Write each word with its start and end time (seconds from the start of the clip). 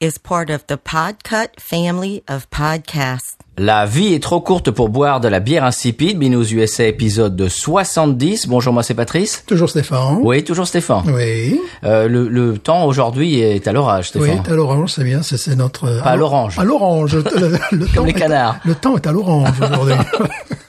is 0.00 0.18
part 0.18 0.50
of 0.50 0.66
the 0.66 0.76
Podcut 0.76 1.48
family 1.58 2.22
of 2.28 2.46
podcasts. 2.50 3.36
La 3.60 3.86
vie 3.86 4.14
est 4.14 4.22
trop 4.22 4.40
courte 4.40 4.70
pour 4.70 4.88
boire 4.88 5.18
de 5.20 5.26
la 5.26 5.40
bière 5.40 5.64
insipide. 5.64 6.16
Binous 6.18 6.52
USA 6.52 6.84
épisode 6.86 7.34
de 7.34 7.48
70. 7.48 8.46
Bonjour, 8.46 8.72
moi 8.72 8.84
c'est 8.84 8.94
Patrice. 8.94 9.42
Toujours 9.46 9.68
Stéphane. 9.68 10.18
Oui, 10.22 10.44
toujours 10.44 10.68
Stéphane. 10.68 11.02
Oui. 11.12 11.60
Euh, 11.82 12.06
le, 12.06 12.28
le 12.28 12.58
temps 12.58 12.84
aujourd'hui 12.84 13.40
est 13.40 13.66
à 13.66 13.72
l'orage, 13.72 14.12
Oui, 14.14 14.28
Stéphane. 14.28 14.52
à 14.52 14.54
l'orange, 14.54 14.92
c'est 14.92 15.02
bien, 15.04 15.22
c'est 15.22 15.56
notre... 15.56 15.88
Pas 16.02 16.10
à 16.10 16.16
l'orange. 16.16 16.56
À 16.58 16.64
l'orange. 16.64 17.16
Le, 17.16 17.22
le- 17.50 17.58
le 17.78 17.86
temps 17.94 18.04
les 18.04 18.10
est- 18.10 18.14
canards. 18.14 18.56
le 18.64 18.74
temps 18.76 18.96
est 18.96 19.06
à 19.08 19.10
l'orange 19.12 19.50
aujourd'hui. 19.60 19.94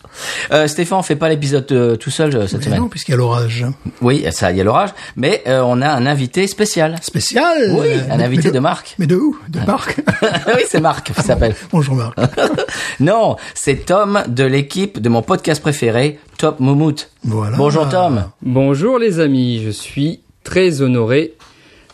Euh, 0.51 0.67
Stéphane, 0.67 0.99
on 0.99 1.03
fait 1.03 1.15
pas 1.15 1.29
l'épisode 1.29 1.71
euh, 1.71 1.95
tout 1.95 2.09
seul 2.09 2.35
euh, 2.35 2.47
cette 2.47 2.59
Mais 2.59 2.65
semaine. 2.65 2.79
non, 2.81 2.87
puisqu'il 2.87 3.11
y 3.11 3.13
a 3.13 3.17
l'orage. 3.17 3.65
Oui, 4.01 4.25
ça, 4.31 4.51
il 4.51 4.57
y 4.57 4.61
a 4.61 4.63
l'orage. 4.63 4.89
Mais 5.15 5.41
euh, 5.47 5.61
on 5.65 5.81
a 5.81 5.89
un 5.89 6.05
invité 6.05 6.47
spécial. 6.47 6.95
Spécial. 7.01 7.71
Oui, 7.71 7.87
Euh, 7.87 7.99
un 8.13 8.19
invité 8.19 8.47
mais 8.49 8.53
de 8.53 8.59
Marc. 8.59 8.95
Mais 8.99 9.07
de 9.07 9.15
où? 9.15 9.37
De 9.49 9.59
Marc 9.61 9.97
oui, 10.47 10.61
c'est 10.67 10.81
Marc 10.81 11.11
qui 11.13 11.21
s'appelle. 11.21 11.55
Bonjour 11.71 11.95
Marc. 11.95 12.17
Non, 12.99 13.35
c'est 13.53 13.85
Tom 13.85 14.23
de 14.27 14.43
l'équipe 14.43 14.99
de 15.01 15.09
mon 15.09 15.21
podcast 15.21 15.61
préféré, 15.61 16.19
Top 16.37 16.59
Moumout. 16.59 17.09
Voilà. 17.23 17.55
Bonjour 17.57 17.87
Tom. 17.89 18.25
Bonjour 18.41 18.99
les 18.99 19.19
amis, 19.19 19.61
je 19.63 19.69
suis 19.69 20.21
très 20.43 20.81
honoré 20.81 21.33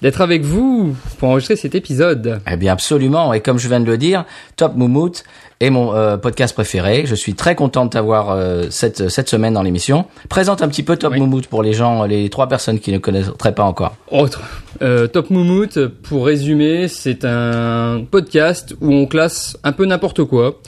d'être 0.06 0.22
avec 0.22 0.44
vous 0.44 0.96
pour 1.18 1.30
enregistrer 1.30 1.56
cet 1.56 1.74
épisode. 1.74 2.40
Eh 2.48 2.58
bien 2.58 2.74
absolument, 2.74 3.34
et 3.34 3.42
comme 3.42 3.58
je 3.58 3.68
viens 3.68 3.80
de 3.80 3.88
le 3.88 3.98
dire, 3.98 4.24
Top 4.56 4.76
Moumout 4.76 5.24
est 5.60 5.72
mon 5.72 5.96
euh, 5.96 6.16
podcast 6.18 6.54
préféré. 6.54 7.06
Je 7.08 7.16
suis 7.16 7.34
très 7.34 7.56
content 7.56 7.86
de 7.86 7.90
t'avoir 7.90 8.30
euh, 8.30 8.66
cette, 8.70 9.10
cette 9.10 9.28
semaine 9.28 9.56
dans 9.56 9.64
l'émission. 9.64 10.06
Présente 10.30 10.62
un 10.62 10.68
petit 10.68 10.84
peu 10.84 10.96
Top 10.96 11.14
Oui. 11.14 11.20
Moumout 11.20 11.48
pour 11.48 11.64
les 11.64 11.74
gens, 11.74 12.04
les 12.04 12.30
trois 12.30 12.48
personnes 12.48 12.80
qui 12.80 12.92
ne 12.92 13.00
connaîtraient 13.00 13.56
pas 13.56 13.64
encore. 13.64 13.96
Autre. 14.12 14.44
Euh, 14.84 15.08
Top 15.08 15.32
Moumout, 15.32 15.88
pour 16.04 16.28
résumer, 16.28 16.88
c'est 16.88 17.26
un 17.26 18.04
podcast 18.12 18.76
où 18.82 18.94
on 18.94 19.08
classe 19.08 19.58
un 19.64 19.72
peu 19.72 19.88
n'importe 19.88 20.24
quoi. 20.24 20.62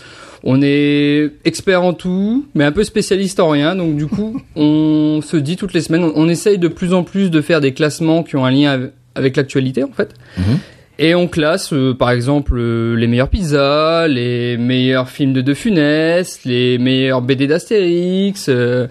On 0.44 0.64
est 0.64 1.32
expert 1.46 1.84
en 1.84 1.94
tout, 1.94 2.48
mais 2.56 2.64
un 2.64 2.72
peu 2.72 2.84
spécialiste 2.84 3.40
en 3.40 3.50
rien. 3.50 3.76
Donc 3.76 3.98
du 3.98 4.08
coup, 4.08 4.42
on 4.56 5.20
se 5.22 5.38
dit 5.38 5.58
toutes 5.58 5.74
les 5.74 5.82
semaines, 5.82 6.06
on, 6.06 6.14
on 6.16 6.28
essaye 6.28 6.58
de 6.58 6.68
plus 6.68 6.96
en 6.96 7.03
plus 7.03 7.30
de 7.30 7.40
faire 7.42 7.62
des 7.62 7.76
classements 7.76 8.24
qui 8.24 8.36
ont 8.36 8.44
un 8.44 8.52
lien 8.52 8.90
avec 9.17 9.35
l'actualité 9.35 9.83
en 9.83 9.91
fait. 9.91 10.13
Mhm. 10.38 10.59
Et 11.00 11.13
on 11.13 11.28
classe, 11.28 11.73
euh, 11.73 11.94
par 11.94 12.09
exemple, 12.09 12.53
euh, 12.57 12.95
les 12.95 13.05
meilleures 13.05 13.29
pizzas, 13.29 14.07
les 14.07 14.57
meilleurs 14.57 15.09
films 15.09 15.33
de 15.33 15.41
De 15.41 15.53
Funès, 15.53 16.39
les 16.44 16.79
meilleurs 16.79 17.22
BD 17.22 17.45
d'Astérix, 17.45 18.47
euh, 18.50 18.88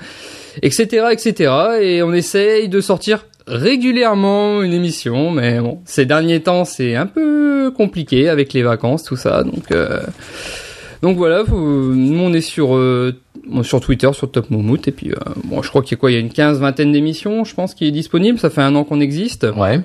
etc., 0.63 1.07
etc. 1.11 1.53
Et 1.81 2.03
on 2.03 2.13
essaye 2.13 2.69
de 2.69 2.81
sortir 2.81 3.27
régulièrement 3.49 4.63
une 4.63 4.73
émission, 4.73 5.31
mais 5.31 5.59
bon, 5.59 5.81
ces 5.85 6.07
derniers 6.07 6.41
temps, 6.41 6.65
c'est 6.65 6.95
un 6.95 7.07
peu 7.07 7.73
compliqué 7.77 8.29
avec 8.29 8.53
les 8.53 8.63
vacances, 8.63 9.03
tout 9.03 9.17
ça. 9.17 9.43
Donc, 9.43 9.73
donc 11.03 11.17
voilà, 11.19 11.45
nous 11.49 12.21
on 12.21 12.33
est 12.33 12.41
sur 12.41 12.77
euh, 12.77 13.15
sur 13.63 13.81
Twitter, 13.81 14.11
sur 14.13 14.31
Top 14.31 14.51
Moumout, 14.51 14.89
et 14.89 14.93
puis 14.93 15.11
euh, 15.11 15.17
bon, 15.45 15.63
je 15.63 15.69
crois 15.69 15.83
qu'il 15.83 15.93
y 15.93 15.95
a 15.95 16.01
quoi, 16.01 16.11
il 16.11 16.15
y 16.15 16.17
a 16.17 16.21
une 16.21 16.31
quinze, 16.31 16.59
vingtaine 16.59 16.93
d'émissions, 16.93 17.45
je 17.45 17.55
pense, 17.55 17.75
qui 17.75 17.87
est 17.87 17.91
disponible. 17.91 18.39
Ça 18.39 18.51
fait 18.51 18.63
un 18.63 18.75
an 18.75 18.85
qu'on 18.85 19.01
existe. 19.01 19.47
Ouais. 19.57 19.81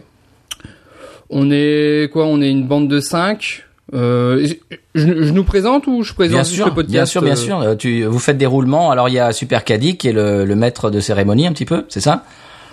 On 1.32 1.50
est 1.52 2.10
quoi 2.12 2.26
On 2.28 2.42
est 2.42 2.52
une 2.52 2.68
bande 2.68 2.88
de 2.88 3.00
5 3.00 3.64
euh, 3.94 4.48
je, 4.96 5.06
je 5.24 5.32
nous 5.32 5.44
présente 5.44 5.86
ou 5.88 6.04
je 6.04 6.14
présente 6.14 6.36
Bien 6.36 6.44
sûr, 6.46 6.68
le 6.68 6.74
podcast 6.74 6.92
bien 6.92 7.06
sûr, 7.06 7.22
bien 7.22 7.34
euh, 7.34 7.36
sûr. 7.36 7.62
Euh, 7.62 7.76
Tu, 7.76 8.04
vous 8.04 8.20
faites 8.20 8.38
des 8.38 8.46
roulements. 8.46 8.92
Alors 8.92 9.10
il 9.10 9.16
y 9.16 9.20
a 9.20 9.34
Super 9.34 9.66
Caddy 9.66 9.98
qui 9.98 10.08
est 10.08 10.14
le, 10.14 10.46
le 10.46 10.56
maître 10.56 10.90
de 10.90 11.00
cérémonie 11.00 11.48
un 11.48 11.52
petit 11.52 11.66
peu, 11.66 11.86
c'est 11.90 12.00
ça? 12.00 12.24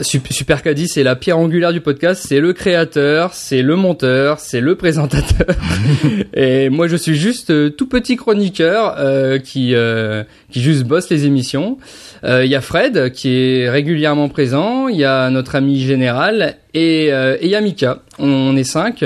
Super 0.00 0.62
Caddy, 0.62 0.86
c'est 0.86 1.02
la 1.02 1.16
pierre 1.16 1.38
angulaire 1.38 1.72
du 1.72 1.80
podcast, 1.80 2.24
c'est 2.26 2.38
le 2.38 2.52
créateur, 2.52 3.34
c'est 3.34 3.62
le 3.62 3.74
monteur, 3.74 4.38
c'est 4.38 4.60
le 4.60 4.76
présentateur. 4.76 5.56
et 6.34 6.68
moi, 6.68 6.86
je 6.86 6.96
suis 6.96 7.16
juste 7.16 7.50
euh, 7.50 7.70
tout 7.70 7.88
petit 7.88 8.16
chroniqueur 8.16 8.94
euh, 8.98 9.38
qui 9.38 9.74
euh, 9.74 10.22
qui 10.50 10.60
juste 10.62 10.84
bosse 10.84 11.10
les 11.10 11.26
émissions. 11.26 11.78
Euh, 12.24 12.44
Il 12.44 12.50
y 12.50 12.54
a 12.54 12.60
Fred 12.60 13.10
qui 13.12 13.30
est 13.34 13.68
régulièrement 13.68 14.28
présent, 14.28 14.86
il 14.88 14.96
y 14.96 15.04
a 15.04 15.30
notre 15.30 15.56
ami 15.56 15.80
général 15.80 16.56
et 16.74 17.08
euh, 17.12 17.36
et 17.40 17.46
il 17.46 17.50
y 17.50 17.56
a 17.56 17.60
Mika. 17.60 17.98
On, 18.18 18.28
on 18.28 18.56
est 18.56 18.64
cinq. 18.64 19.04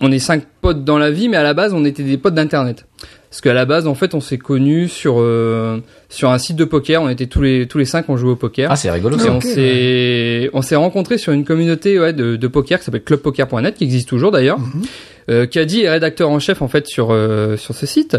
On 0.00 0.12
est 0.12 0.18
cinq 0.18 0.44
potes 0.60 0.84
dans 0.84 0.98
la 0.98 1.10
vie, 1.10 1.28
mais 1.28 1.36
à 1.36 1.42
la 1.42 1.54
base, 1.54 1.72
on 1.72 1.84
était 1.84 2.02
des 2.02 2.18
potes 2.18 2.34
d'internet. 2.34 2.84
Parce 3.34 3.40
qu'à 3.40 3.52
la 3.52 3.64
base, 3.64 3.88
en 3.88 3.96
fait, 3.96 4.14
on 4.14 4.20
s'est 4.20 4.38
connus 4.38 4.86
sur 4.86 5.16
euh, 5.18 5.80
sur 6.08 6.30
un 6.30 6.38
site 6.38 6.54
de 6.54 6.64
poker. 6.64 7.02
On 7.02 7.08
était 7.08 7.26
tous 7.26 7.42
les 7.42 7.66
tous 7.66 7.78
les 7.78 7.84
cinq, 7.84 8.08
on 8.08 8.16
jouait 8.16 8.30
au 8.30 8.36
poker. 8.36 8.70
Ah, 8.70 8.76
c'est 8.76 8.92
rigolo 8.92 9.16
Et 9.16 9.18
ça. 9.18 9.32
on 9.32 9.40
s'est 9.40 10.50
on 10.52 10.62
s'est 10.62 10.76
rencontrés 10.76 11.18
sur 11.18 11.32
une 11.32 11.44
communauté 11.44 11.98
ouais, 11.98 12.12
de, 12.12 12.36
de 12.36 12.46
poker 12.46 12.78
qui 12.78 12.84
s'appelle 12.84 13.02
clubpoker.net 13.02 13.74
qui 13.74 13.82
existe 13.82 14.08
toujours 14.08 14.30
d'ailleurs. 14.30 14.60
Mhm. 14.60 14.82
Euh, 15.30 15.46
Caddy 15.46 15.80
est 15.80 15.90
rédacteur 15.90 16.30
en 16.30 16.38
chef 16.38 16.62
en 16.62 16.68
fait 16.68 16.86
sur 16.86 17.08
euh, 17.10 17.56
sur 17.56 17.74
ce 17.74 17.86
site 17.86 18.16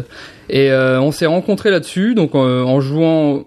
et 0.49 0.69
euh, 0.71 0.99
on 0.99 1.13
s'est 1.13 1.27
rencontrés 1.27 1.71
là-dessus 1.71 2.13
donc 2.13 2.35
euh, 2.35 2.63
en 2.63 2.81
jouant 2.81 3.45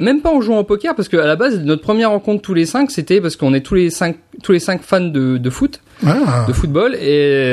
même 0.00 0.20
pas 0.20 0.30
en 0.30 0.40
jouant 0.40 0.58
au 0.58 0.64
poker 0.64 0.94
parce 0.94 1.08
qu'à 1.08 1.24
la 1.26 1.36
base 1.36 1.60
notre 1.60 1.82
première 1.82 2.10
rencontre 2.10 2.42
tous 2.42 2.54
les 2.54 2.66
cinq 2.66 2.90
c'était 2.90 3.20
parce 3.20 3.36
qu'on 3.36 3.54
est 3.54 3.60
tous 3.62 3.74
les 3.74 3.90
cinq 3.90 4.16
tous 4.42 4.52
les 4.52 4.58
cinq 4.60 4.82
fans 4.82 5.00
de, 5.00 5.38
de 5.38 5.50
foot 5.50 5.80
Ah. 6.06 6.44
de 6.46 6.52
football 6.52 6.94
et 6.94 7.00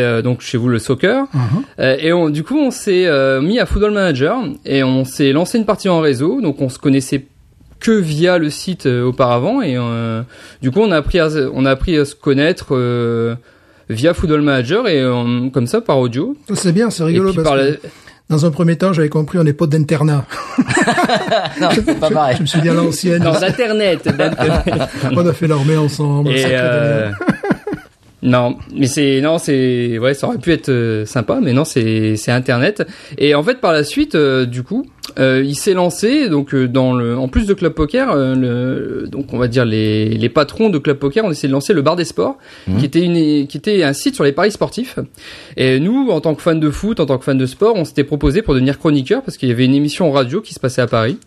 euh, 0.03 0.22
donc 0.22 0.41
chez 0.41 0.57
vous 0.57 0.68
le 0.69 0.78
soccer 0.79 1.25
Mhm. 1.34 1.40
euh, 1.79 1.95
et 2.00 2.13
on, 2.13 2.29
du 2.29 2.44
coup, 2.44 2.57
on 2.57 2.69
s'est 2.72 3.07
euh, 3.07 3.41
mis 3.41 3.59
à 3.59 3.66
Football 3.66 3.91
Manager 3.91 4.38
et 4.66 4.84
on 4.84 5.03
s'est 5.06 5.31
lancé 5.31 5.57
une 5.57 5.66
partie 5.66 5.90
en 5.90 6.00
réseau. 6.00 6.41
Donc, 6.41 6.62
on 6.62 6.69
se 6.69 6.78
connaissait 6.78 7.25
que 7.79 7.91
via 7.91 8.38
le 8.38 8.50
site 8.51 8.85
euh, 8.85 9.03
auparavant 9.06 9.62
et 9.63 9.75
euh, 9.78 10.22
du 10.62 10.69
coup, 10.72 10.81
on 10.81 10.91
a 10.91 10.97
appris 10.97 11.19
à, 11.19 11.29
on 11.53 11.66
a 11.66 11.72
appris 11.72 11.97
à 11.97 12.06
se 12.06 12.13
connaître 12.16 12.68
euh, 12.75 13.34
via 13.90 14.13
Football 14.13 14.41
Manager 14.41 14.88
et 14.88 15.00
euh, 15.01 15.50
comme 15.51 15.66
ça 15.68 15.81
par 15.81 15.97
audio. 16.00 16.35
C'est 16.53 16.72
bien, 16.72 16.90
c'est 16.91 17.01
Et 17.03 17.07
rigolo 17.07 17.29
puis 17.31 17.38
parce 17.38 17.47
par 17.50 17.57
que 17.57 17.63
la- 17.63 17.78
dans 18.30 18.46
un 18.46 18.52
premier 18.52 18.75
temps, 18.75 18.91
j'avais 18.91 19.09
compris, 19.09 19.38
on 19.38 19.46
est 19.46 19.53
potes 19.53 19.69
d'internat. 19.69 20.25
non, 21.62 21.69
c'est 21.74 22.00
pas 22.00 22.09
pareil. 22.09 22.38
Je 22.38 22.41
me 22.41 22.47
suis 22.47 22.62
dit 22.62 22.69
à 22.69 22.74
l'ancienne, 22.74 23.22
dans 23.22 23.41
Internet. 23.41 24.03
d'Internet. 24.03 24.90
on 25.16 25.28
a 25.28 25.34
fait 25.34 25.47
l'armée 25.47 25.78
ensemble. 25.78 26.31
Et. 26.31 26.44
Non, 28.25 28.58
mais 28.75 28.88
c'est 28.88 29.22
non, 29.22 29.38
c'est 29.38 29.97
ouais, 30.00 30.13
ça 30.13 30.28
aurait 30.28 30.38
pu 30.40 30.52
être 30.52 30.69
euh, 30.69 31.06
sympa, 31.06 31.40
mais 31.41 31.53
non, 31.53 31.63
c'est 31.63 32.16
c'est 32.18 32.31
Internet. 32.31 32.86
Et 33.18 33.36
en 33.36 33.44
fait, 33.44 33.62
par 33.62 33.72
la 33.72 33.84
suite, 33.84 34.16
euh, 34.16 34.45
du 34.45 34.63
coup, 34.63 34.86
euh, 35.19 35.44
il 35.45 35.56
s'est 35.56 35.74
lancé 35.75 36.27
donc 36.27 36.54
dans 36.56 36.94
le, 36.94 37.16
en 37.18 37.27
plus 37.27 37.45
de 37.45 37.54
Club 37.54 37.74
Poker, 37.74 38.12
euh, 38.12 38.33
le, 38.36 39.07
donc 39.07 39.27
on 39.33 39.38
va 39.38 39.48
dire 39.48 39.63
les 39.63 40.10
les 40.10 40.30
patrons 40.30 40.69
de 40.69 40.77
Club 40.80 40.98
Poker 40.98 41.24
ont 41.24 41.31
essayé 41.31 41.48
de 41.48 41.54
lancer 41.54 41.74
le 41.74 41.81
Bar 41.83 41.95
des 41.95 42.04
Sports, 42.06 42.38
Mhm. 42.68 42.77
qui 42.80 42.86
était 42.86 43.01
une 43.01 43.48
qui 43.48 43.57
était 43.57 43.83
un 43.83 43.94
site 43.94 44.16
sur 44.16 44.24
les 44.24 44.31
paris 44.31 44.51
sportifs. 44.51 44.98
Et 45.56 45.80
nous, 45.80 46.10
en 46.10 46.19
tant 46.21 46.33
que 46.36 46.42
fans 46.42 46.56
de 46.56 46.69
foot, 46.71 47.00
en 47.00 47.06
tant 47.06 47.18
que 47.19 47.24
fans 47.24 47.36
de 47.36 47.45
sport, 47.45 47.75
on 47.75 47.86
s'était 47.86 48.04
proposé 48.04 48.42
pour 48.42 48.56
devenir 48.56 48.80
chroniqueur 48.80 49.21
parce 49.21 49.38
qu'il 49.38 49.50
y 49.50 49.51
avait 49.51 49.66
une 49.66 49.75
émission 49.75 50.12
radio 50.12 50.42
qui 50.42 50.54
se 50.54 50.60
passait 50.60 50.81
à 50.81 50.88
Paris. 50.88 51.19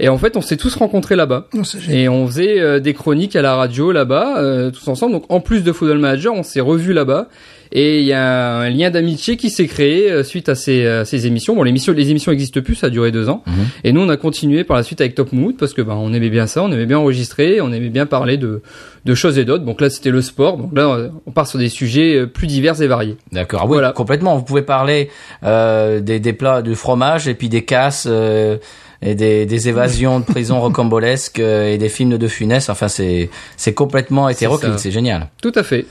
Et 0.00 0.08
en 0.08 0.16
fait, 0.18 0.36
on 0.36 0.40
s'est 0.40 0.56
tous 0.56 0.74
rencontrés 0.74 1.16
là-bas. 1.16 1.48
Et 1.90 2.08
on 2.08 2.26
faisait 2.26 2.60
euh, 2.60 2.80
des 2.80 2.94
chroniques 2.94 3.36
à 3.36 3.42
la 3.42 3.54
radio 3.56 3.92
là-bas, 3.92 4.38
euh, 4.38 4.70
tous 4.70 4.88
ensemble. 4.88 5.12
Donc 5.12 5.24
en 5.28 5.40
plus 5.40 5.62
de 5.62 5.72
Football 5.72 5.98
Manager, 5.98 6.32
on 6.34 6.42
s'est 6.46 6.60
revus 6.60 6.92
là-bas. 6.92 7.28
Et 7.72 7.98
il 7.98 8.06
y 8.06 8.12
a 8.12 8.58
un 8.58 8.70
lien 8.70 8.90
d'amitié 8.90 9.36
qui 9.36 9.50
s'est 9.50 9.66
créé 9.66 10.08
euh, 10.08 10.22
suite 10.22 10.48
à 10.48 10.54
ces, 10.54 10.84
euh, 10.84 11.04
ces 11.04 11.26
émissions. 11.26 11.56
Bon, 11.56 11.64
l'émission, 11.64 11.92
les 11.92 12.10
émissions 12.10 12.30
existent 12.30 12.60
plus, 12.60 12.76
ça 12.76 12.86
a 12.86 12.90
duré 12.90 13.10
deux 13.10 13.28
ans. 13.28 13.42
Mhm. 13.44 13.54
Et 13.82 13.92
nous, 13.92 14.00
on 14.02 14.08
a 14.08 14.16
continué 14.16 14.62
par 14.62 14.76
la 14.76 14.84
suite 14.84 15.00
avec 15.00 15.16
Top 15.16 15.32
Mood 15.32 15.56
parce 15.56 15.74
que 15.74 15.82
ben, 15.82 15.94
on 15.94 16.12
aimait 16.12 16.30
bien 16.30 16.46
ça, 16.46 16.62
on 16.62 16.70
aimait 16.70 16.86
bien 16.86 16.98
enregistrer, 16.98 17.60
on 17.60 17.72
aimait 17.72 17.88
bien 17.88 18.06
parler 18.06 18.36
de, 18.36 18.62
de 19.04 19.14
choses 19.16 19.36
et 19.36 19.44
d'autres. 19.44 19.64
Donc 19.64 19.80
là, 19.80 19.90
c'était 19.90 20.10
le 20.12 20.22
sport. 20.22 20.58
Donc 20.58 20.76
là, 20.76 21.10
on 21.26 21.32
part 21.32 21.48
sur 21.48 21.58
des 21.58 21.68
sujets 21.68 22.14
euh, 22.14 22.26
plus 22.28 22.46
divers 22.46 22.80
et 22.80 22.86
variés. 22.86 23.16
D'accord. 23.32 23.62
Ah 23.64 23.66
oui, 23.66 23.72
Voilà. 23.72 23.90
complètement. 23.90 24.36
Vous 24.36 24.44
pouvez 24.44 24.62
parler 24.62 25.10
euh, 25.42 25.98
des, 26.00 26.20
des 26.20 26.32
plats 26.32 26.62
de 26.62 26.72
fromage 26.72 27.26
et 27.26 27.34
puis 27.34 27.48
des 27.48 27.64
casses 27.64 28.06
euh, 28.08 28.58
et 29.02 29.16
des, 29.16 29.44
des 29.44 29.68
évasions 29.68 30.20
de 30.20 30.24
prison 30.32 30.60
rocambolesques 30.60 31.40
et 31.40 31.78
des 31.78 31.88
films 31.88 32.16
de 32.16 32.28
Funès. 32.28 32.68
Enfin, 32.70 32.86
c'est 32.86 33.28
c'est 33.56 33.74
complètement 33.74 34.28
hétéroclite. 34.28 34.78
C'est 34.78 34.92
génial. 34.92 35.26
Tout 35.42 35.52
à 35.56 35.64
fait. 35.64 35.84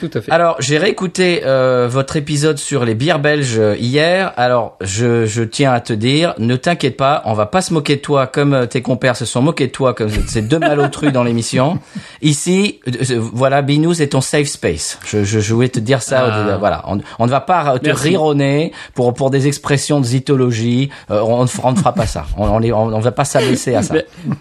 Tout 0.00 0.10
à 0.14 0.20
fait. 0.20 0.30
Alors, 0.32 0.56
j'ai 0.60 0.78
réécouté 0.78 1.42
euh, 1.44 1.88
votre 1.90 2.16
épisode 2.16 2.58
sur 2.58 2.84
les 2.84 2.94
bières 2.94 3.18
belges 3.18 3.58
euh, 3.58 3.76
hier. 3.78 4.32
Alors, 4.36 4.76
je, 4.80 5.26
je 5.26 5.42
tiens 5.42 5.72
à 5.72 5.80
te 5.80 5.92
dire, 5.92 6.34
ne 6.38 6.56
t'inquiète 6.56 6.96
pas, 6.96 7.22
on 7.26 7.32
va 7.34 7.46
pas 7.46 7.60
se 7.62 7.72
moquer 7.72 7.96
de 7.96 8.00
toi 8.00 8.26
comme 8.26 8.54
euh, 8.54 8.66
tes 8.66 8.82
compères 8.82 9.16
se 9.16 9.24
sont 9.24 9.42
moqués 9.42 9.66
de 9.66 9.72
toi 9.72 9.94
comme 9.94 10.10
ces 10.28 10.42
deux 10.42 10.58
malotrus 10.58 11.12
dans 11.12 11.24
l'émission. 11.24 11.78
Ici, 12.22 12.80
euh, 12.88 13.18
voilà, 13.32 13.62
Binous 13.62 14.00
est 14.02 14.08
ton 14.08 14.20
safe 14.20 14.48
space. 14.48 14.98
Je, 15.06 15.24
je, 15.24 15.40
je 15.40 15.54
voulais 15.54 15.68
te 15.68 15.80
dire 15.80 16.02
ça. 16.02 16.24
Ah. 16.30 16.56
Voilà, 16.58 16.82
on, 16.88 16.98
on 17.18 17.26
ne 17.26 17.30
va 17.30 17.40
pas 17.40 17.78
te 17.78 17.86
Merci. 17.86 18.08
rironner 18.08 18.72
pour 18.94 19.12
pour 19.14 19.30
des 19.30 19.46
expressions 19.46 20.00
de 20.00 20.04
zytologie. 20.06 20.90
Euh, 21.10 21.20
on, 21.22 21.42
ne 21.42 21.46
fera- 21.46 21.68
on 21.68 21.72
ne 21.72 21.76
fera 21.76 21.92
pas 21.94 22.06
ça. 22.06 22.24
On, 22.36 22.46
on, 22.48 22.72
on, 22.72 23.00
va 23.00 23.12
pas 23.12 23.24
s'abaisser 23.24 23.74
à 23.74 23.82
ça. 23.82 23.94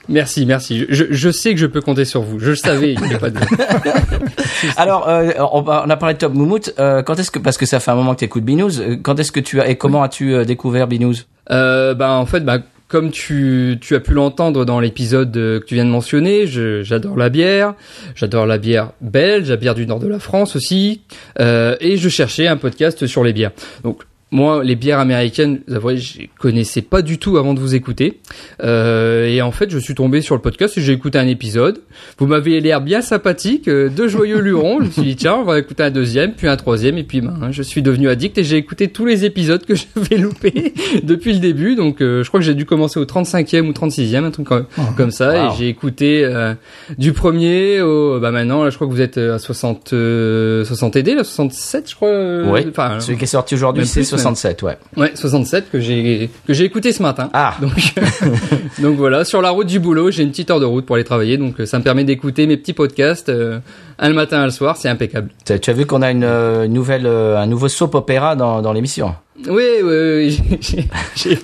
Merci, 0.10 0.46
merci. 0.46 0.86
Je, 0.90 1.06
je 1.10 1.30
sais 1.32 1.54
que 1.54 1.60
je 1.60 1.66
peux 1.66 1.82
compter 1.82 2.06
sur 2.06 2.22
vous. 2.22 2.40
Je 2.40 2.52
le 2.52 2.56
savais. 2.56 2.94
il 2.94 3.12
y 3.12 3.16
a 3.16 3.20
pas 3.20 3.30
de... 3.30 3.40
Alors, 4.78 5.08
euh, 5.08 5.32
on, 5.52 5.68
a 5.68 5.98
parlé 5.98 6.14
de 6.14 6.20
Top 6.20 6.34
Moumout. 6.34 6.74
Euh, 6.80 7.02
quand 7.04 7.20
est-ce 7.20 7.32
que, 7.32 7.40
parce 7.40 7.58
que 7.58 7.66
ça 7.66 7.80
fait 7.80 7.92
un 7.92 7.96
moment 7.96 8.14
que 8.14 8.20
tu 8.20 8.26
écoutes 8.26 8.44
Binous, 8.44 8.80
euh, 8.80 8.98
quand 9.02 9.20
est-ce 9.20 9.32
que 9.32 9.40
tu 9.40 9.60
as, 9.60 9.70
et 9.70 9.76
comment 9.76 10.04
as-tu 10.04 10.34
euh, 10.34 10.46
découvert 10.46 10.88
Binous 10.88 11.26
Euh, 11.50 11.94
bah 11.94 12.12
en 12.12 12.26
fait, 12.26 12.42
bah 12.42 12.60
comme 12.88 13.10
tu, 13.10 13.80
tu 13.82 13.96
as 13.96 14.00
pu 14.00 14.14
l'entendre 14.14 14.66
dans 14.66 14.80
l'épisode 14.80 15.32
que 15.34 15.64
tu 15.66 15.74
viens 15.74 15.86
de 15.86 15.90
mentionner, 15.90 16.46
j'adore 16.46 17.18
la 17.18 17.30
bière, 17.30 17.74
j'adore 18.14 18.46
la 18.46 18.60
bière 18.60 18.92
belge, 19.02 19.50
la 19.50 19.56
bière 19.56 19.74
du 19.74 19.88
nord 19.88 19.98
de 19.98 20.08
la 20.08 20.20
France 20.20 20.56
aussi, 20.56 21.02
euh, 21.40 21.76
et 21.80 21.98
je 21.98 22.08
cherchais 22.08 22.46
un 22.46 22.56
podcast 22.56 23.08
sur 23.08 23.24
les 23.24 23.34
bières. 23.34 23.50
Donc 23.84 24.04
moi, 24.34 24.64
les 24.64 24.76
bières 24.76 25.00
américaines, 25.00 25.62
vous 25.68 25.76
avouez, 25.76 25.98
je 25.98 26.22
connaissais 26.40 26.82
pas 26.82 27.02
du 27.04 27.20
tout 27.20 27.38
avant 27.38 27.54
de 27.54 27.60
vous 27.60 27.76
écouter. 27.76 28.20
Euh, 28.64 29.28
et 29.28 29.42
en 29.42 29.52
fait, 29.52 29.70
je 29.70 29.78
suis 29.78 29.94
tombé 29.94 30.22
sur 30.22 30.34
le 30.36 30.42
podcast 30.42 30.78
et 30.78 30.82
j'ai 30.82 30.92
écouté 30.92 31.20
un 31.20 31.28
épisode. 31.28 31.80
Vous 32.18 32.26
m'avez 32.26 32.60
l'air 32.60 32.82
bien 32.82 33.02
sympathique, 33.02 33.68
euh, 33.68 33.90
deux 33.90 34.08
joyeux 34.08 34.40
lurons. 34.42 34.80
Je 34.82 34.86
me 34.88 34.92
suis 34.92 35.02
dit, 35.04 35.16
tiens, 35.16 35.36
on 35.36 35.44
va 35.44 35.60
écouter 35.60 35.84
un 35.84 35.92
deuxième, 35.92 36.34
puis 36.34 36.48
un 36.48 36.58
troisième, 36.58 36.98
et 36.98 37.04
puis 37.04 37.22
ben, 37.22 37.52
je 37.52 37.62
suis 37.62 37.82
devenu 37.84 38.10
addict 38.10 38.38
et 38.40 38.44
j'ai 38.44 38.58
écouté 38.58 38.88
tous 38.88 39.06
les 39.06 39.24
épisodes 39.24 39.64
que 39.66 39.76
j'avais 39.96 40.18
loupés 40.18 40.74
depuis 41.04 41.34
le 41.34 41.40
début. 41.40 41.76
Donc, 41.76 42.02
euh, 42.02 42.24
je 42.24 42.28
crois 42.28 42.40
que 42.40 42.46
j'ai 42.46 42.56
dû 42.56 42.66
commencer 42.66 43.00
au 43.00 43.06
35e 43.06 43.68
ou 43.68 43.72
36e, 43.72 44.24
un 44.26 44.32
truc 44.32 44.48
comme, 44.48 44.66
comme 44.98 45.12
ça. 45.12 45.30
Wow. 45.48 45.54
Et 45.54 45.58
j'ai 45.60 45.68
écouté 45.70 46.26
euh, 46.26 46.56
du 46.98 47.14
premier 47.14 47.82
au, 47.82 48.20
bah 48.20 48.32
maintenant, 48.32 48.64
là, 48.64 48.72
je 48.72 48.76
crois 48.76 48.88
que 48.88 48.92
vous 48.94 49.02
êtes 49.02 49.20
à 49.20 49.38
60, 49.38 49.94
euh, 49.94 50.66
60 50.66 50.96
ED, 50.96 51.10
là, 51.10 51.24
67, 51.24 51.90
je 51.92 51.96
crois. 51.96 52.08
euh, 52.10 52.52
Oui. 52.52 52.62
Enfin, 52.68 53.00
Celui 53.00 53.18
qui 53.18 53.26
est 53.26 53.28
sorti 53.28 53.54
aujourd'hui, 53.54 53.86
c'est 53.86 54.02
plus, 54.02 54.12
même. 54.14 54.23
67, 54.24 54.64
ouais. 54.64 54.78
Ouais, 54.98 55.12
67 55.16 55.72
que 55.72 55.80
j'ai 55.80 56.30
que 56.48 56.54
j'ai 56.54 56.66
écouté 56.66 56.92
ce 56.92 57.02
matin. 57.02 57.30
Ah. 57.34 57.56
Donc 57.62 57.72
donc 58.82 58.98
voilà, 58.98 59.24
sur 59.26 59.42
la 59.42 59.52
route 59.52 59.68
du 59.68 59.80
boulot, 59.80 60.12
j'ai 60.12 60.24
une 60.24 60.32
petite 60.32 60.50
heure 60.52 60.60
de 60.60 60.66
route 60.66 60.86
pour 60.86 60.96
aller 60.96 61.06
travailler, 61.06 61.38
donc 61.38 61.60
euh, 61.60 61.66
ça 61.66 61.80
me 61.80 61.84
permet 61.84 62.04
d'écouter 62.04 62.48
mes 62.48 62.58
petits 62.58 62.74
podcasts 62.74 63.30
euh, 63.30 63.60
un 64.00 64.10
le 64.10 64.16
matin, 64.16 64.42
un 64.42 64.46
le 64.46 64.52
soir, 64.52 64.78
c'est 64.78 64.90
impeccable. 64.90 65.30
Tu 65.46 65.60
tu 65.60 65.70
as 65.70 65.74
vu 65.74 65.86
qu'on 65.86 66.02
a 66.02 66.12
une 66.12 66.24
euh, 66.24 66.68
nouvelle, 66.68 67.06
euh, 67.06 67.38
un 67.38 67.46
nouveau 67.46 67.68
soap 67.68 67.96
opéra 67.96 68.36
dans, 68.36 68.62
dans 68.62 68.74
l'émission? 68.74 69.16
Oui, 69.48 69.64
oui, 69.84 70.40
oui. 70.46 70.88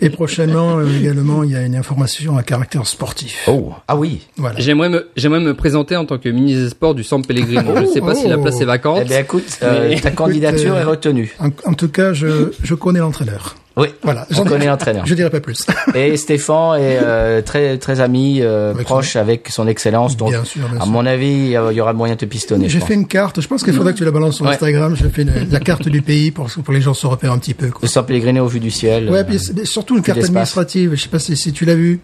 Et 0.00 0.10
prochainement, 0.10 0.78
euh, 0.78 0.86
également, 0.98 1.44
il 1.44 1.52
y 1.52 1.56
a 1.56 1.62
une 1.62 1.76
information 1.76 2.38
à 2.38 2.42
caractère 2.42 2.86
sportif. 2.86 3.44
Oh, 3.46 3.72
ah 3.86 3.96
oui. 3.96 4.26
Voilà. 4.36 4.58
J'aimerais 4.58 4.88
me 4.88 5.06
j'aimerais 5.16 5.40
me 5.40 5.54
présenter 5.54 5.96
en 5.96 6.06
tant 6.06 6.18
que 6.18 6.28
ministre 6.30 6.62
des 6.64 6.70
Sports 6.70 6.94
du 6.94 7.04
San 7.04 7.24
Pellegrino. 7.24 7.74
Je 7.82 7.86
sais 7.86 8.00
pas 8.00 8.14
si 8.14 8.26
la 8.26 8.38
place 8.38 8.60
est 8.60 8.64
vacante. 8.64 9.00
Eh 9.02 9.04
bien, 9.04 9.20
écoute, 9.20 9.58
euh, 9.62 9.94
ta 9.98 10.10
candidature 10.10 10.74
euh, 10.74 10.80
est 10.80 10.84
retenue. 10.84 11.36
En, 11.38 11.48
en 11.64 11.74
tout 11.74 11.88
cas, 11.88 12.14
je, 12.14 12.52
je 12.62 12.74
connais 12.74 13.00
l'entraîneur. 13.00 13.56
Oui. 13.78 13.88
Voilà. 14.02 14.26
On 14.36 14.44
connaît 14.44 14.66
l'entraîneur. 14.66 15.06
Je 15.06 15.14
dirai 15.14 15.30
pas 15.30 15.40
plus. 15.40 15.64
Et 15.94 16.16
Stéphane 16.16 16.80
est 16.80 16.98
euh, 17.02 17.40
très 17.42 17.78
très 17.78 18.00
ami, 18.00 18.40
euh, 18.42 18.72
Avec 18.72 18.86
proche 18.86 19.16
avec 19.16 19.48
son 19.50 19.66
excellence. 19.68 20.16
Donc, 20.16 20.30
Bien 20.30 20.44
sûr, 20.44 20.68
bien 20.68 20.78
à 20.80 20.82
sûr. 20.82 20.90
mon 20.92 21.06
avis, 21.06 21.26
il 21.52 21.72
y 21.76 21.80
aura 21.80 21.92
moyen 21.92 22.14
de 22.14 22.20
te 22.20 22.24
pistonner. 22.26 22.68
J'ai 22.68 22.80
fait 22.80 22.94
une 22.94 23.06
carte. 23.06 23.40
Je 23.40 23.46
pense 23.48 23.62
qu'il 23.62 23.72
faudrait 23.72 23.92
que 23.92 23.98
tu 23.98 24.04
la 24.04 24.10
balances 24.10 24.36
sur 24.36 24.44
Ouais. 24.44 24.52
Instagram. 24.52 24.96
J'ai 24.96 25.08
fait 25.08 25.22
une- 25.22 25.48
la 25.50 25.60
carte 25.60 25.88
du 25.88 26.02
pays 26.02 26.30
pour, 26.30 26.46
pour 26.50 26.64
que 26.64 26.72
les 26.72 26.80
gens 26.80 26.94
se 26.94 27.06
repèrent 27.06 27.32
un 27.32 27.38
petit 27.38 27.54
peu. 27.54 27.68
quoi. 27.68 27.88
San 27.88 28.04
Pellegrino 28.04 28.44
au 28.44 28.48
vu 28.48 28.60
du 28.60 28.70
ciel. 28.70 29.08
Ouais, 29.10 29.18
euh, 29.20 29.24
puis 29.24 29.38
surtout 29.66 29.96
une 29.96 30.02
carte 30.02 30.18
administrative. 30.18 30.94
Je 30.94 31.02
sais 31.02 31.08
pas 31.08 31.18
si, 31.18 31.36
si 31.36 31.52
tu 31.52 31.64
l'as 31.64 31.74
vu. 31.76 32.00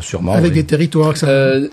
sûrement. 0.00 0.32
avec 0.32 0.50
oui. 0.52 0.56
des 0.58 0.64
territoires. 0.64 1.12
que 1.12 1.18
ça- 1.18 1.26
Euh, 1.28 1.68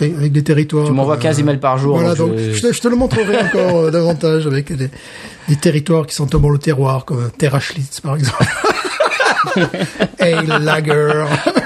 avec 0.00 0.30
des 0.32 0.44
territoires. 0.44 0.86
Tu 0.86 0.92
m'envoies 0.92 1.16
euh, 1.16 1.18
15 1.18 1.40
emails 1.40 1.58
par 1.58 1.78
jour. 1.78 1.96
Voilà, 1.98 2.14
donc 2.14 2.32
je- 2.38 2.52
je, 2.52 2.62
te, 2.62 2.72
je 2.72 2.80
te 2.80 2.86
le 2.88 2.94
montrerai 2.96 3.36
encore 3.38 3.76
euh, 3.86 3.90
davantage 3.90 4.46
avec 4.46 4.72
des, 4.72 4.88
des 5.48 5.56
territoires 5.56 6.06
qui 6.06 6.14
sont 6.14 6.26
tombés 6.26 6.48
le 6.48 6.58
terroir, 6.58 7.04
comme 7.04 7.28
Terra 7.36 7.58
Schlitz, 7.58 8.00
par 8.00 8.14
exemple. 8.14 8.44
hey, 10.18 10.40
Lager. 10.42 11.60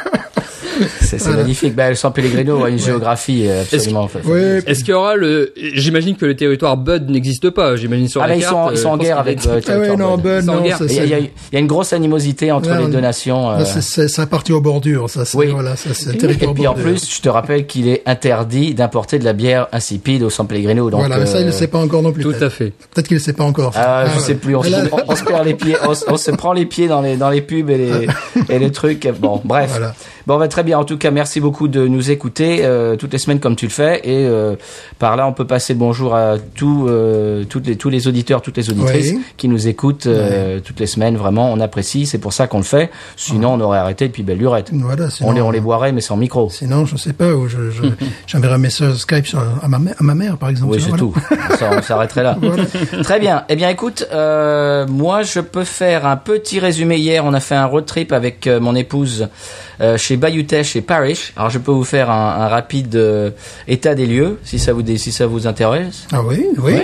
C'est 1.08 1.18
c'est 1.18 1.30
magnifique. 1.30 1.74
Bah, 1.74 1.88
le 1.88 1.94
San 1.94 2.12
Pellegrino 2.12 2.62
a 2.64 2.68
une 2.70 2.78
géographie 2.78 3.44
euh, 3.48 3.62
absolument. 3.62 4.08
Oui, 4.24 4.40
Est-ce 4.66 4.80
qu'il 4.80 4.90
y 4.90 4.94
aura 4.94 5.16
le 5.16 5.52
J'imagine 5.74 6.16
que 6.16 6.26
le 6.26 6.36
territoire 6.36 6.76
Bud 6.76 7.08
n'existe 7.08 7.50
pas. 7.50 7.76
J'imagine 7.76 8.08
sur 8.08 8.22
Ah 8.22 8.26
la 8.26 8.34
là, 8.34 8.38
ils 8.38 8.42
carte. 8.42 8.52
sont, 8.54 8.70
ils 8.72 8.78
sont 8.78 8.88
euh, 8.88 8.90
en 8.90 8.94
je 8.94 8.98
pense 8.98 9.06
guerre 9.06 9.16
qu'il 9.16 9.28
avec 9.28 9.38
euh, 9.38 9.48
Ah 9.50 9.54
ouais, 9.54 9.60
territoire 9.62 9.98
non, 9.98 10.16
Bud. 10.16 10.22
Ben, 10.24 10.44
non, 10.44 10.60
guerre. 10.62 10.78
Il 10.88 10.92
y, 10.94 10.98
a, 11.00 11.04
il 11.18 11.30
y 11.52 11.56
a- 11.56 11.58
une 11.60 11.66
grosse 11.66 11.92
animosité 11.92 12.52
entre 12.52 12.70
Ouais, 12.70 12.78
les 12.84 12.88
deux 12.92 13.00
nations. 13.00 13.50
euh, 13.50 13.58
là, 13.58 13.64
c'est- 13.64 14.26
parti 14.26 14.52
aux 14.52 14.60
bordures, 14.60 15.08
ça. 15.08 15.22
Oui. 15.34 15.46
Voilà, 15.46 15.76
ça, 15.76 15.90
c'est 15.94 16.10
un 16.10 16.12
Et 16.12 16.18
territoire 16.18 16.52
puis 16.54 16.66
en 16.66 16.74
plus, 16.74 17.08
je 17.16 17.20
te 17.22 17.28
rappelle 17.28 17.66
qu'il 17.66 17.88
est 17.88 18.02
interdit 18.06 18.74
d'importer 18.74 19.18
de 19.18 19.24
la 19.24 19.32
bière 19.32 19.68
insipide 19.72 20.22
au 20.22 20.30
San 20.30 20.46
Pellegrino. 20.46 20.90
Donc, 20.90 21.00
voilà, 21.00 21.18
mais 21.18 21.26
ça, 21.26 21.40
il 21.40 21.46
ne 21.46 21.50
euh, 21.50 21.52
sait 21.52 21.68
pas 21.68 21.78
encore 21.78 22.02
non 22.02 22.12
plus. 22.12 22.22
Tout 22.22 22.30
peut-être. 22.30 22.42
à 22.42 22.50
fait. 22.50 22.72
Peut-être 22.94 23.08
qu'il 23.08 23.16
ne 23.16 23.22
sait 23.22 23.32
pas 23.32 23.44
encore. 23.44 23.72
Ah, 23.76 24.04
je 24.12 24.18
ouais. 24.18 24.22
sais 24.24 24.34
plus. 24.34 24.54
On, 24.56 24.62
se- 24.62 25.24
perd 25.24 25.46
les 25.46 25.54
pieds, 25.54 25.76
on, 25.86 25.94
se- 25.94 26.04
on 26.08 26.16
se 26.16 26.30
prend 26.32 26.52
les 26.52 26.66
pieds 26.66 26.88
dans 26.88 27.00
les 27.00 27.16
dans 27.16 27.30
les 27.30 27.40
pubs 27.40 27.70
et 27.70 27.78
les 27.78 28.06
et 28.50 28.58
les 28.58 28.70
trucs. 28.72 29.08
Bon, 29.20 29.40
bref. 29.44 29.80
Bon, 30.28 30.38
bah, 30.38 30.46
très 30.46 30.62
bien. 30.62 30.78
En 30.78 30.84
tout 30.84 30.98
cas, 30.98 31.10
merci 31.10 31.40
beaucoup 31.40 31.68
de 31.68 31.86
nous 31.88 32.10
écouter 32.10 32.58
euh, 32.60 32.96
toutes 32.96 33.14
les 33.14 33.18
semaines 33.18 33.40
comme 33.40 33.56
tu 33.56 33.64
le 33.64 33.70
fais. 33.70 34.02
Et 34.04 34.26
euh, 34.26 34.56
par 34.98 35.16
là, 35.16 35.26
on 35.26 35.32
peut 35.32 35.46
passer 35.46 35.72
le 35.72 35.78
bonjour 35.78 36.14
à 36.14 36.34
tous 36.54 36.86
euh, 36.86 37.44
toutes 37.44 37.66
les 37.66 37.76
tous 37.76 37.88
les 37.88 38.08
auditeurs, 38.08 38.42
toutes 38.42 38.58
les 38.58 38.68
auditrices 38.68 39.12
Oui. 39.14 39.22
qui 39.38 39.48
nous 39.48 39.68
écoutent 39.68 40.06
euh, 40.06 40.60
toutes 40.60 40.80
les 40.80 40.86
semaines. 40.86 41.16
Vraiment, 41.16 41.50
on 41.50 41.58
apprécie. 41.60 42.04
C'est 42.04 42.18
pour 42.18 42.34
ça 42.34 42.46
qu'on 42.46 42.58
le 42.58 42.62
fait. 42.64 42.90
Sinon, 43.16 43.54
on 43.54 43.60
aurait 43.62 43.78
arrêté 43.78 44.06
depuis 44.06 44.22
belle 44.22 44.36
lurette. 44.36 44.68
Voilà, 44.70 45.08
sinon, 45.08 45.30
On 45.30 45.32
les 45.32 45.40
on 45.40 45.50
les 45.50 45.60
boirait, 45.60 45.92
mais 45.92 46.02
sans 46.02 46.18
micro. 46.18 46.50
Sinon, 46.50 46.84
je 46.84 46.98
sais 46.98 47.14
pas, 47.14 47.32
ou 47.32 47.48
je, 47.48 47.70
je, 47.70 47.84
j'enverrai 48.26 48.52
un 48.56 48.58
message 48.58 48.96
Skype 48.96 49.26
sur- 49.26 49.40
à, 49.62 49.66
ma, 49.66 49.78
à 49.78 50.02
ma 50.02 50.14
mère, 50.14 50.36
par 50.36 50.50
exemple. 50.50 50.74
Oui, 50.74 50.78
c'est 50.82 50.90
Voilà. 50.90 50.98
tout. 51.04 51.14
Ça, 51.58 51.70
on 51.72 51.80
s'arrêterait 51.80 52.24
là. 52.24 52.36
Très 53.02 53.18
bien. 53.18 53.44
Eh 53.48 53.56
bien, 53.56 53.70
écoute, 53.70 54.06
euh, 54.12 54.86
moi, 54.88 55.22
je 55.22 55.40
peux 55.40 55.64
faire 55.64 56.04
un 56.04 56.18
petit 56.18 56.60
résumé. 56.60 56.98
Hier, 56.98 57.24
on 57.24 57.32
a 57.32 57.40
fait 57.40 57.54
un 57.54 57.64
road 57.64 57.86
trip 57.86 58.12
avec 58.12 58.46
euh, 58.46 58.60
mon 58.60 58.74
épouse 58.74 59.28
chez 59.96 60.16
Bayutech 60.16 60.74
et 60.76 60.80
Parish. 60.80 61.32
Alors, 61.36 61.50
je 61.50 61.58
peux 61.58 61.70
vous 61.72 61.84
faire 61.84 62.10
un, 62.10 62.42
un 62.42 62.48
rapide 62.48 62.96
euh, 62.96 63.30
état 63.66 63.94
des 63.94 64.06
lieux, 64.06 64.38
si 64.44 64.58
ça 64.58 64.72
vous 64.72 64.82
si 64.96 65.12
ça 65.12 65.26
vous 65.26 65.46
intéresse. 65.46 66.06
Ah 66.12 66.22
oui, 66.22 66.46
oui. 66.58 66.74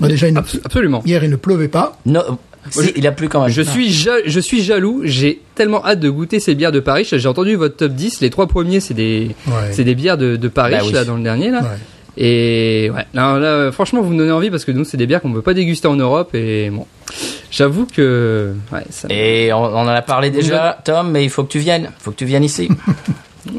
Bah, 0.00 0.08
déjà, 0.08 0.28
il 0.28 0.34
ne- 0.34 0.40
Absolument. 0.64 1.02
hier, 1.06 1.22
il 1.24 1.30
ne 1.30 1.36
pleuvait 1.36 1.68
pas. 1.68 1.98
Non, 2.06 2.22
si, 2.70 2.92
il 2.96 3.06
a 3.06 3.12
plu 3.12 3.28
quand 3.28 3.42
même. 3.42 3.50
Je 3.50 3.62
suis, 3.62 3.90
ja- 3.90 4.22
je 4.24 4.40
suis 4.40 4.62
jaloux. 4.62 5.00
J'ai 5.04 5.40
tellement 5.54 5.84
hâte 5.84 6.00
de 6.00 6.08
goûter 6.10 6.40
ces 6.40 6.54
bières 6.54 6.72
de 6.72 6.80
Paris. 6.80 7.06
J'ai 7.10 7.28
entendu 7.28 7.54
votre 7.56 7.76
top 7.76 7.92
10. 7.92 8.20
Les 8.20 8.30
trois 8.30 8.46
premiers, 8.46 8.80
c'est 8.80 8.94
des, 8.94 9.30
Ouais. 9.46 9.70
c'est 9.72 9.84
des 9.84 9.94
bières 9.94 10.16
de, 10.18 10.36
de 10.36 10.48
Paris, 10.48 10.74
Bah 10.78 10.82
oui. 10.86 10.92
là, 10.92 11.04
dans 11.04 11.16
le 11.16 11.22
dernier, 11.22 11.50
là. 11.50 11.60
Ouais. 11.62 11.68
Et 12.16 12.90
ouais, 12.94 13.06
là, 13.14 13.38
là, 13.38 13.72
franchement, 13.72 14.02
vous 14.02 14.10
me 14.10 14.18
donnez 14.18 14.32
envie 14.32 14.50
parce 14.50 14.64
que 14.64 14.72
nous, 14.72 14.84
c'est 14.84 14.96
des 14.96 15.06
bières 15.06 15.22
qu'on 15.22 15.30
ne 15.30 15.34
peut 15.34 15.42
pas 15.42 15.54
déguster 15.54 15.88
en 15.88 15.96
Europe. 15.96 16.34
Et 16.34 16.70
bon, 16.70 16.86
j'avoue 17.50 17.86
que, 17.86 18.54
ouais, 18.72 18.84
ça. 18.90 19.08
Et 19.10 19.52
on, 19.52 19.62
on 19.62 19.78
en 19.82 19.88
a 19.88 20.02
parlé 20.02 20.30
déjà, 20.30 20.78
Tom, 20.84 21.10
mais 21.10 21.24
il 21.24 21.30
faut 21.30 21.44
que 21.44 21.50
tu 21.52 21.58
viennes. 21.58 21.88
Il 21.90 22.02
faut 22.02 22.10
que 22.10 22.16
tu 22.16 22.24
viennes 22.26 22.44
ici. 22.44 22.68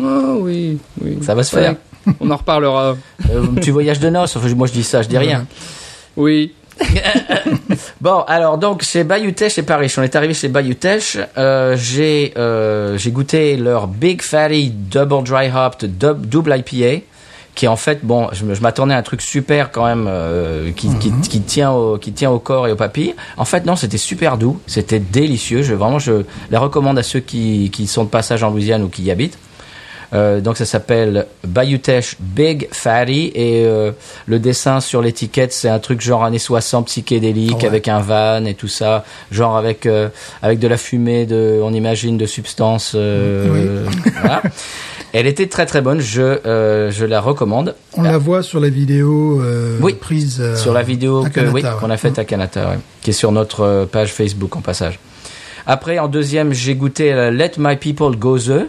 Oh, 0.02 0.38
oui, 0.40 0.78
oui. 1.02 1.18
Ça 1.22 1.36
va 1.36 1.44
se 1.44 1.54
Ouais, 1.54 1.62
faire. 1.62 1.76
On 2.22 2.32
en 2.32 2.38
reparlera. 2.38 2.96
Euh, 3.30 3.48
tu 3.62 3.72
voyages 3.72 4.00
de 4.00 4.10
noces. 4.10 4.36
Enfin, 4.38 4.48
moi, 4.56 4.66
je 4.68 4.72
dis 4.72 4.84
ça, 4.84 5.02
je 5.02 5.10
dis 5.10 5.18
rien. 5.18 5.46
Oui. 6.16 6.54
Bon, 8.02 8.22
alors 8.28 8.58
donc 8.58 8.84
chez 8.84 9.04
Bayutech 9.04 9.54
chez 9.54 9.64
Paris, 9.64 9.94
on 9.98 10.02
est 10.02 10.16
arrivé 10.16 10.34
chez 10.34 10.50
Bayutech, 10.50 11.18
euh, 11.38 11.76
j'ai 11.78 12.34
euh, 12.38 12.98
j'ai 12.98 13.12
goûté 13.12 13.56
leur 13.58 13.88
Big 13.88 14.22
Fatty 14.22 14.72
Double 14.72 15.24
Dry 15.24 15.50
Hopped 15.50 15.98
Double 15.98 16.56
IPA, 16.58 17.06
qui 17.56 17.66
est 17.66 17.68
en 17.70 17.76
fait 17.76 18.00
bon, 18.04 18.30
je, 18.32 18.46
m'attendais 18.62 18.94
à 18.94 18.98
un 18.98 19.04
truc 19.04 19.22
super 19.22 19.72
quand 19.72 19.86
même 19.86 20.06
euh, 20.08 20.72
qui, 20.76 20.90
qui, 20.98 21.12
qui 21.22 21.42
tient 21.42 21.72
au 21.72 21.98
qui 21.98 22.12
tient 22.12 22.32
au 22.32 22.40
corps 22.40 22.68
et 22.68 22.72
aux 22.72 22.76
papilles. 22.76 23.14
En 23.38 23.46
fait 23.46 23.66
non, 23.66 23.76
c'était 23.76 23.98
super 23.98 24.38
doux, 24.38 24.60
c'était 24.68 25.00
délicieux. 25.00 25.62
Je 25.62 25.74
vraiment 25.74 26.00
je 26.00 26.24
la 26.52 26.60
recommande 26.60 26.98
à 26.98 27.04
ceux 27.04 27.20
qui 27.20 27.70
qui 27.72 27.88
sont 27.88 28.04
de 28.04 28.10
passage 28.10 28.44
en 28.44 28.50
Louisiane 28.50 28.84
ou 28.84 28.90
qui 28.90 29.04
y 29.04 29.12
habitent. 29.12 29.38
Euh, 30.14 30.42
donc 30.42 30.58
ça 30.58 30.66
s'appelle 30.66 31.26
Bayutech 31.44 32.18
Big 32.20 32.68
Fatty 32.72 33.32
et 33.34 33.66
euh, 33.66 33.92
le 34.28 34.38
dessin 34.38 34.80
sur 34.80 35.02
l'étiquette 35.02 35.52
c'est 35.52 35.70
un 35.70 35.80
truc 35.80 36.02
genre 36.02 36.24
années 36.24 36.38
60 36.38 36.86
psychédélique 36.86 37.58
Ouais. 37.62 37.66
avec 37.66 37.88
un 37.88 38.00
van 38.00 38.46
et 38.46 38.54
tout 38.54 38.68
ça, 38.68 39.06
genre 39.32 39.58
avec 39.58 39.88
euh, 39.88 40.10
avec 40.44 40.60
de 40.60 40.68
la 40.68 40.78
fumée 40.78 41.26
de 41.26 41.60
on 41.64 41.74
imagine 41.74 42.18
de 42.18 42.28
substances 42.28 42.92
euh, 42.96 43.88
voilà. 44.22 44.44
Elle 45.16 45.28
était 45.28 45.46
très 45.48 45.68
très 45.68 45.82
bonne, 45.82 46.00
je 46.00 46.22
euh, 46.22 46.90
je 46.90 47.06
la 47.06 47.22
recommande. 47.22 47.76
On 47.96 48.02
la 48.02 48.18
voit 48.18 48.42
sur 48.42 48.60
la 48.60 48.70
vidéo 48.70 49.42
euh, 49.44 49.78
Oui, 49.80 49.94
prise 49.94 50.40
euh, 50.42 50.56
sur 50.56 50.74
la 50.74 50.82
vidéo 50.82 51.24
Kanata, 51.32 51.54
oui, 51.54 51.62
ouais. 51.64 51.70
qu'on 51.80 51.92
a 51.92 51.98
faite 51.98 52.18
à 52.18 52.26
Canada, 52.26 52.70
ouais, 52.72 52.80
qui 53.02 53.12
est 53.12 53.14
sur 53.14 53.32
notre 53.32 53.86
page 53.92 54.12
Facebook 54.12 54.56
en 54.56 54.62
passage. 54.62 55.00
Après, 55.68 56.00
en 56.00 56.08
deuxième, 56.08 56.52
j'ai 56.52 56.74
goûté 56.76 57.14
Let 57.32 57.52
My 57.60 57.76
People 57.78 58.16
Go 58.18 58.40
The. 58.40 58.68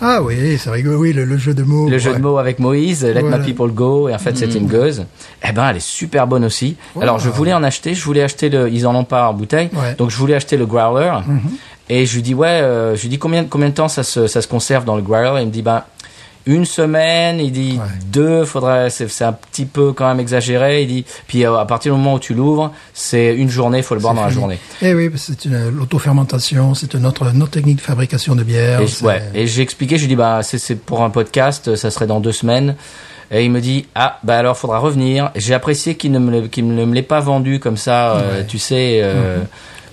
Ah 0.00 0.22
oui, 0.22 0.56
c'est 0.58 0.70
rigolo, 0.70 0.96
oui, 0.96 1.12
le, 1.12 1.24
le 1.24 1.36
jeu 1.36 1.52
de 1.52 1.62
mots. 1.62 1.90
Le 1.90 1.98
jeu 1.98 2.14
de 2.14 2.18
mots 2.20 2.38
avec 2.38 2.58
Moïse, 2.60 3.04
Let 3.04 3.20
Voilà. 3.20 3.38
My 3.38 3.44
People 3.44 3.70
Go, 3.72 4.08
et 4.08 4.14
en 4.14 4.18
fait 4.18 4.34
c'est 4.38 4.54
une 4.54 4.66
gueuse. 4.68 5.04
Eh 5.46 5.52
ben 5.52 5.68
elle 5.68 5.76
est 5.76 5.80
super 5.86 6.26
bonne 6.28 6.44
aussi. 6.44 6.76
Alors 7.00 7.18
je 7.18 7.28
voulais 7.28 7.52
en 7.52 7.62
acheter, 7.64 7.92
je 7.94 8.02
voulais 8.04 8.22
acheter 8.22 8.48
le, 8.48 8.70
ils 8.70 8.86
en 8.86 8.94
ont 8.94 9.04
pas 9.04 9.28
en 9.28 9.34
bouteille, 9.34 9.68
Ouais. 9.74 9.94
donc 9.98 10.10
je 10.10 10.16
voulais 10.16 10.34
acheter 10.36 10.56
le 10.56 10.64
growler. 10.66 11.12
Et 11.90 12.06
je 12.06 12.14
lui 12.14 12.22
dis 12.22 12.34
ouais, 12.34 12.46
euh, 12.48 12.96
je 12.96 13.02
lui 13.02 13.08
dis 13.10 13.18
combien 13.18 13.44
combien 13.44 13.68
de 13.68 13.74
temps 13.74 13.88
ça 13.88 14.02
se 14.02 14.26
ça 14.28 14.40
se 14.40 14.48
conserve 14.48 14.84
dans 14.86 14.96
le 14.96 15.02
growler. 15.02 15.40
Il 15.42 15.46
me 15.48 15.52
dit 15.52 15.60
ben 15.62 15.82
une 16.46 16.64
semaine, 16.64 17.38
il 17.38 17.52
dit 17.52 17.78
Ouais. 17.78 17.84
deux, 18.06 18.44
faudrait, 18.46 18.88
c'est 18.88 19.24
un 19.24 19.32
petit 19.34 19.66
peu 19.66 19.92
quand 19.92 20.08
même 20.08 20.20
exagéré. 20.20 20.82
Il 20.82 20.88
dit, 20.88 21.04
puis 21.26 21.44
euh, 21.44 21.54
à 21.58 21.66
partir 21.66 21.92
du 21.92 21.98
moment 21.98 22.14
où 22.14 22.18
tu 22.18 22.32
l'ouvres, 22.32 22.72
c'est 22.94 23.34
une 23.36 23.50
journée, 23.50 23.82
faut 23.82 23.94
le 23.94 24.00
boire 24.00 24.14
dans 24.14 24.24
la 24.24 24.30
journée. 24.30 24.58
Eh 24.80 24.94
oui, 24.94 25.10
c'est 25.16 25.44
une 25.44 25.68
l'autofermentation, 25.68 26.74
c'est 26.74 26.94
une 26.94 27.04
autre, 27.04 27.26
une 27.34 27.42
autre 27.42 27.50
technique 27.52 27.76
de 27.76 27.82
fabrication 27.82 28.34
de 28.34 28.42
bière. 28.42 28.80
Et, 28.80 29.04
ouais. 29.04 29.22
et 29.34 29.46
j'ai 29.46 29.60
expliqué, 29.60 29.96
je 29.96 30.02
lui 30.02 30.08
dis 30.08 30.16
bah 30.16 30.40
c'est 30.42 30.58
c'est 30.58 30.76
pour 30.76 31.02
un 31.02 31.10
podcast, 31.10 31.76
ça 31.76 31.90
serait 31.90 32.06
dans 32.06 32.20
deux 32.20 32.32
semaines. 32.32 32.74
Et 33.30 33.44
il 33.44 33.50
me 33.50 33.60
dit 33.60 33.86
ah 33.94 34.18
bah 34.24 34.38
alors 34.38 34.56
faudra 34.56 34.78
revenir. 34.78 35.30
J'ai 35.36 35.52
apprécié 35.54 35.96
qu'il 35.96 36.10
ne 36.10 36.18
me 36.18 36.30
ne 36.40 36.84
me 36.86 36.94
l'ait 36.94 37.02
pas 37.02 37.20
vendu 37.20 37.60
comme 37.60 37.76
ça, 37.76 38.16
euh, 38.16 38.42
tu 38.48 38.58
sais. 38.58 39.00
euh, 39.02 39.40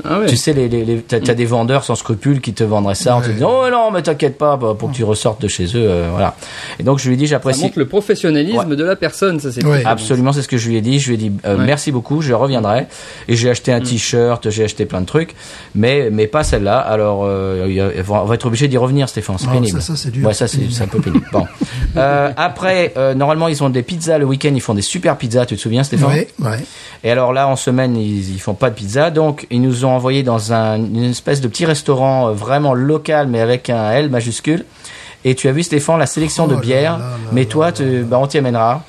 Ah 0.04 0.20
ouais. 0.20 0.26
Tu 0.28 0.36
sais, 0.38 0.54
les, 0.54 0.68
les, 0.70 0.86
les- 0.86 1.02
t'as, 1.02 1.20
t'as 1.20 1.34
des 1.34 1.46
vendeurs 1.46 1.84
sans 1.84 1.96
scrupules 1.96 2.42
qui 2.42 2.54
te 2.54 2.64
vendraient 2.64 2.96
ça 2.96 3.16
en 3.16 3.22
te 3.22 3.30
disant 3.30 3.52
oh 3.52 3.70
non 3.72 3.92
mais 3.92 4.02
t'inquiète 4.02 4.38
pas 4.38 4.58
bah, 4.58 4.76
pour 4.78 4.92
que 4.92 4.96
tu 4.96 5.04
ressortes 5.04 5.42
de 5.42 5.48
chez 5.48 5.66
eux, 5.66 5.72
euh, 5.90 6.08
voilà. 6.12 6.36
Et 6.80 6.84
donc 6.84 7.00
je 7.00 7.08
lui 7.08 7.16
ai 7.16 7.18
dit 7.18 7.26
Ça 7.28 7.32
j'apprécie. 7.36 7.62
montre 7.62 7.80
le 7.80 7.88
professionnalisme 7.88 8.70
Ouais. 8.70 8.76
de 8.76 8.84
la 8.84 8.96
personne, 8.96 9.40
ça 9.40 9.52
c'est. 9.52 9.62
Absolument, 9.86 10.34
c'est 10.34 10.42
ce 10.42 10.48
que 10.48 10.58
je 10.58 10.68
lui 10.70 10.76
ai 10.78 10.82
dit. 10.82 11.00
Je 11.00 11.08
lui 11.10 11.14
ai 11.16 11.18
dit 11.18 11.32
euh, 11.46 11.58
Ouais. 11.58 11.66
merci 11.66 11.92
beaucoup, 11.92 12.22
je 12.22 12.34
reviendrai. 12.34 12.88
Et 13.28 13.36
j'ai 13.36 13.50
acheté 13.50 13.72
un 13.74 13.80
t-shirt, 13.82 14.50
j'ai 14.50 14.64
acheté 14.64 14.86
plein 14.86 15.02
de 15.02 15.06
trucs, 15.06 15.36
mais 15.76 16.10
mais 16.12 16.28
pas 16.28 16.44
celle-là. 16.44 16.78
Alors 16.80 17.22
euh, 17.26 17.92
on 18.10 18.26
va 18.26 18.36
être 18.36 18.46
obligé 18.46 18.68
d'y 18.68 18.78
revenir, 18.78 19.10
Stéphane. 19.10 19.38
C'est 19.40 19.48
Ah, 19.50 19.54
pénible. 19.54 19.82
ça- 19.82 19.88
ça, 19.88 19.96
c'est 19.96 20.12
dur. 20.12 20.28
Ouais, 20.28 20.34
ça 20.34 20.48
c'est 20.48 20.60
c'est 20.72 20.84
un 20.84 20.88
peu 20.88 21.00
pénible. 21.00 21.26
Bon. 21.32 21.46
Euh, 21.96 22.32
après, 22.38 22.94
euh, 22.96 23.16
normalement 23.16 23.48
ils 23.48 23.64
ont 23.64 23.70
des 23.72 23.82
pizzas 23.82 24.20
le 24.20 24.26
week-end. 24.26 24.52
Ils 24.54 24.62
font 24.62 24.76
des 24.76 24.84
super 24.84 25.18
pizzas. 25.18 25.48
Tu 25.48 25.56
te 25.56 25.62
souviens, 25.62 25.84
Stéphane? 25.84 26.10
Ouais, 26.10 26.28
ouais. 26.40 26.60
Et 27.04 27.10
alors 27.10 27.34
là, 27.34 27.48
en 27.48 27.56
semaine, 27.56 27.96
ils, 27.98 28.34
ils 28.36 28.40
font 28.40 28.54
pas 28.54 28.70
de 28.70 28.76
pizza, 28.76 29.10
donc 29.10 29.48
ils 29.50 29.62
nous 29.62 29.84
ont 29.86 29.87
envoyé 29.90 30.24
dans 30.24 30.54
un, 30.54 30.78
une 30.78 31.04
espèce 31.12 31.42
de 31.42 31.48
petit 31.48 31.66
restaurant 31.66 32.30
euh, 32.30 32.32
vraiment 32.32 32.74
local, 32.74 33.28
mais 33.28 33.40
avec 33.42 33.70
un 33.70 33.92
L 33.92 34.10
majuscule. 34.10 34.66
Et 35.26 35.36
tu 35.36 35.48
as 35.50 35.52
vu, 35.52 35.64
Stéphane, 35.64 36.00
la 36.00 36.06
sélection 36.06 36.46
Oh 36.46 36.50
de 36.50 36.56
là 36.56 36.62
bière. 36.62 36.92
là 36.94 37.06
là 37.06 37.18
mais 37.32 37.46
toi, 37.46 37.72
tu, 37.72 38.04
bah, 38.04 38.20
on 38.22 38.28
t'y 38.28 38.38
amènera. 38.38 38.84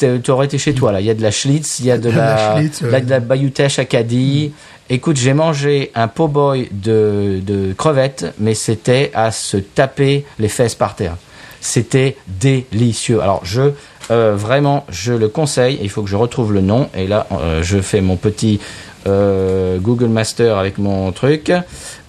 Tu 0.00 0.30
aurais 0.30 0.46
été 0.46 0.56
chez 0.58 0.72
toi 0.72 0.90
là. 0.90 1.00
Il 1.00 1.06
y 1.06 1.10
a 1.10 1.14
de 1.14 1.22
la 1.22 1.30
Schlitz, 1.30 1.80
il 1.80 1.86
y 1.86 1.90
a 1.90 1.98
de 1.98 2.10
De 2.10 2.16
la 2.16 2.34
la, 2.34 2.56
Schlitz, 2.56 2.82
de 2.82 2.86
la, 2.88 2.92
ouais. 2.98 3.00
de 3.02 3.10
la 3.10 3.20
Bayutech 3.20 3.78
Acadie. 3.78 4.52
Écoute, 4.88 5.16
j'ai 5.16 5.34
mangé 5.34 5.90
un 5.94 6.08
po-boy 6.08 6.68
de, 6.72 7.40
de 7.44 7.72
crevettes, 7.74 8.32
mais 8.38 8.54
c'était 8.54 9.10
à 9.14 9.30
se 9.32 9.58
taper 9.58 10.24
les 10.38 10.48
fesses 10.48 10.74
par 10.74 10.94
terre. 10.96 11.16
C'était 11.60 12.16
délicieux. 12.26 13.20
Alors 13.20 13.40
je 13.44 13.72
euh, 14.10 14.34
vraiment 14.36 14.84
je 14.88 15.12
le 15.12 15.28
conseille. 15.28 15.78
Il 15.82 15.90
faut 15.90 16.02
que 16.02 16.08
je 16.10 16.16
retrouve 16.16 16.52
le 16.52 16.60
nom 16.60 16.88
et 16.94 17.06
là 17.06 17.26
euh, 17.32 17.62
je 17.62 17.78
fais 17.78 18.00
mon 18.00 18.16
petit 18.16 18.60
euh, 19.06 19.78
Google 19.78 20.08
Master 20.08 20.56
avec 20.58 20.78
mon 20.78 21.12
truc. 21.12 21.52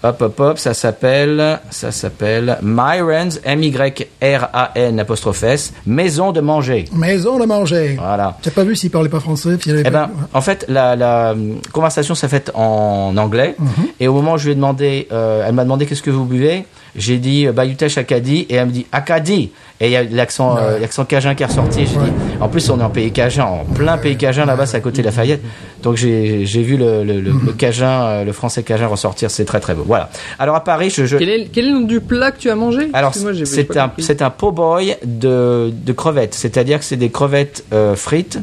Hop 0.04 0.22
hop 0.22 0.40
hop, 0.40 0.58
ça 0.60 0.74
s'appelle 0.74 1.60
ça 1.72 1.92
s'appelle 1.92 2.58
Myron's 2.62 3.40
M 3.44 3.64
Y 3.64 4.08
R 4.22 4.48
A 4.54 4.72
N 4.76 5.00
apostrophe 5.00 5.44
S 5.44 5.74
maison 5.86 6.32
de 6.32 6.40
manger. 6.40 6.86
Maison 6.94 7.40
de 7.40 7.46
manger. 7.46 7.98
Voilà. 8.00 8.38
Tu 8.42 8.50
n'as 8.50 8.56
pas 8.56 8.64
vu 8.64 8.76
s'il 8.76 8.92
parlait 8.92 9.10
pas 9.10 9.20
français 9.20 9.58
puis 9.60 9.72
il 9.72 9.74
avait 9.74 9.84
Eh 9.88 9.92
pas- 9.92 10.06
ben, 10.08 10.12
en 10.34 10.42
fait, 10.42 10.66
la, 10.70 10.96
la 10.96 11.32
euh, 11.32 11.54
conversation 11.74 12.14
s'est 12.16 12.28
faite 12.28 12.52
en 12.54 13.16
anglais. 13.18 13.56
Mhm. 13.58 13.70
Et 14.00 14.08
au 14.08 14.14
moment 14.14 14.34
où 14.34 14.38
je 14.38 14.46
lui 14.46 14.52
ai 14.52 14.56
demandé, 14.56 15.08
elle 15.12 15.54
m'a 15.54 15.64
demandé 15.64 15.86
qu'est-ce 15.88 16.04
que 16.04 16.12
vous 16.12 16.26
buvez? 16.26 16.66
J'ai 16.96 17.18
dit 17.18 17.48
Bayutech 17.48 17.98
Acadie 17.98 18.46
et 18.50 18.56
elle 18.56 18.68
me 18.68 18.72
dit 18.72 18.86
Acadie. 18.92 19.52
Et 19.80 19.86
il 19.88 19.92
y 19.92 19.96
a 19.96 20.02
l'accent, 20.04 20.58
euh, 20.58 20.80
l'accent 20.80 21.06
cajun 21.06 21.36
qui 21.36 21.44
est 21.44 21.46
ressorti. 21.46 21.86
J'ai 21.86 21.98
Ouais. 21.98 22.06
dit, 22.06 22.12
en 22.42 22.50
plus, 22.50 22.68
on 22.72 22.80
est 22.80 22.84
en 22.84 22.90
pays 22.90 23.12
cajun, 23.12 23.44
en 23.46 23.64
plein 23.64 23.98
pays 24.00 24.18
cajun 24.18 24.46
là-bas, 24.46 24.66
c'est 24.66 24.78
à 24.78 24.80
côté 24.80 25.02
de 25.02 25.06
Lafayette. 25.08 25.42
Donc 25.84 25.98
j'ai 25.98 26.46
j'ai 26.48 26.64
vu 26.64 26.78
le, 26.78 27.04
le, 27.04 27.22
le, 27.22 27.32
le 27.32 27.52
cajun, 27.54 28.02
euh, 28.04 28.24
le 28.24 28.32
français 28.32 28.64
cajun 28.64 28.88
ressortir. 28.88 29.30
C'est 29.30 29.46
très 29.46 29.60
très 29.60 29.76
beau. 29.76 29.84
Voilà. 29.86 30.10
Alors 30.40 30.56
à 30.56 30.64
Paris, 30.64 30.90
je, 30.90 31.06
je 31.06 31.18
Quel 31.18 31.30
est, 31.30 31.46
quel 31.54 31.66
est 31.66 31.70
le 31.70 31.76
nom 31.76 31.86
du 31.86 32.00
plat 32.02 32.32
que 32.32 32.40
tu 32.40 32.50
as 32.50 32.56
mangé? 32.56 32.90
Alors, 32.94 33.14
c'est 33.14 33.78
un, 33.78 33.92
c'est 34.00 34.22
un 34.24 34.32
po-boy 34.32 34.96
de, 35.06 35.72
de 35.72 35.94
crevettes. 35.94 36.34
C'est-à-dire 36.34 36.80
que 36.80 36.86
c'est 36.86 36.96
des 36.98 37.10
crevettes 37.12 37.64
euh, 37.72 37.96
frites 37.96 38.40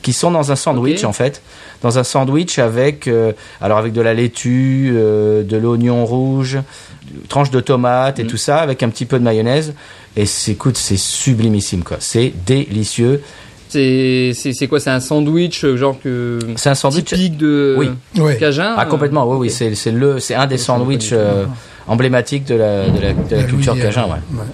qui 0.00 0.14
sont 0.14 0.30
dans 0.30 0.50
un 0.52 0.56
sandwich, 0.56 1.04
en 1.04 1.12
fait. 1.12 1.42
Dans 1.82 1.98
un 1.98 2.02
sandwich 2.04 2.58
avec, 2.58 3.06
euh, 3.08 3.32
alors 3.60 3.76
avec 3.78 3.92
de 3.92 4.00
la 4.00 4.14
laitue, 4.14 4.92
euh, 4.96 5.42
de 5.44 5.56
l'oignon 5.58 6.04
rouge, 6.06 6.58
tranche 7.28 7.50
de 7.50 7.60
tomate 7.60 8.18
et 8.18 8.24
Mm. 8.24 8.26
tout 8.26 8.36
ça, 8.36 8.56
avec 8.58 8.82
un 8.82 8.88
petit 8.88 9.04
peu 9.04 9.18
de 9.18 9.24
mayonnaise. 9.24 9.74
Et 10.20 10.26
c'est, 10.26 10.52
écoute, 10.52 10.76
c'est 10.76 10.96
sublimissime, 10.98 11.82
quoi. 11.84 11.96
C'est 12.00 12.32
délicieux. 12.44 13.22
C'est 13.68 14.66
quoi 14.68 14.80
C'est 14.80 14.90
un 14.90 15.00
sandwich 15.00 15.64
euh, 15.64 15.76
genre 15.76 15.96
que 16.02 16.38
C'est 16.56 16.70
un 16.70 16.74
sandwich. 16.74 17.04
typique 17.04 17.36
de 17.36 17.74
Oui. 17.78 17.90
Ouais. 18.16 18.36
Cajun 18.36 18.74
Ah, 18.76 18.86
complètement, 18.86 19.28
oui, 19.28 19.36
oui. 19.40 19.46
Ok. 19.48 19.52
C'est, 19.52 19.74
c'est 19.74 19.90
le, 19.92 20.18
c'est 20.20 20.34
un 20.34 20.46
des 20.46 20.58
sandwichs 20.58 21.10
euh, 21.12 21.44
emblématiques 21.86 22.44
de 22.46 22.54
la, 22.54 22.88
de 22.88 23.00
la, 23.00 23.12
de 23.12 23.30
la 23.30 23.36
La 23.38 23.42
culture 23.44 23.74
Louisiane. 23.74 23.92
cajun, 23.94 24.04
ouais. 24.06 24.38
Ouais. 24.38 24.44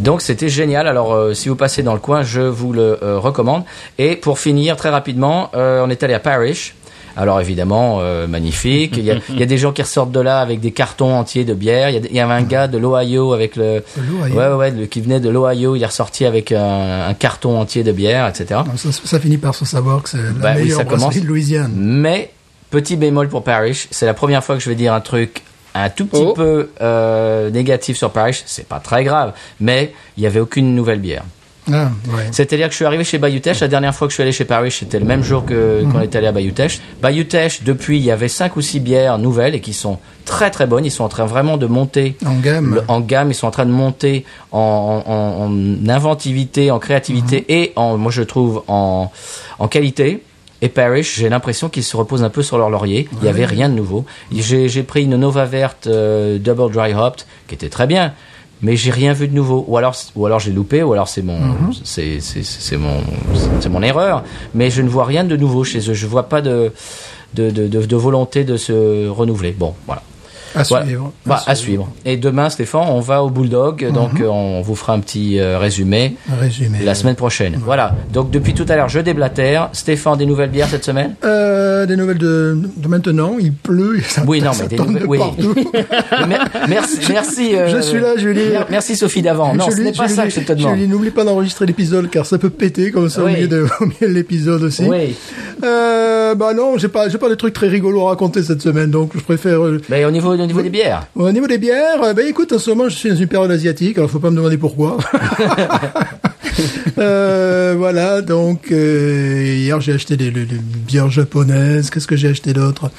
Donc 0.00 0.22
c'était 0.22 0.48
génial. 0.48 0.86
Alors 0.86 1.12
euh, 1.12 1.34
si 1.34 1.48
vous 1.48 1.56
passez 1.56 1.82
dans 1.82 1.92
le 1.94 1.98
coin, 2.00 2.22
je 2.22 2.40
vous 2.40 2.72
le 2.72 2.98
euh, 3.02 3.18
recommande. 3.18 3.64
Et 3.98 4.14
pour 4.16 4.38
finir 4.38 4.76
très 4.76 4.90
rapidement, 4.90 5.50
euh, 5.54 5.82
on 5.84 5.90
est 5.90 6.02
allé 6.04 6.14
à 6.14 6.20
Parrish. 6.20 6.75
Alors 7.16 7.40
évidemment, 7.40 7.98
euh, 8.00 8.26
magnifique. 8.26 8.94
Il 8.98 9.04
y, 9.04 9.10
a, 9.10 9.14
il 9.30 9.40
y 9.40 9.42
a 9.42 9.46
des 9.46 9.56
gens 9.58 9.72
qui 9.72 9.82
ressortent 9.82 10.12
de 10.12 10.20
là 10.20 10.40
avec 10.40 10.60
des 10.60 10.70
cartons 10.70 11.14
entiers 11.14 11.44
de 11.44 11.54
bière. 11.54 11.88
Il 11.88 11.94
y, 11.94 11.96
a, 11.96 12.00
des- 12.00 12.08
il 12.10 12.16
y 12.16 12.20
avait 12.20 12.34
un 12.34 12.42
gars 12.42 12.68
de 12.68 12.76
l'Ohio 12.78 13.32
avec 13.32 13.56
le, 13.56 13.82
De 13.96 14.02
l'Ohio. 14.02 14.34
ouais 14.36 14.52
ouais, 14.54 14.70
le- 14.70 14.86
qui 14.86 15.00
venait 15.00 15.20
de 15.20 15.28
l'Ohio. 15.30 15.76
Il 15.76 15.82
est 15.82 15.86
ressorti 15.86 16.24
avec 16.26 16.52
un, 16.52 17.06
un 17.08 17.14
carton 17.14 17.58
entier 17.58 17.82
de 17.84 17.92
bière, 17.92 18.28
etc. 18.28 18.60
Ça, 18.76 18.92
ça 18.92 19.18
finit 19.20 19.38
par 19.38 19.54
se 19.54 19.64
savoir 19.64 20.02
que 20.02 20.10
c'est 20.10 20.18
la 20.18 20.30
Bah 20.32 20.52
oui, 20.56 20.62
meilleure 20.64 20.78
ça 20.78 20.84
commence. 20.84 21.14
de 21.18 21.26
Louisiane. 21.26 21.72
Mais 21.74 22.30
petit 22.70 22.96
bémol 22.96 23.28
pour 23.28 23.42
Parrish, 23.44 23.88
c'est 23.90 24.06
la 24.06 24.14
première 24.14 24.44
fois 24.44 24.56
que 24.56 24.62
je 24.62 24.68
vais 24.68 24.74
dire 24.76 24.92
un 24.92 25.00
truc 25.00 25.42
un 25.74 25.90
tout 25.90 26.06
petit 26.06 26.22
Oh. 26.24 26.32
peu 26.32 26.70
euh, 26.80 27.50
négatif 27.50 27.96
sur 27.98 28.10
Parrish. 28.10 28.42
C'est 28.46 28.66
pas 28.66 28.78
très 28.80 29.04
grave, 29.04 29.32
mais 29.60 29.92
il 30.16 30.22
y 30.22 30.26
avait 30.26 30.40
aucune 30.40 30.74
nouvelle 30.74 31.00
bière. 31.00 31.22
Ah, 31.72 31.90
ouais. 32.14 32.24
C'est-à-dire 32.30 32.66
que 32.66 32.72
je 32.72 32.76
suis 32.76 32.84
arrivé 32.84 33.02
chez 33.04 33.18
Bayutech. 33.18 33.60
La 33.60 33.68
dernière 33.68 33.94
fois 33.94 34.06
que 34.06 34.12
je 34.12 34.14
suis 34.16 34.22
allé 34.22 34.32
chez 34.32 34.44
Parrish, 34.44 34.80
c'était 34.80 34.98
le 35.00 35.04
même 35.04 35.22
jour 35.22 35.44
que 35.44 35.82
qu'on 35.90 36.00
est 36.00 36.14
allé 36.14 36.26
à 36.28 36.32
Bayutech. 36.32 36.80
Bayutech, 37.02 37.64
depuis, 37.64 37.98
il 37.98 38.04
y 38.04 38.10
avait 38.10 38.28
cinq 38.28 38.56
ou 38.56 38.60
six 38.60 38.78
bières 38.80 39.18
nouvelles 39.18 39.54
et 39.54 39.60
qui 39.60 39.72
sont 39.72 39.98
très 40.24 40.50
très 40.50 40.66
bonnes. 40.66 40.84
Ils 40.84 40.90
sont 40.90 41.04
en 41.04 41.08
train 41.08 41.26
vraiment 41.26 41.56
de 41.56 41.66
monter 41.66 42.16
En 42.24 42.34
gamme. 42.36 42.74
le- 42.76 42.82
en 42.88 43.00
gamme. 43.00 43.30
Ils 43.30 43.34
sont 43.34 43.46
en 43.48 43.50
train 43.50 43.66
de 43.66 43.70
monter 43.72 44.24
en, 44.52 45.02
en- 45.06 45.44
en 45.44 45.88
inventivité, 45.88 46.70
en 46.70 46.78
créativité 46.78 47.44
et 47.48 47.72
en, 47.76 47.96
moi 47.96 48.12
je 48.12 48.22
trouve 48.22 48.62
en, 48.68 49.10
en 49.58 49.68
qualité. 49.68 50.22
Et 50.62 50.68
Parrish, 50.70 51.16
j'ai 51.18 51.28
l'impression 51.28 51.68
qu'ils 51.68 51.82
se 51.84 51.96
reposent 51.98 52.24
un 52.24 52.30
peu 52.30 52.42
sur 52.42 52.56
leur 52.56 52.70
laurier. 52.70 53.08
Il 53.12 53.18
n'y 53.24 53.28
avait 53.28 53.44
rien 53.44 53.68
de 53.68 53.74
nouveau. 53.74 54.06
J'ai 54.32 54.68
j'ai 54.70 54.82
pris 54.84 55.04
une 55.04 55.16
Nova 55.16 55.44
verte 55.44 55.86
euh, 55.86 56.38
double 56.38 56.72
dry 56.72 56.94
hopped 56.94 57.26
qui 57.46 57.54
était 57.54 57.68
très 57.68 57.86
bien, 57.86 58.14
mais 58.62 58.76
j'ai 58.76 58.90
rien 58.90 59.12
vu 59.12 59.28
de 59.28 59.34
nouveau. 59.34 59.64
Ou 59.68 59.76
alors, 59.76 59.94
ou 60.14 60.26
alors 60.26 60.40
j'ai 60.40 60.52
loupé, 60.52 60.82
ou 60.82 60.92
alors 60.92 61.08
c'est 61.08 61.22
mon, 61.22 61.38
c'est 61.84 62.20
c'est 62.20 62.42
c'est 62.42 62.76
mon, 62.76 63.00
c'est 63.60 63.68
mon 63.68 63.82
erreur. 63.82 64.22
Mais 64.54 64.70
je 64.70 64.82
ne 64.82 64.88
vois 64.88 65.04
rien 65.04 65.24
de 65.24 65.36
nouveau 65.36 65.64
chez 65.64 65.78
eux. 65.90 65.94
Je 65.94 66.06
vois 66.06 66.28
pas 66.28 66.40
de 66.40 66.72
de, 67.34 67.50
de, 67.50 67.68
de, 67.68 67.84
de 67.84 67.96
volonté 67.96 68.44
de 68.44 68.56
se 68.56 69.08
renouveler. 69.08 69.52
Bon, 69.52 69.74
voilà. 69.86 70.02
À 70.56 70.62
Voilà. 70.62 70.86
suivre. 70.86 71.12
Bah, 71.26 71.42
à 71.46 71.54
suivre. 71.54 71.88
Et 72.04 72.16
demain, 72.16 72.48
Stéphane, 72.50 72.86
on 72.88 73.00
va 73.00 73.22
au 73.22 73.30
Bulldog, 73.30 73.90
donc 73.92 74.20
euh, 74.20 74.26
on 74.26 74.62
vous 74.62 74.74
fera 74.74 74.94
un 74.94 75.00
petit 75.00 75.38
euh, 75.38 75.58
résumé 75.58 76.16
résumé. 76.40 76.78
la 76.84 76.94
semaine 76.94 77.14
prochaine. 77.14 77.60
Voilà. 77.62 77.94
Donc 78.12 78.30
depuis 78.30 78.54
tout 78.54 78.66
à 78.68 78.76
l'heure, 78.76 78.88
je 78.88 79.00
déblatère. 79.00 79.68
Stéphane, 79.72 80.16
des 80.18 80.26
nouvelles 80.26 80.50
bières 80.50 80.68
cette 80.68 80.84
semaine? 80.84 81.14
Euh, 81.24 81.84
des 81.86 81.96
nouvelles 81.96 82.18
de, 82.18 82.58
de 82.76 82.88
maintenant. 82.88 83.36
Il 83.38 83.52
pleut. 83.52 84.00
Ça, 84.06 84.22
Oui, 84.26 84.40
non, 84.40 84.52
ça 84.52 84.62
mais 84.64 84.68
des 84.70 84.76
nouvelles- 84.78 85.02
de 85.02 85.06
oui. 85.06 85.18
Merci, 86.68 86.98
merci. 87.10 87.54
euh, 87.56 87.68
Je 87.76 87.80
suis 87.82 88.00
là, 88.00 88.16
Julie. 88.16 88.48
mer- 88.50 88.66
Merci 88.70 88.96
Sophie 88.96 89.22
d'avant. 89.22 89.54
Non, 89.54 89.70
ce 89.70 89.80
n'est 89.80 89.92
pas 89.92 90.08
ça 90.08 90.24
que 90.24 90.30
je 90.30 90.40
te 90.40 90.52
demande. 90.52 90.76
Julie, 90.76 90.88
n'oublie 90.88 91.10
pas 91.10 91.24
d'enregistrer 91.24 91.66
l'épisode 91.66 92.08
car 92.10 92.24
ça 92.26 92.38
peut 92.38 92.50
péter 92.50 92.90
comme 92.90 93.08
ça 93.08 93.22
au 93.22 93.26
Oui. 93.26 93.34
milieu 93.34 93.48
de, 93.48 93.66
au 93.80 93.84
milieu 93.86 94.08
de 94.08 94.14
l'épisode 94.14 94.62
aussi. 94.62 94.84
Oui. 94.84 95.14
Bah 95.62 96.52
non, 96.54 96.76
j'ai 96.78 96.88
pas, 96.88 97.08
pas 97.08 97.28
de 97.28 97.34
trucs 97.34 97.54
très 97.54 97.68
rigolos 97.68 98.06
à 98.06 98.10
raconter 98.10 98.42
cette 98.42 98.60
semaine, 98.62 98.90
donc 98.90 99.12
je 99.14 99.20
préfère. 99.22 99.60
Mais 99.88 100.04
au 100.04 100.10
niveau, 100.10 100.36
au 100.46 100.48
niveau 100.48 100.62
des 100.62 100.70
bières. 100.70 101.06
Au 101.14 101.30
niveau 101.32 101.46
des 101.46 101.58
bières, 101.58 102.14
ben 102.14 102.26
écoute, 102.26 102.52
en 102.52 102.58
ce 102.58 102.70
moment, 102.70 102.88
je 102.88 102.96
suis 102.96 103.10
dans 103.10 103.16
une 103.16 103.26
période 103.26 103.50
asiatique, 103.50 103.98
alors 103.98 104.10
faut 104.10 104.20
pas 104.20 104.30
me 104.30 104.36
demander 104.36 104.58
pourquoi. 104.58 104.98
Euh, 106.98 107.74
voilà, 107.76 108.22
donc 108.22 108.72
euh, 108.72 109.54
hier 109.58 109.78
j'ai 109.82 109.92
acheté 109.92 110.16
des, 110.16 110.30
des- 110.30 110.46
des 110.46 110.56
bières 110.56 111.10
japonaises. 111.10 111.90
Qu'est-ce 111.90 112.06
que 112.06 112.16
j'ai 112.16 112.28
acheté 112.28 112.54
d'autre? 112.54 112.90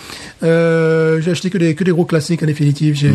Euh, 0.44 1.20
J'ai 1.22 1.32
acheté 1.32 1.50
que 1.50 1.58
des 1.58 1.74
que 1.74 1.84
des 1.84 1.89
gros 1.92 2.06
classiques 2.06 2.44
en 2.44 2.46
définitive. 2.46 2.96
J'ai 2.96 3.12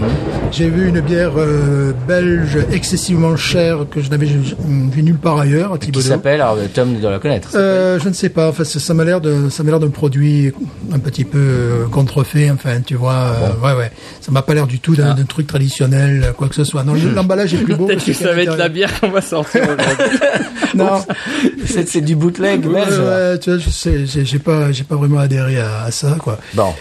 j'ai 0.50 0.68
vu 0.68 0.88
une 0.88 1.00
bière 1.00 1.34
euh, 1.36 1.92
belge 2.08 2.58
excessivement 2.72 3.36
chère 3.36 3.86
que 3.88 4.00
je 4.00 4.10
n'avais 4.10 4.26
vu 4.26 5.02
nulle 5.02 5.14
part 5.18 5.38
ailleurs 5.38 5.74
à 5.74 5.78
Qui 5.78 5.92
s'appelle, 6.02 6.40
alors 6.40 6.58
Tom 6.74 6.98
doit 7.00 7.12
la 7.12 7.20
connaître. 7.20 7.50
Euh, 7.54 8.00
je 8.02 8.08
ne 8.08 8.14
sais 8.14 8.28
pas. 8.28 8.48
Enfin, 8.48 8.64
ça 8.64 8.94
m'a 8.94 9.04
l'air 9.04 9.20
de, 9.20 9.48
ça 9.50 9.62
m'a 9.62 9.70
l'air 9.70 9.78
d'un 9.80 9.90
produit 9.90 10.52
un 10.92 10.98
petit 10.98 11.24
peu 11.24 11.38
euh, 11.38 11.86
contrefait. 11.86 12.50
Enfin, 12.50 12.80
tu 12.84 12.96
vois, 12.96 13.14
euh, 13.36 13.64
ouais, 13.64 13.78
ouais. 13.78 13.92
Ça 14.20 14.32
m'a 14.32 14.42
pas 14.42 14.54
l'air 14.54 14.66
du 14.66 14.80
tout 14.80 14.96
d'un 14.96 15.14
d'un 15.14 15.24
truc 15.24 15.46
traditionnel, 15.46 16.32
quoi 16.36 16.48
que 16.48 16.56
ce 16.56 16.64
soit. 16.64 16.82
Non, 16.82 16.94
l'emballage 17.14 17.54
est 17.54 17.58
plus 17.58 17.76
beau. 17.76 17.86
Peut-être 17.92 18.04
que 18.04 18.12
ça 18.12 18.32
va 18.34 18.42
être 18.42 18.56
la 18.56 18.68
bière 18.68 18.98
qu'on 18.98 19.10
va 19.10 19.20
sortir 19.20 19.62
aujourd'hui. 19.62 20.18
Non, 20.74 21.04
C'est 21.66 22.00
du 22.00 22.16
bootleg 22.16 22.60
belge. 22.66 22.98
ouais, 22.98 23.38
tu 23.38 23.50
vois, 23.50 23.58
je 23.58 23.70
sais, 23.70 24.06
j'ai 24.06 24.38
pas, 24.38 24.72
j'ai 24.72 24.84
pas 24.84 24.96
vraiment 24.96 25.18
adhéré 25.18 25.58
à, 25.60 25.84
à 25.84 25.90
ça, 25.90 26.16
quoi. 26.18 26.38
Bon, 26.54 26.72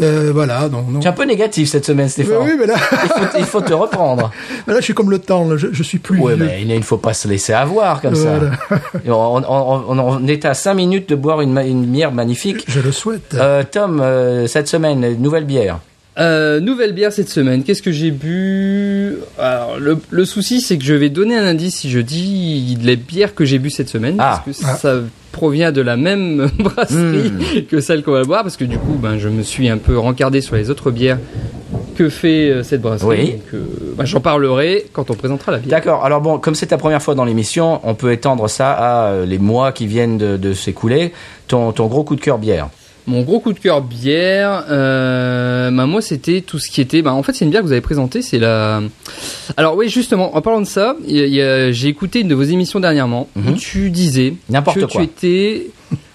Euh, 0.00 0.30
voilà, 0.32 0.68
non. 0.70 0.98
tu 0.98 1.04
es 1.06 1.08
un 1.10 1.12
peu 1.12 1.24
négatif 1.24 1.68
cette 1.68 1.84
semaine, 1.84 2.06
Oui, 2.06 2.10
Stéphane. 2.12 2.36
oui, 2.42 2.52
mais 2.58 2.64
là, 2.66 2.74
il, 2.76 3.08
faut, 3.08 3.38
il 3.40 3.44
faut 3.44 3.60
te 3.60 3.74
reprendre. 3.74 4.30
là, 4.66 4.76
je 4.76 4.80
suis 4.84 4.94
comme 4.94 5.10
le 5.10 5.18
temps. 5.18 5.46
là, 5.46 5.56
je, 5.58 5.66
je 5.72 5.82
suis 5.82 5.98
plus 5.98 6.16
vieux. 6.16 6.36
mais 6.36 6.62
il 6.62 6.68
ne 6.74 6.80
faut 6.80 6.96
pas 6.96 7.12
se 7.12 7.28
laisser 7.28 7.52
avoir 7.52 8.00
comme 8.00 8.14
ça. 8.14 8.38
Voilà. 8.38 8.82
On, 9.08 9.42
on- 9.46 9.84
on- 9.90 9.98
on 9.98 10.26
est 10.26 10.44
à 10.46 10.54
5 10.54 10.72
minutes 10.74 11.08
de 11.10 11.16
boire 11.16 11.40
une 11.42 11.84
bière 11.86 12.12
magnifique. 12.12 12.64
Je 12.68 12.80
le 12.80 12.92
souhaite. 12.92 13.34
Euh, 13.34 13.62
Tom, 13.70 14.00
euh, 14.00 14.46
cette 14.46 14.68
semaine, 14.68 15.16
nouvelle 15.18 15.44
bière. 15.44 15.80
Euh, 16.20 16.60
nouvelle 16.60 16.92
bière 16.92 17.12
cette 17.12 17.28
semaine. 17.30 17.62
Qu'est-ce 17.64 17.82
que 17.82 17.92
j'ai 17.92 18.10
bu? 18.10 19.14
Alors 19.38 19.78
le, 19.78 19.98
le 20.10 20.24
souci 20.24 20.60
c'est 20.60 20.76
que 20.76 20.84
je 20.84 20.94
vais 20.94 21.08
donner 21.08 21.36
un 21.36 21.44
indice 21.46 21.76
si 21.76 21.90
je 21.90 21.98
dis 22.00 22.76
les 22.82 22.96
bières 22.96 23.34
que 23.34 23.44
j'ai 23.44 23.58
bu 23.58 23.70
cette 23.70 23.88
semaine 23.88 24.16
Ah. 24.18 24.42
parce 24.44 24.58
que 24.58 24.64
Ah. 24.66 24.74
ça 24.76 24.94
provient 25.32 25.72
de 25.72 25.80
la 25.80 25.96
même 25.96 26.50
brasserie 26.58 27.64
que 27.70 27.80
celle 27.80 28.02
qu'on 28.02 28.12
va 28.12 28.24
boire 28.24 28.42
parce 28.42 28.56
que 28.56 28.64
du 28.64 28.76
coup 28.78 28.94
ben 29.00 29.16
je 29.18 29.28
me 29.28 29.42
suis 29.42 29.68
un 29.68 29.78
peu 29.78 29.96
rencardé 29.98 30.40
sur 30.42 30.56
les 30.56 30.68
autres 30.70 30.90
bières 30.90 31.18
que 31.96 32.08
fait 32.08 32.50
euh, 32.50 32.62
cette 32.62 32.80
brasserie. 32.82 33.08
Oui. 33.08 33.30
Donc, 33.32 33.40
euh, 33.54 33.64
ben, 33.96 34.04
j'en 34.04 34.20
parlerai 34.20 34.86
quand 34.92 35.10
on 35.10 35.14
présentera 35.14 35.52
la 35.52 35.58
bière. 35.58 35.70
D'accord. 35.78 36.04
Alors 36.04 36.20
bon, 36.20 36.38
comme 36.38 36.54
c'est 36.54 36.66
ta 36.66 36.78
première 36.78 37.02
fois 37.02 37.14
dans 37.14 37.24
l'émission, 37.24 37.80
on 37.84 37.94
peut 37.94 38.12
étendre 38.12 38.48
ça 38.48 38.72
à 38.72 39.06
euh, 39.12 39.26
les 39.26 39.38
mois 39.38 39.72
qui 39.72 39.86
viennent 39.86 40.16
de, 40.18 40.36
de 40.36 40.52
s'écouler. 40.54 41.12
Ton, 41.46 41.72
ton 41.72 41.86
gros 41.88 42.04
coup 42.04 42.16
de 42.16 42.20
cœur 42.20 42.38
bière. 42.38 42.68
Mon 43.10 43.22
gros 43.22 43.40
coup 43.40 43.52
de 43.52 43.58
cœur 43.58 43.82
bière, 43.82 44.64
euh, 44.70 45.70
bah 45.72 45.86
moi 45.86 46.00
c'était 46.00 46.40
tout 46.42 46.58
ce 46.60 46.70
qui 46.70 46.80
était. 46.80 47.02
Bah 47.02 47.12
en 47.12 47.22
fait 47.24 47.32
c'est 47.32 47.44
une 47.44 47.50
bière 47.50 47.60
que 47.62 47.66
vous 47.66 47.72
avez 47.72 47.80
présentée, 47.80 48.22
c'est 48.22 48.38
la. 48.38 48.80
Alors 49.56 49.76
oui 49.76 49.88
justement, 49.88 50.36
en 50.36 50.40
parlant 50.40 50.60
de 50.60 50.66
ça, 50.66 50.96
j'ai 51.08 51.86
écouté 51.88 52.20
une 52.20 52.28
de 52.28 52.34
vos 52.34 52.42
émissions 52.44 52.78
dernièrement 52.80 53.28
où 53.36 53.40
Mhm. 53.50 53.56
tu 53.56 53.90
disais 53.90 54.34
N'importe 54.48 54.78
que 54.80 54.84
quoi. 54.84 55.00
tu 55.00 55.04
étais. 55.04 55.66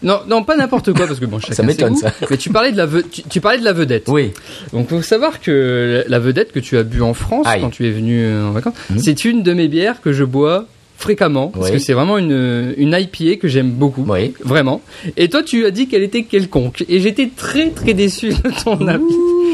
Non 0.03 0.19
non 0.29 0.43
pas 0.43 0.55
n'importe 0.55 0.93
quoi 0.93 1.05
parce 1.05 1.19
que 1.19 1.25
bon 1.25 1.39
chacun 1.41 1.53
Ça 1.53 1.63
m'étonne, 1.63 1.95
ça. 1.97 2.13
Mais 2.29 2.37
tu 2.37 2.49
parlais 2.49 2.71
de 2.71 2.77
la 2.77 2.85
ve- 2.85 3.03
tu, 3.11 3.23
tu 3.23 3.41
parlais 3.41 3.59
de 3.59 3.65
la 3.65 3.73
vedette. 3.73 4.05
Oui. 4.07 4.31
Donc 4.71 4.87
faut 4.89 5.01
savoir 5.01 5.41
que 5.41 6.05
la 6.07 6.19
vedette 6.19 6.53
que 6.53 6.59
tu 6.59 6.77
as 6.77 6.83
bu 6.83 7.01
en 7.01 7.13
France 7.13 7.45
Aïe. 7.45 7.59
quand 7.61 7.71
tu 7.71 7.85
es 7.85 7.91
venu 7.91 8.23
euh, 8.23 8.47
en 8.47 8.51
vacances, 8.51 8.75
Mhm. 8.89 8.99
c'est 8.99 9.25
une 9.25 9.43
de 9.43 9.51
mes 9.53 9.67
bières 9.67 9.99
que 10.01 10.13
je 10.13 10.23
bois 10.23 10.65
fréquemment 10.97 11.47
parce 11.49 11.67
Oui. 11.67 11.71
que 11.73 11.77
c'est 11.79 11.93
vraiment 11.93 12.17
une 12.17 12.73
une 12.77 12.93
IPA 12.97 13.35
que 13.39 13.47
j'aime 13.47 13.71
beaucoup. 13.71 14.05
Oui. 14.07 14.33
Vraiment. 14.43 14.81
Et 15.17 15.27
toi, 15.29 15.43
tu 15.43 15.65
as 15.65 15.71
dit 15.71 15.87
qu'elle 15.87 16.03
était 16.03 16.23
quelconque. 16.23 16.83
Et 16.89 16.99
j'étais 16.99 17.29
très 17.35 17.69
très 17.71 17.93
déçu 17.93 18.29
de 18.29 18.63
ton 18.63 18.87
avis. 18.87 19.03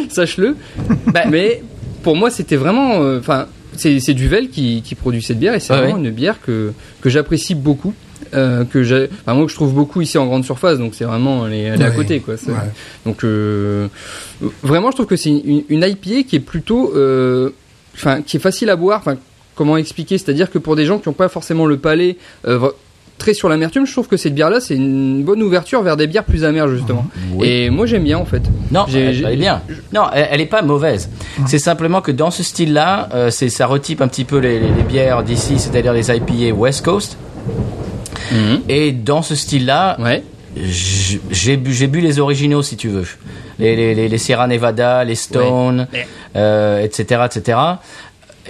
Sache-le. 0.10 0.56
Bah, 1.14 1.24
mais 1.30 1.62
pour 2.04 2.16
moi, 2.16 2.30
c'était 2.30 2.56
vraiment. 2.58 3.02
euh, 3.04 3.20
Enfin, 3.20 3.48
c'est 3.76 4.00
c'est 4.00 4.14
Duvel 4.14 4.50
qui, 4.50 4.82
qui 4.84 4.96
produit 4.96 5.22
cette 5.22 5.40
bière 5.40 5.54
et 5.54 5.60
c'est 5.60 5.74
Ouais, 5.74 5.80
vraiment 5.80 5.96
ouais. 5.96 6.02
une 6.08 6.12
bière 6.12 6.42
que, 6.42 6.74
que 7.02 7.10
j'apprécie 7.10 7.56
beaucoup. 7.56 7.94
Euh, 8.34 8.64
que 8.64 8.84
j'ai, 8.84 9.10
enfin, 9.26 9.34
moi 9.34 9.44
que 9.46 9.52
je 9.52 9.56
trouve 9.56 9.74
beaucoup 9.74 10.00
ici 10.00 10.18
en 10.18 10.26
grande 10.26 10.46
surface, 10.46 10.78
donc 10.78 10.94
c'est 10.96 11.04
vraiment 11.04 11.48
elle 11.48 11.54
est, 11.54 11.62
elle 11.64 11.82
est 11.82 11.86
à 11.86 11.92
côté 11.92 12.20
quoi. 12.22 12.36
Ouais. 12.36 12.54
Donc 13.06 13.24
euh, 13.26 13.88
vraiment, 14.64 14.90
je 14.92 14.96
trouve 14.96 15.08
que 15.08 15.16
c'est 15.18 15.30
une, 15.32 15.64
une 15.68 15.82
IPA 15.84 16.24
qui 16.28 16.36
est 16.38 16.40
plutôt, 16.40 16.94
enfin, 17.96 18.22
qui 18.22 18.38
est 18.38 18.40
facile 18.40 18.70
à 18.70 18.76
boire. 18.76 19.00
Enfin, 19.00 19.18
comment 19.62 19.78
expliquer 19.78 20.18
C'est-à-dire 20.18 20.50
que 20.50 20.58
pour 20.58 20.76
des 20.76 20.86
gens 20.86 20.98
qui 20.98 21.08
n'ont 21.08 21.14
pas 21.14 21.30
forcément 21.30 21.68
le 21.68 21.78
palais 21.78 22.18
euh, 22.48 22.72
très 23.20 23.36
sur 23.36 23.48
l'amertume, 23.50 23.86
je 23.86 23.92
trouve 23.92 24.08
que 24.08 24.18
cette 24.18 24.34
bière-là, 24.34 24.60
c'est 24.60 24.74
une 24.76 25.24
bonne 25.24 25.44
ouverture 25.44 25.84
vers 25.84 25.96
des 25.96 26.08
bières 26.08 26.24
plus 26.24 26.44
amères 26.44 26.68
justement. 26.68 27.06
Oui. 27.36 27.48
Et 27.48 27.70
moi, 27.70 27.86
j'aime 27.86 28.04
bien 28.04 28.18
en 28.18 28.26
fait. 28.26 28.42
Non, 28.72 28.86
J'ai- 28.88 29.02
elle, 29.02 29.24
elle 29.26 29.34
est 29.34 29.38
bien. 29.38 29.62
Non, 29.94 30.06
elle, 30.12 30.28
elle 30.32 30.42
est 30.42 30.48
pas 30.48 30.64
mauvaise. 30.64 31.10
C'est 31.46 31.60
simplement 31.60 32.02
que 32.02 32.12
dans 32.12 32.32
ce 32.32 32.42
style-là, 32.42 33.10
euh, 33.14 33.30
c'est 33.30 33.50
ça 33.50 33.68
retype 33.68 34.02
un 34.02 34.08
petit 34.08 34.26
peu 34.26 34.40
les, 34.40 34.60
les- 34.60 34.72
les 34.72 34.84
bières 34.84 35.22
d'ici, 35.22 35.60
c'est-à-dire 35.60 35.94
les 35.94 36.10
IPA 36.10 36.56
West 36.56 36.84
Coast. 36.84 37.16
Et 38.70 38.92
dans 38.92 39.22
ce 39.22 39.36
style-là, 39.36 39.98
Ouais. 40.00 40.24
j'ai 40.56 41.58
bu, 41.58 41.74
j'ai 41.74 41.88
bu 41.88 42.02
les 42.02 42.20
originaux 42.20 42.62
si 42.64 42.76
tu 42.78 42.88
veux, 42.90 43.06
les, 43.60 43.76
les, 43.76 43.94
les, 43.94 44.08
les 44.10 44.18
Sierra 44.18 44.48
Nevada, 44.48 45.04
les 45.04 45.16
Stone, 45.16 45.88
Ouais. 45.94 46.08
euh, 46.36 46.82
etc., 46.84 47.22
etc. 47.26 47.58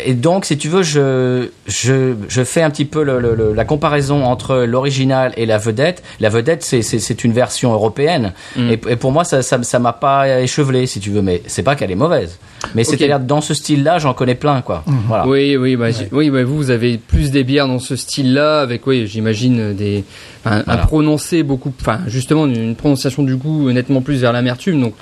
Et 0.06 0.14
donc, 0.14 0.46
si 0.46 0.58
tu 0.58 0.68
veux, 0.70 0.84
je, 0.84 1.50
je, 1.68 2.14
je 2.28 2.44
fais 2.44 2.62
un 2.62 2.70
petit 2.70 2.86
peu 2.86 3.04
le, 3.04 3.20
le- 3.20 3.36
le- 3.36 3.54
la 3.54 3.66
comparaison 3.66 4.24
entre 4.24 4.58
l'original 4.58 5.34
et 5.38 5.46
la 5.46 5.58
vedette. 5.58 6.04
La 6.20 6.30
vedette, 6.30 6.64
c'est, 6.64 7.24
une 7.24 7.34
version 7.34 7.74
européenne. 7.74 8.34
Mm. 8.56 8.70
Et, 8.70 8.74
et 8.90 8.96
pour 8.96 9.12
moi, 9.12 9.24
ça, 9.24 9.42
ça, 9.42 9.62
ça 9.64 9.80
m'a 9.80 9.94
pas 9.94 10.42
échevelé, 10.42 10.86
si 10.88 11.00
tu 11.00 11.10
veux. 11.10 11.22
Mais 11.22 11.42
c'est 11.48 11.64
pas 11.64 11.76
qu'elle 11.76 11.92
est 11.92 11.96
mauvaise. 11.96 12.40
Mais 12.76 12.84
c'est-à-dire, 12.84 13.20
dans 13.20 13.42
ce 13.42 13.54
style-là, 13.54 14.00
j'en 14.00 14.14
connais 14.14 14.36
plein, 14.36 14.62
quoi. 14.62 14.84
Voilà. 15.08 15.28
Oui, 15.28 15.58
oui, 15.58 15.76
bah, 15.76 15.88
oui, 16.12 16.30
bah, 16.30 16.44
vous, 16.44 16.58
vous 16.58 16.70
avez 16.70 16.98
plus 16.98 17.32
des 17.32 17.44
bières 17.44 17.68
dans 17.68 17.80
ce 17.80 17.96
style-là, 17.96 18.62
avec, 18.62 18.86
oui, 18.88 19.08
j'imagine 19.08 19.74
des, 19.74 20.04
un, 20.46 20.62
prononcé 20.78 21.44
beaucoup, 21.44 21.74
enfin, 21.82 22.02
justement, 22.08 22.46
une 22.46 22.76
prononciation 22.76 23.24
du 23.24 23.36
goût 23.36 23.72
nettement 23.72 24.02
plus 24.02 24.22
vers 24.22 24.32
l'amertume. 24.34 24.80
Donc, 24.82 24.94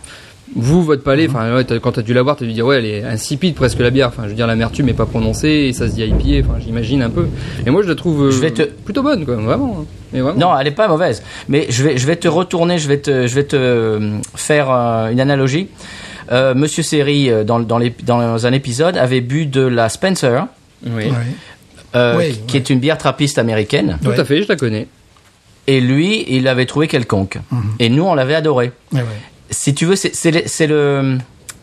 vous, 0.55 0.83
votre 0.83 1.03
palais, 1.03 1.27
Mhm. 1.27 1.35
enfin, 1.35 1.55
ouais, 1.55 1.63
t'as- 1.63 1.79
quand 1.79 1.91
t'as 1.93 2.01
dû 2.01 2.13
la 2.13 2.23
boire, 2.23 2.35
t'as 2.35 2.45
dû 2.45 2.53
dire, 2.53 2.65
ouais, 2.65 2.77
elle 2.79 2.85
est 2.85 3.03
insipide 3.03 3.55
presque 3.55 3.79
la 3.79 3.89
bière. 3.89 4.07
Enfin, 4.07 4.23
je 4.23 4.29
veux 4.29 4.35
dire, 4.35 4.47
l'amertume 4.47 4.89
est 4.89 4.93
pas 4.93 5.05
prononcée 5.05 5.47
et 5.69 5.73
ça 5.73 5.88
se 5.88 5.93
dit 5.93 6.03
IPA. 6.03 6.47
Enfin, 6.47 6.59
j'imagine 6.59 7.01
un 7.03 7.09
peu. 7.09 7.27
Et 7.65 7.69
moi, 7.69 7.81
je 7.83 7.88
la 7.89 7.95
trouve 7.95 8.25
euh, 8.25 8.31
Je 8.31 8.39
vais 8.39 8.51
te- 8.51 8.63
plutôt 8.63 9.03
bonne, 9.03 9.25
quoi, 9.25 9.35
vraiment. 9.35 9.77
hein. 9.81 9.85
Mais 10.13 10.21
vraiment. 10.21 10.39
Non, 10.39 10.57
elle 10.59 10.67
est 10.67 10.71
pas 10.71 10.88
mauvaise. 10.88 11.21
Mais 11.49 11.67
je 11.69 11.83
vais, 11.83 11.97
je 11.97 12.07
vais 12.07 12.15
te 12.15 12.27
retourner, 12.27 12.77
je 12.79 12.88
vais 12.88 12.97
te, 12.99 13.27
je 13.27 13.35
vais 13.35 13.43
te 13.43 13.55
euh, 13.55 14.17
faire 14.35 14.71
euh, 14.71 15.09
une 15.09 15.19
analogie. 15.19 15.67
Euh, 16.31 16.53
Monsieur 16.55 16.83
Seri, 16.83 17.29
dans, 17.45 17.59
dans, 17.59 17.77
les, 17.77 17.93
dans 18.03 18.45
un 18.45 18.51
épisode, 18.53 18.97
avait 18.97 19.21
bu 19.21 19.45
de 19.45 19.62
la 19.62 19.89
Spencer, 19.89 20.47
Oui. 20.85 20.91
Ouais. 21.05 21.12
euh, 21.95 22.15
Oui, 22.17 22.39
qui 22.47 22.57
est 22.57 22.69
une 22.69 22.79
bière 22.79 22.97
trappiste 22.97 23.38
américaine. 23.38 23.97
Tout 24.03 24.09
Ouais. 24.09 24.19
à 24.19 24.25
fait, 24.25 24.41
je 24.43 24.47
la 24.47 24.55
connais. 24.55 24.88
Et 25.67 25.81
lui, 25.81 26.25
il 26.27 26.43
l'avait 26.43 26.65
trouvé 26.65 26.88
quelconque. 26.88 27.38
Et 27.79 27.89
nous, 27.89 28.03
on 28.03 28.15
l'avait 28.15 28.33
adoré. 28.35 28.71
Ouais, 28.91 28.99
ouais. 29.01 29.05
Si 29.51 29.73
tu 29.73 29.85
veux, 29.85 29.95
c'est 29.95 30.67
le, 30.67 31.17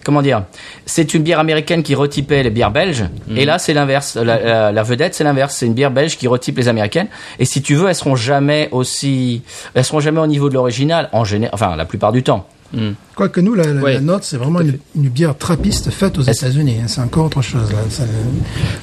comment 0.05 0.22
dire 0.22 0.42
C'est 0.87 1.14
une 1.14 1.22
bière 1.22 1.38
américaine 1.38 1.83
qui 1.83 1.94
retypait 1.94 2.42
les 2.42 2.51
bières 2.51 2.70
belges. 2.70 3.05
Et 3.37 3.44
là, 3.44 3.59
c'est 3.59 3.75
l'inverse. 3.75 4.16
La, 4.16 4.38
la- 4.38 4.72
la 4.72 4.83
vedette, 4.83 5.14
c'est 5.14 5.25
l'inverse. 5.25 5.55
C'est 5.57 5.66
une 5.66 5.75
bière 5.75 5.90
belge 5.90 6.16
qui 6.16 6.27
retype 6.29 6.57
les 6.59 6.68
américaines. 6.68 7.09
Et 7.38 7.44
si 7.44 7.62
tu 7.62 7.75
veux, 7.75 7.88
elles 7.88 7.94
seront 7.94 8.16
jamais 8.16 8.68
aussi, 8.72 9.42
elles 9.75 9.85
seront 9.85 10.01
jamais 10.01 10.20
au 10.20 10.27
niveau 10.27 10.49
de 10.49 10.55
l'original. 10.55 11.09
En 11.12 11.25
général, 11.25 11.51
enfin, 11.55 11.77
la 11.77 11.85
plupart 11.85 12.12
du 12.12 12.22
temps. 12.22 12.46
Hmm. 12.72 12.90
Quoique 13.14 13.40
nous, 13.40 13.55
la, 13.55 13.64
la- 13.72 13.81
Ouais, 13.81 13.94
la 13.94 14.00
nôtre, 14.00 14.24
c'est 14.24 14.37
vraiment 14.37 14.61
une, 14.61 14.79
bière 15.09 15.37
trappiste 15.38 15.90
faite 15.90 16.18
aux 16.18 16.22
États-Unis. 16.22 16.76
hein. 16.83 16.87
C'est 16.88 17.00
encore 17.00 17.26
autre 17.26 17.40
chose, 17.42 17.70
là. 17.72 17.79
Ça, 17.88 18.02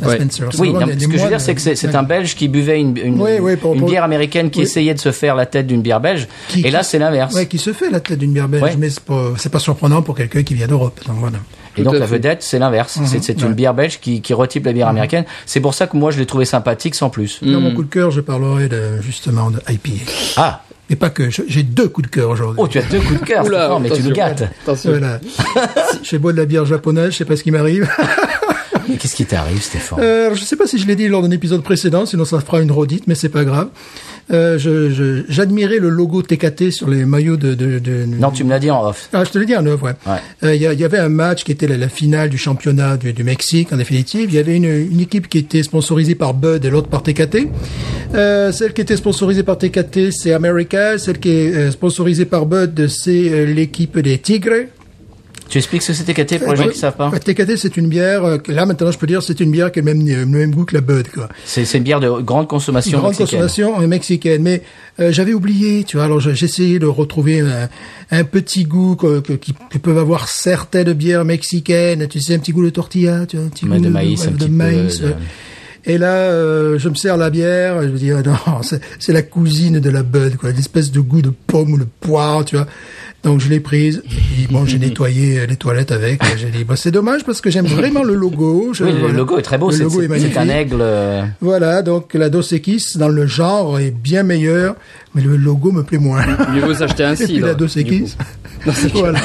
la 0.01 0.07
Ouais. 0.07 0.15
Spencer. 0.15 0.47
C'est 0.51 0.59
Oui, 0.59 0.73
non, 0.73 0.85
des- 0.85 0.93
ce 0.93 0.97
des 0.97 1.05
que 1.07 1.17
je 1.17 1.23
veux 1.23 1.29
dire, 1.29 1.41
c'est 1.41 1.53
que 1.55 1.61
c'est 1.61 1.95
un 1.95 2.03
Belge 2.03 2.35
qui 2.35 2.47
buvait 2.47 2.79
une, 2.79 2.97
une, 2.97 3.21
Oui, 3.21 3.31
oui, 3.39 3.55
pour- 3.57 3.73
une 3.73 3.79
pour- 3.81 3.89
bière 3.89 4.03
américaine 4.03 4.49
qui 4.49 4.59
Oui. 4.59 4.65
essayait 4.65 4.93
de 4.93 4.99
se 4.99 5.11
faire 5.11 5.35
la 5.35 5.45
tête 5.45 5.67
d'une 5.67 5.81
bière 5.81 5.99
belge. 6.01 6.27
Qui- 6.47 6.61
et 6.61 6.71
là, 6.71 6.81
c'est 6.83 6.97
l'inverse. 6.99 7.33
Ouais, 7.35 7.45
qui 7.47 7.57
se 7.59 7.73
fait 7.73 7.89
la 7.91 7.99
tête 7.99 8.19
d'une 8.19 8.33
bière 8.33 8.47
belge, 8.47 8.63
Ouais. 8.63 8.75
mais 8.77 8.89
c'est 8.89 9.03
pas, 9.03 9.33
pas 9.51 9.59
surprenant 9.59 10.01
pour 10.01 10.15
quelqu'un 10.15 10.43
qui 10.43 10.53
vient 10.55 10.67
d'Europe. 10.67 10.99
Donc 11.07 11.17
voilà. 11.19 11.37
Et 11.75 11.81
Tout 11.81 11.89
donc 11.89 11.99
la 11.99 12.05
vedette, 12.05 12.43
c'est 12.43 12.59
l'inverse. 12.59 12.99
C'est 13.05 13.23
c'est 13.23 13.41
une 13.41 13.53
bière 13.53 13.73
belge 13.73 13.99
qui, 13.99 14.21
qui 14.21 14.33
retype 14.35 14.65
la 14.65 14.73
bière 14.73 14.87
américaine. 14.87 15.25
C'est 15.47 15.59
pour 15.59 15.73
ça 15.73 15.87
que 15.87 15.97
moi, 15.97 16.11
je 16.11 16.19
l'ai 16.19 16.25
trouvé 16.27 16.45
sympathique 16.45 16.93
sans 16.95 17.09
plus. 17.09 17.39
Dans 17.43 17.59
mon 17.59 17.73
coup 17.73 17.83
de 17.83 17.89
cœur, 17.89 18.11
je 18.11 18.21
parlerai 18.21 18.67
de, 18.69 19.01
justement 19.01 19.49
de 19.49 19.59
IPA. 19.69 20.11
Ah, 20.37 20.61
Et 20.89 20.95
pas 20.95 21.09
que, 21.09 21.29
j'ai 21.29 21.63
deux 21.63 21.87
coups 21.87 22.09
de 22.09 22.13
cœur 22.13 22.29
aujourd'hui. 22.29 22.61
oh, 22.61 22.67
tu 22.67 22.77
as 22.77 22.83
deux 22.83 22.99
coups 22.99 23.21
de 23.21 23.25
cœur. 23.25 23.45
Oula, 23.45 23.79
mais 23.81 23.89
tu 23.89 24.03
nous 24.03 24.11
gâtes. 24.11 24.43
Attention. 24.63 24.91
Voilà. 24.91 25.19
je 26.03 26.17
bois 26.17 26.33
de 26.33 26.37
la 26.37 26.45
bière 26.45 26.65
japonaise, 26.65 27.11
je 27.11 27.17
sais 27.17 27.25
pas 27.25 27.37
ce 27.37 27.43
qui 27.43 27.51
m'arrive. 27.51 27.89
Mais 28.89 28.97
qu'est-ce 28.97 29.15
qui 29.15 29.25
t'arrive, 29.25 29.61
Stéphane? 29.61 29.99
Euh, 30.01 30.25
alors, 30.27 30.35
je 30.37 30.43
sais 30.43 30.55
pas 30.55 30.67
si 30.67 30.77
je 30.77 30.85
l'ai 30.87 30.95
dit 30.95 31.07
lors 31.07 31.21
d'un 31.21 31.31
épisode 31.31 31.63
précédent, 31.63 32.05
sinon 32.05 32.25
ça 32.25 32.39
fera 32.39 32.61
une 32.61 32.71
redite, 32.71 33.07
mais 33.07 33.15
c'est 33.15 33.29
pas 33.29 33.43
grave. 33.45 33.69
Euh, 34.31 34.57
je, 34.57 34.89
je- 34.91 35.23
j'admirais 35.27 35.79
le 35.79 35.89
logo 35.89 36.21
TKT 36.21 36.71
sur 36.71 36.89
les 36.89 37.03
maillots 37.05 37.35
de, 37.35 37.53
de, 37.55 37.79
de- 37.79 38.05
Non, 38.05 38.31
tu 38.31 38.43
me 38.45 38.49
l'as 38.49 38.59
dit 38.59 38.71
en 38.71 38.87
off. 38.87 39.09
Ah, 39.13 39.23
je 39.25 39.29
te 39.31 39.37
l'ai 39.37 39.45
dit 39.45 39.55
en 39.55 39.65
œuvre, 39.65 39.83
ouais. 39.87 39.95
Ouais. 40.05 40.19
Euh, 40.43 40.55
Il 40.55 40.61
y, 40.61 40.83
avait 40.85 40.97
un 40.99 41.09
match 41.09 41.43
qui 41.43 41.51
était 41.51 41.67
la, 41.67 41.75
la 41.77 41.89
finale 41.89 42.29
du 42.29 42.37
championnat 42.37 42.95
du, 42.97 43.11
du 43.13 43.23
Mexique, 43.23 43.73
en 43.73 43.77
définitive. 43.77 44.29
Il 44.29 44.35
y 44.35 44.39
avait 44.39 44.55
une, 44.55 44.63
une 44.65 45.01
équipe 45.01 45.27
qui 45.27 45.39
était 45.39 45.63
sponsorisée 45.63 46.15
par 46.15 46.33
Bud 46.33 46.63
et 46.63 46.69
l'autre 46.69 46.87
par 46.87 47.03
TKT. 47.03 47.49
Euh, 48.15 48.51
celle 48.53 48.73
qui 48.73 48.81
était 48.81 48.95
sponsorisée 48.97 49.43
par 49.43 49.57
TKT, 49.57 50.11
c'est 50.11 50.31
America. 50.33 50.97
Celle 50.97 51.19
qui 51.19 51.29
est 51.29 51.71
sponsorisée 51.71 52.25
par 52.25 52.45
Bud, 52.45 52.87
c'est 52.87 53.45
l'équipe 53.45 53.99
des 53.99 54.17
Tigres. 54.19 54.67
Tu 55.53 55.59
expliques 55.59 55.83
ce 55.83 55.89
que 55.89 55.93
c'était 55.93 56.13
KT 56.15 56.39
pour 56.39 56.53
les 56.53 56.57
gens 56.57 56.67
qui 56.69 56.79
savent 56.79 56.95
pas 56.95 57.11
TKT, 57.11 57.57
c'est 57.57 57.77
une 57.77 57.87
bière. 57.87 58.23
euh, 58.25 58.37
là, 58.47 58.65
maintenant, 58.65 58.89
je 58.91 58.97
peux 58.97 59.05
dire, 59.05 59.21
c'est 59.21 59.39
une 59.39 59.51
bière 59.51 59.71
qui 59.71 59.79
a 59.79 59.81
le 59.83 59.93
même, 59.93 60.05
le 60.05 60.25
même 60.25 60.49
goût 60.51 60.65
que 60.65 60.73
la 60.73 60.81
Bud, 60.81 61.09
quoi. 61.13 61.29
C'est 61.45 61.63
c'est 61.65 61.77
une 61.77 61.83
bière 61.83 61.99
de 61.99 62.09
grande 62.21 62.47
consommation 62.47 62.97
grande 62.97 63.11
mexicaine. 63.11 63.39
consommation 63.41 63.81
euh, 63.81 63.85
mexicaine. 63.87 64.41
Mais 64.41 64.63
euh, 64.99 65.11
j'avais 65.11 65.33
oublié, 65.33 65.83
tu 65.83 65.97
vois. 65.97 66.05
Alors 66.05 66.19
j'ai 66.19 66.31
essayé 66.43 66.79
de 66.79 66.87
retrouver 66.87 67.41
un, 67.41 67.69
un 68.09 68.23
petit 68.23 68.63
goût 68.63 68.95
que, 68.95 69.19
que, 69.19 69.33
qui- 69.33 69.53
que 69.69 69.77
peuvent 69.77 69.99
avoir 69.99 70.27
certaines 70.27 70.93
bières 70.93 71.23
mexicaines. 71.23 72.07
Tu 72.07 72.19
sais, 72.19 72.33
un 72.33 72.39
petit 72.39 72.51
goût 72.51 72.65
de 72.65 72.71
tortilla, 72.71 73.27
tu 73.27 73.37
vois, 73.37 73.45
un 73.45 73.49
petit 73.49 73.65
goût 73.67 73.77
de 73.77 73.89
maïs, 73.89 74.25
un 74.25 74.31
de 74.31 74.37
petit 74.37 74.45
peu, 74.47 74.51
maïs. 74.53 75.01
ouais. 75.01 75.15
Et 75.85 75.97
là, 75.97 76.13
euh, 76.13 76.79
je 76.79 76.87
me 76.87 76.95
sers 76.95 77.17
la 77.17 77.29
bière. 77.29 77.81
Je 77.83 77.89
me 77.89 77.97
dis, 77.97 78.09
ah 78.11 78.21
non, 78.25 78.37
c'est 78.63 78.81
c'est 78.99 79.13
la 79.13 79.21
cousine 79.21 79.79
de 79.79 79.89
la 79.89 80.01
Bud, 80.01 80.37
quoi. 80.37 80.51
L'espèce 80.51 80.91
de 80.91 80.99
goût 81.01 81.21
de 81.21 81.29
pomme 81.45 81.73
ou 81.73 81.77
de 81.77 81.85
poire, 81.99 82.43
tu 82.45 82.55
vois. 82.55 82.65
Donc 83.23 83.39
je 83.39 83.47
l'ai 83.49 83.59
prise. 83.61 84.03
Et 84.41 84.51
bon, 84.51 84.65
j'ai 84.65 84.79
nettoyé 84.79 85.39
euh, 85.39 85.45
les 85.45 85.55
toilettes 85.55 85.91
avec. 85.91 86.21
J'ai 86.37 86.49
dit, 86.49 86.63
bah, 86.65 86.75
c'est 86.75 86.91
dommage 86.91 87.23
parce 87.23 87.39
que 87.41 87.49
j'aime 87.49 87.65
vraiment 87.65 88.03
le 88.03 88.13
logo. 88.15 88.73
Je- 88.73 88.83
Oui, 88.83 88.91
le 89.01 89.11
logo 89.13 89.37
est 89.37 89.41
très 89.43 89.57
beau. 89.57 89.69
Le 89.71 89.77
C'est 89.77 89.83
logo 89.83 90.01
est 90.01 90.07
c'est- 90.09 90.19
c'est 90.31 90.37
un 90.37 90.45
magnifique. 90.45 90.73
aigle. 90.73 90.81
euh, 90.81 91.23
Voilà, 91.39 91.81
donc 91.83 92.13
la 92.15 92.29
Dos 92.29 92.41
Equis 92.41 92.83
dans 92.95 93.07
le 93.09 93.25
genre 93.25 93.79
est 93.79 93.91
bien 93.91 94.23
meilleure, 94.23 94.75
mais 95.15 95.21
le 95.21 95.35
logo 95.37 95.71
me 95.71 95.83
plaît 95.83 95.97
moins. 95.97 96.21
Mieux 96.53 96.61
vaut 96.61 96.73
s'acheter 96.73 97.03
un 97.03 97.13
Et 97.13 97.17
puis 97.17 97.25
cidre. 97.27 97.47
la 97.47 97.53
Dos 97.53 97.67
du 97.67 97.79
Equis. 97.79 98.01
coup. 98.01 98.09
Non, 98.65 98.71
c'est 98.73 98.93
voilà. 98.93 99.19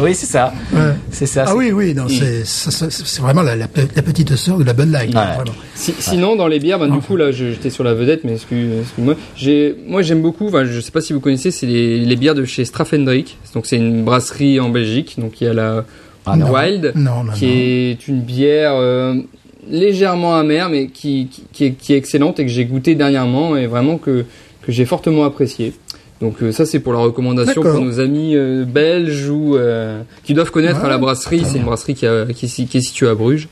Oui, 0.00 0.14
c'est 0.14 0.24
ça. 0.26 0.52
Ouais. 0.72 0.80
C'est 1.10 1.26
ça. 1.26 1.44
Ah 1.46 1.50
c'est- 1.50 1.56
oui, 1.56 1.72
oui, 1.72 1.94
non, 1.94 2.08
c'est 2.08 2.44
ça- 2.46 2.70
ça- 2.70 2.88
c'est 2.90 3.20
vraiment 3.20 3.42
la, 3.42 3.54
la, 3.54 3.68
pe- 3.68 3.82
la 3.94 4.00
petite 4.02 4.34
sœur 4.34 4.56
de 4.56 4.64
la 4.64 4.72
Bud 4.72 4.90
Light, 4.90 5.14
Ouais. 5.14 5.20
vraiment. 5.36 5.52
Si- 5.74 5.94
sinon, 5.98 6.34
dans 6.34 6.46
les 6.48 6.58
bières, 6.58 6.78
ben, 6.78 6.88
du 6.88 6.98
coup, 7.00 7.16
là, 7.16 7.32
j'étais 7.32 7.68
sur 7.68 7.84
la 7.84 7.92
vedette, 7.92 8.24
mais 8.24 8.32
excuse- 8.32 8.80
excuse-moi. 8.80 9.14
J'ai, 9.36 9.76
moi, 9.86 10.00
j'aime 10.00 10.22
beaucoup. 10.22 10.48
Enfin, 10.48 10.64
je 10.64 10.80
sais 10.80 10.90
pas 10.90 11.02
si 11.02 11.12
vous 11.12 11.20
connaissez, 11.20 11.50
c'est 11.50 11.66
les, 11.66 12.00
les 12.00 12.16
bières 12.16 12.34
de 12.34 12.46
chez 12.46 12.64
Strafendrick. 12.64 13.36
Donc, 13.52 13.66
c'est 13.66 13.76
une 13.76 14.04
brasserie 14.04 14.58
en 14.58 14.70
Belgique. 14.70 15.16
Donc, 15.18 15.40
il 15.42 15.44
y 15.44 15.48
a 15.48 15.52
la 15.52 15.84
Ah, 16.24 16.34
non. 16.36 16.50
Wild, 16.50 16.92
Non, 16.96 17.22
non, 17.24 17.32
qui 17.32 17.44
non. 17.46 17.52
est 17.52 18.08
une 18.08 18.20
bière 18.22 18.72
euh, 18.76 19.14
légèrement 19.70 20.34
amère, 20.36 20.70
mais 20.70 20.86
qui, 20.88 21.28
qui, 21.30 21.44
qui 21.52 21.64
est, 21.66 21.72
qui 21.72 21.92
est 21.92 21.98
excellente 21.98 22.40
et 22.40 22.44
que 22.46 22.50
j'ai 22.50 22.64
goûté 22.64 22.94
dernièrement 22.94 23.54
et 23.56 23.66
vraiment 23.66 23.98
que 23.98 24.24
que 24.64 24.72
j'ai 24.72 24.84
fortement 24.84 25.24
apprécié. 25.24 25.72
Donc 26.20 26.42
euh, 26.42 26.52
ça 26.52 26.64
c'est 26.64 26.78
pour 26.80 26.92
la 26.92 27.00
recommandation 27.00 27.60
pour 27.62 27.80
nos 27.80 27.98
amis 28.00 28.36
euh, 28.36 28.64
belges 28.64 29.28
ou 29.28 29.56
euh, 29.56 30.00
qui 30.22 30.32
doivent 30.34 30.50
connaître 30.50 30.82
Ouais. 30.82 30.88
la 30.88 30.98
brasserie. 30.98 31.42
C'est 31.44 31.58
une 31.58 31.64
brasserie 31.64 31.94
qui, 31.94 32.06
a- 32.06 32.24
qui, 32.26 32.46
est 32.46 32.48
si- 32.48 32.66
qui 32.66 32.78
est 32.78 32.82
située 32.82 33.08
à 33.08 33.14
Bruges. 33.14 33.48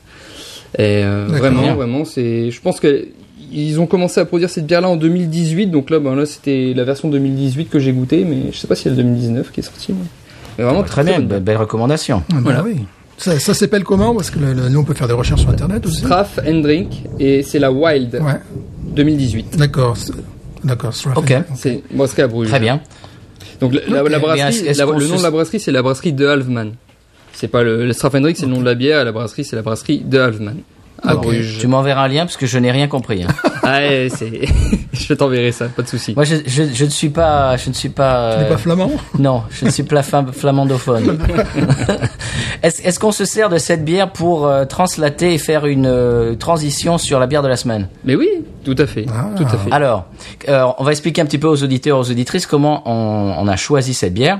Et 0.77 1.03
euh, 1.03 1.25
vraiment, 1.29 1.75
vraiment, 1.75 2.05
c'est. 2.05 2.49
Je 2.51 2.61
pense 2.61 2.79
que 2.79 3.05
ils 3.51 3.79
ont 3.79 3.85
commencé 3.85 4.19
à 4.19 4.25
produire 4.25 4.49
cette 4.49 4.65
bière-là 4.65 4.89
en 4.89 4.95
2018. 4.95 5.67
Donc 5.67 5.89
là, 5.91 5.99
ben 5.99 6.15
là, 6.15 6.25
c'était 6.25 6.73
la 6.75 6.83
version 6.85 7.09
2018 7.09 7.69
que 7.69 7.77
j'ai 7.79 7.91
goûté, 7.91 8.23
mais 8.23 8.51
je 8.51 8.57
sais 8.57 8.65
pas 8.67 8.73
si 8.75 8.83
c'est 8.83 8.89
la 8.89 8.95
2019 8.95 9.51
qui 9.51 9.59
est 9.59 9.63
sortie. 9.63 9.91
Mais, 9.93 9.99
mais 10.57 10.63
vraiment 10.63 10.81
Très 10.83 11.03
bien, 11.03 11.19
belle 11.19 11.57
recommandation. 11.57 12.23
Ah, 12.31 12.35
bah 12.35 12.39
Voilà. 12.43 12.63
oui. 12.63 12.77
Ça, 13.17 13.37
ça 13.39 13.53
s'appelle 13.53 13.83
comment? 13.83 14.15
Parce 14.15 14.31
que 14.31 14.39
le- 14.39 14.53
le- 14.53 14.69
nous, 14.69 14.79
on 14.79 14.83
peut 14.83 14.95
faire 14.95 15.07
des 15.07 15.13
recherches 15.13 15.41
sur 15.41 15.51
Internet 15.51 15.85
aussi. 15.85 15.97
Straff 15.99 16.39
and 16.47 16.61
Drink 16.61 17.03
et 17.19 17.43
c'est 17.43 17.59
la 17.59 17.71
Wild 17.71 18.15
Ouais, 18.15 18.39
2018. 18.95 19.55
d'accord. 19.57 19.95
D'accord. 20.63 20.93
Ok. 21.15 21.33
C'est 21.55 21.83
brasserie 21.91 22.21
à 22.23 22.27
Bruges. 22.27 22.49
Très 22.49 22.59
bien. 22.59 22.81
Donc 23.59 23.73
la, 23.73 23.81
la- 23.87 24.09
la 24.09 24.17
Ok. 24.17 24.23
brasserie, 24.23 24.63
la- 24.73 24.85
le 24.85 25.07
nom 25.07 25.17
de 25.17 25.23
la 25.23 25.31
brasserie 25.31 25.59
c'est 25.59 25.71
la 25.71 25.81
brasserie 25.81 26.13
de 26.13 26.25
Halfman. 26.27 26.71
C'est 27.33 27.47
pas 27.47 27.63
le, 27.63 27.85
le 27.85 27.93
Straffendrick, 27.93 28.37
c'est 28.37 28.45
le 28.45 28.51
nom 28.51 28.59
de 28.61 28.65
la 28.65 28.75
bière, 28.75 29.01
et 29.01 29.03
la 29.05 29.11
brasserie 29.11 29.43
c'est 29.43 29.55
la 29.55 29.61
brasserie 29.61 29.99
de 29.99 30.19
Halfman 30.19 30.55
Bruges. 31.05 31.57
Tu 31.59 31.67
m'enverras 31.67 32.03
un 32.03 32.07
lien 32.07 32.25
parce 32.25 32.37
que 32.37 32.45
je 32.45 32.57
n'ai 32.59 32.71
rien 32.71 32.87
compris. 32.87 33.23
hein. 33.23 33.27
Ah 33.65 33.77
ouais, 33.77 34.09
c'est 34.13 34.41
je 34.93 35.13
t'enverrai 35.13 35.53
ça, 35.53 35.69
pas 35.69 35.83
de 35.83 35.87
souci. 35.87 36.13
Moi, 36.15 36.25
je, 36.25 36.35
je, 36.45 36.63
je 36.73 36.83
ne 36.83 36.89
suis 36.89 37.07
pas, 37.09 37.55
je 37.55 37.69
ne 37.69 37.73
suis 37.73 37.87
pas. 37.87 38.33
Tu 38.33 38.39
n'es 38.39 38.45
euh, 38.45 38.49
pas 38.49 38.57
flamand? 38.57 38.91
Non, 39.17 39.43
je 39.49 39.63
ne 39.63 39.69
suis 39.69 39.83
pas 39.83 40.01
flam- 40.01 40.33
flamandophone. 40.33 41.17
Est-ce 42.61 42.81
est-ce 42.81 42.99
qu'on 42.99 43.11
se 43.11 43.23
sert 43.25 43.49
de 43.49 43.57
cette 43.57 43.83
bière 43.85 44.11
pour 44.11 44.47
euh, 44.47 44.65
translater 44.65 45.33
et 45.33 45.37
faire 45.37 45.65
une 45.65 45.85
euh, 45.85 46.35
transition 46.35 46.97
sur 46.97 47.19
la 47.19 47.27
bière 47.27 47.41
de 47.41 47.47
la 47.47 47.55
semaine? 47.57 47.87
Mais 48.05 48.15
oui, 48.15 48.27
tout 48.63 48.75
à 48.77 48.85
fait, 48.85 49.05
Ah. 49.09 49.29
tout 49.35 49.43
à 49.43 49.47
fait. 49.57 49.71
Alors, 49.71 50.05
euh, 50.49 50.65
on 50.77 50.83
va 50.83 50.91
expliquer 50.91 51.21
un 51.21 51.25
petit 51.25 51.37
peu 51.39 51.47
aux 51.47 51.61
auditeurs, 51.63 51.99
aux 51.99 52.09
auditrices 52.11 52.45
comment 52.47 52.81
on, 52.85 53.35
on 53.39 53.47
a 53.47 53.55
choisi 53.55 53.93
cette 53.93 54.13
bière. 54.13 54.39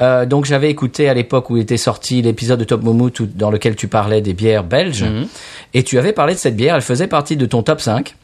Euh, 0.00 0.26
donc 0.26 0.44
j'avais 0.44 0.70
écouté 0.70 1.08
à 1.08 1.14
l'époque 1.14 1.48
où 1.50 1.56
était 1.56 1.76
sorti 1.78 2.20
l'épisode 2.20 2.58
de 2.58 2.64
Top 2.64 2.82
Moumout 2.82 3.22
dans 3.34 3.50
lequel 3.50 3.76
tu 3.76 3.88
parlais 3.88 4.20
des 4.20 4.34
bières 4.34 4.62
belges 4.64 5.04
Mhm. 5.04 5.26
et 5.74 5.82
tu 5.84 5.98
avais 5.98 6.12
parlé 6.12 6.34
de 6.34 6.38
cette 6.38 6.54
bière, 6.56 6.74
elle 6.74 6.82
faisait 6.82 7.06
partie 7.06 7.36
de 7.36 7.46
ton 7.46 7.62
top 7.62 7.80
5. 7.80 8.14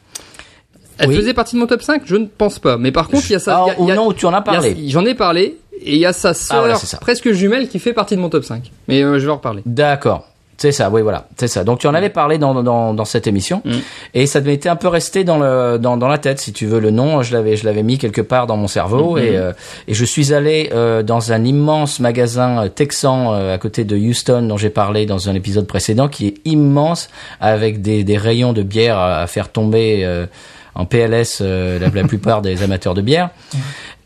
Elle 0.99 1.09
oui. 1.09 1.15
faisait 1.15 1.33
partie 1.33 1.55
de 1.55 1.59
mon 1.61 1.65
top 1.67 1.81
5 1.81 2.03
Je 2.05 2.15
ne 2.15 2.25
pense 2.27 2.59
pas. 2.59 2.77
Mais 2.77 2.91
par 2.91 3.07
contre, 3.07 3.23
il 3.29 3.33
y 3.33 3.35
a 3.35 3.39
ça. 3.39 3.65
Ah, 3.67 3.75
non, 3.95 4.07
où 4.07 4.13
tu 4.13 4.25
en 4.27 4.33
as 4.33 4.41
parlé. 4.43 4.77
J'en 4.89 5.03
ai 5.05 5.15
parlé, 5.15 5.57
et 5.81 5.93
il 5.93 5.97
y 5.99 6.05
a 6.05 6.13
sa 6.13 6.35
sœur, 6.35 6.59
voilà, 6.59 6.75
c'est 6.75 6.85
ça. 6.85 6.97
presque 6.99 7.31
jumelle, 7.31 7.67
qui 7.67 7.79
fait 7.79 7.93
partie 7.93 8.15
de 8.15 8.21
mon 8.21 8.29
top 8.29 8.43
5. 8.45 8.71
Mais 8.87 9.01
euh, 9.01 9.17
je 9.17 9.25
vais 9.25 9.31
en 9.31 9.35
reparler. 9.37 9.63
D'accord. 9.65 10.27
C'est 10.57 10.71
ça, 10.71 10.89
oui, 10.91 11.01
voilà, 11.01 11.27
c'est 11.35 11.47
ça. 11.47 11.63
Donc 11.63 11.79
tu 11.79 11.87
en 11.87 11.93
avais 11.95 12.09
parlé 12.11 12.37
dans, 12.37 12.61
dans, 12.63 12.93
dans 12.93 13.05
cette 13.05 13.25
émission, 13.27 13.61
Mm. 13.65 13.71
et 14.13 14.25
ça 14.27 14.39
m'était 14.39 14.69
un 14.69 14.75
peu 14.75 14.87
resté 14.87 15.23
dans 15.23 15.37
le 15.39 15.77
dans, 15.79 15.97
dans 15.97 16.07
la 16.07 16.19
tête, 16.19 16.39
si 16.39 16.53
tu 16.53 16.67
veux. 16.67 16.79
Le 16.79 16.91
nom, 16.91 17.21
je 17.23 17.33
l'avais 17.33 17.57
je 17.57 17.65
l'avais 17.65 17.81
mis 17.83 17.97
quelque 17.97 18.21
part 18.21 18.45
dans 18.47 18.55
mon 18.55 18.67
cerveau, 18.67 19.17
Mhm. 19.17 19.23
et 19.23 19.35
euh, 19.37 19.51
et 19.87 19.93
je 19.93 20.05
suis 20.05 20.33
allé 20.33 20.69
euh, 20.73 21.01
dans 21.03 21.31
un 21.31 21.43
immense 21.43 21.99
magasin 21.99 22.65
euh, 22.65 22.69
texan 22.69 23.33
euh, 23.33 23.53
à 23.53 23.57
côté 23.57 23.83
de 23.83 23.97
Houston 23.97 24.43
dont 24.43 24.57
j'ai 24.57 24.69
parlé 24.69 25.05
dans 25.05 25.27
un 25.27 25.33
épisode 25.33 25.65
précédent, 25.67 26.07
qui 26.07 26.27
est 26.27 26.35
immense 26.45 27.09
avec 27.41 27.81
des 27.81 28.03
des 28.03 28.17
rayons 28.17 28.53
de 28.53 28.61
bière 28.61 28.97
à, 28.97 29.21
à 29.21 29.27
faire 29.27 29.49
tomber 29.51 30.05
euh, 30.05 30.27
en 30.75 30.85
PLS 30.85 31.39
euh, 31.41 31.79
la, 31.79 31.89
la 31.89 32.07
plupart 32.07 32.41
des 32.41 32.61
amateurs 32.63 32.93
de 32.93 33.01
bière. 33.01 33.29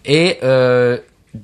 Et 0.06 0.38
euh, 0.44 0.98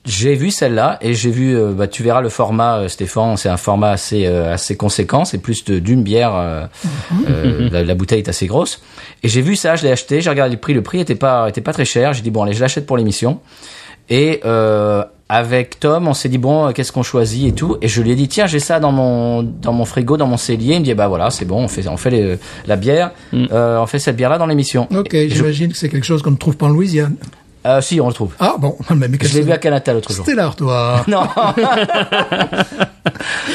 j'ai 0.06 0.34
vu 0.36 0.50
celle-là 0.50 0.98
et 1.02 1.14
j'ai 1.14 1.30
vu, 1.30 1.56
euh, 1.56 1.72
bah, 1.74 1.88
tu 1.88 2.02
verras 2.04 2.22
le 2.22 2.30
format, 2.30 2.80
euh, 2.80 2.88
Stéphane, 2.88 3.38
c'est 3.38 3.50
un 3.50 3.58
format 3.58 3.92
assez 3.92 4.26
euh, 4.26 4.54
assez 4.54 4.76
conséquent, 4.76 5.24
c'est 5.26 5.38
plus 5.38 5.64
d'une 5.66 6.02
bière, 6.04 6.34
euh, 6.36 6.66
euh, 7.30 7.70
la, 7.72 7.84
la 7.84 7.96
bouteille 7.96 8.20
est 8.20 8.30
assez 8.30 8.48
grosse. 8.48 8.82
Et 9.24 9.28
j'ai 9.30 9.42
vu 9.42 9.56
ça, 9.56 9.76
je 9.76 9.84
l'ai 9.84 9.92
acheté, 9.92 10.20
j'ai 10.22 10.30
regardé 10.30 10.56
le 10.56 10.60
prix, 10.62 10.74
le 10.74 10.82
prix 10.82 11.00
était 11.00 11.16
pas 11.16 11.48
était 11.50 11.62
pas 11.62 11.74
très 11.74 11.86
cher. 11.86 12.14
J'ai 12.14 12.22
dit 12.22 12.32
bon 12.32 12.44
allez, 12.44 12.54
je 12.54 12.62
l'achète 12.62 12.86
pour 12.86 12.98
l'émission. 12.98 13.40
Et 14.10 14.42
euh, 14.46 15.04
avec 15.30 15.80
Tom, 15.80 16.08
on 16.10 16.14
s'est 16.14 16.28
dit 16.28 16.38
bon, 16.38 16.72
qu'est-ce 16.74 16.92
qu'on 16.92 17.04
choisit 17.04 17.48
et 17.48 17.52
tout. 17.54 17.78
Et 17.82 17.88
je 17.88 18.02
lui 18.02 18.12
ai 18.12 18.16
dit 18.16 18.28
tiens, 18.28 18.48
j'ai 18.48 18.60
ça 18.60 18.80
dans 18.80 18.92
mon 18.92 19.44
dans 19.44 19.72
mon 19.74 19.86
frigo, 19.86 20.18
dans 20.18 20.28
mon 20.28 20.38
cellier. 20.38 20.74
Il 20.76 20.80
me 20.82 20.86
dit 20.86 20.94
bah 20.94 21.08
voilà, 21.08 21.30
c'est 21.30 21.46
bon, 21.46 21.64
on 21.64 21.68
fait 21.68 21.88
on 21.88 21.98
fait 21.98 22.10
les- 22.10 22.38
la 22.68 22.76
bière, 22.76 23.12
Mm. 23.32 23.46
euh, 23.52 23.80
on 23.80 23.86
fait 23.86 24.00
cette 24.00 24.16
bière 24.16 24.30
là 24.30 24.38
dans 24.38 24.46
l'émission. 24.48 24.88
Ok, 24.96 25.10
je- 25.14 25.28
j'imagine 25.30 25.72
que 25.72 25.78
c'est 25.78 25.90
quelque 25.90 26.06
chose 26.06 26.22
qu'on 26.22 26.32
ne 26.32 26.38
trouve 26.38 26.58
pas 26.58 26.66
en 26.66 26.70
Louisiane. 26.70 27.16
Euh, 27.66 27.82
si 27.82 28.02
on 28.02 28.08
le 28.08 28.14
trouve. 28.14 28.34
Ah 28.40 28.56
bon, 28.58 28.76
mais, 28.96 29.08
Je 29.22 29.34
l'ai 29.36 29.42
vu 29.42 29.52
à 29.52 29.58
Canada 29.58 29.94
l'autre 29.94 30.12
jour. 30.14 30.26
Stellar, 30.26 30.56
toi. 30.56 31.04
Non. 31.08 31.24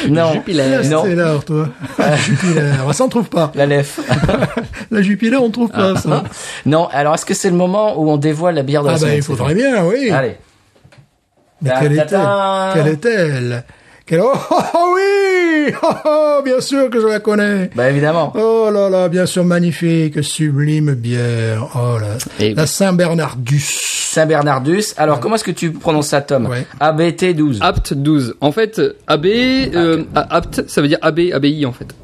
non. 0.09 0.33
Jupiler. 0.35 0.89
Non. 0.89 1.01
Stellar, 1.01 1.45
toi. 1.45 1.69
Jupiler. 2.17 2.73
Ça, 2.93 3.05
on 3.05 3.09
trouve 3.09 3.29
pas. 3.29 3.53
La 3.55 3.67
lef. 3.67 4.01
La 4.91 5.03
Jupiler, 5.03 5.37
on 5.37 5.51
trouve 5.51 5.71
pas, 5.71 5.97
ça. 5.97 6.25
non, 6.67 6.89
alors 6.93 7.15
est-ce 7.15 7.27
que 7.27 7.35
c'est 7.35 7.51
le 7.51 7.57
moment 7.57 8.01
où 8.01 8.11
on 8.11 8.17
dévoile 8.17 8.55
la 8.55 8.63
bière 8.63 8.83
de 8.83 8.89
la 8.89 8.95
Ah 8.95 8.97
ben, 8.97 9.01
semaine 9.01 9.17
il 9.17 9.23
faudrait 9.23 9.55
bien, 9.55 9.85
oui. 9.85 10.11
Allez. 10.11 10.37
Mais 11.61 11.71
quelle 11.81 11.99
est-elle? 11.99 12.29
Quelle 12.75 12.89
est-elle? 12.89 13.65
Quelle... 14.09 14.23
Oh, 14.23 14.33
oh, 14.51 14.57
oh, 14.75 14.95
oui 14.97 15.73
oh, 15.83 15.89
oh, 16.07 16.41
Bien 16.45 16.61
sûr 16.63 16.89
que 16.89 16.99
je 17.01 17.07
la 17.07 17.21
connais. 17.21 17.71
Bah 17.77 17.91
évidemment. 17.91 18.33
Oh 18.35 18.71
là 18.73 18.89
là, 18.89 19.09
bien 19.11 19.27
sûr, 19.27 19.45
magnifique, 19.45 20.25
sublime 20.25 20.95
bière. 20.95 21.69
Oh 21.75 21.99
là. 21.99 22.17
Et- 22.41 22.55
La 22.55 22.67
Saint-Bernardus. 22.67 23.63
Saint-Bernardus. 24.11 24.95
Alors 24.97 25.21
comment 25.21 25.35
est-ce 25.35 25.45
que 25.45 25.51
tu 25.51 25.73
prononces 25.73 26.09
ça, 26.09 26.23
Tom? 26.23 26.47
Ouais. 26.47 26.67
ABT 26.81 27.35
12. 27.37 27.59
Apt 27.61 27.93
12. 27.93 28.37
En 28.41 28.51
fait, 28.51 28.81
AB, 29.07 29.27
euh, 29.27 30.05
apt, 30.15 30.65
ça 30.69 30.81
veut 30.81 30.89
dire 30.89 30.99
AB, 31.03 31.21
ABI 31.35 31.67
en 31.67 31.73
fait. 31.73 31.95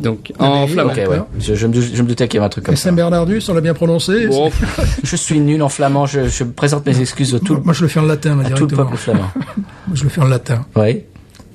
Donc 0.00 0.32
en 0.38 0.66
flamand. 0.66 0.90
Ok, 0.90 0.96
D'accord. 0.96 1.12
ouais. 1.12 1.20
Je, 1.38 1.54
je 1.54 1.66
me, 1.66 1.80
je 1.80 2.02
me 2.02 2.08
doutais 2.08 2.28
qu'il 2.28 2.36
y 2.36 2.38
avait 2.38 2.46
un 2.46 2.50
truc 2.50 2.64
comme 2.64 2.72
La 2.74 2.76
ça. 2.76 2.84
Saint-Bernardus, 2.88 3.42
on 3.48 3.54
l'a 3.54 3.60
bien 3.60 3.74
prononcé? 3.74 4.26
Bon, 4.28 4.50
Je 5.02 5.16
suis 5.16 5.38
nul 5.40 5.62
en 5.62 5.68
flamand. 5.68 6.06
Je, 6.06 6.28
je 6.28 6.44
présente 6.44 6.86
mes 6.86 6.98
excuses 7.00 7.34
à 7.34 7.40
tout, 7.40 7.60
Moi, 7.62 7.74
je 7.74 7.82
le 7.82 7.88
fais 7.88 8.00
en 8.00 8.04
latin, 8.04 8.36
là, 8.36 8.46
à 8.46 8.50
tout 8.50 8.66
le 8.66 8.74
peuple 8.76 8.96
flamand. 8.96 9.30
Moi, 9.34 9.94
je 9.94 10.04
le 10.04 10.08
fais 10.08 10.20
en 10.22 10.26
latin. 10.28 10.64
Oui. 10.76 11.04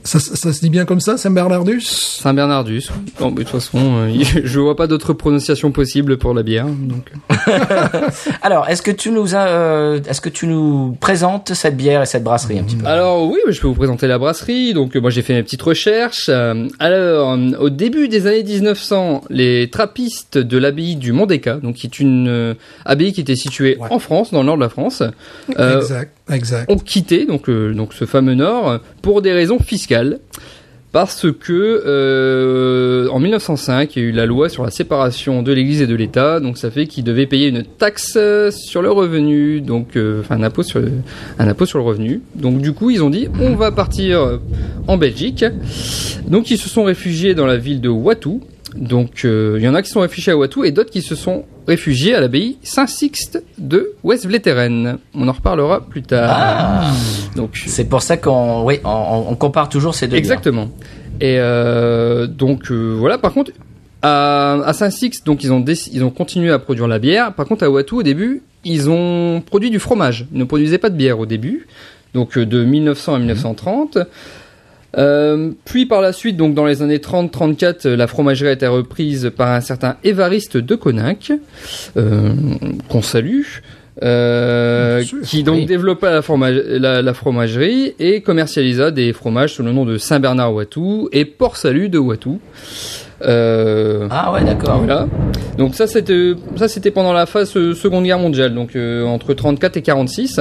Ça, 0.03 0.19
ça, 0.19 0.35
ça 0.35 0.51
se 0.53 0.59
dit 0.61 0.69
bien 0.69 0.85
comme 0.85 0.99
ça, 0.99 1.17
Saint-Bernardus? 1.17 1.81
Saint 1.81 2.33
Bernardus. 2.33 2.89
Bon, 3.19 3.29
mais 3.29 3.37
de 3.37 3.39
toute 3.43 3.49
façon, 3.49 3.77
euh, 3.79 4.23
je 4.43 4.59
vois 4.59 4.75
pas 4.75 4.87
d'autres 4.87 5.13
prononciations 5.13 5.71
possibles 5.71 6.17
pour 6.17 6.33
la 6.33 6.43
bière. 6.43 6.65
Donc. 6.65 7.11
Alors, 8.41 8.67
est-ce 8.69 8.81
que 8.81 8.91
tu 8.91 9.11
nous 9.11 9.35
as, 9.35 9.47
euh, 9.47 9.99
est-ce 10.07 10.21
que 10.21 10.29
tu 10.29 10.47
nous 10.47 10.97
présentes 10.99 11.53
cette 11.53 11.77
bière 11.77 12.01
et 12.01 12.05
cette 12.05 12.23
brasserie 12.23 12.59
un 12.59 12.63
petit 12.63 12.75
peu? 12.75 12.85
Alors 12.85 13.29
oui, 13.29 13.39
je 13.49 13.59
peux 13.61 13.67
vous 13.67 13.75
présenter 13.75 14.07
la 14.07 14.17
brasserie. 14.17 14.73
Donc 14.73 14.95
euh, 14.95 15.01
moi 15.01 15.09
j'ai 15.09 15.21
fait 15.21 15.33
mes 15.33 15.43
petites 15.43 15.61
recherches. 15.61 16.27
Euh, 16.29 16.67
alors 16.79 17.31
euh, 17.33 17.51
au 17.59 17.69
début 17.69 18.07
des 18.07 18.27
années 18.27 18.43
1900, 18.43 19.25
les 19.29 19.69
trappistes 19.69 20.37
de 20.37 20.57
l'abbaye 20.57 20.95
du 20.95 21.11
Mont-des-Cas, 21.11 21.57
donc 21.57 21.75
qui 21.75 21.87
est 21.87 21.99
une 21.99 22.27
euh, 22.27 22.53
abbaye 22.85 23.13
qui 23.13 23.21
était 23.21 23.35
située 23.35 23.77
Ouais. 23.79 23.87
en 23.91 23.99
France, 23.99 24.31
dans 24.31 24.39
le 24.41 24.45
nord 24.47 24.55
de 24.57 24.61
la 24.61 24.69
France, 24.69 25.03
euh, 25.57 25.77
Exact, 25.79 26.11
exact. 26.31 26.71
ont 26.71 26.77
quitté 26.77 27.25
donc 27.25 27.49
euh, 27.49 27.73
donc 27.73 27.93
ce 27.93 28.05
fameux 28.05 28.35
nord 28.35 28.69
euh, 28.69 28.77
pour 29.01 29.21
des 29.21 29.31
raisons 29.31 29.59
fiscales. 29.59 30.19
parce 30.91 31.31
que 31.31 31.83
euh, 31.85 33.07
en 33.09 33.19
1905, 33.19 33.95
il 33.95 34.01
y 34.01 34.05
a 34.05 34.09
eu 34.09 34.11
la 34.11 34.25
loi 34.25 34.49
sur 34.49 34.63
la 34.63 34.71
séparation 34.71 35.41
de 35.41 35.53
l'Église 35.53 35.81
et 35.81 35.87
de 35.87 35.95
l'État, 35.95 36.41
donc 36.41 36.57
ça 36.57 36.69
fait 36.69 36.85
qu'ils 36.85 37.05
devaient 37.05 37.27
payer 37.27 37.47
une 37.47 37.63
taxe 37.63 38.17
sur 38.49 38.81
le 38.81 38.91
revenu, 38.91 39.61
donc 39.61 39.95
euh, 39.95 40.21
un 40.29 40.43
impôt 40.43 40.63
sur 40.63 40.79
le, 40.79 40.91
un 41.39 41.47
impôt 41.47 41.65
sur 41.65 41.77
le 41.77 41.85
revenu. 41.85 42.21
Donc 42.35 42.59
du 42.59 42.73
coup, 42.73 42.89
ils 42.89 43.03
ont 43.03 43.09
dit 43.09 43.29
on 43.39 43.55
va 43.55 43.71
partir 43.71 44.39
en 44.87 44.97
Belgique. 44.97 45.45
Donc 46.27 46.51
ils 46.51 46.57
se 46.57 46.69
sont 46.69 46.83
réfugiés 46.83 47.35
dans 47.35 47.45
la 47.45 47.57
ville 47.57 47.81
de 47.81 47.89
Watou. 47.89 48.41
Donc 48.75 49.25
euh, 49.25 49.55
il 49.57 49.63
y 49.63 49.67
en 49.67 49.75
a 49.75 49.81
qui 49.81 49.89
sont 49.89 49.99
réfugiés 49.99 50.31
à 50.31 50.37
Watou 50.37 50.63
et 50.63 50.71
d'autres 50.71 50.91
qui 50.91 51.01
se 51.01 51.15
sont 51.15 51.45
réfugiés 51.67 52.15
à 52.15 52.19
l'abbaye 52.19 52.57
Saint-Sixte 52.63 53.43
de 53.57 53.93
West-Vleteren. 54.03 54.97
On 55.13 55.27
en 55.27 55.31
reparlera 55.31 55.81
plus 55.81 56.03
tard. 56.03 56.29
Ah. 56.31 56.91
Donc 57.35 57.61
C'est 57.65 57.85
pour 57.85 58.01
ça 58.01 58.17
qu'on 58.17 58.63
oui, 58.63 58.79
on, 58.83 59.25
on 59.29 59.35
compare 59.35 59.69
toujours 59.69 59.95
ces 59.95 60.07
deux. 60.07 60.17
Exactement. 60.17 60.69
Et 61.19 61.37
euh, 61.39 62.27
donc 62.27 62.71
euh, 62.71 62.95
voilà. 62.97 63.17
Par 63.17 63.33
contre, 63.33 63.51
à, 64.01 64.53
à 64.65 64.73
Saint-Six, 64.73 65.23
donc 65.23 65.43
ils 65.43 65.53
ont 65.53 65.63
ils 65.63 66.03
ont 66.03 66.09
continué 66.09 66.51
à 66.51 66.59
produire 66.59 66.87
la 66.87 66.99
bière. 66.99 67.33
Par 67.33 67.45
contre, 67.45 67.63
à 67.63 67.69
Watou, 67.69 67.99
au 67.99 68.03
début, 68.03 68.41
ils 68.65 68.89
ont 68.89 69.41
produit 69.45 69.69
du 69.69 69.79
fromage. 69.79 70.25
Ils 70.33 70.39
ne 70.39 70.43
produisaient 70.43 70.79
pas 70.79 70.89
de 70.89 70.95
bière 70.97 71.19
au 71.19 71.25
début. 71.25 71.67
Donc 72.13 72.37
euh, 72.37 72.45
de 72.45 72.63
1900 72.63 73.13
à 73.15 73.19
1930. 73.19 73.97
Euh, 74.97 75.51
puis 75.65 75.85
par 75.85 76.01
la 76.01 76.11
suite, 76.11 76.35
donc 76.37 76.53
dans 76.53 76.65
les 76.65 76.81
années 76.81 76.97
30-34, 76.97 77.85
euh, 77.87 77.95
la 77.95 78.07
fromagerie 78.07 78.49
a 78.49 78.53
été 78.53 78.67
reprise 78.67 79.31
par 79.35 79.49
un 79.51 79.61
certain 79.61 79.95
Évariste 80.03 80.57
de 80.57 80.75
Coninck, 80.75 81.31
euh, 81.97 82.33
qu'on 82.89 83.01
salue, 83.01 83.43
euh, 84.03 85.01
sûr, 85.03 85.21
qui 85.21 85.43
donc 85.43 85.55
oui. 85.59 85.65
développa 85.65 86.11
la, 86.11 86.21
fromage- 86.21 86.63
la, 86.67 87.01
la 87.01 87.13
fromagerie 87.13 87.93
et 87.99 88.21
commercialisa 88.21 88.91
des 88.91 89.13
fromages 89.13 89.53
sous 89.53 89.63
le 89.63 89.71
nom 89.71 89.85
de 89.85 89.97
Saint-Bernard 89.97 90.53
Watou 90.53 91.07
et 91.11 91.23
Port-Salut 91.25 91.87
de 91.89 91.97
Watou. 91.97 92.39
Euh, 93.23 94.07
Ah 94.09 94.33
ouais, 94.33 94.43
d'accord. 94.43 94.79
voilà. 94.79 95.07
Donc 95.57 95.75
ça 95.75 95.85
c'était 95.87 96.33
ça 96.55 96.67
c'était 96.67 96.89
pendant 96.91 97.13
la 97.13 97.25
phase 97.27 97.55
euh, 97.55 97.73
Seconde 97.75 98.05
Guerre 98.05 98.17
mondiale, 98.19 98.53
donc 98.55 98.75
euh, 98.75 99.05
entre 99.05 99.33
34 99.33 99.77
et 99.77 99.81
46. 99.83 100.39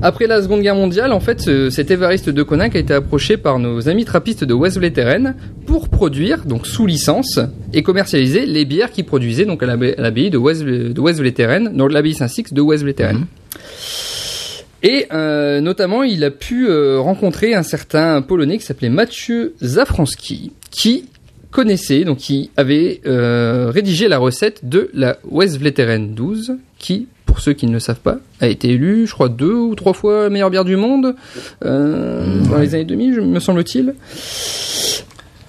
Après 0.00 0.28
la 0.28 0.40
Seconde 0.42 0.60
Guerre 0.62 0.76
mondiale, 0.76 1.12
en 1.12 1.18
fait, 1.18 1.40
ce- 1.40 1.70
cet 1.70 1.90
Évariste 1.90 2.30
de 2.30 2.42
Coninck 2.44 2.76
a 2.76 2.78
été 2.78 2.94
approché 2.94 3.36
par 3.36 3.58
nos 3.58 3.88
amis 3.88 4.04
trappistes 4.04 4.44
de 4.44 4.54
West-Vleteren 4.54 5.34
pour 5.66 5.88
produire, 5.88 6.44
donc 6.44 6.66
sous 6.68 6.86
licence, 6.86 7.40
et 7.72 7.82
commercialiser 7.82 8.46
les 8.46 8.64
bières 8.64 8.92
qu'ils 8.92 9.04
produisaient 9.06 9.44
donc 9.44 9.62
à 9.62 9.66
l'abbaye 9.66 10.30
de 10.30 10.38
donc 11.74 11.92
l'abbaye 11.92 12.14
Saint-Six 12.14 12.52
de 12.52 12.60
West-Vleteren. 12.60 13.26
Et 14.84 15.06
euh, 15.12 15.60
notamment, 15.60 16.04
il 16.04 16.22
a 16.22 16.30
pu 16.30 16.68
euh, 16.68 17.00
rencontrer 17.00 17.54
un 17.54 17.64
certain 17.64 18.22
Polonais 18.22 18.58
qui 18.58 18.64
s'appelait 18.64 18.90
Mathieu 18.90 19.54
Zafranski, 19.60 20.52
qui 20.70 21.06
connaissait, 21.50 22.04
donc 22.04 22.18
qui 22.18 22.50
avait 22.56 23.00
euh, 23.04 23.72
rédigé 23.74 24.06
la 24.06 24.18
recette 24.18 24.60
de 24.68 24.90
la 24.94 25.18
Westvleteren 25.28 26.14
12, 26.14 26.52
qui, 26.78 27.08
pour 27.38 27.44
ceux 27.44 27.52
qui 27.52 27.68
ne 27.68 27.72
le 27.72 27.78
savent 27.78 28.00
pas, 28.00 28.18
a 28.40 28.48
été 28.48 28.70
élue, 28.70 29.06
je 29.06 29.12
crois, 29.12 29.28
deux 29.28 29.52
ou 29.54 29.76
trois 29.76 29.92
fois 29.92 30.28
meilleure 30.28 30.50
bière 30.50 30.64
du 30.64 30.74
monde 30.74 31.14
euh, 31.64 32.40
dans 32.50 32.58
les 32.58 32.74
années 32.74 32.84
2000, 32.84 33.14
je- 33.14 33.20
me 33.20 33.38
semble-t-il. 33.38 33.94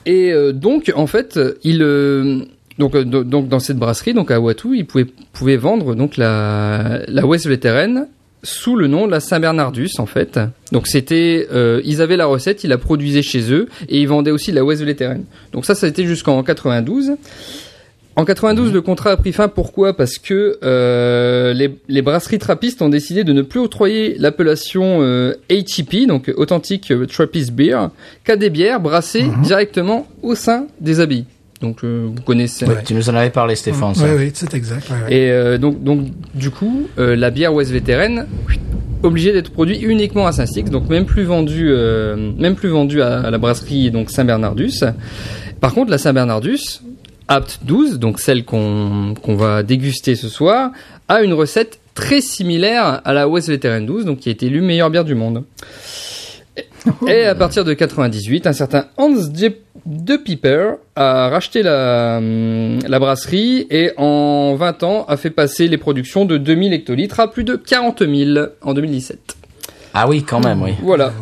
Et 0.06 0.32
euh, 0.32 0.52
donc, 0.52 0.92
en 0.96 1.08
fait, 1.08 1.40
il 1.64 1.82
euh, 1.82 2.42
donc, 2.78 2.96
do- 2.96 3.24
donc 3.24 3.48
dans 3.50 3.58
cette 3.60 3.78
brasserie, 3.78 4.14
donc 4.14 4.30
à 4.30 4.40
Watou, 4.40 4.76
il 4.76 4.86
pouvait, 4.86 5.08
pouvait 5.34 5.58
vendre 5.58 5.96
donc 5.96 6.16
la, 6.16 7.00
la 7.08 7.26
Westvleteren 7.26 8.06
sous 8.44 8.76
le 8.76 8.86
nom 8.86 9.08
de 9.08 9.12
la 9.12 9.20
Saint-Bernardus 9.20 9.90
en 9.98 10.06
fait. 10.06 10.40
Donc 10.72 10.86
c'était, 10.86 11.48
euh, 11.52 11.82
ils 11.86 12.04
avaient 12.04 12.18
la 12.18 12.28
recette, 12.28 12.64
ils 12.64 12.70
la 12.70 12.78
produisaient 12.78 13.24
chez 13.24 13.52
eux 13.52 13.68
et 13.90 14.00
ils 14.00 14.08
vendaient 14.08 14.30
aussi 14.32 14.52
de 14.52 14.56
la 14.58 14.64
Westvleteren. 14.64 15.24
Donc 15.54 15.66
ça, 15.66 15.74
ça 15.74 15.88
a 15.88 15.90
été 15.90 16.06
jusqu'en 16.06 16.44
92. 16.44 17.14
En 18.20 18.26
92, 18.26 18.74
le 18.74 18.82
contrat 18.82 19.12
a 19.12 19.18
pris 19.18 19.32
fin. 19.32 19.48
Pourquoi? 19.48 19.96
Parce 19.96 20.18
que 20.18 20.58
euh, 20.62 21.54
les, 21.54 21.74
les 21.88 22.02
brasseries 22.02 22.38
trappistes 22.38 22.82
ont 22.82 22.90
décidé 22.90 23.24
de 23.24 23.32
ne 23.32 23.42
plus 23.42 23.62
octroyer 23.62 24.16
l'appellation 24.18 24.98
euh, 25.02 25.36
HEP, 25.48 26.06
donc 26.06 26.30
Authentic 26.36 26.92
Trappist 27.08 27.52
Beer, 27.54 27.88
qu'à 28.26 28.36
des 28.36 28.50
bières 28.50 28.82
brassées 28.82 29.24
directement 29.42 30.06
au 30.22 30.36
sein 30.36 30.68
des 30.82 31.00
abbayes. 31.00 31.24
Donc 31.62 31.78
euh, 31.86 32.10
vous 32.14 32.22
connaissez. 32.24 32.66
Ouais, 32.66 32.84
Tu 32.86 32.94
nous 32.94 33.10
en 33.10 33.16
avais 33.16 33.30
parlé, 33.30 33.56
Stéphane. 33.56 33.96
ça. 33.96 34.04
Oui, 34.04 34.12
oui, 34.18 34.32
c'est 34.34 34.54
exact. 34.54 34.90
ouais, 34.90 34.96
ouais. 35.08 35.14
Et 35.16 35.32
euh, 35.32 35.58
donc, 35.58 35.82
donc 35.82 36.08
du 36.36 36.50
coup, 36.52 36.88
euh, 36.98 37.16
la 37.16 37.30
bière 37.30 37.54
West 37.54 37.72
Vétérenne 37.72 38.26
obligée 39.02 39.32
d'être 39.32 39.52
produite 39.52 39.82
uniquement 39.82 40.28
à 40.28 40.34
Saint-Six, 40.34 40.64
donc 40.66 40.90
même 40.90 41.06
plus 41.06 41.24
vendue, 41.24 41.70
euh, 41.72 42.34
même 42.38 42.56
plus 42.56 42.68
vendue 42.68 43.02
à, 43.02 43.22
à 43.22 43.32
la 43.32 43.38
brasserie 43.38 43.92
donc 43.92 44.10
Saint-Bernardus. 44.10 44.84
Par 45.62 45.74
contre, 45.74 45.90
la 45.92 45.98
Saint-Bernardus, 45.98 46.82
Apt 47.30 47.60
12, 47.64 48.00
donc 48.00 48.20
celle 48.20 48.44
qu'on 48.44 49.14
va 49.28 49.64
déguster 49.64 50.16
ce 50.16 50.28
soir, 50.28 50.72
a 51.08 51.22
une 51.22 51.34
recette 51.34 51.80
très 51.94 52.22
similaire 52.22 53.02
à 53.06 53.14
la 53.14 53.28
West 53.28 53.50
Veteran 53.50 53.82
12, 53.82 54.06
donc 54.06 54.20
qui 54.20 54.30
a 54.30 54.32
été 54.32 54.48
élue 54.48 54.62
meilleure 54.62 54.90
bière 54.90 55.06
du 55.06 55.14
monde. 55.16 55.44
Et 57.08 57.26
à 57.26 57.36
partir 57.36 57.64
de 57.64 57.74
98, 57.74 58.48
un 58.48 58.54
certain 58.54 58.86
Hans 58.98 59.14
de 59.86 60.18
Piper 60.18 60.72
a 60.96 61.30
racheté 61.30 61.62
la, 61.62 62.20
la 62.20 63.00
brasserie 63.00 63.68
et 63.70 63.92
en 63.98 64.56
20 64.56 64.84
ans 64.84 65.06
a 65.08 65.16
fait 65.16 65.30
passer 65.30 65.68
les 65.68 65.78
productions 65.78 66.26
de 66.26 66.38
2000 66.38 66.74
hectolitres 66.74 67.20
à 67.20 67.30
plus 67.30 67.44
de 67.44 67.56
40 67.56 68.00
000 68.00 68.48
en 68.62 68.74
2017. 68.74 69.36
Ah 69.94 70.08
oui, 70.08 70.24
quand 70.24 70.44
même, 70.44 70.62
oui. 70.62 70.72
Voilà. 70.82 71.14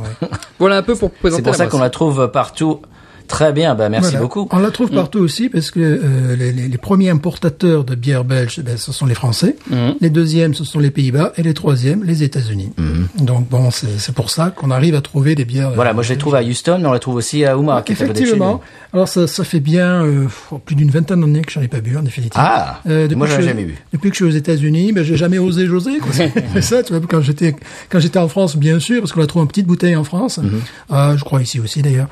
Voilà 0.60 0.78
un 0.78 0.84
peu 0.84 0.96
pour 0.96 1.12
présenter 1.12 1.38
C'est 1.38 1.44
pour 1.44 1.52
la 1.52 1.58
ça 1.58 1.68
qu'on 1.68 1.80
la 1.80 1.90
trouve 1.90 2.32
partout. 2.32 2.82
Très 3.28 3.52
bien, 3.54 3.76
bah 3.76 3.90
merci 3.90 4.12
Voilà. 4.12 4.22
beaucoup. 4.22 4.48
On 4.52 4.60
la 4.60 4.72
trouve 4.72 4.90
partout 4.92 5.20
aussi 5.20 5.50
parce 5.50 5.70
que 5.72 5.80
euh, 5.80 6.36
les, 6.36 6.52
les- 6.52 6.68
les 6.68 6.78
premiers 6.78 7.10
importateurs 7.10 7.84
de 7.84 7.94
bière 7.96 8.24
belge, 8.24 8.60
ben, 8.64 8.78
ce 8.78 8.92
sont 8.92 9.06
les 9.06 9.16
Français. 9.16 9.56
Mhm. 9.70 9.96
Les 10.02 10.10
deuxièmes, 10.10 10.54
ce 10.54 10.64
sont 10.64 10.80
les 10.80 10.92
Pays-Bas. 10.92 11.34
Et 11.38 11.44
les 11.44 11.54
troisièmes, 11.54 12.04
les 12.04 12.24
États-Unis. 12.24 12.72
Donc 13.20 13.50
bon, 13.50 13.70
c'est 13.72 14.14
pour 14.14 14.30
ça 14.30 14.52
qu'on 14.56 14.72
arrive 14.72 14.96
à 14.96 15.02
trouver 15.02 15.36
des 15.36 15.46
bières. 15.46 15.72
Voilà, 15.72 15.92
euh, 15.92 15.94
moi 15.94 16.04
je 16.04 16.10
les 16.14 16.18
trouve 16.18 16.36
à 16.36 16.42
Houston, 16.44 16.80
mais 16.82 16.88
on 16.88 16.94
les 16.94 17.00
trouve 17.00 17.16
aussi 17.16 17.44
à 17.46 17.58
Ouma, 17.58 17.84
Effectivement. 17.88 18.62
Alors 18.94 19.08
ça, 19.10 19.28
ça 19.28 19.44
fait 19.44 19.60
bien 19.60 20.06
euh, 20.06 20.28
plus 20.66 20.76
d'une 20.76 20.90
vingtaine 20.90 21.20
d'années 21.22 21.42
que 21.42 21.52
j'en 21.52 21.62
ai 21.62 21.68
pas 21.68 21.82
bu 21.82 21.98
en 21.98 22.02
définitive. 22.04 22.40
Ah, 22.42 22.82
Euh, 22.88 23.08
moi 23.16 23.28
je- 23.28 23.42
jamais 23.42 23.64
vu. 23.66 23.76
Depuis 23.92 24.10
que 24.10 24.16
je 24.16 24.24
suis 24.24 24.34
aux 24.34 24.38
États-Unis, 24.38 24.94
ben 24.94 25.04
j'ai 25.04 25.18
jamais 25.18 25.38
osé 25.38 25.68
quoi. 25.68 26.12
C'est 26.54 26.62
ça, 26.62 26.84
tu 26.84 26.94
vois. 26.94 27.02
Quand 27.08 27.22
j'étais 27.22 27.56
quand 27.90 28.00
j'étais 28.00 28.20
en 28.20 28.28
France, 28.30 28.56
bien 28.56 28.80
sûr, 28.80 29.02
parce 29.02 29.12
qu'on 29.12 29.20
la 29.20 29.28
trouve 29.28 29.42
en 29.42 29.46
petite 29.48 29.68
bouteille 29.68 29.96
en 29.98 30.04
France. 30.06 30.38
Mhm. 30.38 30.62
Ah, 30.90 31.16
je 31.18 31.24
crois 31.24 31.42
ici 31.42 31.60
aussi 31.60 31.82
d'ailleurs. 31.82 32.08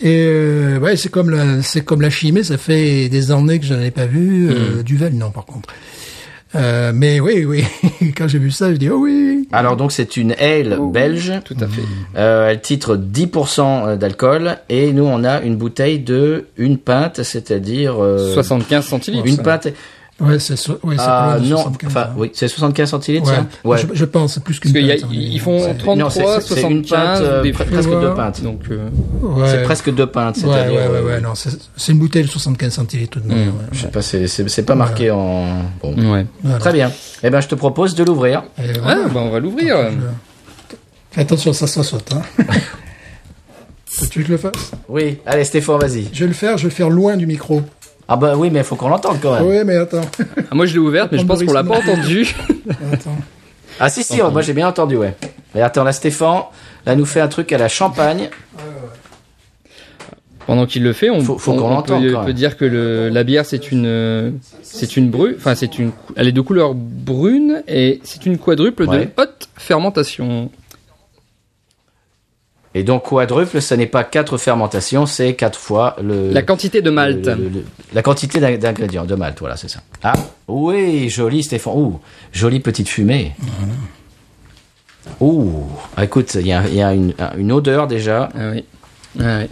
Et 0.00 0.26
euh, 0.52 0.78
ouais, 0.78 0.96
c'est 0.96 1.10
comme 1.10 1.30
la 1.30 1.62
c'est 1.62 1.82
comme 1.82 2.00
la 2.00 2.10
chimée. 2.10 2.42
Ça 2.42 2.58
fait 2.58 3.08
des 3.08 3.30
années 3.30 3.58
que 3.58 3.66
je 3.66 3.74
n'en 3.74 3.82
ai 3.82 3.90
pas 3.90 4.06
vu. 4.06 4.50
Euh, 4.50 4.82
Duvel, 4.82 5.14
non, 5.14 5.30
par 5.30 5.46
contre. 5.46 5.68
Euh, 6.54 6.92
mais 6.94 7.20
oui, 7.20 7.44
oui. 7.44 7.64
quand 8.16 8.28
j'ai 8.28 8.38
vu 8.38 8.50
ça, 8.50 8.72
je 8.72 8.76
dis 8.76 8.90
oh 8.90 8.98
oui. 8.98 9.48
Alors 9.52 9.76
donc 9.76 9.92
c'est 9.92 10.16
une 10.16 10.32
ale 10.32 10.78
belge. 10.92 11.32
Tout 11.44 11.56
à 11.60 11.66
fait. 11.66 11.82
Euh, 12.16 12.50
elle 12.50 12.60
titre 12.60 12.96
10% 12.96 13.96
d'alcool 13.96 14.58
et 14.68 14.92
nous 14.92 15.04
on 15.04 15.24
a 15.24 15.40
une 15.42 15.56
bouteille 15.56 15.98
de 15.98 16.46
une 16.56 16.78
pinte, 16.78 17.22
c'est-à-dire 17.22 18.02
euh, 18.02 18.34
75 18.34 18.84
centilitres. 18.84 19.26
une 19.26 19.38
pinte. 19.38 19.68
Ouais, 20.20 20.38
c'est 20.38 20.54
so- 20.56 20.78
ouais, 20.84 20.94
c'est 20.96 21.02
Ah 21.04 21.32
pas 21.32 21.38
loin 21.38 21.44
de 21.44 21.48
non, 21.50 21.56
75, 21.56 21.90
enfin 21.90 22.00
hein. 22.10 22.14
oui, 22.16 22.30
c'est 22.32 22.46
75 22.46 22.90
centilitres. 22.90 23.28
Ouais. 23.28 23.34
ça 23.36 23.46
Ouais. 23.68 23.78
Je, 23.78 23.86
je 23.92 24.04
pense 24.04 24.34
c'est 24.34 24.44
plus 24.44 24.60
qu'une 24.60 24.72
Parce 24.72 24.84
pinte, 25.00 25.04
hein. 25.04 25.08
ils 25.12 25.40
font 25.40 25.56
Ouais. 25.64 25.74
33, 25.74 25.96
Non, 25.96 26.10
c'est 26.10 26.20
une 26.20 26.40
75, 26.40 26.90
pinte, 26.90 27.22
euh, 27.22 27.42
des 27.42 27.52
presque 27.52 27.72
deux 27.90 28.08
Ouais. 28.08 28.14
pintes. 28.14 28.42
Donc, 28.42 28.60
euh, 28.70 28.88
Ouais. 29.22 29.48
C'est 29.50 29.62
presque 29.62 29.92
deux 29.92 30.06
pintes, 30.06 30.36
Ouais, 30.36 30.42
c'est-à-dire. 30.42 30.72
ouais, 30.72 30.86
ouais, 30.86 30.94
euh, 30.96 31.04
ouais, 31.16 31.20
non, 31.20 31.30
c'est 31.34 31.92
une 31.92 31.98
bouteille 31.98 32.22
de 32.22 32.28
75 32.28 32.72
centilitres 32.72 33.10
tout 33.18 33.20
de 33.20 33.26
même. 33.34 33.46
Mm. 33.46 33.48
ouais. 33.48 33.54
Je 33.72 33.80
sais 33.80 33.88
pas, 33.88 34.02
c'est 34.02 34.62
pas 34.66 34.74
marqué 34.76 35.10
en. 35.10 35.46
Bon. 35.82 35.94
ouais. 36.12 36.26
Voilà. 36.42 36.58
Très 36.58 36.72
bien. 36.72 36.92
Eh 37.24 37.30
ben 37.30 37.40
je 37.40 37.48
te 37.48 37.54
propose 37.56 37.94
de 37.96 38.04
l'ouvrir. 38.04 38.44
Ah, 38.58 38.62
voilà. 38.80 39.08
bah, 39.08 39.20
on 39.24 39.30
va 39.30 39.40
l'ouvrir. 39.40 39.76
Attention, 41.16 41.52
ça, 41.52 41.66
ça 41.66 41.82
saute. 41.82 42.12
Hein. 42.12 42.22
tu 44.10 44.18
veux 44.18 44.22
que 44.22 44.28
je 44.28 44.32
le 44.32 44.38
fasse 44.38 44.72
Oui. 44.88 45.18
Allez 45.26 45.44
Stéphane, 45.44 45.78
vas-y. 45.78 46.06
Je 46.12 46.20
vais 46.20 46.28
le 46.28 46.32
faire, 46.32 46.56
je 46.58 46.64
vais 46.64 46.68
le 46.70 46.74
faire 46.74 46.90
loin 46.90 47.16
du 47.16 47.26
micro. 47.26 47.62
Ah 48.12 48.16
bah 48.16 48.34
oui, 48.36 48.50
mais 48.50 48.58
il 48.60 48.64
faut 48.64 48.76
qu'on 48.76 48.88
l'entende 48.90 49.16
quand 49.22 49.32
même. 49.34 49.46
Oui, 49.46 49.56
mais 49.64 49.76
attends. 49.76 50.02
Ah, 50.50 50.54
moi 50.54 50.66
je 50.66 50.72
l'ai 50.74 50.78
ouverte, 50.78 51.10
mais 51.12 51.18
je 51.18 51.24
pense 51.24 51.42
qu'on 51.42 51.52
l'a 51.52 51.64
pas 51.64 51.78
entendu. 51.78 52.34
attends. 52.92 53.16
Ah 53.80 53.88
si 53.88 54.02
si, 54.04 54.20
moi 54.20 54.42
j'ai 54.42 54.52
bien 54.52 54.68
entendu, 54.68 54.96
ouais. 54.96 55.14
Mais 55.54 55.62
attends, 55.62 55.82
là 55.84 55.92
Stéphane, 55.92 56.42
là 56.84 56.94
nous 56.94 57.06
fait 57.06 57.20
un 57.20 57.28
truc 57.28 57.52
à 57.52 57.58
la 57.58 57.68
champagne. 57.68 58.28
Pendant 60.46 60.66
qu'il 60.66 60.82
le 60.82 60.92
fait, 60.92 61.08
on, 61.08 61.20
Faut- 61.20 61.38
faut 61.38 61.52
on- 61.52 61.56
qu'on 61.56 61.64
on 61.66 61.70
l'entende, 61.70 62.02
peut, 62.02 62.10
quand 62.12 62.18
même. 62.18 62.26
peut 62.26 62.32
dire 62.32 62.56
que 62.56 62.64
le, 62.64 63.08
la 63.10 63.22
bière 63.22 63.46
c'est 63.46 63.70
une, 63.70 64.34
c'est 64.62 64.96
une 64.96 65.08
brune, 65.08 65.34
enfin 65.38 65.54
c'est 65.54 65.78
une, 65.78 65.92
elle 66.16 66.26
est 66.26 66.32
de 66.32 66.40
couleur 66.40 66.74
brune 66.74 67.62
et 67.68 68.00
c'est 68.02 68.26
une 68.26 68.38
quadruple 68.38 68.84
Ouais. 68.88 69.06
de 69.06 69.10
haute 69.22 69.48
fermentation. 69.56 70.50
Et 72.74 72.84
donc 72.84 73.02
quadruple, 73.04 73.60
ça 73.60 73.76
n'est 73.76 73.86
pas 73.86 74.02
quatre 74.02 74.38
fermentations, 74.38 75.04
c'est 75.04 75.34
quatre 75.34 75.58
fois 75.58 75.94
le. 76.02 76.30
La 76.30 76.42
quantité 76.42 76.80
de 76.80 76.88
malt. 76.90 77.26
le- 77.26 77.34
le- 77.34 77.48
le- 77.50 77.64
la 77.92 78.02
quantité 78.02 78.40
d'ing- 78.40 78.58
d'ingrédients, 78.58 79.04
de 79.04 79.14
malt, 79.14 79.38
voilà, 79.40 79.56
c'est 79.58 79.68
ça. 79.68 79.80
Ah, 80.02 80.14
oui, 80.48 81.10
joli 81.10 81.42
Stéphane. 81.42 81.74
Ouh, 81.76 82.00
jolie 82.32 82.60
petite 82.60 82.88
fumée. 82.88 83.32
Ouh, 85.20 85.64
ah, 85.96 86.04
écoute, 86.04 86.34
il 86.34 86.46
y 86.46 86.52
a, 86.52 86.62
il 86.66 86.74
y 86.74 86.82
a 86.82 86.94
une, 86.94 87.12
une 87.36 87.52
odeur 87.52 87.86
déjà. 87.86 88.28
Ah 88.34 88.50
oui. 88.52 88.64
Ah 89.20 89.38
ouais. 89.38 89.48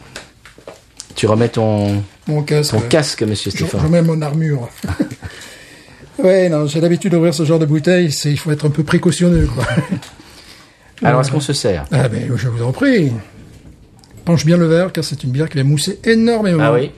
Tu 1.15 1.27
remets 1.27 1.49
ton, 1.49 2.03
Mon 2.29 2.43
casque. 2.43 2.71
ton 2.71 2.81
casque, 2.81 3.23
monsieur 3.25 3.51
Je, 3.51 3.57
Stéphane. 3.57 3.81
je 3.83 3.87
mets 3.89 4.01
mon 4.01 4.23
armure. 4.23 4.69
ouais, 6.19 6.49
non, 6.49 6.67
j'ai 6.67 6.81
l'habitude 6.81 7.13
d'ouvrir 7.13 7.35
ce 7.35 7.45
genre 7.45 7.59
de 7.59 7.67
bouteille. 7.67 8.11
C'est, 8.13 8.31
il 8.31 8.39
faut 8.39 8.51
être 8.53 8.65
un 8.65 8.71
peu 8.71 8.85
précautionneux, 8.85 9.47
quoi. 9.55 9.67
Alors, 11.03 11.21
est-ce 11.21 11.31
qu'on 11.31 11.41
se 11.41 11.53
sert? 11.53 11.85
Ah 11.93 12.09
ben, 12.09 12.31
je 12.37 12.49
vous 12.49 12.63
en 12.63 12.73
prie. 12.73 13.13
Penche 14.25 14.45
bien 14.45 14.57
le 14.57 14.67
verre, 14.67 14.93
car 14.93 15.03
c'est 15.05 15.23
une 15.25 15.31
bière 15.31 15.49
qui 15.49 15.57
va 15.57 15.65
mousser 15.65 15.99
énormément. 16.05 16.63
Ah 16.63 16.73
oui? 16.75 16.91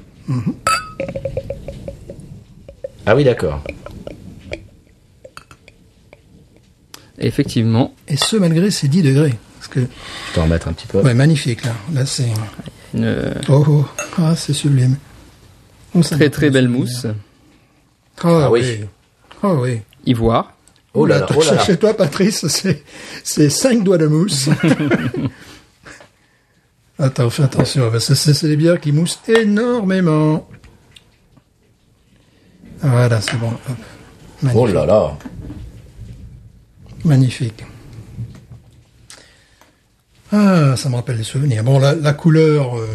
Ah 3.06 3.14
oui, 3.16 3.24
d'accord. 3.24 3.62
Effectivement. 7.18 7.94
Et 8.08 8.16
ce, 8.16 8.36
malgré 8.36 8.70
ces 8.70 8.88
10 8.88 9.02
degrés. 9.02 9.34
Parce 9.58 9.68
que, 9.68 9.80
Je 9.80 10.34
peux 10.34 10.40
en 10.40 10.44
remettre 10.44 10.68
un 10.68 10.72
petit 10.72 10.86
peu. 10.86 11.00
ouais, 11.00 11.14
magnifique, 11.14 11.64
là. 11.64 11.72
Là, 11.94 12.04
c'est, 12.06 12.26
Une 12.94 13.32
oh, 13.48 13.64
oh. 13.68 13.84
Ah, 14.18 14.34
c'est 14.36 14.52
sublime. 14.52 14.96
Oh, 15.94 16.00
très 16.02 16.30
très 16.30 16.50
belle 16.50 16.68
mousse. 16.68 17.06
Ah, 18.22 18.44
Ah 18.44 18.50
oui. 18.50 18.60
oui. 18.62 18.86
Ah 19.42 19.54
oui. 19.54 19.80
Ivoire. 20.06 20.52
Oh 20.94 21.06
là 21.06 21.20
là, 21.20 21.26
oh 21.34 21.42
là 21.42 21.54
là. 21.54 21.64
Chez 21.64 21.78
toi, 21.78 21.96
Patrice, 21.96 22.46
c'est, 22.48 22.82
c'est 23.24 23.48
5 23.48 23.82
doigts 23.82 23.96
de 23.98 24.06
mousse. 24.06 24.48
Attends, 26.98 27.30
fais 27.30 27.42
attention, 27.44 27.90
c'est, 27.98 28.42
des 28.46 28.56
bières 28.56 28.80
qui 28.80 28.92
moussent 28.92 29.20
énormément. 29.26 30.46
Voilà, 32.80 33.20
c'est 33.20 33.36
bon. 33.38 33.52
Oh 34.54 34.66
là 34.66 34.86
là. 34.86 35.16
Magnifique. 37.04 37.64
Ah, 40.30 40.76
ça 40.76 40.88
me 40.88 40.96
rappelle 40.96 41.18
des 41.18 41.24
souvenirs. 41.24 41.64
Bon, 41.64 41.78
la, 41.78 41.94
la 41.94 42.12
couleur... 42.12 42.78
euh, 42.78 42.86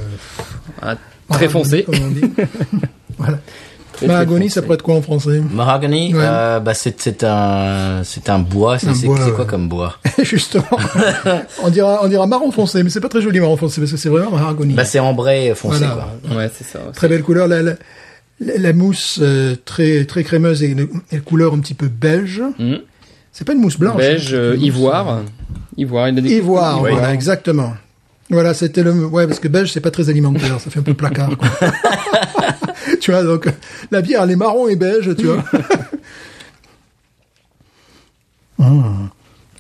Ah, 0.82 0.96
très 1.30 1.48
mahagoni, 1.48 1.52
foncé. 1.52 1.84
Comme 1.84 1.96
on 2.02 2.08
dit. 2.10 2.22
voilà. 3.18 3.40
Foncé. 4.00 4.50
ça 4.50 4.62
pourrait 4.62 4.76
être 4.76 4.82
quoi 4.84 4.96
en 4.96 5.02
français 5.02 5.42
Mahogany, 5.52 6.14
Ouais. 6.14 6.22
euh, 6.24 6.60
bah 6.60 6.74
c'est 6.74 7.00
c'est 7.02 7.24
un 7.24 8.02
c'est 8.04 8.30
un 8.30 8.40
bois. 8.40 8.78
C'est 8.80 9.06
quoi 9.06 9.16
ouais. 9.26 9.46
comme 9.48 9.68
bois 9.70 9.96
Justement. 10.24 10.64
on 11.64 11.70
dira, 11.70 12.00
on 12.04 12.08
dira 12.08 12.26
marron 12.28 12.52
foncé, 12.52 12.84
mais 12.84 12.90
c'est 12.90 13.02
pas 13.02 13.10
très 13.10 13.22
joli 13.22 13.40
marron 13.40 13.58
foncé, 13.58 13.82
parce 13.82 13.92
que 13.92 13.98
c'est 13.98 14.10
vraiment 14.10 14.32
mahagoni. 14.32 14.74
Bah 14.74 14.86
c'est 14.86 15.00
ambré 15.00 15.54
foncé 15.56 15.80
Voilà. 15.86 16.08
quoi. 16.28 16.38
Ouais, 16.38 16.52
c'est 16.56 16.64
ça. 16.66 16.80
aussi. 16.84 16.96
Très 16.96 17.08
belle 17.08 17.24
couleur. 17.24 17.48
La, 17.48 17.62
la, 17.62 17.74
la- 18.40 18.58
la 18.58 18.74
mousse 18.74 19.20
euh, 19.22 19.56
très 19.66 20.06
très 20.06 20.24
crémeuse 20.24 20.62
et 20.62 20.68
une, 20.68 20.88
une 21.12 21.22
couleur 21.22 21.54
un 21.54 21.60
petit 21.60 21.74
peu 21.74 21.88
beige. 21.88 22.42
Mhm. 22.60 22.80
C'est 23.32 23.46
pas 23.46 23.54
une 23.54 23.62
mousse 23.62 23.78
blanche. 23.78 23.98
Beige, 23.98 24.34
hein, 24.34 24.38
euh, 24.38 24.54
une 24.54 24.60
mousse, 24.60 24.68
ivoire. 24.68 25.22
Ivoire, 25.78 26.08
il 26.10 26.16
a 26.16 26.20
euh, 26.20 26.22
des 26.22 26.34
Ivoire, 26.36 26.82
Ouais. 26.82 26.92
voilà, 26.92 27.14
exactement. 27.14 27.74
Voilà, 28.30 28.54
c'était 28.54 28.84
le. 28.84 28.92
Ouais, 29.06 29.26
parce 29.26 29.40
que 29.40 29.48
beige, 29.48 29.72
c'est 29.72 29.80
pas 29.80 29.90
très 29.92 30.10
alimentaire, 30.10 30.60
ça 30.60 30.70
fait 30.70 30.80
un 30.80 30.84
peu 30.84 30.94
placard. 30.94 31.30
Quoi. 31.38 31.48
tu 33.08 33.12
vois, 33.14 33.24
donc 33.24 33.48
la 33.90 34.02
bière, 34.02 34.24
elle 34.24 34.32
est 34.32 34.36
marron 34.36 34.68
et 34.68 34.76
beige, 34.76 35.16
tu 35.16 35.28
vois. 35.28 35.42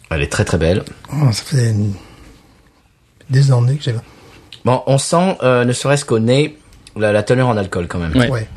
Elle 0.09 0.21
est 0.21 0.27
très 0.31 0.43
très 0.45 0.57
belle. 0.57 0.83
Oh, 1.13 1.31
ça 1.31 1.43
fait 1.43 1.69
une- 1.71 1.93
des 3.29 3.51
années 3.53 3.75
que 3.77 3.83
j'ai. 3.83 3.93
Bon, 4.65 4.81
on 4.87 4.97
sent, 4.97 5.37
euh, 5.43 5.63
ne 5.65 5.71
serait-ce 5.73 6.03
qu'au 6.05 6.19
nez, 6.19 6.57
la, 6.97 7.11
la 7.13 7.23
teneur 7.23 7.47
en 7.49 7.55
alcool 7.57 7.87
quand 7.87 7.99
même. 7.99 8.15
Ouais. 8.17 8.29
Ouais. 8.29 8.47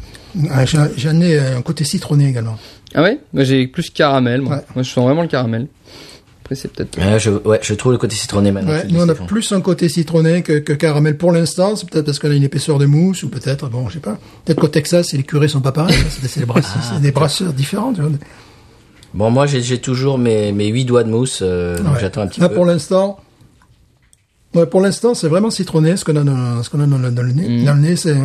Ah, 0.50 0.64
J'en 0.64 0.86
j'en 0.96 1.20
ai 1.20 1.38
un 1.38 1.62
côté 1.62 1.84
citronné 1.84 2.28
également. 2.28 2.56
Ah 2.94 3.02
ouais? 3.02 3.20
Moi 3.32 3.44
j'ai 3.44 3.66
plus 3.68 3.90
caramel. 3.90 4.40
Moi. 4.42 4.56
Ouais. 4.56 4.62
moi 4.74 4.82
je 4.82 4.90
sens 4.90 5.04
vraiment 5.04 5.22
le 5.22 5.28
caramel. 5.28 5.66
Après 6.50 6.60
c'est 6.60 6.72
peut-être. 6.72 6.98
Euh, 6.98 7.16
je, 7.20 7.30
ouais, 7.30 7.60
je 7.62 7.74
trouve 7.74 7.92
le 7.92 7.98
côté 7.98 8.16
citronné 8.16 8.50
maintenant. 8.50 8.72
Ouais, 8.72 8.84
nous, 8.90 8.98
on 8.98 9.02
a 9.04 9.14
Stéphane. 9.14 9.26
plus 9.28 9.52
un 9.52 9.60
côté 9.60 9.88
citronné 9.88 10.42
que, 10.42 10.54
que 10.58 10.72
caramel 10.72 11.16
pour 11.16 11.30
l'instant. 11.30 11.76
C'est 11.76 11.88
peut-être 11.88 12.06
parce 12.06 12.18
qu'on 12.18 12.28
a 12.30 12.34
une 12.34 12.42
épaisseur 12.42 12.78
de 12.78 12.86
mousse 12.86 13.22
ou 13.22 13.28
peut-être, 13.28 13.68
bon, 13.68 13.88
je 13.88 13.94
sais 13.94 14.00
pas. 14.00 14.18
Peut-être 14.44 14.58
qu'au 14.60 14.66
Texas, 14.66 15.12
les 15.12 15.22
curés 15.22 15.46
sont 15.46 15.60
pas 15.60 15.70
pareils. 15.70 15.96
C'est 16.10 16.40
des, 16.40 16.46
brasseurs, 16.46 16.82
Ah, 16.92 16.98
des 16.98 17.12
brasseurs 17.12 17.52
différents. 17.52 17.92
Tu 17.92 18.00
vois. 18.00 18.10
Bon, 19.14 19.30
moi 19.30 19.46
j'ai 19.46 19.78
toujours 19.78 20.18
mes 20.18 20.50
mes 20.50 20.66
huit 20.66 20.84
doigts 20.86 21.04
de 21.04 21.10
mousse, 21.10 21.38
euh, 21.42 21.78
donc 21.78 21.94
Ouais. 21.94 22.00
j'attends 22.00 22.22
un 22.22 22.26
petit 22.26 22.40
Là, 22.40 22.48
peu. 22.48 22.56
pour 22.56 22.64
l'instant, 22.64 23.20
ouais, 24.56 24.66
pour 24.66 24.80
l'instant, 24.80 25.14
c'est 25.14 25.28
vraiment 25.28 25.50
citronné 25.50 25.96
ce 25.96 26.04
qu'on 26.04 26.16
a 26.16 26.24
dans, 26.24 26.64
ce 26.64 26.70
qu'on 26.70 26.80
a 26.80 26.86
dans 26.86 26.98
le, 26.98 27.12
dans 27.12 27.22
le 27.22 27.32
nez. 27.32 27.60
Mm. 27.62 27.64
Dans 27.64 27.74
le 27.74 27.80
nez, 27.80 27.94
c'est. 27.94 28.16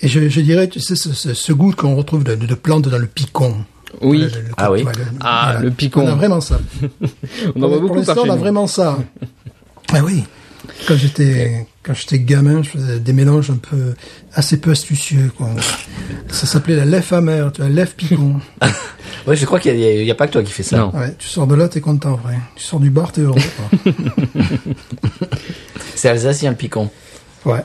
Et 0.00 0.08
je, 0.08 0.28
je 0.28 0.40
dirais, 0.42 0.68
tu 0.68 0.80
sais, 0.80 0.94
ce, 0.96 1.14
ce, 1.14 1.32
ce 1.32 1.52
goût 1.52 1.72
qu'on 1.72 1.94
retrouve 1.96 2.24
de, 2.24 2.34
de, 2.34 2.44
de 2.46 2.54
plantes 2.54 2.88
dans 2.88 2.98
le 2.98 3.06
picon. 3.06 3.64
Oui. 4.00 4.18
Le- 4.18 4.24
le- 4.26 4.32
Ah 4.56 4.72
oui. 4.72 4.82
voilà, 4.82 4.98
Ah, 5.20 5.56
le 5.60 5.70
picon. 5.70 6.02
On 6.02 6.08
a 6.08 6.14
vraiment 6.14 6.40
ça. 6.40 6.58
On 7.54 7.62
en 7.62 7.68
voit 7.68 7.78
beaucoup 7.78 8.02
par 8.02 8.14
chez 8.16 8.20
on 8.22 8.30
a 8.32 8.36
vraiment 8.36 8.66
ça. 8.66 8.98
Ah 9.92 10.00
oui. 10.04 10.24
Quand 10.86 10.96
j'étais 10.96 11.66
quand 11.82 11.94
j'étais 11.94 12.20
gamin, 12.20 12.62
je 12.62 12.70
faisais 12.70 13.00
des 13.00 13.12
mélanges 13.12 13.50
un 13.50 13.56
peu 13.56 13.94
assez 14.34 14.58
peu 14.60 14.70
astucieux. 14.70 15.30
Quoi. 15.36 15.48
Ça 16.28 16.46
s'appelait 16.46 16.76
la 16.76 16.84
lèvre 16.84 17.14
amère, 17.14 17.52
tu 17.52 17.60
vois, 17.60 17.70
lèvre 17.70 17.92
picon. 17.94 18.36
Ouais, 19.24 19.36
je 19.36 19.46
crois 19.46 19.60
qu'il 19.60 19.78
y, 19.78 20.10
a- 20.10 20.12
a 20.12 20.16
pas 20.16 20.26
que 20.26 20.32
toi 20.32 20.42
qui 20.42 20.50
fais 20.50 20.64
ça. 20.64 20.78
Non. 20.78 20.90
Ouais, 20.96 21.14
tu 21.16 21.28
sors 21.28 21.46
de 21.46 21.54
là, 21.54 21.68
t'es 21.68 21.80
content, 21.80 22.16
vrai. 22.16 22.34
Tu 22.56 22.64
sors 22.64 22.80
du 22.80 22.90
bar, 22.90 23.12
t'es 23.12 23.20
heureux. 23.20 23.38
C'est 25.94 26.08
alsacien 26.08 26.50
le 26.50 26.56
picon. 26.56 26.90
Ouais. 27.44 27.64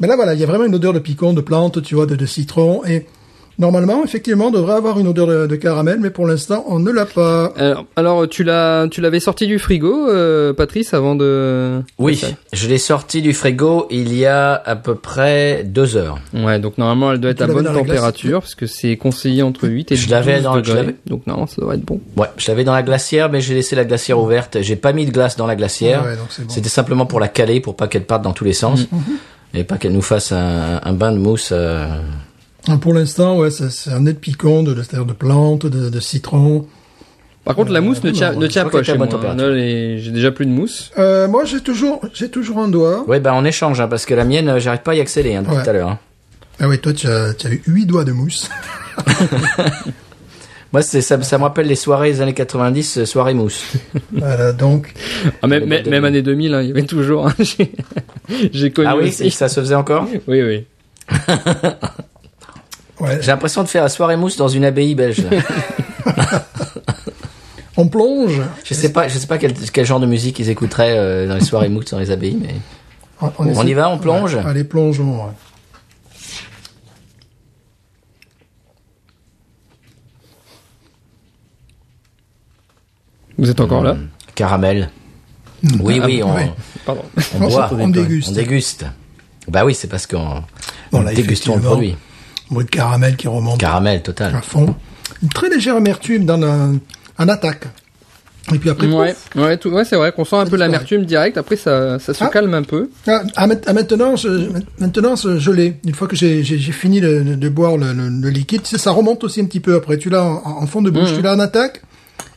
Mais 0.00 0.08
là, 0.08 0.16
voilà, 0.16 0.34
il 0.34 0.40
y 0.40 0.42
a 0.42 0.46
vraiment 0.46 0.64
une 0.64 0.74
odeur 0.74 0.92
de 0.92 0.98
picon, 0.98 1.32
de 1.34 1.40
plante, 1.40 1.82
tu 1.82 1.94
vois, 1.94 2.06
de, 2.06 2.16
de 2.16 2.26
citron. 2.26 2.82
Et 2.84 3.06
normalement, 3.58 4.04
effectivement, 4.04 4.46
on 4.46 4.50
devrait 4.50 4.74
avoir 4.74 4.98
une 4.98 5.08
odeur 5.08 5.26
de, 5.26 5.46
de 5.46 5.56
caramel, 5.56 5.98
mais 6.00 6.10
pour 6.10 6.26
l'instant, 6.26 6.64
on 6.68 6.78
ne 6.78 6.90
l'a 6.90 7.06
pas. 7.06 7.52
Alors, 7.56 7.84
alors, 7.96 8.28
tu 8.28 8.44
l'as, 8.44 8.86
tu 8.90 9.00
l'avais 9.00 9.20
sorti 9.20 9.46
du 9.46 9.58
frigo, 9.58 10.08
euh, 10.08 10.52
Patrice, 10.52 10.94
avant 10.94 11.14
de. 11.14 11.80
Oui, 11.98 12.20
je 12.52 12.68
l'ai 12.68 12.78
sorti 12.78 13.22
du 13.22 13.32
frigo 13.32 13.86
il 13.90 14.14
y 14.14 14.26
a 14.26 14.54
à 14.54 14.76
peu 14.76 14.94
près 14.94 15.62
deux 15.64 15.96
heures. 15.96 16.18
Ouais, 16.34 16.58
donc 16.58 16.78
normalement 16.78 17.12
elle 17.12 17.20
doit 17.20 17.30
être 17.30 17.42
à 17.42 17.46
bonne 17.46 17.64
température 17.64 18.40
parce 18.40 18.54
que 18.54 18.66
c'est 18.66 18.96
conseillé 18.96 19.42
entre 19.42 19.68
8 19.68 19.92
et 19.92 19.96
Je 19.96 20.02
12 20.02 20.10
l'avais 20.10 20.40
dans- 20.40 20.54
je 20.54 20.60
degrés. 20.60 20.74
l'avais- 20.74 20.96
Donc 21.06 21.26
non, 21.26 21.46
ça 21.46 21.56
devrait 21.60 21.76
être 21.76 21.84
bon. 21.84 22.00
Ouais, 22.16 22.28
je 22.36 22.48
l'avais 22.48 22.64
dans 22.64 22.72
la 22.74 22.82
glacière, 22.82 23.30
mais 23.30 23.40
j'ai 23.40 23.54
laissé 23.54 23.76
la 23.76 23.84
glacière 23.84 24.18
ouverte. 24.18 24.58
J'ai 24.62 24.76
pas 24.76 24.92
mis 24.92 25.06
de 25.06 25.10
glace 25.10 25.36
dans 25.36 25.46
la 25.46 25.56
glacière. 25.56 26.04
Ouais, 26.04 26.16
bon. 26.16 26.44
C'était 26.48 26.68
simplement 26.68 27.06
pour 27.06 27.20
la 27.20 27.28
caler, 27.28 27.60
pour 27.60 27.76
pas 27.76 27.88
qu'elle 27.88 28.04
parte 28.04 28.22
dans 28.22 28.32
tous 28.32 28.44
les 28.44 28.52
sens. 28.52 28.86
Et 29.54 29.64
pas 29.64 29.78
qu'elle 29.78 29.92
nous 29.92 30.02
fasse 30.02 30.32
un, 30.32 30.80
un 30.82 30.92
bain 30.92 31.10
de 31.12 31.18
mousse. 31.18 31.50
euh, 31.52 31.86
Pour 32.76 32.92
l'instant, 32.94 33.38
ouais, 33.38 33.50
c'est 33.50 33.90
un 33.90 34.00
nez 34.00 34.12
de 34.12 34.18
picon, 34.18 34.62
de, 34.62 34.74
c'est-à-dire 34.74 35.06
de 35.06 35.12
plantes, 35.12 35.64
de, 35.66 35.88
de 35.88 36.00
citron. 36.00 36.66
Par 37.44 37.54
contre, 37.56 37.72
la 37.72 37.80
mousse 37.80 38.04
ne 38.04 38.10
tient, 38.10 38.32
ne 38.34 38.46
pas 38.46 38.82
chez 38.82 38.96
moi. 38.98 39.08
hein. 39.10 39.36
j'ai 39.96 40.10
déjà 40.10 40.30
plus 40.30 40.44
de 40.44 40.50
mousse. 40.50 40.90
Euh, 40.98 41.28
moi, 41.28 41.44
j'ai 41.46 41.60
toujours, 41.60 42.02
j'ai 42.12 42.28
toujours 42.30 42.58
un 42.58 42.68
doigt. 42.68 43.04
Ouais, 43.08 43.20
bah 43.20 43.32
on 43.34 43.44
échange, 43.46 43.80
hein, 43.80 43.88
parce 43.88 44.04
que 44.04 44.12
la 44.14 44.24
mienne, 44.24 44.48
euh, 44.50 44.58
j'arrive 44.58 44.82
pas 44.82 44.92
à 44.92 44.94
y 44.96 45.00
accéder 45.00 45.34
hein, 45.34 45.42
depuis 45.42 45.56
Ouais. 45.56 45.62
tout 45.64 45.70
à 45.70 45.72
l'heure. 45.72 45.88
hein. 45.88 45.98
Ah 46.60 46.68
oui, 46.68 46.78
toi, 46.78 46.92
tu 46.92 47.06
as, 47.08 47.32
tu 47.34 47.46
as 47.46 47.50
eu 47.50 47.62
huit 47.68 47.86
doigts 47.86 48.04
de 48.04 48.12
mousse. 48.12 48.50
Moi, 50.72 50.82
ça, 50.82 51.00
ça 51.00 51.38
me 51.38 51.42
rappelle 51.44 51.66
les 51.66 51.76
soirées 51.76 52.12
des 52.12 52.20
années 52.20 52.34
90, 52.34 52.98
euh, 52.98 53.04
soirée 53.06 53.32
mousse. 53.32 53.72
voilà, 54.12 54.52
donc, 54.52 54.92
Ah, 55.40 55.46
même, 55.46 55.64
même, 55.64 56.04
année 56.04 56.20
2000, 56.20 56.52
hein, 56.52 56.60
il 56.60 56.68
y 56.68 56.70
avait 56.72 56.82
toujours. 56.82 57.28
hein, 57.28 57.34
j'ai- 57.38 57.72
J'ai 58.52 58.70
connu 58.70 58.88
Ah 58.90 58.96
oui, 58.96 59.08
aussi. 59.08 59.30
ça 59.30 59.48
se 59.48 59.60
faisait 59.60 59.74
encore? 59.74 60.06
Oui, 60.26 60.42
oui. 60.42 60.66
Ouais, 63.00 63.18
J'ai 63.20 63.28
l'impression 63.28 63.62
de 63.62 63.68
faire 63.68 63.82
la 63.82 63.88
soirée 63.88 64.16
mousse 64.16 64.36
dans 64.36 64.48
une 64.48 64.64
abbaye 64.64 64.94
belge. 64.94 65.24
on 67.76 67.88
plonge. 67.88 68.40
je 68.64 68.74
sais 68.74 68.92
pas, 68.92 69.08
je 69.08 69.18
sais 69.18 69.26
pas 69.26 69.38
quel, 69.38 69.54
quel 69.54 69.86
genre 69.86 70.00
de 70.00 70.06
musique 70.06 70.38
ils 70.38 70.50
écouteraient 70.50 70.96
euh, 70.98 71.28
dans 71.28 71.34
les 71.34 71.44
soirées 71.44 71.68
mousse 71.68 71.90
dans 71.90 71.98
les 71.98 72.10
abbayes, 72.10 72.36
mais 72.40 72.54
On, 73.20 73.30
On 73.38 73.66
y 73.66 73.74
va, 73.74 73.90
on 73.90 73.98
plonge? 73.98 74.34
Ouais, 74.34 74.42
Allez, 74.46 74.64
plongeons. 74.64 75.24
ouais. 75.26 75.32
Vous 83.36 83.50
êtes 83.50 83.60
encore 83.60 83.82
là? 83.82 83.96
Caramel. 84.34 84.90
Oui, 85.80 86.00
oui, 86.04 86.22
on, 86.22 86.34
oui. 86.34 86.42
Pardon. 86.84 87.02
on 87.34 87.44
On 87.44 87.48
boit, 87.48 87.70
on 87.72 87.88
déguste. 87.88 88.28
on 88.28 88.32
déguste. 88.32 88.86
Bah 89.48 89.64
oui, 89.64 89.74
c'est 89.74 89.88
parce 89.88 90.06
qu'on 90.06 90.42
Bon, 90.92 91.02
dégustons 91.02 91.56
le 91.56 91.62
produit. 91.62 91.96
Bruit 92.50 92.64
de 92.64 92.70
caramel 92.70 93.16
qui 93.16 93.28
remonte 93.28 93.58
Caramel 93.60 94.02
total. 94.02 94.34
à 94.34 94.40
fond. 94.42 94.74
Une 95.22 95.28
très 95.28 95.48
légère 95.48 95.76
amertume 95.76 96.24
dans 96.24 96.36
la, 96.36 96.68
en 97.18 97.28
attaque. 97.28 97.64
Et 98.54 98.58
puis 98.58 98.70
après, 98.70 98.86
Ouais, 98.86 99.12
pouf. 99.32 99.42
ouais, 99.42 99.56
tout- 99.58 99.68
ouais, 99.68 99.84
c'est 99.84 99.96
vrai 99.96 100.10
qu'on 100.12 100.24
sent 100.24 100.36
un 100.36 100.46
peu 100.46 100.56
l'amertume 100.56 101.04
direct. 101.04 101.36
Après, 101.36 101.56
ça, 101.56 101.98
ça 101.98 102.14
se 102.14 102.24
Ah. 102.24 102.28
calme 102.28 102.54
un 102.54 102.62
peu. 102.62 102.88
Ah, 103.06 103.20
ah, 103.36 103.46
ah, 103.66 103.72
maintenant, 103.74 104.16
je, 104.16 104.48
maintenant, 104.78 105.16
je 105.16 105.50
l'ai. 105.50 105.76
Une 105.84 105.94
fois 105.94 106.08
que 106.08 106.16
j'ai 106.16 106.42
fini 106.72 107.02
de, 107.02 107.48
boire 107.50 107.76
le, 107.76 107.92
le- 107.92 108.08
le 108.08 108.30
liquide, 108.30 108.62
tu 108.62 108.70
sais, 108.70 108.78
ça 108.78 108.90
remonte 108.92 109.22
aussi 109.24 109.42
un 109.42 109.44
petit 109.44 109.60
peu 109.60 109.74
après. 109.74 109.98
Tu 109.98 110.08
l'as 110.08 110.24
en, 110.24 110.62
en 110.62 110.66
fond 110.66 110.80
de 110.80 110.88
bouche, 110.90 111.10
Mhm. 111.10 111.16
tu 111.16 111.22
l'as 111.22 111.34
en 111.34 111.40
attaque 111.40 111.82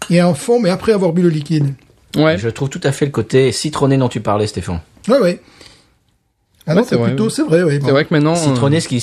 et 0.09 0.21
en 0.21 0.33
fond, 0.33 0.59
mais 0.59 0.69
après 0.69 0.91
avoir 0.91 1.13
bu 1.13 1.21
le 1.21 1.29
liquide. 1.29 1.73
Ouais. 2.17 2.37
Je 2.37 2.49
trouve 2.49 2.67
tout 2.67 2.81
à 2.83 2.91
fait 2.91 3.05
le 3.05 3.11
côté 3.11 3.53
citronné 3.53 3.95
dont 3.97 4.09
tu 4.09 4.19
parlais, 4.19 4.47
Stéphane. 4.47 4.81
Ouais, 5.07 5.19
ouais. 5.19 5.39
Ah 6.67 6.73
non, 6.73 6.81
Ouais, 6.81 6.83
c'est 6.83 6.89
c'est 6.89 6.95
vrai, 6.97 7.07
plutôt, 7.11 7.25
oui. 7.25 7.31
c'est 7.33 7.43
vrai, 7.43 7.63
oui. 7.63 7.79
C'est 7.83 7.91
vrai 7.91 8.03
que 8.03 8.13
maintenant. 8.13 8.35
Citronné, 8.35 8.81
ce 8.81 8.89
qui, 8.89 8.97
euh, 8.97 8.99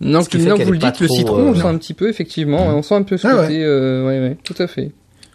Non, 0.00 0.22
qui 0.22 0.38
non, 0.38 0.56
vous 0.56 0.72
le 0.72 0.78
dites, 0.78 1.00
le 1.00 1.08
citron, 1.08 1.48
on 1.48 1.52
euh, 1.52 1.54
sent 1.54 1.66
un 1.66 1.76
petit 1.76 1.92
peu, 1.94 2.08
effectivement. 2.08 2.66
On 2.68 2.82
sent 2.82 2.94
un 2.94 3.02
peu 3.02 3.16
ce 3.18 3.26
Ah 3.26 3.36
ouais. 3.36 3.42
côté. 3.42 3.62
euh, 3.64 4.06
ouais, 4.06 4.20
ouais, 4.20 4.36
tout 4.42 4.54
à 4.58 4.66
fait. 4.66 4.92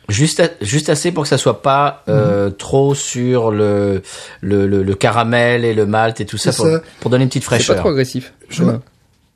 Juste, 0.10 0.40
a- 0.40 0.50
juste 0.62 0.90
assez 0.90 1.12
pour 1.12 1.24
que 1.24 1.30
ça 1.30 1.38
soit 1.38 1.62
pas 1.64 2.04
euh, 2.10 2.50
trop 2.52 2.94
sur 2.96 3.50
le, 3.52 4.02
le, 4.42 4.68
le, 4.68 4.84
le 4.84 4.96
caramel 4.96 5.66
et 5.66 5.74
le 5.74 5.86
malt 5.86 6.20
et 6.22 6.26
tout 6.26 6.38
ça 6.38 6.52
pour, 6.54 6.66
ça. 6.66 6.82
pour 7.00 7.10
donner 7.10 7.24
une 7.24 7.30
petite 7.30 7.44
C'est 7.44 7.50
pas 7.50 7.56
fraîcheur. 7.56 7.76
trop 7.78 7.90
agressif. 7.90 8.34
Je 8.50 8.64
Ouais. 8.64 8.74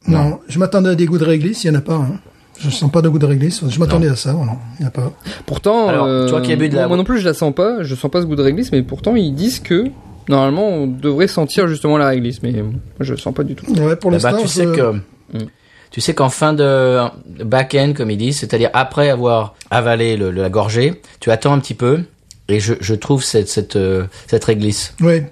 Non, 0.08 0.40
je 0.48 0.58
m'attendais 0.60 0.90
à 0.90 0.96
des 0.96 1.06
goûts 1.06 1.18
de 1.18 1.26
réglisse, 1.26 1.64
il 1.64 1.70
n'y 1.72 1.76
en 1.76 1.80
a 1.80 1.84
pas. 1.84 1.96
Hein. 1.96 2.20
Je 2.60 2.70
sens 2.70 2.92
pas 2.92 3.02
de 3.02 3.10
goût 3.10 3.20
de 3.20 3.26
réglisse. 3.26 3.62
Je 3.68 3.80
m'attendais 3.80 4.10
à 4.10 4.16
ça, 4.16 4.34
non, 4.34 4.46
il 4.80 4.84
n'y 4.84 4.88
a 4.88 4.92
pas. 4.92 5.12
Pourtant, 5.46 5.88
Alors, 5.90 6.06
euh, 6.06 6.28
toi 6.28 6.42
qui 6.42 6.52
as 6.52 6.56
bu 6.56 6.70
de 6.70 6.76
la- 6.76 6.88
moi 6.88 6.98
non 6.98 7.04
plus 7.04 7.20
je 7.20 7.26
la 7.26 7.34
sens 7.34 7.54
pas, 7.54 7.84
je 7.84 7.96
sens 7.96 8.10
pas 8.12 8.22
ce 8.22 8.26
goût 8.26 8.36
de 8.36 8.42
réglisse, 8.42 8.72
mais 8.72 8.82
pourtant 8.84 9.16
ils 9.16 9.34
disent 9.34 9.60
que 9.60 9.86
normalement 10.28 10.68
on 10.68 10.88
devrait 10.88 11.28
sentir 11.28 11.68
justement 11.68 11.98
la 11.98 12.08
réglisse, 12.08 12.42
mais 12.44 12.52
moi 12.54 12.72
je 13.00 13.14
le 13.14 13.18
sens 13.20 13.34
pas 13.34 13.44
du 13.44 13.56
tout. 13.56 13.66
Ouais, 13.74 13.96
pour 13.96 14.12
Eh 14.12 14.14
l'instant, 14.16 14.32
ben, 14.34 14.38
tu 14.42 14.48
sais 14.48 14.66
que 14.66 14.94
Mm. 15.34 15.46
tu 15.92 16.02
sais 16.02 16.14
qu'en 16.14 16.30
fin 16.30 16.54
de 16.54 17.00
back-end, 17.44 17.94
comme 17.96 18.12
ils 18.12 18.18
disent, 18.18 18.40
c'est-à-dire 18.40 18.70
après 18.74 19.10
avoir 19.10 19.56
avalé 19.72 20.18
le, 20.18 20.32
le- 20.32 20.42
la 20.42 20.50
gorgée, 20.50 21.02
tu 21.20 21.32
attends 21.32 21.54
un 21.54 21.60
petit 21.60 21.74
peu 21.76 22.02
et 22.48 22.60
je, 22.60 22.74
je 22.80 22.96
trouve 22.96 23.24
cette 23.24 23.50
cette 23.50 23.76
euh, 23.76 24.06
cette 24.28 24.46
réglisse. 24.46 24.94
Oui, 25.02 25.24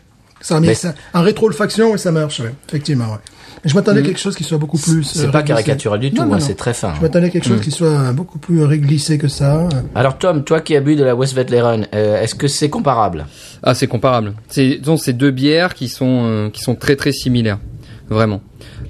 ça 0.42 0.58
a 0.58 0.60
mis 0.60 0.68
Mais- 0.68 0.74
ça, 0.76 0.94
en 1.14 1.22
rétro-olfaction, 1.22 1.96
et 1.96 1.98
ça 1.98 2.12
marche, 2.12 2.40
ouais, 2.40 2.54
effectivement. 2.70 3.06
Ouais. 3.14 3.20
Je 3.66 3.74
m'attendais 3.74 4.02
à 4.02 4.04
quelque 4.04 4.20
chose 4.20 4.36
qui 4.36 4.44
soit 4.44 4.60
beaucoup 4.60 4.78
plus. 4.78 5.00
Mm. 5.00 5.04
C'est 5.04 5.26
euh, 5.28 5.32
pas 5.32 5.42
caricatural 5.42 6.00
du 6.00 6.12
tout, 6.14 6.22
hein, 6.22 6.40
c'est 6.40 6.56
très 6.56 6.76
fin. 6.76 6.94
Je 6.96 7.02
m'attendais 7.02 7.26
à 7.26 7.30
quelque 7.32 7.48
chose 7.48 7.60
qui 7.60 7.72
soit 7.72 8.12
beaucoup 8.14 8.38
plus 8.38 8.64
réglissé 8.64 9.18
que 9.18 9.28
ça. 9.28 9.68
Alors 9.96 10.18
Tom, 10.20 10.44
toi 10.44 10.62
qui 10.62 10.76
as 10.76 10.80
bu 10.80 10.96
de 10.96 11.04
la 11.04 11.16
Westvetleren, 11.16 11.88
euh, 11.96 12.22
est-ce 12.22 12.36
que 12.36 12.48
c'est 12.48 12.70
comparable? 12.70 13.26
Ah 13.64 13.74
c'est 13.74 13.88
comparable. 13.88 14.34
C'est 14.48 14.76
donc 14.78 15.00
c'est 15.04 15.14
deux 15.14 15.32
bières 15.32 15.74
qui 15.74 15.90
sont 15.90 16.22
euh, 16.26 16.50
qui 16.52 16.62
sont 16.62 16.76
très 16.76 16.96
très 16.96 17.12
similaires, 17.12 17.58
vraiment. 18.10 18.42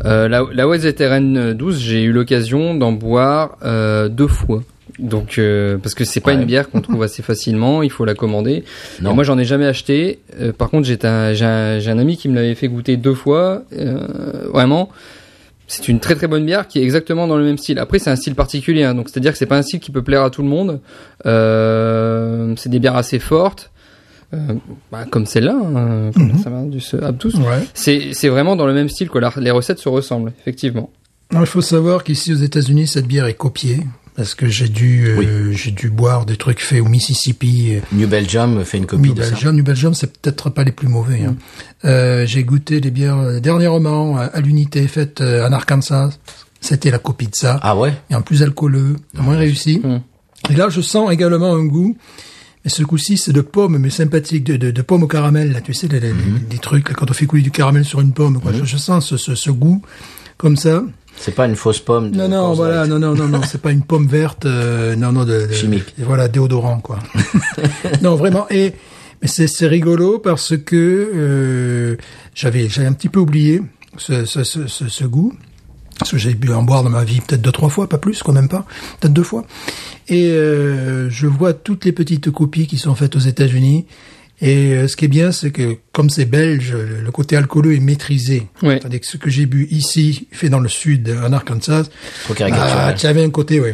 Euh, 0.05 0.27
la 0.27 0.43
la 0.53 0.67
West 0.67 0.83
Veteran 0.83 1.53
12, 1.53 1.79
j'ai 1.79 2.03
eu 2.03 2.11
l'occasion 2.11 2.75
d'en 2.75 2.91
boire 2.91 3.57
euh, 3.63 4.09
deux 4.09 4.27
fois. 4.27 4.63
Donc 4.99 5.37
euh, 5.37 5.77
parce 5.77 5.93
que 5.93 6.05
c'est 6.05 6.21
pas 6.21 6.31
Ouais. 6.31 6.37
une 6.37 6.45
bière 6.45 6.69
qu'on 6.71 6.81
trouve 6.81 7.03
assez 7.03 7.21
facilement, 7.21 7.83
il 7.83 7.91
faut 7.91 8.03
la 8.05 8.15
commander. 8.15 8.63
Non. 9.01 9.11
Et 9.11 9.13
moi 9.13 9.23
j'en 9.23 9.37
ai 9.37 9.45
jamais 9.45 9.65
acheté. 9.67 10.19
Euh, 10.41 10.51
par 10.53 10.69
contre 10.71 10.87
j'ai 10.87 10.97
un, 11.03 11.33
un 11.39 11.79
un 11.87 11.99
ami 11.99 12.17
qui 12.17 12.29
me 12.29 12.35
l'avait 12.35 12.55
fait 12.55 12.67
goûter 12.67 12.97
deux 12.97 13.13
fois. 13.13 13.61
Euh, 13.73 14.07
vraiment, 14.51 14.89
c'est 15.67 15.87
une 15.87 15.99
très 15.99 16.15
très 16.15 16.27
bonne 16.27 16.45
bière 16.45 16.67
qui 16.67 16.79
est 16.79 16.83
exactement 16.83 17.27
dans 17.27 17.37
le 17.37 17.43
même 17.43 17.57
style. 17.59 17.77
Après 17.77 17.99
c'est 17.99 18.09
un 18.09 18.15
style 18.15 18.33
particulier, 18.33 18.85
hein, 18.85 18.95
donc 18.95 19.09
c'est 19.09 19.17
à 19.17 19.21
dire 19.21 19.33
que 19.33 19.37
c'est 19.37 19.45
pas 19.45 19.57
un 19.57 19.61
style 19.61 19.79
qui 19.79 19.91
peut 19.91 20.01
plaire 20.01 20.23
à 20.23 20.31
tout 20.31 20.41
le 20.41 20.47
monde. 20.49 20.79
Euh, 21.27 22.53
c'est 22.57 22.69
des 22.69 22.79
bières 22.79 22.95
assez 22.97 23.19
fortes. 23.19 23.69
Euh, 24.33 24.55
bah, 24.91 25.05
comme 25.09 25.25
celle-là, 25.25 25.55
hein, 25.55 26.11
comme 26.13 26.31
Mhm. 26.33 26.39
ça 26.43 26.49
va, 26.49 26.63
du 26.63 26.81
ce 26.81 26.97
Abtus. 26.97 27.35
Ouais. 27.37 27.65
C'est 27.73 28.27
vraiment 28.27 28.55
dans 28.55 28.67
le 28.67 28.73
même 28.73 28.89
style 28.89 29.09
que 29.09 29.17
la- 29.19 29.33
les 29.37 29.51
recettes 29.51 29.79
se 29.79 29.87
ressemblent, 29.89 30.33
effectivement. 30.41 30.89
Alors, 31.31 31.43
il 31.43 31.47
faut 31.47 31.61
savoir 31.61 32.03
qu'ici 32.03 32.33
aux 32.33 32.37
États-Unis, 32.37 32.87
cette 32.87 33.07
bière 33.07 33.25
est 33.25 33.33
copiée. 33.35 33.79
Parce 34.15 34.33
que 34.33 34.47
j'ai 34.47 34.67
dû, 34.67 35.05
euh, 35.09 35.51
j'ai 35.51 35.69
dû 35.69 35.91
boire 35.91 36.25
des 36.25 36.37
trucs 36.37 36.59
faits 36.59 36.81
au 36.81 36.85
Mississippi, 36.85 37.75
euh, 37.75 37.79
New 37.91 38.07
Belgium 38.07 38.65
fait 38.65 38.79
une 38.79 38.87
copie 38.87 39.09
New 39.09 39.13
de 39.13 39.21
ça. 39.21 39.29
Belgium. 39.29 39.55
New 39.55 39.63
Belgium, 39.63 39.93
c'est 39.93 40.11
peut-être 40.19 40.49
pas 40.49 40.63
les 40.63 40.71
plus 40.71 40.87
mauvais. 40.87 41.21
Hein. 41.23 41.35
Euh, 41.85 42.25
j'ai 42.25 42.43
goûté 42.43 42.81
des 42.81 42.89
bières 42.89 43.39
dernièrement 43.39 44.17
à, 44.17 44.23
à 44.23 44.41
l'unité 44.41 44.87
faite 44.87 45.21
en 45.21 45.51
Arkansas. 45.51 46.09
C'était 46.61 46.89
la 46.89 46.97
copie 46.97 47.27
de 47.27 47.35
ça. 47.35 47.59
Ah 47.61 47.77
ouais? 47.77 47.93
Et 48.09 48.15
en 48.15 48.23
plus 48.23 48.41
alcooleux, 48.41 48.95
moins 49.13 49.37
réussi. 49.37 49.81
Mm. 49.83 49.99
Et 50.51 50.55
là, 50.55 50.69
je 50.69 50.81
sens 50.81 51.11
également 51.11 51.53
un 51.53 51.63
goût. 51.65 51.95
Mais 52.67 52.71
ce 52.71 52.83
coup-ci, 52.83 53.15
c'est 53.15 53.31
de 53.31 53.39
pommes, 53.39 53.77
mais 53.77 53.89
sympathique, 53.89 54.43
de, 54.43 54.57
de, 54.57 54.71
de 54.71 54.81
pommes 54.81 55.03
au 55.03 55.07
caramel. 55.07 55.53
Là, 55.53 55.61
tu 55.61 55.73
sais, 55.73 55.87
les, 55.87 56.01
les- 56.01 56.13
les 56.51 56.57
trucs, 56.57 56.89
là, 56.89 56.95
quand 56.95 57.09
on 57.09 57.13
fait 57.13 57.25
couler 57.25 57.41
du 57.41 57.49
caramel 57.49 57.85
sur 57.85 58.01
une 58.01 58.11
pomme. 58.11 58.41
Quoi. 58.41 58.51
Je, 58.51 58.65
je 58.65 58.75
sens 58.75 59.05
ce, 59.05 59.15
ce, 59.15 59.35
ce 59.35 59.49
goût 59.51 59.81
comme 60.35 60.57
ça. 60.57 60.83
C'est 61.15 61.33
pas 61.33 61.45
une 61.45 61.55
fausse 61.55 61.79
pomme. 61.79 62.11
de 62.11 62.17
Non, 62.17 62.27
non, 62.27 62.51
voilà, 62.51 62.85
non, 62.85 62.99
non, 62.99 63.15
non, 63.15 63.29
non, 63.29 63.39
c'est 63.49 63.61
pas 63.61 63.71
une 63.71 63.83
pomme 63.83 64.05
verte, 64.05 64.45
euh, 64.45 64.97
non, 64.97 65.13
non, 65.13 65.23
de, 65.23 65.47
Chimique. 65.49 65.95
Voilà, 65.99 66.27
déodorant, 66.27 66.81
quoi. 66.81 66.99
non, 68.01 68.15
vraiment. 68.17 68.47
Et 68.49 68.73
mais 69.21 69.29
c'est 69.29 69.65
rigolo 69.67 70.19
parce 70.19 70.57
que 70.57 70.75
euh, 71.15 71.95
j'avais 72.35 72.67
j'avais 72.67 72.87
un 72.87 72.93
petit 72.93 73.07
peu 73.07 73.21
oublié 73.21 73.61
ce 73.97 74.25
ce 74.25 74.43
ce, 74.43 74.67
ce, 74.67 74.89
ce 74.89 75.05
goût. 75.05 75.31
Parce 75.99 76.11
que 76.11 76.17
j'ai 76.17 76.33
bu 76.33 76.51
en 76.53 76.63
boire 76.63 76.83
dans 76.83 76.89
ma 76.89 77.03
vie 77.03 77.21
peut-être 77.21 77.41
deux 77.41 77.51
trois 77.51 77.69
fois, 77.69 77.89
pas 77.89 77.97
plus, 77.97 78.21
quand 78.21 78.33
même 78.33 78.49
pas, 78.49 78.65
peut-être 78.99 79.13
deux 79.13 79.23
fois. 79.23 79.45
Et 80.07 80.27
euh, 80.27 81.09
je 81.09 81.27
vois 81.27 81.53
toutes 81.53 81.85
les 81.85 81.91
petites 81.91 82.31
copies 82.31 82.67
qui 82.67 82.77
sont 82.77 82.95
faites 82.95 83.15
aux 83.15 83.19
États-Unis. 83.19 83.85
Et 84.39 84.73
euh, 84.73 84.87
ce 84.87 84.95
qui 84.95 85.05
est 85.05 85.09
bien, 85.09 85.31
c'est 85.31 85.49
que 85.49 85.77
comme 85.91 86.11
c'est 86.11 86.25
belge, 86.25 86.75
le 86.75 87.11
côté 87.11 87.35
alcooleux 87.35 87.75
est 87.75 87.79
maîtrisé. 87.79 88.47
Que 88.61 88.67
ce 89.01 89.17
que 89.17 89.29
j'ai 89.29 89.47
bu 89.47 89.67
ici, 89.71 90.27
fait 90.31 90.49
dans 90.49 90.59
le 90.59 90.69
sud, 90.69 91.09
en 91.23 91.33
Arkansas, 91.33 91.85
Trop 92.25 92.33
ah, 92.33 92.35
caricatural. 92.35 92.95
tu 92.95 93.07
avais 93.07 93.23
un 93.23 93.31
côté, 93.31 93.59
oui. 93.59 93.71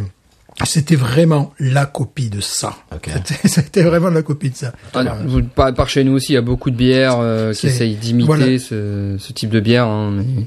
C'était 0.66 0.96
vraiment 0.96 1.52
la 1.60 1.86
copie 1.86 2.30
de 2.30 2.40
ça. 2.40 2.76
Ok. 2.94 3.10
C'était- 3.46 3.84
vraiment 3.84 4.10
la 4.10 4.22
copie 4.22 4.52
de 4.52 4.56
ça. 4.56 4.72
Ah, 4.94 5.04
vous- 5.26 5.42
par, 5.44 5.74
par 5.74 5.90
chez 5.90 6.04
nous 6.04 6.14
aussi, 6.14 6.34
il 6.34 6.36
y 6.36 6.38
a 6.38 6.42
beaucoup 6.42 6.70
de 6.70 6.76
bières 6.76 7.18
euh, 7.20 7.54
qui 7.54 7.68
essayent 7.68 7.96
d'imiter 7.96 8.28
voilà. 8.28 8.60
ce, 8.60 9.16
ce 9.18 9.34
type 9.34 9.50
de 9.50 9.60
bière. 9.60 9.86
hein, 9.88 10.12
mais 10.16 10.46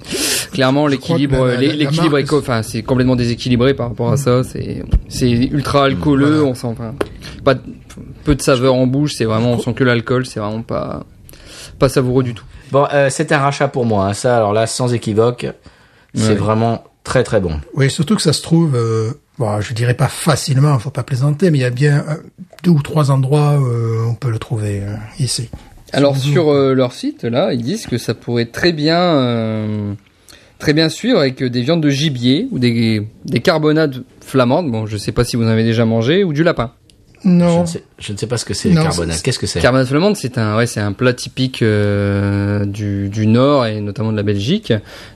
clairement, 0.52 0.86
l'équilibre, 0.86 1.48
l'équilibre 1.58 2.18
est, 2.18 2.32
enfin, 2.32 2.62
c'est 2.62 2.82
complètement 2.82 3.16
déséquilibré 3.16 3.74
par 3.74 3.88
rapport 3.88 4.12
à 4.12 4.16
ça. 4.16 4.42
C'est, 4.44 4.84
c'est 5.08 5.28
ultra 5.30 5.84
alcooleux. 5.84 6.36
Voilà. 6.38 6.50
On 6.50 6.54
sent 6.54 6.66
enfin, 6.68 6.94
pas 7.44 7.54
peu 8.24 8.34
de 8.36 8.42
saveur 8.42 8.74
en 8.74 8.86
bouche. 8.86 9.14
C'est 9.16 9.24
vraiment, 9.24 9.52
on 9.52 9.58
sent 9.58 9.74
que 9.74 9.84
l'alcool. 9.84 10.24
C'est 10.26 10.40
vraiment 10.40 10.62
pas 10.62 11.04
pas 11.78 11.88
savoureux 11.88 12.22
du 12.22 12.32
tout. 12.32 12.44
Bon, 12.72 12.86
euh, 12.92 13.08
c'est 13.10 13.32
un 13.32 13.38
rachat 13.38 13.68
pour 13.68 13.84
moi. 13.84 14.06
hein. 14.06 14.12
Ça, 14.14 14.36
alors 14.36 14.52
là, 14.52 14.66
sans 14.66 14.94
équivoque, 14.94 15.46
c'est 16.14 16.28
Ouais. 16.28 16.34
vraiment 16.34 16.84
très 17.04 17.22
très 17.22 17.38
bon. 17.40 17.60
Oui, 17.74 17.90
surtout 17.90 18.16
que 18.16 18.22
ça 18.22 18.32
se 18.32 18.40
trouve, 18.42 18.74
euh, 18.74 19.12
bon, 19.38 19.60
je 19.60 19.72
dirais 19.74 19.94
pas 19.94 20.08
facilement, 20.08 20.78
faut 20.78 20.90
pas 20.90 21.02
plaisanter, 21.02 21.50
mais 21.50 21.58
il 21.58 21.62
y 21.62 21.64
a 21.64 21.70
bien 21.70 22.04
euh, 22.08 22.14
deux 22.62 22.70
ou 22.70 22.82
trois 22.82 23.10
endroits 23.10 23.58
où 23.58 23.66
euh, 23.66 24.04
on 24.08 24.14
peut 24.14 24.30
le 24.30 24.38
trouver 24.38 24.80
euh, 24.82 24.94
ici. 25.18 25.50
Alors 25.92 26.16
Sur 26.16 26.50
euh, 26.50 26.74
leur 26.74 26.92
site 26.92 27.24
là, 27.24 27.52
ils 27.52 27.62
disent 27.62 27.86
que 27.86 27.96
ça 27.98 28.12
pourrait 28.14 28.46
très 28.46 28.72
bien 28.72 28.98
euh, 29.00 29.92
très 30.58 30.72
bien 30.72 30.88
suivre 30.88 31.18
avec 31.20 31.42
des 31.42 31.62
viandes 31.62 31.80
de 31.82 31.90
gibier 31.90 32.48
ou 32.50 32.58
des 32.58 33.06
des 33.24 33.40
carbonades 33.40 34.02
flamandes. 34.20 34.70
Bon, 34.70 34.86
je 34.86 34.96
sais 34.96 35.12
pas 35.12 35.22
si 35.24 35.36
vous 35.36 35.44
en 35.44 35.48
avez 35.48 35.64
déjà 35.64 35.84
mangé 35.84 36.24
ou 36.24 36.32
du 36.32 36.42
lapin. 36.42 36.72
Je 37.24 37.30
Non, 37.30 37.62
ne, 37.62 37.66
sais, 37.66 37.82
je 37.98 38.12
ne 38.12 38.18
sais 38.18 38.26
pas 38.26 38.36
ce 38.36 38.44
que 38.44 38.52
c'est 38.52 38.68
les 38.68 38.74
carbonades. 38.74 39.22
Qu'est-ce 39.22 39.38
que 39.38 39.46
c'est? 39.46 39.60
Carbonade 39.60 39.86
flamande, 39.86 40.16
c'est 40.16 40.38
un 40.38 40.56
ouais, 40.56 40.66
c'est 40.66 40.80
un 40.80 40.92
plat 40.92 41.12
typique 41.14 41.62
euh, 41.62 42.64
du 42.64 43.08
du 43.08 43.26
nord 43.28 43.66
et 43.66 43.80
notamment 43.80 44.10
de 44.12 44.16
la 44.16 44.22
Belgique. 44.24 44.72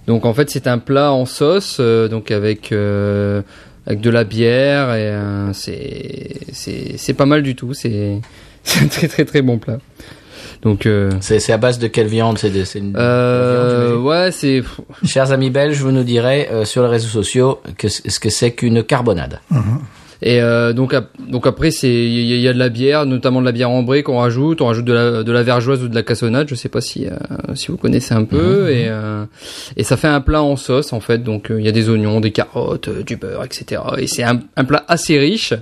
Donc 0.06 0.24
en 0.24 0.32
fait, 0.34 0.50
c'est 0.50 0.66
un 0.68 0.78
plat 0.78 1.12
en 1.12 1.26
sauce 1.26 1.78
euh, 1.80 2.08
donc 2.08 2.30
avec 2.30 2.70
euh, 2.72 3.42
avec 3.90 4.00
de 4.00 4.10
la 4.10 4.22
bière 4.22 4.94
et 4.94 5.08
euh, 5.08 5.52
c'est 5.52 6.36
c'est 6.52 6.96
c'est 6.96 7.14
pas 7.14 7.26
mal 7.26 7.42
du 7.42 7.56
tout, 7.56 7.74
c'est 7.74 8.20
c'est 8.62 8.84
un 8.84 8.86
très 8.86 9.08
très 9.08 9.24
très 9.24 9.42
bon 9.42 9.58
plat. 9.58 9.78
Donc 10.62 10.86
euh, 10.86 11.10
C'est 11.20 11.40
c'est 11.40 11.52
à 11.52 11.58
base 11.58 11.78
de 11.78 11.88
quelle 11.88 12.06
viande? 12.06 12.38
C'est 12.38 12.52
euh, 12.94 13.96
ouais, 13.96 14.30
c'est 14.30 14.62
Chers 15.04 15.32
amis 15.32 15.50
belges, 15.50 15.78
vous 15.78 15.90
nous 15.90 16.04
direz 16.04 16.48
euh, 16.50 16.64
sur 16.64 16.82
les 16.82 16.88
réseaux 16.88 17.08
sociaux 17.08 17.60
que 17.78 17.88
ce 17.88 18.20
que 18.20 18.30
c'est 18.30 18.52
qu'une 18.52 18.84
carbonade. 18.84 19.40
Et 20.22 20.42
euh, 20.42 20.72
donc, 20.74 20.92
ap- 20.92 21.10
donc 21.28 21.46
après, 21.46 21.70
c'est 21.70 21.88
il 21.88 22.26
y, 22.26 22.32
a- 22.32 22.36
il 22.36 22.40
y 22.42 22.48
a 22.48 22.52
de 22.52 22.58
la 22.58 22.68
bière, 22.68 23.06
notamment 23.06 23.40
de 23.40 23.46
la 23.46 23.52
bière 23.52 23.70
ambrée 23.70 24.02
qu'on 24.02 24.18
rajoute. 24.18 24.60
On 24.60 24.66
rajoute 24.66 24.84
de 24.84 24.92
la, 24.92 25.22
de 25.22 25.32
la 25.32 25.42
vergeoise 25.42 25.82
ou 25.82 25.88
de 25.88 25.94
la 25.94 26.02
cassonade. 26.02 26.48
Je 26.48 26.54
sais 26.54 26.68
pas 26.68 26.80
si 26.82 27.06
euh, 27.06 27.12
si 27.54 27.68
vous 27.68 27.76
connaissez 27.78 28.12
un 28.14 28.24
peu. 28.24 28.70
Et 28.70 28.86
euh, 28.88 29.24
et 29.76 29.82
ça 29.84 29.96
fait 29.96 30.08
un 30.08 30.20
plat 30.20 30.42
en 30.42 30.56
sauce 30.56 30.92
en 30.92 31.00
fait. 31.00 31.18
Donc 31.22 31.50
euh, 31.50 31.58
il 31.58 31.64
y 31.64 31.68
a 31.68 31.72
des 31.72 31.88
oignons, 31.88 32.20
des 32.20 32.32
carottes, 32.32 32.88
euh, 32.88 33.02
du 33.02 33.16
beurre, 33.16 33.44
etc. 33.44 33.80
Et 33.98 34.06
c'est 34.06 34.22
un, 34.22 34.40
un 34.56 34.64
plat 34.64 34.84
assez 34.88 35.18
riche. 35.18 35.54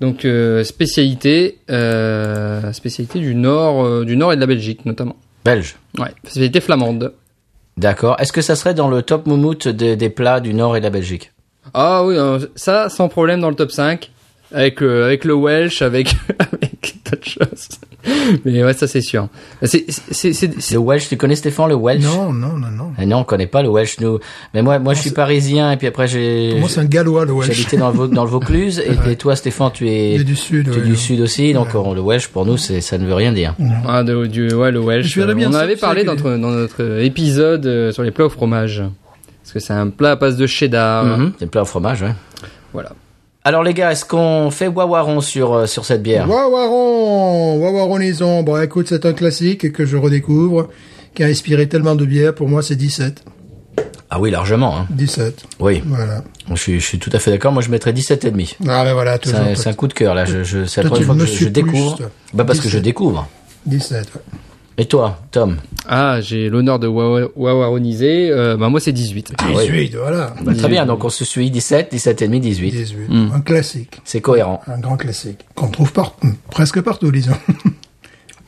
Donc 0.00 0.26
spécialité 0.64 1.58
euh, 1.70 2.72
spécialité 2.72 3.18
du 3.18 3.34
nord 3.34 4.04
du 4.06 4.16
nord 4.16 4.32
et 4.32 4.36
de 4.36 4.40
la 4.40 4.46
Belgique 4.46 4.86
notamment. 4.86 5.16
Belge. 5.44 5.76
Ouais, 5.98 6.08
spécialité 6.24 6.60
flamande. 6.60 7.12
D'accord. 7.76 8.16
Est-ce 8.18 8.32
que 8.32 8.40
ça 8.40 8.56
serait 8.56 8.74
dans 8.74 8.88
le 8.88 9.02
top 9.02 9.26
moumoute 9.26 9.68
des, 9.68 9.96
des 9.96 10.10
plats 10.10 10.40
du 10.40 10.52
Nord 10.54 10.76
et 10.76 10.80
de 10.80 10.84
la 10.84 10.90
Belgique? 10.90 11.32
Ah 11.74 12.04
oui, 12.04 12.16
euh, 12.16 12.38
ça 12.56 12.88
sans 12.88 13.08
problème 13.08 13.40
dans 13.40 13.50
le 13.50 13.56
top 13.56 13.70
5 13.72 14.10
avec 14.52 14.80
le 14.80 15.04
avec 15.04 15.24
le 15.24 15.34
Welsh 15.34 15.82
avec 15.82 16.14
avec 16.38 16.94
d'autres 17.08 17.28
choses. 17.28 17.68
Mais 18.46 18.64
ouais, 18.64 18.72
ça 18.72 18.86
c'est 18.86 19.02
sûr. 19.02 19.28
C'est 19.62 19.84
c'est 19.90 20.32
c'est 20.32 20.58
c'est- 20.58 20.74
Le 20.74 20.80
Welsh, 20.80 21.08
tu 21.08 21.16
connais 21.18 21.36
Stéphane 21.36 21.68
le 21.68 21.74
Welsh? 21.76 22.02
Non, 22.02 22.32
non, 22.32 22.56
non, 22.56 22.70
non. 22.70 22.92
Eh 22.98 23.04
non, 23.04 23.18
on 23.18 23.24
connaît 23.24 23.46
pas 23.46 23.62
le 23.62 23.68
Welsh 23.68 24.00
nous. 24.00 24.18
Mais 24.54 24.62
moi, 24.62 24.78
moi, 24.78 24.94
je 24.94 25.00
suis 25.00 25.10
c'est- 25.10 25.14
parisien 25.14 25.70
et 25.70 25.76
puis 25.76 25.86
après 25.86 26.08
j'ai 26.08 26.48
Pour 26.52 26.60
moi, 26.60 26.68
c'est 26.70 26.80
un 26.80 26.86
gallois, 26.86 27.26
le 27.26 27.32
Welsh. 27.32 27.52
j'habitais 27.52 27.76
dans 27.76 27.90
le 27.90 28.08
dans 28.08 28.24
le 28.24 28.30
Vaucluse 28.30 28.80
et, 28.80 29.10
et 29.12 29.16
toi, 29.16 29.36
Stéphane, 29.36 29.70
tu 29.72 29.88
es 29.88 30.24
du 30.24 30.34
sud, 30.34 30.70
tu 30.72 30.78
es 30.78 30.82
ouais. 30.82 30.88
du 30.88 30.96
sud 30.96 31.20
aussi. 31.20 31.52
Donc 31.52 31.74
on- 31.74 31.92
le 31.94 32.00
Welsh 32.00 32.28
pour 32.28 32.46
nous, 32.46 32.56
c'est 32.56 32.80
ça 32.80 32.96
ne 32.98 33.06
veut 33.06 33.14
rien 33.14 33.32
dire. 33.32 33.54
ah 33.86 34.02
de, 34.02 34.26
du 34.26 34.52
ouais 34.54 34.72
le 34.72 34.80
Welsh. 34.80 35.14
Bien 35.16 35.28
on 35.46 35.50
en 35.50 35.52
ça, 35.52 35.60
avait 35.60 35.76
parlé 35.76 36.00
que- 36.02 36.06
dans 36.06 36.14
notre 36.14 36.30
dans 36.38 36.50
notre 36.50 37.00
épisode 37.02 37.66
euh, 37.66 37.92
sur 37.92 38.02
les 38.02 38.10
plats 38.10 38.24
au 38.26 38.30
fromage. 38.30 38.82
Parce 39.52 39.64
que 39.64 39.66
c'est 39.66 39.72
un 39.72 39.88
plat 39.88 40.12
à 40.12 40.16
base 40.16 40.36
de 40.36 40.46
cheddar. 40.46 41.04
Mhm. 41.04 41.32
C'est 41.38 41.44
le 41.46 41.50
plat 41.50 41.62
au 41.62 41.64
fromage, 41.64 42.02
ouais. 42.02 42.14
Voilà. 42.72 42.92
Alors 43.42 43.64
les 43.64 43.74
gars, 43.74 43.90
est-ce 43.90 44.04
qu'on 44.04 44.50
fait 44.52 44.68
wawaron 44.68 45.20
sur 45.20 45.54
euh, 45.54 45.66
sur 45.66 45.84
cette 45.84 46.02
bière? 46.04 46.28
Wawaron, 46.30 47.58
Wawaronaison. 47.58 48.44
Bon, 48.44 48.60
écoute, 48.62 48.86
c'est 48.88 49.04
un 49.06 49.12
classique 49.12 49.72
que 49.72 49.84
je 49.86 49.96
redécouvre, 49.96 50.68
qui 51.16 51.24
a 51.24 51.26
inspiré 51.26 51.68
tellement 51.68 51.96
de 51.96 52.04
bières. 52.04 52.32
Pour 52.34 52.48
moi, 52.48 52.62
c'est 52.62 52.76
17. 52.76 53.24
Ah 54.10 54.20
oui, 54.20 54.30
largement. 54.30 54.76
Hein. 54.78 54.86
17. 54.90 55.44
Oui, 55.58 55.82
Voilà. 55.84 56.22
je 56.50 56.54
suis, 56.54 56.78
je 56.80 56.84
suis 56.86 56.98
tout 57.00 57.10
à 57.12 57.18
fait 57.18 57.30
d'accord. 57.32 57.50
Moi, 57.52 57.62
je 57.62 57.70
mettrais 57.70 57.92
17 57.92 58.24
et 58.26 58.30
demi. 58.30 58.56
Ah 58.68 58.84
ben 58.84 58.92
voilà, 58.92 59.14
C'est 59.14 59.30
toujours. 59.32 59.40
un, 59.40 59.54
c'est 59.56 59.68
un 59.68 59.72
coup 59.74 59.88
de 59.88 59.94
cœur 59.94 60.14
là. 60.14 60.26
Je, 60.26 60.44
je, 60.44 60.64
c'est 60.66 60.82
la 60.82 60.88
Toi, 60.90 60.98
première 60.98 61.06
fois 61.06 61.14
que 61.16 61.20
je, 61.22 61.26
je 61.26 61.32
suis 61.36 61.44
plus, 61.46 61.52
découvre. 61.52 61.96
toi. 61.96 62.10
Bah 62.34 62.44
parce 62.44 62.58
que 62.60 62.64
je 62.68 62.78
17. 62.78 62.82
découvre. 62.84 63.28
17. 63.66 63.98
ouais. 64.14 64.20
Et 64.80 64.86
toi, 64.86 65.18
Tom 65.30 65.58
Ah, 65.86 66.22
j'ai 66.22 66.48
l'honneur 66.48 66.78
de 66.78 66.86
wawa- 66.88 67.28
wawaroniser. 67.36 68.30
Euh, 68.30 68.56
bah 68.56 68.70
moi 68.70 68.80
c'est 68.80 68.92
18. 68.92 69.34
Ah 69.36 69.44
oui. 69.54 69.64
18, 69.66 69.94
voilà. 69.96 70.32
Bah, 70.42 70.54
Très 70.54 70.68
bien. 70.68 70.86
Donc 70.86 71.04
on 71.04 71.10
se 71.10 71.22
suit 71.26 71.50
17, 71.50 71.90
17 71.90 72.22
et 72.22 72.26
demi, 72.26 72.40
18. 72.40 72.70
18. 72.70 73.08
Hmm. 73.10 73.28
Un 73.34 73.40
classique. 73.42 74.00
C'est 74.04 74.22
cohérent. 74.22 74.62
Un 74.66 74.78
grand 74.78 74.96
classique. 74.96 75.40
Qu'on 75.54 75.68
trouve 75.68 75.92
par- 75.92 76.14
presque 76.50 76.80
partout, 76.80 77.10
disons. 77.12 77.34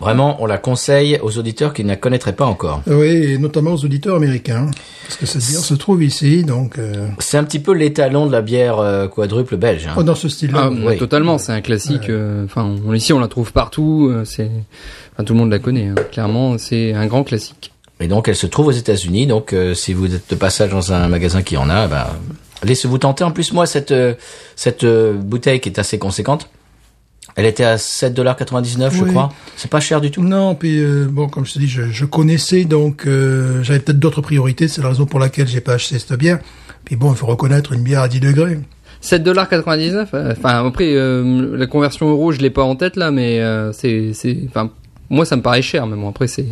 Vraiment, 0.03 0.37
on 0.43 0.47
la 0.47 0.59
conseille 0.59 1.19
aux 1.23 1.39
auditeurs 1.39 1.73
qui 1.73 1.83
ne 1.85 1.89
la 1.89 1.97
connaîtraient 1.97 2.35
pas 2.35 2.45
encore. 2.47 2.83
oui, 2.87 3.07
et 3.33 3.39
notamment 3.39 3.73
aux 3.73 3.85
auditeurs 3.85 4.17
américains. 4.17 4.71
Parce 5.07 5.17
que 5.17 5.27
cette 5.27 5.43
bière 5.49 5.61
se 5.61 5.75
trouve 5.75 6.03
ici, 6.03 6.45
donc... 6.45 6.79
euh, 6.79 7.07
C'est 7.19 7.39
un 7.39 7.45
petit 7.45 7.59
peu 7.61 7.73
l'étalon 7.73 8.27
de 8.27 8.33
la 8.33 8.41
bière 8.43 8.79
euh, 8.79 9.09
quadruple 9.09 9.57
belge. 9.57 9.87
hein. 9.87 9.95
oh, 9.97 10.03
dans 10.03 10.15
ce 10.15 10.29
style-là. 10.29 10.65
Ah, 10.65 10.71
oui. 10.71 10.83
ouais, 10.85 10.97
totalement, 10.97 11.39
c'est 11.39 11.53
un 11.53 11.61
classique. 11.61 12.09
euh, 12.09 12.45
Enfin, 12.45 12.75
on- 12.87 12.93
ici 12.95 13.13
on 13.13 13.21
la 13.21 13.29
trouve 13.29 13.53
partout. 13.53 14.09
euh, 14.11 14.25
c'est, 14.25 14.51
enfin, 15.15 15.25
tout 15.25 15.33
le 15.35 15.39
monde 15.41 15.51
la 15.51 15.59
connaît. 15.59 15.87
hein. 15.89 15.95
Clairement, 16.13 16.59
c'est 16.59 16.93
un 16.95 17.07
grand 17.07 17.25
classique. 17.25 17.73
Et 18.01 18.09
donc, 18.09 18.27
elle 18.29 18.37
se 18.37 18.47
trouve 18.47 18.67
aux 18.69 18.73
États-Unis. 18.73 19.27
Donc, 19.27 19.53
euh, 19.53 19.75
si 19.75 19.93
vous 19.95 20.13
êtes 20.15 20.29
de 20.31 20.35
passage 20.35 20.71
dans 20.71 20.93
un 20.93 21.07
magasin 21.09 21.43
qui 21.43 21.57
en 21.57 21.71
a, 21.71 21.87
bah, 21.87 22.17
laissez-vous 22.65 22.99
tenter. 22.99 23.23
En 23.23 23.31
plus, 23.31 23.53
moi, 23.53 23.65
cette 23.67 23.93
euh, 23.93 24.15
cette 24.57 24.83
euh, 24.83 25.13
bouteille 25.15 25.61
qui 25.61 25.69
est 25.69 25.79
assez 25.79 25.99
conséquente, 25.99 26.49
elle 27.37 27.47
était 27.47 27.65
à 27.65 27.77
7,99$, 27.77 28.91
je 28.93 29.03
Oui. 29.05 29.11
crois. 29.11 29.33
C'est 29.57 29.71
pas 29.71 29.81
cher 29.81 30.01
du 30.01 30.11
tout. 30.11 30.23
Non, 30.23 30.55
puis 30.55 30.81
euh, 30.81 31.07
bon, 31.11 31.29
comme 31.29 31.45
je 31.47 31.55
te 31.55 31.59
dis, 31.59 31.69
je, 31.69 31.83
je 31.91 32.05
connaissais, 32.05 32.65
donc 32.65 33.07
euh, 33.07 33.63
j'avais 33.63 33.79
peut-être 33.81 33.99
d'autres 33.99 34.21
priorités. 34.21 34.69
C'est 34.69 34.83
la 34.83 34.89
raison 34.89 35.07
pour 35.07 35.19
laquelle 35.21 35.49
j'ai 35.49 35.61
pas 35.61 35.75
acheté 35.75 35.99
cette 35.99 36.13
bière. 36.19 36.39
Puis 36.85 36.97
bon, 36.97 37.13
il 37.13 37.17
faut 37.17 37.27
reconnaître 37.27 37.73
une 37.73 37.83
bière 37.83 38.01
à 38.03 38.09
10 38.09 38.21
degrés. 38.21 38.59
7,99$. 39.03 40.07
euh, 40.15 40.33
Enfin, 40.33 40.67
après, 40.67 40.95
euh, 40.95 41.57
la 41.57 41.67
conversion 41.67 42.09
euro, 42.09 42.33
je 42.33 42.39
l'ai 42.41 42.51
pas 42.51 42.63
en 42.63 42.77
tête 42.77 42.97
là, 42.97 43.11
mais 43.11 43.41
euh, 43.41 43.73
c'est, 43.73 44.13
c'est, 44.15 44.39
enfin, 44.49 44.71
moi 45.11 45.25
ça 45.25 45.37
me 45.37 45.43
paraît 45.43 45.63
cher. 45.63 45.87
Mais 45.87 45.97
bon, 45.97 46.09
après 46.09 46.27
c'est 46.29 46.47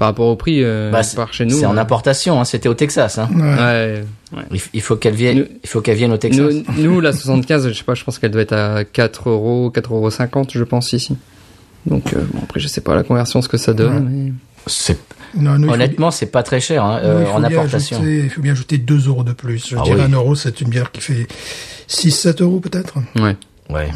par 0.00 0.08
rapport 0.08 0.28
au 0.28 0.34
prix 0.36 0.64
euh, 0.64 0.90
Bah, 0.90 1.02
c'est 1.02 1.14
par 1.14 1.32
chez 1.34 1.44
nous. 1.44 1.58
c'est 1.58 1.66
en 1.66 1.76
euh, 1.76 1.80
importation. 1.80 2.40
Hein, 2.40 2.44
C'était 2.46 2.70
au 2.70 2.74
Texas. 2.74 3.18
Hein. 3.18 3.28
Ouais. 3.36 3.42
Ouais, 3.42 4.04
ouais. 4.52 4.60
Il, 4.72 4.80
faut 4.80 4.96
qu'elle 4.96 5.14
vienne. 5.14 5.38
Nous- 5.40 5.44
Il 5.62 5.68
faut 5.68 5.82
qu'elle 5.82 5.98
vienne 5.98 6.10
au 6.12 6.16
Texas. 6.16 6.40
Nous, 6.78 6.82
nous, 6.82 7.00
la 7.00 7.12
75, 7.14 7.68
je 7.68 7.74
sais 7.74 7.84
pas, 7.84 7.94
je 7.94 8.02
pense 8.02 8.18
qu'elle 8.18 8.30
doit 8.30 8.40
être 8.40 8.54
à 8.54 8.84
4 8.84 9.28
euros, 9.28 9.70
4,50 9.74 9.90
euros, 10.38 10.46
je 10.54 10.64
pense, 10.64 10.94
ici. 10.94 11.16
Donc, 11.84 12.14
euh, 12.14 12.24
bon, 12.32 12.40
après, 12.42 12.60
je 12.60 12.66
sais 12.66 12.80
pas 12.80 12.94
la 12.94 13.02
conversion, 13.02 13.42
ce 13.42 13.48
que 13.48 13.58
ça 13.58 13.74
donne. 13.74 14.08
mais- 14.10 14.32
C'est- 14.66 14.98
Non, 15.36 15.52
nous, 15.58 15.64
il 15.64 15.66
faut- 15.68 15.72
Honnêtement, 15.74 16.10
c'est 16.10 16.26
pas 16.26 16.42
très 16.42 16.60
cher 16.60 16.82
hein, 16.84 17.00
nous, 17.02 17.08
euh, 17.08 17.20
il 17.20 17.26
faut 17.26 17.32
en 17.32 17.40
bien 17.40 17.48
importation. 17.58 17.96
ajouter- 17.98 18.20
il 18.24 18.30
faut 18.30 18.40
bien 18.42 18.52
ajouter 18.52 18.78
2 18.78 19.06
euros 19.06 19.22
de 19.24 19.32
plus. 19.32 19.68
Je 19.68 19.76
Ah 19.78 19.82
dirais 19.84 19.96
oui. 19.98 20.02
1 20.06 20.12
euro, 20.14 20.34
c'est 20.34 20.60
une 20.62 20.68
bière 20.70 20.90
qui 20.92 21.00
fait 21.02 21.26
6-7 21.88 22.40
euros 22.42 22.60
peut-être. 22.60 22.94
Ouais. 23.20 23.36
Voilà, 23.68 23.88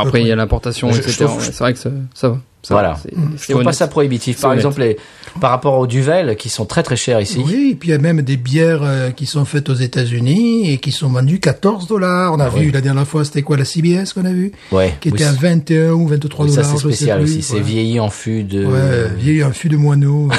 après, 0.00 0.20
il 0.22 0.26
y 0.26 0.32
a 0.32 0.36
l'importation, 0.36 0.90
Je- 0.92 0.96
je 1.02 1.08
etc. 1.08 1.26
c'est 1.40 1.58
vrai 1.58 1.72
que 1.72 1.78
ça, 1.78 1.90
ça 2.14 2.28
va. 2.30 2.40
Ça 2.66 2.74
Voilà. 2.74 2.96
c'est- 3.00 3.16
Mm. 3.16 3.30
Je 3.36 3.44
c'est 3.44 3.52
trouve 3.52 3.62
pas 3.64 3.72
ça 3.72 3.86
prohibitif. 3.86 4.40
Par 4.40 4.50
honnête. 4.50 4.58
exemple, 4.60 4.80
les- 4.80 4.96
par 5.40 5.50
rapport 5.50 5.78
aux 5.78 5.86
Duvel, 5.86 6.34
qui 6.36 6.48
sont 6.48 6.64
très 6.64 6.82
très 6.82 6.96
chers 6.96 7.20
ici. 7.20 7.40
Oui, 7.46 7.68
et 7.72 7.74
puis 7.76 7.90
il 7.90 7.92
y 7.92 7.94
a 7.94 7.98
même 7.98 8.22
des 8.22 8.36
bières 8.36 8.80
euh, 8.82 9.10
qui 9.10 9.26
sont 9.26 9.44
faites 9.44 9.68
aux 9.68 9.74
États-Unis 9.74 10.72
et 10.72 10.78
qui 10.78 10.90
sont 10.90 11.08
vendues 11.08 11.38
14 11.38 11.86
dollars. 11.86 12.32
On 12.32 12.40
a 12.40 12.46
Ah 12.46 12.48
vu 12.48 12.66
oui. 12.66 12.72
la 12.72 12.80
dernière 12.80 13.06
fois, 13.06 13.24
c'était 13.24 13.42
quoi 13.42 13.56
la 13.56 13.64
CBS 13.64 14.12
qu'on 14.14 14.24
a 14.24 14.32
vu? 14.32 14.50
Ouais. 14.72 14.94
Qui 15.00 15.10
Oui, 15.10 15.14
était 15.14 15.24
à 15.24 15.32
c'est- 15.32 15.40
21 15.40 15.92
ou 15.92 16.08
23 16.08 16.46
oui, 16.46 16.50
ça 16.50 16.62
dollars. 16.62 16.72
c'est 16.72 16.78
spécial 16.88 17.20
aussi. 17.22 17.42
C'est 17.42 17.54
ouais. 17.54 17.60
vieilli 17.60 18.00
en 18.00 18.10
fût 18.10 18.42
de. 18.42 18.64
Ouais, 18.64 19.10
vieilli 19.16 19.42
un 19.42 19.52
fût 19.52 19.68
de 19.68 19.76
moineau. 19.76 20.28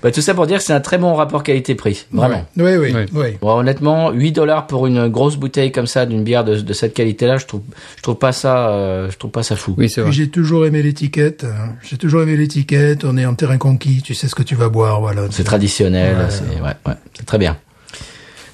Bah, 0.02 0.12
tout 0.12 0.22
ça 0.22 0.34
pour 0.34 0.48
dire 0.48 0.58
que 0.58 0.64
c'est 0.64 0.74
un 0.74 0.80
très 0.80 0.98
bon 0.98 1.14
rapport 1.14 1.44
qualité-prix. 1.44 2.06
Vraiment. 2.12 2.44
Oui, 2.58 2.76
oui, 2.76 2.92
oui. 3.14 3.28
Bon, 3.40 3.60
honnêtement, 3.60 4.10
8 4.12 4.32
dollars 4.32 4.66
pour 4.66 4.88
une 4.88 5.08
grosse 5.10 5.36
bouteille 5.38 5.72
comme 5.72 5.86
ça 5.86 6.08
d'une 6.08 6.24
bière 6.24 6.44
de, 6.44 6.56
de 6.60 6.74
cette 6.74 6.96
qualité-là, 6.96 7.38
je 7.38 7.46
trouve, 7.46 7.62
je 7.98 8.02
trouve 8.02 8.16
pas 8.16 8.32
ça, 8.32 8.70
euh, 8.70 9.12
je 9.12 9.18
trouve 9.20 9.30
pas 9.30 9.44
ça 9.44 9.56
fou. 9.56 9.76
Oui, 9.78 9.90
c'est 9.90 10.02
vrai. 10.02 10.10
Toujours 10.42 10.66
aimé 10.66 10.82
l'étiquette. 10.82 11.44
hein. 11.44 11.74
J'ai 11.84 11.98
toujours 11.98 12.24
aimé 12.24 12.36
l'étiquette. 12.36 13.06
On 13.06 13.16
est 13.16 13.28
en 13.28 13.36
terrain 13.36 13.60
conquis. 13.60 14.02
Tu 14.02 14.16
sais 14.16 14.28
ce 14.28 14.34
que 14.34 14.42
tu 14.42 14.56
vas 14.56 14.70
boire, 14.70 15.00
voilà. 15.00 15.22
C'est 15.30 15.44
traditionnel, 15.44 16.18
Ouais. 16.18 16.24
c'est 16.30 16.60
ouais, 16.60 16.74
ouais, 16.88 16.94
c'est 17.14 17.28
très 17.28 17.38
bien. 17.38 17.58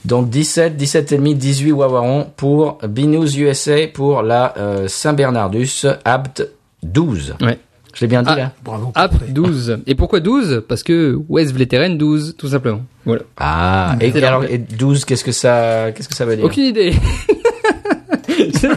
Donc 0.03 0.29
17, 0.29 0.75
17 0.75 1.13
et 1.13 1.15
demi, 1.17 1.33
18 1.33 1.71
Wawaron 1.71 2.27
pour 2.35 2.79
Binous 2.85 3.37
USA 3.37 3.87
pour 3.93 4.21
la 4.21 4.53
euh, 4.57 4.89
Saint-Bernardus 4.89 5.85
Abt 6.03 6.45
12. 6.83 7.35
Ouais. 7.41 7.57
Je 7.93 8.01
l'ai 8.01 8.07
bien 8.07 8.21
dit 8.21 8.29
Ah. 8.33 8.35
là? 8.35 8.51
Bravo. 8.65 8.91
App 8.93 9.13
12. 9.29 9.79
Et 9.87 9.95
pourquoi 9.95 10.19
12 10.19 10.63
Parce 10.67 10.83
que 10.83 11.17
West 11.29 11.53
Vleteren 11.53 11.97
12, 11.97 12.35
tout 12.37 12.49
simplement. 12.49 12.81
Voilà. 13.05 13.21
Ah, 13.37 13.95
et, 14.01 14.11
alors 14.25 14.43
et 14.43 14.57
12 14.57 15.05
qu'est-ce 15.05 15.23
que 15.23 15.31
ça 15.31 15.93
qu'est-ce 15.95 16.09
que 16.09 16.15
ça 16.15 16.25
veut 16.25 16.35
dire? 16.35 16.43
Aucune 16.43 16.65
idée. 16.65 16.93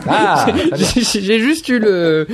Ah. 0.08 0.46
J'ai 0.74 1.38
juste 1.40 1.68
eu 1.68 1.78
le, 1.78 2.26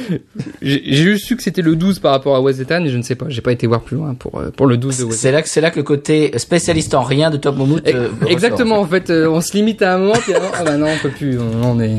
j'ai 0.62 0.82
juste 0.94 1.26
su 1.26 1.36
que 1.36 1.42
c'était 1.42 1.62
le 1.62 1.74
12 1.76 1.98
par 1.98 2.12
rapport 2.12 2.36
à 2.36 2.40
West 2.40 2.60
Etan 2.60 2.84
et 2.84 2.90
je 2.90 2.96
ne 2.96 3.02
sais 3.02 3.14
pas, 3.14 3.26
j'ai 3.28 3.40
pas 3.40 3.52
été 3.52 3.66
voir 3.66 3.80
plus 3.80 3.96
loin 3.96 4.14
pour 4.14 4.38
euh, 4.38 4.50
pour 4.50 4.66
le 4.66 4.76
12 4.76 4.98
de 4.98 5.04
West. 5.04 5.18
C'est 5.20 5.32
là 5.32 5.42
que 5.42 5.48
c'est 5.48 5.60
là 5.60 5.70
que 5.70 5.76
le 5.76 5.82
côté 5.82 6.32
spécialiste 6.38 6.94
en 6.94 7.02
rien 7.02 7.30
de 7.30 7.36
Top 7.36 7.56
Momout 7.56 7.80
euh, 7.86 8.08
ressort. 8.08 8.28
Exactement, 8.30 8.78
en 8.80 8.86
fait, 8.86 9.10
euh, 9.10 9.28
on 9.28 9.40
se 9.40 9.54
limite 9.54 9.82
à 9.82 9.94
un 9.94 9.98
moment, 9.98 10.14
puis 10.14 10.32
ah 10.34 10.62
bah 10.64 10.76
non, 10.76 10.88
on 10.88 10.98
peut 10.98 11.10
plus, 11.10 11.38
on, 11.38 11.62
on 11.64 11.80
est, 11.80 11.96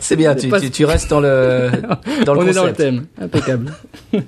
C'est 0.00 0.16
bien, 0.16 0.34
tu, 0.34 0.48
Pas- 0.48 0.60
tu, 0.60 0.70
tu 0.70 0.84
restes 0.84 1.10
dans 1.10 1.20
le 1.20 1.70
dans 2.24 2.34
le 2.34 2.40
on 2.40 2.46
est 2.46 2.52
dans 2.52 2.66
le 2.66 2.72
thème, 2.72 3.06
impeccable. 3.20 3.72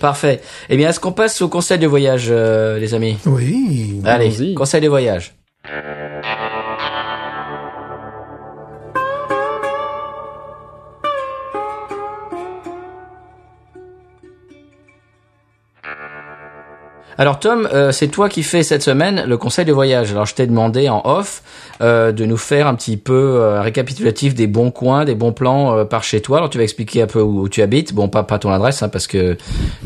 Parfait. 0.00 0.40
Eh 0.68 0.76
bien, 0.76 0.88
est-ce 0.88 0.98
qu'on 1.00 1.12
passe 1.12 1.40
au 1.42 1.48
conseil 1.48 1.78
de 1.78 1.86
voyage, 1.86 2.26
euh, 2.30 2.78
les 2.78 2.94
amis? 2.94 3.18
Oui. 3.26 4.00
Allez, 4.04 4.54
conseil 4.54 4.80
de 4.80 4.88
voyage. 4.88 5.34
Alors 17.22 17.38
Tom, 17.38 17.68
euh, 17.72 17.92
c'est 17.92 18.08
toi 18.08 18.28
qui 18.28 18.42
fais 18.42 18.64
cette 18.64 18.82
semaine 18.82 19.22
le 19.28 19.36
conseil 19.36 19.64
de 19.64 19.72
voyage. 19.72 20.10
Alors 20.10 20.26
je 20.26 20.34
t'ai 20.34 20.44
demandé 20.48 20.88
en 20.88 21.02
off 21.04 21.44
euh, 21.80 22.10
de 22.10 22.24
nous 22.24 22.36
faire 22.36 22.66
un 22.66 22.74
petit 22.74 22.96
peu 22.96 23.36
euh, 23.38 23.60
un 23.60 23.62
récapitulatif 23.62 24.34
des 24.34 24.48
bons 24.48 24.72
coins, 24.72 25.04
des 25.04 25.14
bons 25.14 25.30
plans 25.30 25.72
euh, 25.78 25.84
par 25.84 26.02
chez 26.02 26.20
toi. 26.20 26.38
Alors 26.38 26.50
tu 26.50 26.58
vas 26.58 26.64
expliquer 26.64 27.02
un 27.02 27.06
peu 27.06 27.20
où, 27.20 27.42
où 27.42 27.48
tu 27.48 27.62
habites. 27.62 27.94
Bon, 27.94 28.08
pas 28.08 28.24
pas 28.24 28.40
ton 28.40 28.50
adresse, 28.50 28.82
hein, 28.82 28.88
parce 28.88 29.06
que 29.06 29.36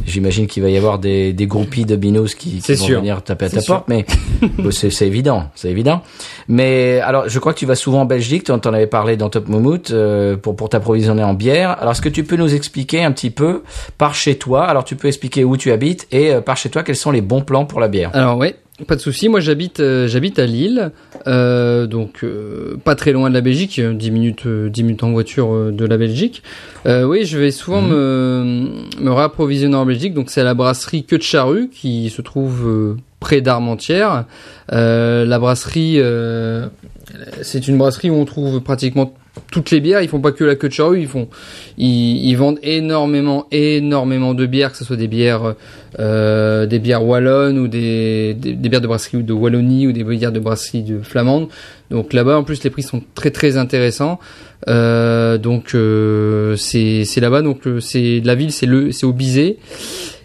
j'imagine 0.06 0.46
qu'il 0.46 0.62
va 0.62 0.70
y 0.70 0.78
avoir 0.78 0.98
des, 0.98 1.34
des 1.34 1.46
groupies 1.46 1.84
de 1.84 1.96
binos 1.96 2.34
qui, 2.34 2.58
vont 2.66 2.74
sûr. 2.74 3.00
venir 3.00 3.22
taper 3.22 3.44
à 3.44 3.50
ta 3.50 3.60
sûr. 3.60 3.74
porte. 3.74 3.88
Mais 3.88 4.06
c'est 4.70 4.88
c'est 4.88 5.06
évident, 5.06 5.50
c'est 5.56 5.68
évident. 5.68 6.00
Mais 6.48 7.00
alors, 7.00 7.28
je 7.28 7.38
crois 7.38 7.52
que 7.52 7.58
tu 7.58 7.66
vas 7.66 7.74
souvent 7.74 8.02
en 8.02 8.04
Belgique. 8.04 8.44
Tu 8.44 8.52
en 8.52 8.58
t'en 8.58 8.72
avais 8.72 8.86
parlé 8.86 9.16
dans 9.16 9.28
Top 9.30 9.48
Moumout 9.48 9.90
euh, 9.90 10.36
pour 10.36 10.54
pour 10.54 10.68
t'approvisionner 10.68 11.24
en 11.24 11.34
bière. 11.34 11.76
Alors, 11.80 11.92
est-ce 11.92 12.02
que 12.02 12.08
tu 12.08 12.24
peux 12.24 12.36
nous 12.36 12.54
expliquer 12.54 13.02
un 13.02 13.12
petit 13.12 13.30
peu 13.30 13.62
par 13.98 14.14
chez 14.14 14.36
toi 14.36 14.64
Alors, 14.64 14.84
tu 14.84 14.96
peux 14.96 15.08
expliquer 15.08 15.44
où 15.44 15.56
tu 15.56 15.72
habites 15.72 16.06
et 16.12 16.32
euh, 16.32 16.40
par 16.40 16.56
chez 16.56 16.68
toi 16.68 16.82
quels 16.82 16.96
sont 16.96 17.10
les 17.10 17.20
bons 17.26 17.42
plans 17.42 17.66
pour 17.66 17.80
la 17.80 17.88
bière. 17.88 18.10
Alors 18.14 18.38
ouais, 18.38 18.56
pas 18.86 18.96
de 18.96 19.00
souci. 19.00 19.28
Moi 19.30 19.40
j'habite 19.40 19.80
euh, 19.80 20.06
j'habite 20.06 20.38
à 20.38 20.44
Lille, 20.44 20.90
euh, 21.26 21.86
donc 21.86 22.22
euh, 22.22 22.76
pas 22.84 22.94
très 22.94 23.12
loin 23.12 23.30
de 23.30 23.34
la 23.34 23.40
Belgique, 23.40 23.78
euh, 23.78 23.94
10 23.94 24.10
minutes 24.10 24.46
euh, 24.46 24.68
10 24.68 24.82
minutes 24.82 25.02
en 25.02 25.12
voiture 25.12 25.72
de 25.72 25.84
la 25.86 25.96
Belgique. 25.96 26.42
Oui, 26.84 27.24
je 27.24 27.38
vais 27.38 27.50
souvent 27.50 27.80
me 27.82 28.68
me 29.00 29.10
réapprovisionner 29.10 29.76
en 29.76 29.86
Belgique. 29.86 30.12
Donc 30.12 30.30
c'est 30.30 30.44
la 30.44 30.54
brasserie 30.54 31.04
Queue 31.04 31.18
de 31.18 31.22
Charrue 31.22 31.68
qui 31.68 32.10
se 32.10 32.20
trouve 32.20 32.96
près 33.18 33.40
d'Armentières. 33.40 34.26
La 34.70 35.38
brasserie 35.38 35.98
c'est 37.42 37.68
une 37.68 37.78
brasserie 37.78 38.10
où 38.10 38.14
on 38.14 38.24
trouve 38.26 38.60
pratiquement 38.60 39.14
toutes 39.50 39.70
les 39.70 39.80
bières. 39.80 40.02
Ils 40.02 40.08
font 40.08 40.20
pas 40.20 40.32
que 40.32 40.44
la 40.44 40.56
queue 40.56 40.68
de 40.68 40.72
charrue, 40.72 41.00
ils 41.00 41.06
font, 41.06 41.28
ils, 41.78 42.34
vendent 42.34 42.58
énormément, 42.62 43.46
énormément 43.50 44.34
de 44.34 44.46
bières, 44.46 44.72
que 44.72 44.78
ce 44.78 44.84
soit 44.84 44.96
des 44.96 45.08
bières, 45.08 45.54
euh, 45.98 46.66
des 46.66 46.78
bières 46.78 47.04
wallonnes 47.04 47.58
ou 47.58 47.68
des, 47.68 48.34
des, 48.34 48.54
bières 48.54 48.80
de 48.80 48.86
brasserie 48.86 49.22
de 49.22 49.32
Wallonie 49.32 49.86
ou 49.86 49.92
des 49.92 50.04
bières 50.04 50.32
de 50.32 50.40
brasserie 50.40 50.82
de 50.82 51.00
flamande. 51.00 51.48
Donc 51.90 52.12
là-bas, 52.12 52.38
en 52.38 52.44
plus, 52.44 52.62
les 52.64 52.70
prix 52.70 52.82
sont 52.82 53.02
très 53.14 53.30
très 53.30 53.56
intéressants. 53.56 54.18
Euh, 54.68 55.38
donc 55.38 55.74
euh, 55.74 56.56
c'est 56.56 57.04
là-bas. 57.20 57.42
Donc 57.42 57.62
c'est 57.80 58.20
la 58.24 58.34
ville, 58.34 58.52
c'est 58.52 58.66
le, 58.66 58.92
c'est 58.92 59.06
au 59.06 59.12
Bizet. 59.12 59.58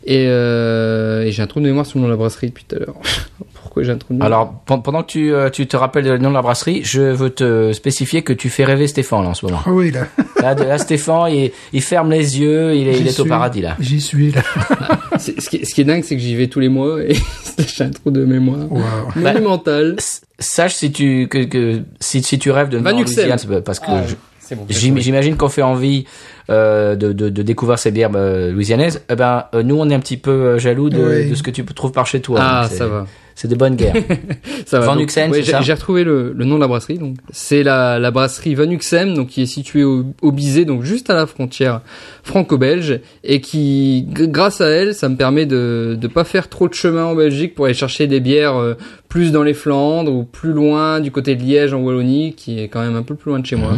Et, 0.05 0.25
euh, 0.27 1.23
et 1.23 1.31
j'ai 1.31 1.41
un 1.43 1.47
trou 1.47 1.59
de 1.59 1.65
mémoire 1.65 1.85
sur 1.85 1.97
le 1.99 2.01
nom 2.03 2.07
de 2.07 2.13
la 2.13 2.17
brasserie 2.17 2.47
depuis 2.47 2.65
tout 2.67 2.75
à 2.75 2.79
l'heure. 2.79 2.95
Pourquoi 3.61 3.83
j'ai 3.83 3.91
un 3.91 3.97
trou 3.97 4.13
de 4.13 4.19
mémoire 4.19 4.25
Alors, 4.27 4.53
pen- 4.65 4.81
pendant 4.81 5.03
que 5.03 5.07
tu, 5.11 5.33
euh, 5.33 5.49
tu 5.49 5.67
te 5.67 5.77
rappelles 5.77 6.05
le 6.05 6.17
nom 6.17 6.29
de 6.29 6.33
la 6.33 6.41
brasserie, 6.41 6.81
je 6.83 7.01
veux 7.01 7.29
te 7.29 7.71
spécifier 7.71 8.21
que 8.23 8.33
tu 8.33 8.49
fais 8.49 8.65
rêver 8.65 8.87
Stéphane 8.87 9.23
là, 9.23 9.29
en 9.29 9.33
ce 9.33 9.45
moment. 9.45 9.61
Ah 9.65 9.71
oui, 9.71 9.91
là. 9.91 10.07
Là, 10.41 10.55
de- 10.55 10.63
là 10.63 10.77
Stéphane, 10.77 11.31
il, 11.31 11.51
il 11.71 11.81
ferme 11.81 12.09
les 12.11 12.39
yeux, 12.39 12.73
il 12.75 12.87
est, 12.87 12.99
il 12.99 13.07
est 13.07 13.19
au 13.19 13.25
paradis 13.25 13.61
là. 13.61 13.77
J'y 13.79 14.01
suis, 14.01 14.31
là. 14.31 14.41
Ce, 15.19 15.31
qui 15.31 15.57
est, 15.57 15.65
ce 15.65 15.75
qui 15.75 15.81
est 15.81 15.85
dingue, 15.85 16.03
c'est 16.03 16.15
que 16.15 16.21
j'y 16.21 16.35
vais 16.35 16.47
tous 16.47 16.59
les 16.59 16.69
mois 16.69 17.01
et 17.03 17.15
j'ai 17.59 17.83
un 17.83 17.91
trou 17.91 18.09
de 18.11 18.25
mémoire 18.25 18.71
Waouh. 18.71 18.83
monumental. 19.15 19.95
S- 19.99 20.21
Sache 20.39 20.73
si 20.73 20.91
tu 20.91 21.27
que, 21.27 21.43
que 21.43 21.81
si, 21.99 22.23
si 22.23 22.39
tu 22.39 22.49
rêves 22.49 22.69
de 22.69 22.79
c'est 23.05 23.61
parce 23.63 23.79
que 23.79 23.85
Ah, 23.89 24.03
je- 24.07 24.15
bon. 24.55 24.65
J'imagine 24.69 25.37
qu'on 25.37 25.49
fait 25.49 25.61
envie 25.61 26.05
euh, 26.49 26.95
de, 26.95 27.13
de, 27.13 27.29
de 27.29 27.41
découvrir 27.41 27.79
ces 27.79 27.91
bières 27.91 28.11
euh, 28.15 28.51
louisianaises. 28.51 29.01
Eh 29.09 29.15
ben, 29.15 29.45
euh, 29.53 29.63
nous, 29.63 29.75
on 29.77 29.89
est 29.89 29.95
un 29.95 29.99
petit 29.99 30.17
peu 30.17 30.57
jaloux 30.57 30.89
de, 30.89 30.97
Oui. 30.97 31.29
de 31.29 31.35
ce 31.35 31.43
que 31.43 31.51
tu 31.51 31.63
trouves 31.65 31.91
par 31.91 32.05
chez 32.07 32.19
toi. 32.21 32.39
Ah, 32.41 32.61
Donc, 32.63 32.71
c'est- 32.71 32.77
ça 32.77 32.87
va. 32.87 33.05
C'est 33.33 33.47
des 33.47 33.55
bonnes 33.55 33.77
guerres. 33.77 33.95
Ça 34.67 34.79
va. 34.81 34.87
Van 34.87 34.93
Donc, 34.95 35.03
Uxem, 35.05 35.31
ouais, 35.31 35.37
c'est 35.37 35.43
j'ai- 35.45 35.51
ça 35.53 35.61
J'ai 35.61 35.73
retrouvé 35.73 36.03
le, 36.03 36.31
le 36.35 36.45
nom 36.45 36.55
de 36.55 36.59
la 36.59 36.67
brasserie. 36.67 36.99
Donc 36.99 37.15
c'est 37.31 37.63
la, 37.63 37.97
la 37.97 38.11
brasserie 38.11 38.53
Van 38.55 38.69
Uxem, 38.69 39.13
donc 39.15 39.29
qui 39.29 39.41
est 39.43 39.45
située 39.47 39.83
au, 39.85 40.05
au 40.21 40.31
Bizet, 40.31 40.65
donc 40.65 40.83
juste 40.83 41.09
à 41.09 41.15
la 41.15 41.25
frontière 41.25 41.81
franco-belge, 42.23 42.99
et 43.23 43.41
qui, 43.41 44.05
g- 44.15 44.27
grâce 44.27 44.61
à 44.61 44.67
elle, 44.67 44.93
ça 44.93 45.09
me 45.09 45.15
permet 45.15 45.45
de 45.45 45.97
de 45.99 46.07
pas 46.07 46.23
faire 46.23 46.49
trop 46.49 46.67
de 46.67 46.73
chemin 46.73 47.05
en 47.05 47.15
Belgique 47.15 47.55
pour 47.55 47.65
aller 47.65 47.73
chercher 47.73 48.05
des 48.05 48.19
bières 48.19 48.57
euh, 48.57 48.75
plus 49.11 49.33
dans 49.33 49.43
les 49.43 49.53
Flandres 49.53 50.09
ou 50.13 50.23
plus 50.23 50.53
loin 50.53 51.01
du 51.01 51.11
côté 51.11 51.35
de 51.35 51.43
Liège 51.43 51.73
en 51.73 51.81
Wallonie, 51.81 52.33
qui 52.33 52.59
est 52.61 52.69
quand 52.69 52.79
même 52.81 52.95
un 52.95 53.03
peu 53.03 53.13
plus 53.13 53.29
loin 53.29 53.39
de 53.39 53.45
chez 53.45 53.57
moi. 53.57 53.73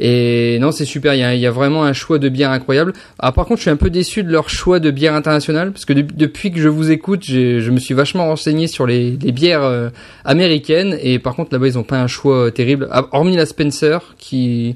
Et 0.00 0.58
non, 0.60 0.72
c'est 0.72 0.84
super. 0.84 1.14
Il 1.14 1.20
y 1.20 1.22
a, 1.22 1.34
il 1.36 1.40
y 1.40 1.46
a 1.46 1.52
vraiment 1.52 1.84
un 1.84 1.92
choix 1.92 2.18
de 2.18 2.28
bières 2.28 2.50
incroyable. 2.50 2.92
Ah, 3.20 3.30
par 3.30 3.46
contre, 3.46 3.58
je 3.58 3.62
suis 3.62 3.70
un 3.70 3.76
peu 3.76 3.90
déçu 3.90 4.24
de 4.24 4.30
leur 4.32 4.50
choix 4.50 4.80
de 4.80 4.90
bières 4.90 5.14
internationales 5.14 5.70
parce 5.70 5.84
que 5.84 5.92
de- 5.92 6.00
depuis 6.02 6.50
que 6.50 6.58
je 6.58 6.68
vous 6.68 6.90
écoute, 6.90 7.22
je 7.24 7.70
me 7.70 7.78
suis 7.78 7.94
vachement 7.94 8.26
renseigné 8.26 8.66
sur 8.66 8.86
les, 8.88 9.12
les 9.22 9.30
bières 9.32 9.62
euh, 9.62 9.88
américaines 10.24 10.98
et 11.00 11.20
par 11.20 11.36
contre 11.36 11.52
là-bas 11.52 11.68
ils 11.68 11.78
ont 11.78 11.84
pas 11.84 12.00
un 12.00 12.08
choix 12.08 12.46
euh, 12.46 12.50
terrible. 12.50 12.88
Ah, 12.90 13.06
Hormis 13.12 13.36
la 13.36 13.46
Spencer 13.46 13.98
qui 14.18 14.74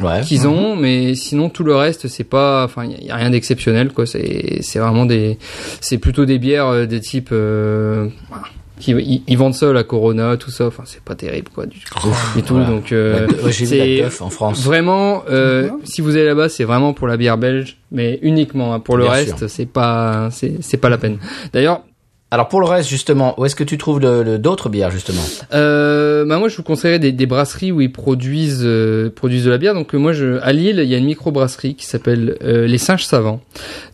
Ouais. 0.00 0.20
qu'ils 0.20 0.46
ont, 0.46 0.76
mais 0.76 1.16
sinon 1.16 1.48
tout 1.48 1.64
le 1.64 1.74
reste 1.74 2.06
c'est 2.06 2.22
pas, 2.22 2.62
enfin 2.64 2.84
il 2.84 3.04
y, 3.04 3.10
a 3.10 3.16
rien 3.16 3.30
d'exceptionnel 3.30 3.88
quoi. 3.92 4.06
C'est 4.06 4.58
c'est 4.60 4.78
vraiment 4.78 5.06
des, 5.06 5.38
c'est 5.80 5.98
plutôt 5.98 6.24
des 6.24 6.38
bières 6.38 6.68
euh, 6.68 6.86
des 6.86 7.00
types. 7.00 7.30
Euh, 7.32 8.06
voilà, 8.28 8.44
qui, 8.78 8.92
ils, 8.92 9.22
ils 9.26 9.36
vendent 9.38 9.54
ça 9.54 9.72
la 9.72 9.84
Corona 9.84 10.36
tout 10.36 10.50
ça. 10.50 10.66
Enfin 10.66 10.82
c'est 10.86 11.02
pas 11.02 11.14
terrible 11.14 11.48
quoi 11.54 11.66
du, 11.66 11.78
du 12.36 12.42
tout. 12.42 12.54
Voilà. 12.54 12.68
Donc 12.70 12.92
euh, 12.92 13.26
c'est- 13.50 14.04
en 14.20 14.30
France. 14.30 14.62
Vraiment, 14.64 15.22
euh, 15.30 15.68
si 15.84 16.00
vous 16.00 16.16
allez 16.16 16.24
là-bas, 16.26 16.48
c'est 16.48 16.64
vraiment 16.64 16.92
pour 16.92 17.06
la 17.08 17.16
bière 17.16 17.38
belge, 17.38 17.76
mais 17.92 18.18
uniquement. 18.22 18.74
hein. 18.74 18.80
Pour 18.80 18.96
le 18.96 19.04
Bien 19.04 19.12
reste, 19.12 19.46
c'est 19.48 19.66
pas, 19.66 20.28
c'est 20.30 20.56
c'est 20.62 20.76
pas 20.76 20.88
la 20.88 20.98
peine. 20.98 21.18
D'ailleurs, 21.52 21.82
Alors 22.30 22.48
pour 22.48 22.60
le 22.60 22.66
reste, 22.66 22.90
justement, 22.90 23.34
où 23.40 23.46
est-ce 23.46 23.56
que 23.56 23.64
tu 23.64 23.78
trouves 23.78 24.00
d'autres 24.00 24.68
bières, 24.68 24.90
justement? 24.90 25.22
Euh, 25.54 26.26
bah 26.26 26.38
moi, 26.38 26.48
je 26.48 26.56
vous 26.58 26.62
conseillerais 26.62 26.98
des, 26.98 27.24
brasseries 27.26 27.72
où 27.72 27.80
ils 27.80 27.90
produisent 27.90 28.60
euh, 28.64 29.08
produisent 29.08 29.46
de 29.46 29.50
la 29.50 29.56
bière. 29.56 29.72
Donc 29.72 29.94
euh, 29.94 29.98
moi, 29.98 30.12
je, 30.12 30.38
à 30.42 30.52
Lille, 30.52 30.78
il 30.82 30.90
y 30.90 30.94
a 30.94 30.98
une 30.98 31.06
microbrasserie 31.06 31.74
qui 31.74 31.86
s'appelle 31.86 32.36
euh, 32.44 32.66
les 32.66 32.76
Singes 32.76 33.04
Savants. 33.06 33.40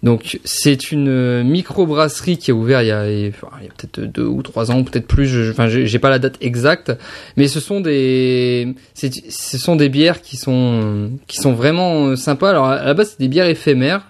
Donc 0.02 0.40
c'est 0.42 0.90
une 0.90 1.08
euh, 1.08 1.44
microbrasserie 1.44 2.36
qui 2.36 2.50
a 2.50 2.54
ouvert 2.54 2.82
il 2.82 2.88
y 2.88 2.90
a, 2.90 3.02
a 3.02 3.04
peut-être 3.04 4.00
deux 4.00 4.26
ou 4.26 4.42
trois 4.42 4.72
ans, 4.72 4.82
peut-être 4.82 5.06
plus. 5.06 5.26
je- 5.28 5.50
Enfin, 5.52 5.68
j'ai 5.68 5.98
pas 6.00 6.10
la 6.10 6.18
date 6.18 6.36
exacte, 6.40 6.90
mais 7.36 7.46
ce 7.46 7.60
sont 7.60 7.80
des, 7.80 8.74
ce 8.94 9.58
sont 9.58 9.76
des 9.76 9.88
bières 9.88 10.22
qui 10.22 10.36
sont 10.36 11.10
qui 11.28 11.36
sont 11.36 11.52
vraiment 11.52 12.06
euh, 12.08 12.16
sympas. 12.16 12.50
Alors 12.50 12.66
à 12.66 12.84
la 12.84 12.94
base, 12.94 13.10
c'est 13.10 13.20
des 13.20 13.28
bières 13.28 13.46
éphémères. 13.46 14.08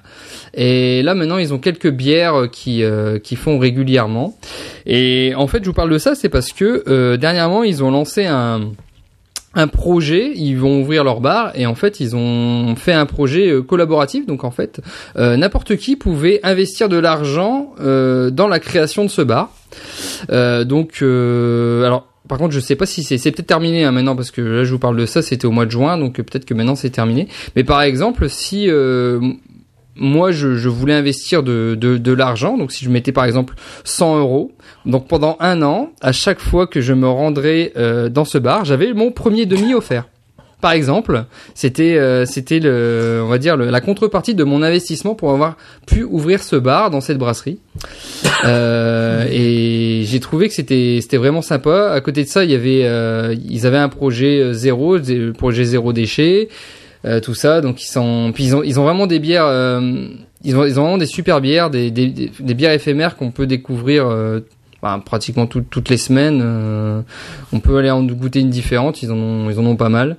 Et 0.56 1.02
là 1.02 1.14
maintenant 1.14 1.38
ils 1.38 1.52
ont 1.52 1.58
quelques 1.58 1.90
bières 1.90 2.48
qui 2.50 2.82
euh, 2.82 3.18
qui 3.18 3.36
font 3.36 3.58
régulièrement. 3.58 4.36
Et 4.86 5.32
en 5.36 5.46
fait 5.46 5.62
je 5.62 5.68
vous 5.68 5.74
parle 5.74 5.90
de 5.90 5.98
ça 5.98 6.14
c'est 6.14 6.28
parce 6.28 6.52
que 6.52 6.84
euh, 6.88 7.16
dernièrement 7.16 7.62
ils 7.64 7.82
ont 7.82 7.90
lancé 7.90 8.26
un 8.26 8.72
un 9.56 9.68
projet, 9.68 10.32
ils 10.34 10.56
vont 10.56 10.80
ouvrir 10.80 11.04
leur 11.04 11.20
bar 11.20 11.52
et 11.54 11.66
en 11.66 11.74
fait 11.74 12.00
ils 12.00 12.16
ont 12.16 12.74
fait 12.76 12.92
un 12.92 13.06
projet 13.06 13.50
euh, 13.50 13.62
collaboratif 13.62 14.26
donc 14.26 14.44
en 14.44 14.50
fait 14.50 14.80
euh, 15.16 15.36
n'importe 15.36 15.76
qui 15.76 15.96
pouvait 15.96 16.40
investir 16.42 16.88
de 16.88 16.96
l'argent 16.96 17.72
euh, 17.80 18.30
dans 18.30 18.48
la 18.48 18.58
création 18.58 19.04
de 19.04 19.10
ce 19.10 19.22
bar. 19.22 19.50
Euh, 20.30 20.64
donc 20.64 20.98
euh, 21.02 21.84
alors 21.84 22.08
par 22.26 22.38
contre, 22.38 22.54
je 22.54 22.60
sais 22.60 22.74
pas 22.74 22.86
si 22.86 23.02
c'est 23.02 23.18
c'est 23.18 23.30
peut-être 23.32 23.46
terminé 23.46 23.84
hein, 23.84 23.92
maintenant 23.92 24.16
parce 24.16 24.30
que 24.30 24.40
là 24.40 24.64
je 24.64 24.72
vous 24.72 24.78
parle 24.78 24.96
de 24.96 25.04
ça, 25.04 25.20
c'était 25.20 25.46
au 25.46 25.50
mois 25.50 25.66
de 25.66 25.70
juin, 25.70 25.98
donc 25.98 26.18
euh, 26.18 26.22
peut-être 26.22 26.46
que 26.46 26.54
maintenant 26.54 26.74
c'est 26.74 26.90
terminé. 26.90 27.28
Mais 27.54 27.64
par 27.64 27.82
exemple, 27.82 28.30
si 28.30 28.70
euh, 28.70 29.20
moi 29.96 30.30
je, 30.32 30.56
je 30.56 30.68
voulais 30.68 30.94
investir 30.94 31.42
de, 31.42 31.76
de, 31.80 31.98
de 31.98 32.12
l'argent, 32.12 32.56
donc 32.58 32.72
si 32.72 32.84
je 32.84 32.90
mettais 32.90 33.12
par 33.12 33.24
exemple 33.24 33.54
100 33.84 34.18
euros, 34.18 34.52
donc 34.86 35.06
pendant 35.08 35.36
un 35.40 35.62
an, 35.62 35.90
à 36.00 36.12
chaque 36.12 36.40
fois 36.40 36.66
que 36.66 36.80
je 36.80 36.92
me 36.92 37.08
rendrais 37.08 37.72
euh, 37.76 38.08
dans 38.08 38.24
ce 38.24 38.38
bar, 38.38 38.64
j'avais 38.64 38.92
mon 38.92 39.10
premier 39.12 39.46
demi 39.46 39.72
offert. 39.74 40.04
Par 40.60 40.72
exemple, 40.72 41.24
c'était 41.54 41.98
euh, 41.98 42.24
c'était 42.24 42.58
le 42.58 43.20
on 43.22 43.28
va 43.28 43.36
dire 43.36 43.54
le- 43.58 43.68
la 43.68 43.82
contrepartie 43.82 44.34
de 44.34 44.44
mon 44.44 44.62
investissement 44.62 45.14
pour 45.14 45.30
avoir 45.30 45.58
pu 45.86 46.04
ouvrir 46.04 46.42
ce 46.42 46.56
bar 46.56 46.90
dans 46.90 47.02
cette 47.02 47.18
brasserie. 47.18 47.58
Euh, 48.46 49.26
et 49.30 50.04
j'ai 50.06 50.20
trouvé 50.20 50.48
que 50.48 50.54
c'était 50.54 51.00
c'était 51.02 51.18
vraiment 51.18 51.42
sympa. 51.42 51.90
À 51.92 52.00
côté 52.00 52.24
de 52.24 52.28
ça, 52.28 52.44
il 52.44 52.50
y 52.50 52.54
avait 52.54 52.82
euh, 52.84 53.34
ils 53.46 53.66
avaient 53.66 53.76
un 53.78 53.90
projet 53.90 54.40
euh, 54.40 54.52
zéro, 54.54 54.96
projet 55.36 55.64
zéro 55.64 55.92
déchet, 55.92 56.48
euh, 57.04 57.20
tout 57.20 57.34
ça. 57.34 57.60
Donc 57.60 57.82
ils 57.82 57.88
sont 57.88 58.32
puis 58.34 58.44
ils 58.44 58.56
ont 58.56 58.62
ils 58.62 58.80
ont 58.80 58.84
vraiment 58.84 59.06
des 59.06 59.18
bières 59.18 59.46
euh, 59.46 60.08
ils 60.42 60.56
ont 60.56 60.64
ils 60.64 60.78
ont 60.78 60.82
vraiment 60.82 60.98
des 60.98 61.06
super 61.06 61.40
bières, 61.40 61.70
des 61.70 61.90
des, 61.90 62.08
des, 62.08 62.54
bières 62.54 62.72
éphémères 62.72 63.16
qu'on 63.16 63.30
peut 63.30 63.46
découvrir 63.46 64.06
euh, 64.06 64.40
bah, 64.84 65.00
pratiquement 65.04 65.46
tout- 65.46 65.64
toutes 65.68 65.88
les 65.88 65.96
semaines. 65.96 66.42
euh, 66.44 67.00
on 67.54 67.60
peut 67.60 67.78
aller 67.78 67.90
en 67.90 68.02
goûter 68.04 68.40
une 68.40 68.50
différente. 68.50 69.02
Ils 69.02 69.10
en 69.10 69.16
ont 69.16 69.48
ils 69.50 69.58
en 69.58 69.64
ont 69.64 69.76
pas 69.76 69.88
mal. 69.88 70.16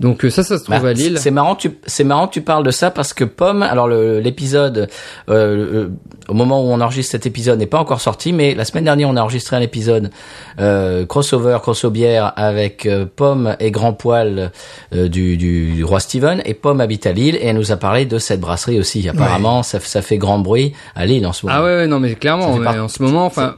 Donc 0.00 0.24
euh, 0.24 0.30
ça 0.30 0.42
ça 0.42 0.58
se 0.58 0.64
trouve 0.64 0.80
Bah, 0.82 0.88
à 0.88 0.92
Lille. 0.92 1.18
C'est 1.18 1.30
marrant, 1.30 1.54
tu, 1.54 1.70
c'est 1.86 2.02
marrant 2.02 2.26
que 2.26 2.32
tu 2.32 2.40
parles 2.40 2.64
de 2.64 2.72
ça 2.72 2.90
parce 2.90 3.14
que 3.14 3.22
Pomme, 3.24 3.62
alors 3.62 3.86
le- 3.86 4.18
l'épisode, 4.18 4.88
euh, 5.30 5.54
le- 5.56 5.92
au 6.28 6.34
moment 6.34 6.60
où 6.64 6.68
on 6.72 6.80
enregistre 6.80 7.12
cet 7.12 7.26
épisode 7.26 7.58
n'est 7.60 7.66
pas 7.66 7.78
encore 7.78 8.00
sorti, 8.00 8.32
mais 8.32 8.54
la 8.56 8.64
semaine 8.64 8.84
dernière 8.84 9.08
on 9.08 9.16
a 9.16 9.20
enregistré 9.22 9.54
un 9.56 9.60
épisode 9.60 10.10
euh, 10.58 11.06
crossover, 11.06 11.58
crossobière 11.62 12.32
avec 12.36 12.86
euh, 12.86 13.06
Pomme 13.14 13.56
et 13.60 13.70
Grand 13.70 13.92
Poil 13.92 14.50
euh, 14.94 15.08
du, 15.08 15.36
du, 15.36 15.72
du 15.74 15.84
roi 15.84 16.00
Steven 16.00 16.42
et 16.44 16.54
Pomme 16.54 16.80
habite 16.80 17.06
à 17.06 17.12
Lille 17.12 17.36
et 17.36 17.46
elle 17.46 17.56
nous 17.56 17.70
a 17.70 17.76
parlé 17.76 18.04
de 18.04 18.18
cette 18.18 18.40
brasserie 18.40 18.80
aussi. 18.80 19.08
Apparemment, 19.08 19.62
ça, 19.62 19.78
ça 19.78 20.02
fait 20.02 20.18
grand 20.18 20.40
bruit 20.40 20.72
à 20.96 21.06
Lille 21.06 21.24
en 21.26 21.32
ce 21.32 21.46
moment. 21.46 21.58
Ah 21.60 21.62
ouais, 21.64 21.76
ouais 21.76 21.86
non 21.86 22.00
mais 22.00 22.14
clairement 22.14 22.56
mais 22.56 22.78
en 22.78 22.88
ce 22.88 23.00
moment 23.02 23.26
enfin 23.26 23.56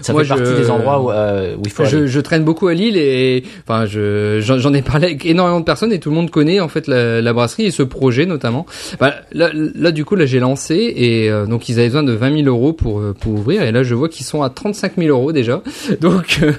ça 0.00 0.12
moi, 0.12 0.22
fait 0.22 0.28
partie 0.28 0.44
je- 0.44 0.56
des 0.56 0.70
endroits 0.70 1.00
où, 1.00 1.10
euh, 1.10 1.54
où 1.56 1.62
il 1.64 1.70
faut 1.70 1.84
je, 1.84 1.96
aller. 1.98 2.08
je 2.08 2.20
traîne 2.20 2.44
beaucoup 2.44 2.66
à 2.68 2.74
Lille 2.74 2.96
et 2.96 3.44
enfin 3.66 3.86
je 3.86 4.40
j'en 4.40 4.74
ai 4.74 4.82
parlé 4.82 5.06
avec 5.06 5.24
énormément 5.26 5.60
de 5.60 5.64
personnes 5.64 5.92
et 5.92 5.98
tout 6.00 6.10
le 6.10 6.16
monde 6.16 6.30
connaît 6.30 6.60
en 6.60 6.68
fait 6.68 6.86
la, 6.88 7.20
la 7.22 7.32
brasserie 7.32 7.66
et 7.66 7.70
ce 7.70 7.82
projet 7.82 8.26
notamment. 8.26 8.66
Bah, 9.00 9.14
là, 9.32 9.50
là 9.54 9.90
du 9.92 10.04
coup 10.04 10.16
là 10.16 10.26
j'ai 10.26 10.40
lancé 10.40 10.92
et 10.96 11.30
euh, 11.30 11.46
donc 11.46 11.68
ils 11.68 11.78
avaient 11.78 11.88
besoin 11.88 12.02
de 12.02 12.12
20 12.12 12.42
000 12.44 12.48
euros 12.48 12.72
pour 12.72 13.00
euh, 13.00 13.14
pour 13.18 13.32
ouvrir 13.34 13.62
et 13.62 13.72
là 13.72 13.82
je 13.82 13.94
vois 13.94 14.08
qu'ils 14.08 14.26
sont 14.26 14.42
à 14.42 14.50
35 14.50 14.92
000 14.98 15.08
euros 15.16 15.32
déjà 15.32 15.62
donc 16.00 16.40
euh, 16.42 16.52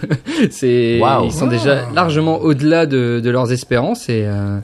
c'est 0.50 1.00
ils 1.26 1.32
sont 1.32 1.48
déjà 1.48 1.90
largement 1.94 2.40
au-delà 2.42 2.86
de, 2.86 3.20
de 3.24 3.30
leurs 3.30 3.52
espérances 3.52 4.10
et 4.10 4.24
euh, 4.26 4.60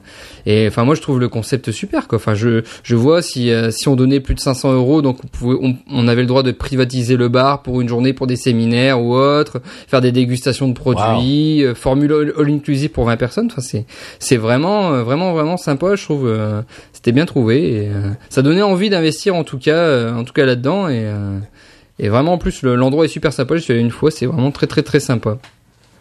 et 0.46 0.68
enfin 0.68 0.84
moi 0.84 0.96
je 0.96 1.02
trouve 1.02 1.20
le 1.20 1.30
concept 1.30 1.72
super 1.72 2.08
quoi. 2.08 2.18
Enfin 2.18 2.34
je 2.34 2.64
je 2.84 2.96
vois 2.96 3.22
si 3.22 3.52
euh, 3.52 3.72
si 3.72 3.88
on 3.88 3.96
donnait 3.96 4.20
plus 4.20 4.36
de 4.36 4.40
500 4.40 4.74
euros 4.74 5.02
donc 5.02 5.20
on 5.24 5.28
pouvait 5.28 5.58
on, 5.62 5.76
on 5.92 6.08
avait 6.08 6.22
le 6.22 6.28
droit 6.28 6.44
de 6.44 6.52
privatiser 6.52 7.16
le 7.18 7.30
bar 7.30 7.62
pour 7.64 7.82
une 7.82 7.88
journée 7.88 8.14
pour 8.14 8.28
des 8.28 8.36
séminaires 8.36 9.02
ou 9.02 9.16
autre, 9.16 9.62
faire 9.88 10.02
des 10.02 10.12
dégustations 10.12 10.68
de 10.68 10.74
produits, 10.74 11.64
euh, 11.64 11.76
formule 11.76 12.12
all, 12.14 12.34
all 12.38 12.50
inclusive 12.52 12.90
pour 12.92 13.06
20 13.06 13.18
personnes. 13.18 13.48
Enfin 13.52 13.62
c'est 13.62 13.86
c'est 14.20 14.38
vraiment 14.38 14.94
euh, 14.94 15.04
vraiment 15.04 15.34
vraiment 15.34 15.58
sympa. 15.58 15.96
Je 15.96 16.04
trouve 16.04 16.28
euh, 16.28 16.62
c'était 16.92 17.12
bien 17.12 17.26
trouvé 17.26 17.74
et 17.84 17.88
euh, 17.90 18.10
ça 18.30 18.42
donnait 18.42 18.62
envie 18.62 18.90
d'investir 18.90 19.36
en 19.36 19.44
tout 19.44 19.58
cas 19.60 19.76
euh, 19.76 20.14
en 20.14 20.24
tout 20.24 20.34
cas 20.34 20.46
là-dedans 20.46 20.88
et 20.90 21.04
euh, 21.06 21.40
et 22.00 22.10
vraiment 22.10 22.34
en 22.34 22.38
plus 22.38 22.64
le- 22.64 22.76
l'endroit 22.76 23.06
est 23.06 23.10
super 23.10 23.32
sympa. 23.32 23.56
Je 23.56 23.62
suis 23.62 23.72
allé 23.74 23.82
une 23.82 23.92
fois, 23.92 24.10
c'est 24.12 24.26
vraiment 24.26 24.52
très 24.52 24.68
très 24.68 24.82
très 24.82 25.00
sympa. 25.00 25.38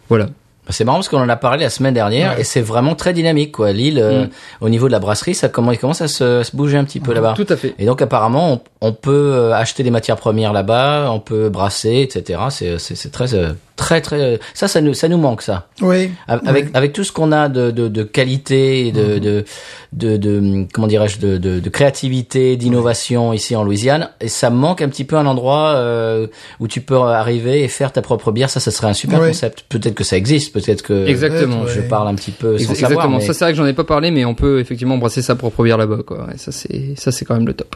Voilà. 0.09 0.27
C'est 0.69 0.85
marrant 0.85 0.99
parce 0.99 1.09
qu'on 1.09 1.19
en 1.19 1.27
a 1.29 1.35
parlé 1.35 1.63
la 1.63 1.69
semaine 1.69 1.93
dernière 1.93 2.39
et 2.39 2.43
c'est 2.43 2.61
vraiment 2.61 2.95
très 2.95 3.11
dynamique 3.13 3.51
quoi. 3.51 3.71
Lille, 3.73 3.99
euh, 3.99 4.25
Mm. 4.25 4.29
au 4.61 4.69
niveau 4.69 4.87
de 4.87 4.91
la 4.93 4.99
brasserie, 4.99 5.35
ça 5.35 5.49
commence, 5.49 5.75
il 5.75 5.79
commence 5.79 6.01
à 6.01 6.07
se, 6.07 6.41
se 6.43 6.55
bouger 6.55 6.77
un 6.77 6.83
petit 6.85 6.99
peu 7.01 7.13
là-bas. 7.13 7.33
Tout 7.35 7.45
à 7.49 7.55
fait. 7.57 7.75
Et 7.79 7.85
donc 7.85 8.01
apparemment, 8.01 8.53
on, 8.53 8.87
on 8.87 8.93
peut 8.93 9.33
euh, 9.33 9.53
acheter 9.53 9.83
des 9.83 9.91
matières 9.91 10.15
premières 10.17 10.53
là-bas, 10.53 11.09
on 11.11 11.19
peut 11.19 11.49
brasser, 11.49 12.01
etc. 12.01 12.39
C'est 12.77 13.11
très 13.11 13.33
euh, 13.33 13.51
très 13.75 14.01
très 14.01 14.39
ça 14.53 14.67
ça 14.67 14.81
nous 14.81 14.93
ça 14.93 15.07
nous 15.07 15.17
manque 15.17 15.41
ça. 15.41 15.67
Oui. 15.81 16.11
Avec 16.27 16.67
avec 16.73 16.93
tout 16.93 17.03
ce 17.03 17.11
qu'on 17.11 17.31
a 17.31 17.49
de 17.49 17.71
de, 17.71 17.87
de 17.87 18.03
qualité, 18.03 18.87
et 18.87 18.91
de, 18.91 19.17
de 19.19 19.45
de 19.93 20.17
de 20.17 20.65
comment 20.73 20.87
dirais-je 20.87 21.19
de, 21.19 21.37
de 21.37 21.59
de 21.59 21.69
créativité, 21.69 22.55
d'innovation 22.55 23.33
ici 23.33 23.55
en 23.55 23.63
Louisiane, 23.63 24.09
et 24.21 24.27
ça 24.27 24.49
manque 24.49 24.81
un 24.81 24.89
petit 24.89 25.03
peu 25.05 25.15
un 25.17 25.25
endroit 25.25 25.73
euh, 25.75 26.27
où 26.59 26.67
tu 26.67 26.81
peux 26.81 26.97
arriver 26.97 27.63
et 27.63 27.67
faire 27.67 27.91
ta 27.91 28.01
propre 28.01 28.31
bière. 28.31 28.49
Ça, 28.49 28.59
ça 28.59 28.69
serait 28.71 28.87
un 28.87 28.93
super 28.93 29.19
concept. 29.19 29.65
Peut-être 29.69 29.95
que 29.95 30.03
ça 30.03 30.17
existe, 30.17 30.53
peut-être 30.53 30.83
que 30.83 31.07
Exactement. 31.07 31.65
je 31.67 31.81
parle 31.81 32.07
un 32.07 32.15
petit 32.15 32.31
peu 32.31 32.57
sans 32.57 32.71
Exactement. 32.71 33.01
savoir. 33.01 33.09
mais- 33.19 33.25
Ça 33.25 33.33
c'est 33.33 33.45
vrai 33.45 33.53
que 33.53 33.57
j'en 33.57 33.65
ai 33.65 33.73
pas 33.73 33.83
parlé, 33.83 34.11
mais 34.11 34.23
on 34.25 34.35
peut 34.35 34.59
effectivement 34.59 34.97
brasser 34.97 35.21
sa 35.21 35.35
propre 35.35 35.63
bière 35.63 35.77
là-bas, 35.77 35.99
quoi. 36.05 36.27
Et 36.33 36.37
ça 36.37 36.51
c'est 36.51 36.93
ça 36.95 37.11
c'est 37.11 37.25
quand 37.25 37.33
même 37.35 37.47
le 37.47 37.53
top. 37.53 37.75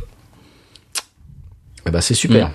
Eh 1.88 1.90
ben, 1.92 2.02
c'est 2.02 2.14
super. 2.14 2.52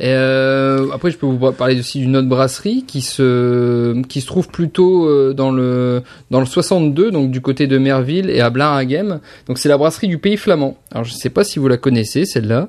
Euh, 0.00 0.88
après, 0.92 1.10
je 1.10 1.16
peux 1.16 1.26
vous 1.26 1.52
parler 1.52 1.78
aussi 1.78 2.00
d'une 2.00 2.16
autre 2.16 2.28
brasserie 2.28 2.84
qui 2.86 3.00
se 3.00 4.00
qui 4.02 4.20
se 4.20 4.26
trouve 4.26 4.48
plutôt 4.48 5.06
euh, 5.06 5.32
dans 5.32 5.50
le 5.50 6.02
dans 6.30 6.40
le 6.40 6.46
62, 6.46 7.10
donc 7.10 7.30
du 7.30 7.40
côté 7.40 7.66
de 7.66 7.78
Merville 7.78 8.30
et 8.30 8.40
à 8.40 8.50
Blaringhem. 8.50 9.20
Donc 9.46 9.58
c'est 9.58 9.68
la 9.68 9.78
brasserie 9.78 10.08
du 10.08 10.18
Pays 10.18 10.36
Flamand. 10.36 10.76
Alors 10.90 11.04
je 11.04 11.12
sais 11.12 11.30
pas 11.30 11.44
si 11.44 11.58
vous 11.58 11.68
la 11.68 11.76
connaissez 11.76 12.24
celle-là. 12.24 12.68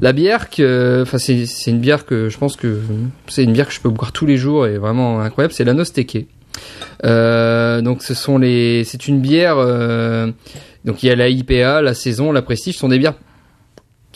La 0.00 0.12
bière 0.12 0.50
que, 0.50 1.00
enfin 1.02 1.18
c'est 1.18 1.46
c'est 1.46 1.70
une 1.70 1.80
bière 1.80 2.04
que 2.04 2.28
je 2.28 2.38
pense 2.38 2.56
que 2.56 2.78
c'est 3.28 3.44
une 3.44 3.52
bière 3.52 3.68
que 3.68 3.74
je 3.74 3.80
peux 3.80 3.90
boire 3.90 4.12
tous 4.12 4.26
les 4.26 4.36
jours 4.36 4.66
et 4.66 4.78
vraiment 4.78 5.20
incroyable. 5.20 5.54
C'est 5.54 5.64
la 5.64 5.74
Nosteke. 5.74 6.26
Euh, 7.04 7.80
donc 7.80 8.02
ce 8.02 8.14
sont 8.14 8.38
les, 8.38 8.84
c'est 8.84 9.08
une 9.08 9.20
bière. 9.20 9.56
euh, 9.58 10.30
donc 10.84 11.02
il 11.02 11.06
y 11.06 11.10
a 11.10 11.16
la 11.16 11.28
IPA, 11.28 11.82
la 11.82 11.94
saison, 11.94 12.32
la 12.32 12.42
prestige, 12.42 12.74
ce 12.74 12.80
sont 12.80 12.88
des 12.88 12.98
bières 12.98 13.14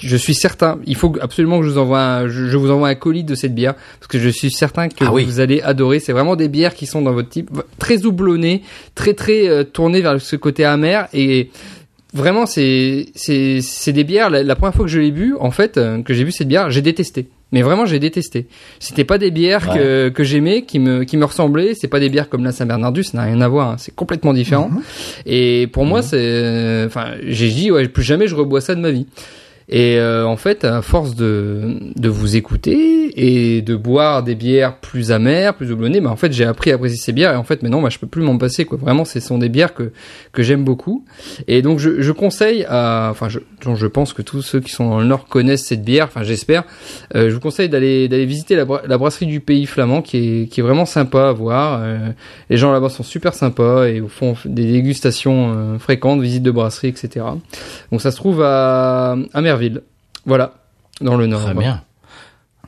je 0.01 0.17
suis 0.17 0.35
certain, 0.35 0.79
il 0.87 0.97
faut 0.97 1.15
absolument 1.21 1.61
que 1.61 1.67
je 1.67 1.71
vous 1.71 1.79
envoie, 1.79 2.01
un, 2.01 2.29
je, 2.29 2.47
je 2.49 2.57
vous 2.57 2.71
envoie 2.71 2.89
un 2.89 2.95
colis 2.97 3.23
de 3.25 3.35
cette 3.35 3.55
bière 3.55 3.75
parce 4.01 4.09
que 4.09 4.19
je 4.19 4.29
suis 4.29 4.51
certain 4.51 4.89
que 4.89 5.05
Ah 5.07 5.13
oui. 5.13 5.25
vous 5.25 5.41
allez 5.41 5.61
adorer. 5.63 6.01
C'est 6.01 6.13
vraiment 6.13 6.35
des 6.37 6.49
bières 6.49 6.75
qui 6.75 6.87
sont 6.87 7.01
dans 7.03 7.13
votre 7.13 7.29
type, 7.29 7.51
très 7.79 8.05
houblonnées, 8.05 8.63
très 8.95 9.15
très 9.15 9.49
euh, 9.49 9.63
tournées 9.65 10.01
vers 10.01 10.21
ce 10.21 10.35
côté 10.37 10.65
amer 10.65 11.09
et 11.15 11.51
vraiment 12.13 12.47
c'est 12.47 13.07
c'est 13.15 13.61
c'est 13.61 13.93
des 13.93 14.05
bières. 14.05 14.31
La, 14.31 14.43
la 14.43 14.57
première 14.57 14.75
fois 14.75 14.85
que 14.85 14.91
je 14.91 14.99
l'ai 14.99 15.11
bu, 15.13 15.35
en 15.39 15.51
fait, 15.53 15.77
euh, 15.79 16.03
que 16.03 16.13
j'ai 16.13 16.25
bu 16.25 16.33
cette 16.33 16.49
bière, 16.49 16.71
j'ai 16.71 16.83
détesté. 16.83 17.29
Mais 17.53 17.63
vraiment, 17.63 17.87
j'ai 17.87 18.01
détesté. 18.01 18.49
C'était 18.81 19.05
pas 19.05 19.17
des 19.17 19.31
bières 19.31 19.69
que, 19.73 20.09
que 20.09 20.25
j'aimais, 20.25 20.63
qui 20.63 20.81
me, 20.81 21.05
qui 21.05 21.17
me 21.17 21.25
ressemblaient. 21.25 21.75
C'est 21.75 21.87
pas 21.87 22.01
des 22.01 22.09
bières 22.09 22.29
comme 22.29 22.43
la 22.43 22.51
Saint-Bernardus, 22.51 23.05
ça 23.05 23.19
n'a 23.19 23.25
rien 23.25 23.41
à 23.41 23.47
voir. 23.47 23.69
hein. 23.71 23.77
C'est 23.79 23.95
complètement 23.95 24.33
différent. 24.33 24.71
Et 25.25 25.69
pour 25.73 25.85
moi, 25.85 26.03
c'est, 26.03 26.83
enfin, 26.85 27.13
j'ai 27.25 27.49
dit, 27.51 27.71
ouais, 27.71 27.87
plus 27.87 28.03
jamais 28.03 28.27
je 28.27 28.35
rebois 28.35 28.61
ça 28.61 28.75
de 28.75 28.81
ma 28.81 28.91
vie. 28.91 29.07
Et 29.69 29.99
euh, 29.99 30.27
en 30.27 30.37
fait, 30.37 30.65
à 30.65 30.83
force 30.83 31.15
de, 31.15 31.79
de 31.97 32.09
vous 32.09 32.37
écouter 32.37 33.13
et 33.17 33.63
de 33.63 33.77
boire 33.77 34.23
des 34.23 34.35
bières 34.35 34.77
plus 34.77 35.11
amères, 35.11 35.55
plus 35.55 35.73
houblonnées, 35.73 36.01
bah 36.01 36.11
en 36.11 36.17
fait, 36.17 36.33
j'ai 36.33 36.45
appris 36.45 36.71
à 36.71 36.75
apprécier 36.75 36.99
ces 36.99 37.13
bières. 37.13 37.33
Et 37.33 37.37
en 37.37 37.45
fait, 37.45 37.63
maintenant, 37.63 37.81
bah, 37.81 37.89
je 37.89 37.99
peux 37.99 38.07
plus 38.07 38.23
m'en 38.23 38.37
passer. 38.37 38.65
Quoi. 38.65 38.79
Vraiment, 38.79 39.05
ce 39.05 39.21
sont 39.21 39.39
des 39.39 39.49
bières 39.49 39.75
que 39.75 39.93
que 40.33 40.43
j'aime 40.43 40.65
beaucoup. 40.65 41.05
Et 41.49 41.63
donc, 41.63 41.79
je, 41.79 42.03
je 42.03 42.13
conseille 42.13 42.67
à, 42.69 43.09
enfin, 43.11 43.29
je, 43.29 43.39
je 43.75 43.87
pense 43.87 44.13
que 44.13 44.23
tous 44.23 44.43
ceux 44.43 44.61
qui 44.61 44.73
sont 44.73 44.91
dans 44.91 45.01
le 45.01 45.07
Nord 45.07 45.27
connaissent 45.27 45.65
cette 45.65 45.85
bière. 45.85 46.07
Enfin, 46.07 46.23
j'espère. 46.23 46.65
Euh, 47.15 47.31
je 47.31 47.35
vous 47.35 47.41
conseille 47.41 47.69
d'aller 47.69 48.09
d'aller 48.09 48.27
visiter 48.27 48.57
la, 48.57 48.67
la 48.87 48.99
brasserie 48.99 49.27
du 49.27 49.41
Pays 49.41 49.67
Flamand, 49.67 50.03
qui 50.03 50.17
est 50.17 50.47
qui 50.47 50.61
est 50.61 50.63
vraiment 50.63 50.87
sympa 50.87 51.29
à 51.29 51.33
voir. 51.33 51.81
Euh, 51.83 52.11
les 52.51 52.57
gens 52.57 52.73
là-bas 52.73 52.91
sont 52.91 53.03
super 53.03 53.35
sympas 53.35 53.87
et 53.87 54.03
font 54.09 54.37
des 54.45 54.73
dégustations 54.73 55.55
euh, 55.55 55.79
fréquentes, 55.79 56.21
visites 56.21 56.43
de 56.43 56.51
brasserie, 56.51 56.89
etc. 56.89 57.25
Donc 57.91 58.03
ça 58.03 58.11
se 58.11 58.17
trouve 58.17 58.43
à, 58.43 59.17
à 59.33 59.41
Merville. 59.55 59.83
Voilà, 60.27 60.55
dans 61.01 61.17
le 61.17 61.27
Nord. 61.27 61.43
Très 61.45 61.55
bien. 61.55 61.83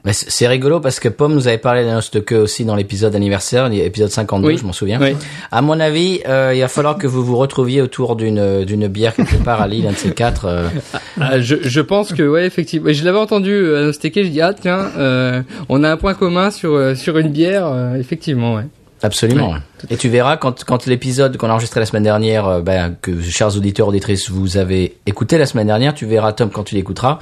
Mais 0.05 0.13
c'est 0.13 0.47
rigolo 0.47 0.79
parce 0.79 1.01
que 1.01 1.09
Pomme 1.09 1.35
nous 1.35 1.49
avait 1.49 1.59
parlé 1.59 1.85
d'un 1.85 1.99
host 1.99 2.17
aussi 2.31 2.65
dans 2.65 2.77
l'épisode 2.77 3.17
anniversaire, 3.17 3.69
l'épisode 3.69 4.11
52, 4.11 4.47
Oui. 4.47 4.57
je 4.57 4.65
m'en 4.65 4.73
souviens. 4.73 5.01
Oui. 5.01 5.17
À 5.51 5.63
mon 5.63 5.81
avis, 5.81 6.21
euh, 6.29 6.53
il 6.55 6.61
va 6.61 6.69
falloir 6.69 6.97
que 6.97 7.09
vous 7.09 7.25
vous 7.25 7.37
retrouviez 7.37 7.83
autour 7.83 8.15
d'une 8.15 8.65
d'une 8.65 8.87
bière 8.87 9.17
quelque 9.17 9.43
part 9.43 9.61
à 9.61 9.67
Lille, 9.67 9.85
un 9.89 9.91
de 9.91 9.97
ces 9.97 10.13
quatre. 10.13 10.45
euh. 10.45 10.69
Ah, 11.21 11.41
je, 11.41 11.57
je 11.61 11.81
pense 11.81 12.13
que 12.13 12.23
ouais 12.23 12.47
effectivement. 12.47 12.93
Je 12.93 13.05
l'avais 13.05 13.19
entendu 13.19 13.51
euh, 13.51 13.81
à 13.81 13.87
Nosteke, 13.87 14.15
je 14.23 14.29
dis 14.29 14.41
ah 14.41 14.55
tiens, 14.55 14.91
euh, 14.97 15.43
on 15.69 15.83
a 15.83 15.91
un 15.91 15.97
point 15.97 16.15
commun 16.15 16.53
sur 16.53 16.97
sur 16.97 17.19
une 17.19 17.31
bière. 17.31 17.67
effectivement, 17.99 18.55
ouais. 18.55 18.67
Absolument. 19.07 19.55
Et 19.91 19.97
tu 19.97 20.09
verras 20.09 20.37
quand, 20.37 20.65
quand 20.65 20.87
l'épisode 20.87 21.37
qu'on 21.37 21.49
a 21.49 21.53
enregistré 21.53 21.81
la 21.81 21.87
semaine 21.87 22.03
dernière, 22.03 22.47
euh, 22.47 22.61
ben, 22.61 22.95
que 23.01 23.21
chers 23.23 23.57
auditeurs 23.57 23.89
auditrices 23.89 24.31
vous 24.31 24.57
avez 24.57 24.97
écouté 25.07 25.39
la 25.39 25.47
semaine 25.47 25.67
dernière, 25.69 25.95
tu 25.95 26.07
verras 26.07 26.33
Tom 26.33 26.51
quand 26.51 26.65
tu 26.65 26.75
l'écouteras. 26.75 27.19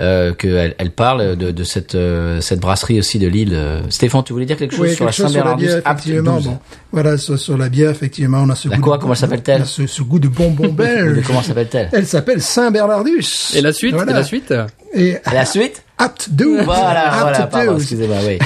Euh, 0.00 0.32
qu'elle 0.32 0.74
elle 0.78 0.92
parle 0.92 1.36
de, 1.36 1.50
de 1.50 1.62
cette 1.64 1.94
euh, 1.94 2.40
cette 2.40 2.58
brasserie 2.58 2.98
aussi 2.98 3.18
de 3.18 3.26
Lille. 3.28 3.58
Stéphane, 3.90 4.24
tu 4.24 4.32
voulais 4.32 4.46
dire 4.46 4.56
quelque 4.56 4.74
chose 4.74 4.88
Oui, 4.88 4.94
sur 4.94 5.04
la 5.04 5.12
chose 5.12 5.30
sur 5.30 5.44
la 5.44 5.50
Saint-Bernardus 5.50 5.66
bière, 5.66 5.82
effectivement. 5.84 6.36
12. 6.36 6.44
Bon, 6.46 6.58
voilà, 6.92 7.18
sur, 7.18 7.38
sur 7.38 7.58
la 7.58 7.68
bière, 7.68 7.90
effectivement, 7.90 8.38
on 8.38 8.48
a 8.48 8.54
ce 8.54 8.68
La 8.70 8.76
goût. 8.76 8.82
quoi, 8.82 8.96
de- 8.96 9.02
comment 9.02 9.14
s'appelle-t-elle? 9.14 9.66
ce, 9.66 9.86
ce 9.86 10.00
goût 10.02 10.18
de 10.18 10.28
bonbon 10.28 10.68
belge. 10.72 11.22
Comment 11.26 11.42
s'appelle-t-elle? 11.42 11.90
Elle 11.92 12.06
s'appelle 12.06 12.40
Saint-Bernardus. 12.40 13.52
Et 13.54 13.60
la 13.60 13.74
suite, 13.74 13.94
Voilà. 13.94 14.12
et 14.12 14.14
la 14.14 14.22
suite? 14.24 14.54
Et 14.94 15.16
La 15.30 15.44
suite? 15.44 15.82
Apt 16.00 16.30
12. 16.30 16.62
Voilà, 16.64 17.12
Apt 17.12 17.20
voilà, 17.20 17.46
pardon, 17.46 17.72
12. 17.74 17.82
excusez-moi, 17.82 18.16
oui. 18.26 18.38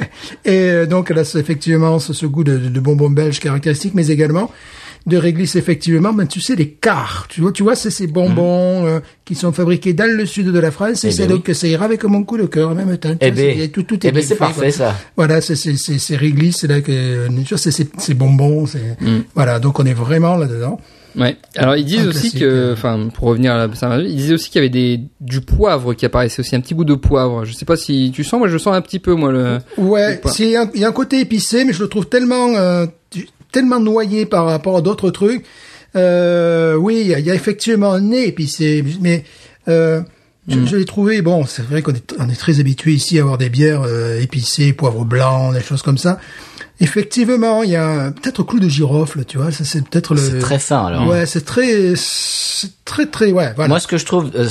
Et 0.44 0.50
euh, 0.70 0.86
donc, 0.86 1.10
elle 1.10 1.18
a 1.18 1.22
effectivement 1.22 1.98
ce, 1.98 2.12
ce 2.12 2.26
goût 2.26 2.44
de, 2.44 2.56
de 2.58 2.80
bonbon 2.80 3.10
belge 3.10 3.38
caractéristique, 3.40 3.92
mais 3.94 4.08
également 4.08 4.50
de 5.04 5.16
réglisse, 5.16 5.56
effectivement, 5.56 6.12
ben, 6.12 6.26
tu 6.28 6.40
sais, 6.40 6.54
les 6.54 6.68
quarts. 6.68 7.26
Tu 7.28 7.40
vois, 7.40 7.50
tu 7.50 7.64
vois, 7.64 7.74
c'est 7.74 7.90
ces 7.90 8.06
bonbons 8.06 8.86
euh, 8.86 9.00
qui 9.24 9.34
sont 9.34 9.50
fabriqués 9.52 9.94
dans 9.94 10.08
le 10.08 10.24
sud 10.26 10.46
de 10.52 10.58
la 10.60 10.70
France, 10.70 11.02
et 11.04 11.08
Eh 11.08 11.10
c'est 11.10 11.26
ben 11.26 11.34
donc 11.34 11.42
que 11.42 11.54
ça 11.54 11.66
ira 11.66 11.86
avec 11.86 12.04
mon 12.04 12.22
coup 12.22 12.38
de 12.38 12.46
cœur 12.46 12.70
en 12.70 12.74
même 12.76 12.96
temps. 12.98 13.10
Tu 13.10 13.16
Eh 13.20 13.30
ben, 13.32 13.68
tout, 13.70 13.82
tout 13.82 13.94
est 14.06 14.10
eh 14.10 14.12
ben, 14.12 14.20
bien 14.20 14.22
c'est 14.22 14.34
fait, 14.34 14.38
parfait, 14.38 14.70
ça. 14.70 14.94
Voilà, 15.16 15.40
c'est 15.40 15.56
c'est 15.56 15.76
c'est 15.76 15.98
c'est 15.98 16.14
réglisse, 16.14 16.58
c'est 16.60 16.68
là 16.68 16.80
que 16.80 16.92
euh, 16.92 17.28
tu 17.44 17.48
vois, 17.48 17.58
c'est 17.58 17.72
c'est 17.72 17.88
c'est 17.98 18.14
bonbons, 18.14 18.66
c'est 18.66 18.96
Mm. 19.00 19.22
voilà, 19.34 19.58
donc 19.58 19.80
on 19.80 19.84
est 19.86 19.92
vraiment 19.94 20.36
là 20.36 20.46
dedans. 20.46 20.78
Ouais. 21.16 21.36
Alors 21.56 21.76
ils 21.76 21.84
disent 21.84 22.06
aussi 22.06 22.32
que, 22.32 22.44
euh. 22.44 22.72
enfin, 22.72 23.08
pour 23.12 23.28
revenir 23.28 23.52
à 23.52 23.66
la 23.66 23.98
ils 24.00 24.16
disaient 24.16 24.34
aussi 24.34 24.50
qu'il 24.50 24.60
y 24.60 24.64
avait 24.64 24.70
des 24.70 25.00
du 25.20 25.40
poivre 25.40 25.94
qui 25.94 26.06
apparaissait 26.06 26.40
aussi, 26.40 26.56
un 26.56 26.60
petit 26.60 26.74
goût 26.74 26.84
de 26.84 26.94
poivre. 26.94 27.44
Je 27.44 27.52
sais 27.52 27.64
pas 27.64 27.76
si 27.76 28.12
tu 28.14 28.24
sens, 28.24 28.38
moi 28.38 28.48
je 28.48 28.58
sens 28.58 28.74
un 28.74 28.80
petit 28.80 28.98
peu 28.98 29.14
moi 29.14 29.32
le. 29.32 29.58
Ouais, 29.76 30.20
il 30.38 30.48
y 30.48 30.84
a 30.84 30.88
un 30.88 30.92
côté 30.92 31.20
épicé, 31.20 31.64
mais 31.64 31.72
je 31.72 31.82
le 31.82 31.88
trouve 31.88 32.06
tellement 32.06 32.54
euh, 32.56 32.86
tellement 33.52 33.80
noyé 33.80 34.26
par 34.26 34.46
rapport 34.46 34.76
à 34.76 34.80
d'autres 34.80 35.10
trucs. 35.10 35.44
Euh, 35.94 36.74
oui, 36.74 37.00
il 37.02 37.06
y 37.08 37.14
a, 37.14 37.18
il 37.18 37.26
y 37.26 37.30
a 37.30 37.34
effectivement 37.34 37.92
un 37.92 38.00
nez 38.00 38.26
épicé, 38.26 38.82
mais 39.00 39.24
euh, 39.68 40.00
je, 40.48 40.58
Mm. 40.58 40.66
je 40.66 40.76
l'ai 40.76 40.84
trouvé. 40.84 41.22
Bon, 41.22 41.44
c'est 41.46 41.62
vrai 41.62 41.82
qu'on 41.82 41.92
est 41.92 42.14
on 42.18 42.28
est 42.28 42.38
très 42.38 42.58
habitué 42.58 42.92
ici 42.92 43.18
à 43.18 43.22
avoir 43.22 43.38
des 43.38 43.48
bières 43.48 43.82
euh, 43.82 44.20
épicées, 44.20 44.72
poivre 44.72 45.04
blanc, 45.04 45.52
des 45.52 45.60
choses 45.60 45.82
comme 45.82 45.98
ça. 45.98 46.18
Effectivement, 46.82 47.62
il 47.62 47.70
y 47.70 47.76
a 47.76 47.86
un- 47.88 48.12
peut-être 48.12 48.42
clou 48.42 48.58
de 48.60 48.68
girofle, 48.68 49.24
tu 49.24 49.38
vois. 49.38 49.50
Ça 49.52 49.64
c'est 49.64 49.82
peut-être 49.88 50.14
le. 50.14 50.20
C'est 50.20 50.38
très 50.40 50.58
fin, 50.58 50.86
alors. 50.86 51.06
Ouais, 51.06 51.26
c'est 51.26 51.44
très, 51.44 51.94
très 52.84 53.06
très 53.06 53.32
ouais. 53.32 53.52
Voilà. 53.54 53.68
Moi, 53.68 53.80
ce 53.80 53.86
que 53.86 53.98
je 53.98 54.04
trouve 54.04 54.30
euh, 54.34 54.48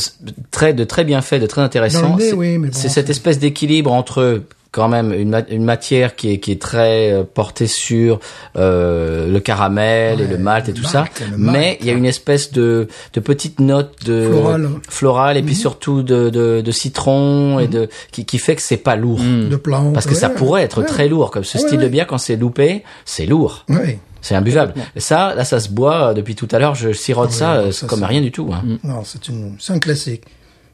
très 0.52 0.74
de 0.74 0.84
très 0.84 1.04
bien 1.04 1.22
fait, 1.22 1.40
de 1.40 1.46
très 1.48 1.62
intéressant, 1.62 2.18
c'est 2.20 2.34
oui, 2.34 2.58
bon, 2.58 2.70
cette 2.72 3.10
espèce 3.10 3.38
d'équilibre 3.40 3.92
entre 3.92 4.42
quand 4.72 4.88
même 4.88 5.12
une, 5.12 5.30
ma- 5.30 5.48
une 5.50 5.66
matière 5.66 6.16
qui 6.16 6.32
est 6.32 6.38
qui 6.40 6.52
est 6.54 6.62
très 6.62 7.12
euh, 7.12 7.24
portée 7.24 7.68
sur 7.68 8.20
euh, 8.56 9.28
le 9.32 9.40
caramel 9.40 10.22
et 10.22 10.28
le 10.28 10.38
malt 10.38 10.70
et 10.70 10.74
tout 10.74 10.84
malt, 10.84 10.92
ça, 10.92 11.06
mais 11.38 11.78
il 11.82 11.88
y 11.88 11.90
a 11.90 11.94
une 11.94 12.06
espèce 12.06 12.52
de 12.54 12.88
de 13.14 13.20
petite 13.20 13.60
note 13.60 13.94
de 14.06 14.28
Florale. 14.30 14.70
florale 14.90 15.38
et 15.38 15.42
puis 15.44 15.54
Mhm. 15.56 15.60
surtout 15.60 16.04
de 16.04 16.30
de, 16.30 16.62
de 16.62 16.72
citron 16.72 17.60
et 17.60 17.68
de 17.68 17.90
qui 18.12 18.26
qui 18.26 18.38
fait 18.40 18.56
que 18.56 18.62
c'est 18.62 18.78
pas 18.78 18.96
lourd. 18.96 19.20
de 19.20 19.56
plante. 19.58 19.94
Parce 19.94 20.06
que 20.06 20.16
ça 20.16 20.30
pourrait 20.30 20.64
être 20.64 20.80
ouais. 20.82 20.86
très 20.88 21.08
lourd, 21.10 21.32
comme 21.32 21.44
ce 21.44 21.58
Ouais, 21.58 21.68
style 21.68 21.80
de 21.80 21.88
bière 21.88 22.08
quand 22.08 22.18
c'est 22.18 22.38
loupé, 22.38 22.84
c'est 23.06 23.26
lourd. 23.26 23.66
Ouais. 23.70 24.00
C'est 24.22 24.36
imbuvable. 24.36 24.76
Et 24.96 25.00
ça, 25.00 25.34
là, 25.36 25.44
ça 25.44 25.60
se 25.60 25.70
boit 25.70 26.10
euh, 26.10 26.14
depuis 26.14 26.36
tout 26.36 26.48
à 26.52 26.60
l'heure. 26.60 26.76
Je 26.76 26.92
sirote 26.94 27.32
ça, 27.32 27.56
non, 27.56 27.68
euh, 27.68 27.72
ça, 27.72 27.88
comme 27.88 28.04
rien 28.04 28.22
du 28.22 28.32
tout. 28.32 28.52
Hein. 28.54 28.78
Non, 28.84 29.04
c'est 29.04 29.28
une, 29.30 29.56
c'est 29.60 29.74
un 29.74 29.80
classique. 29.80 30.22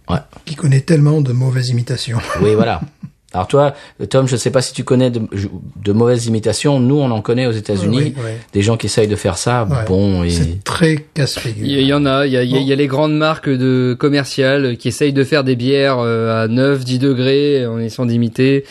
Ouais. 0.10 0.18
Qui 0.46 0.56
connaît 0.56 0.82
tellement 0.82 1.22
de 1.22 1.32
mauvaises 1.34 1.70
imitations. 1.70 2.18
Oui, 2.42 2.54
voilà. 2.56 2.82
Alors 3.34 3.48
toi, 3.48 3.74
Tom, 4.10 4.26
je 4.26 4.34
ne 4.34 4.38
sais 4.38 4.52
pas 4.52 4.62
si 4.62 4.74
tu 4.74 4.86
connais 4.86 5.12
de, 5.12 5.20
de 5.84 5.92
mauvaises 5.92 6.28
imitations. 6.28 6.80
Nous, 6.80 6.96
on 6.96 7.12
en 7.12 7.22
connaît 7.22 7.46
aux 7.46 7.52
États-Unis. 7.52 7.98
Oui, 7.98 8.14
oui. 8.18 8.32
Des 8.54 8.62
gens 8.62 8.78
qui 8.78 8.86
essayent 8.86 9.10
de 9.10 9.18
faire 9.18 9.38
ça. 9.38 9.68
Ouais. 9.70 9.76
Bon, 9.86 10.24
et 10.24 10.30
C'est 10.30 10.64
très 10.64 10.96
casse-figure. 11.14 11.66
Il 11.66 11.72
y, 11.72 11.82
il 11.82 11.88
y 11.88 11.94
en 11.94 12.06
a, 12.06 12.26
il 12.26 12.32
y 12.32 12.38
a, 12.38 12.44
il 12.44 12.50
y 12.52 12.56
a- 12.56 12.60
il 12.60 12.68
y 12.68 12.72
a 12.72 12.76
les 12.78 12.88
grandes 12.88 13.16
marques 13.18 13.50
de 13.50 13.96
commerciales 14.00 14.78
qui 14.78 14.88
essayent 14.88 15.12
de 15.14 15.24
faire 15.26 15.44
des 15.44 15.58
bières 15.58 15.98
euh, 16.00 16.46
à 16.46 16.48
9, 16.48 16.86
10 16.86 17.00
degrés 17.00 17.66
en 17.68 17.80
essayant 17.80 18.06
d'imiter, 18.06 18.64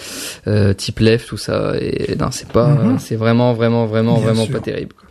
euh, 0.46 0.72
type 0.72 1.00
lèvre, 1.00 1.24
tout 1.26 1.36
ça. 1.36 1.74
Et 1.78 2.16
non, 2.18 2.28
c'est 2.30 2.48
pas, 2.48 2.66
Mhm. 2.68 2.98
c'est 2.98 3.16
vraiment, 3.16 3.52
vraiment, 3.52 3.84
vraiment, 3.86 4.14
Bien 4.16 4.24
vraiment 4.24 4.44
sûr. 4.44 4.54
pas 4.54 4.60
terrible. 4.60 4.94
quoi. 4.98 5.05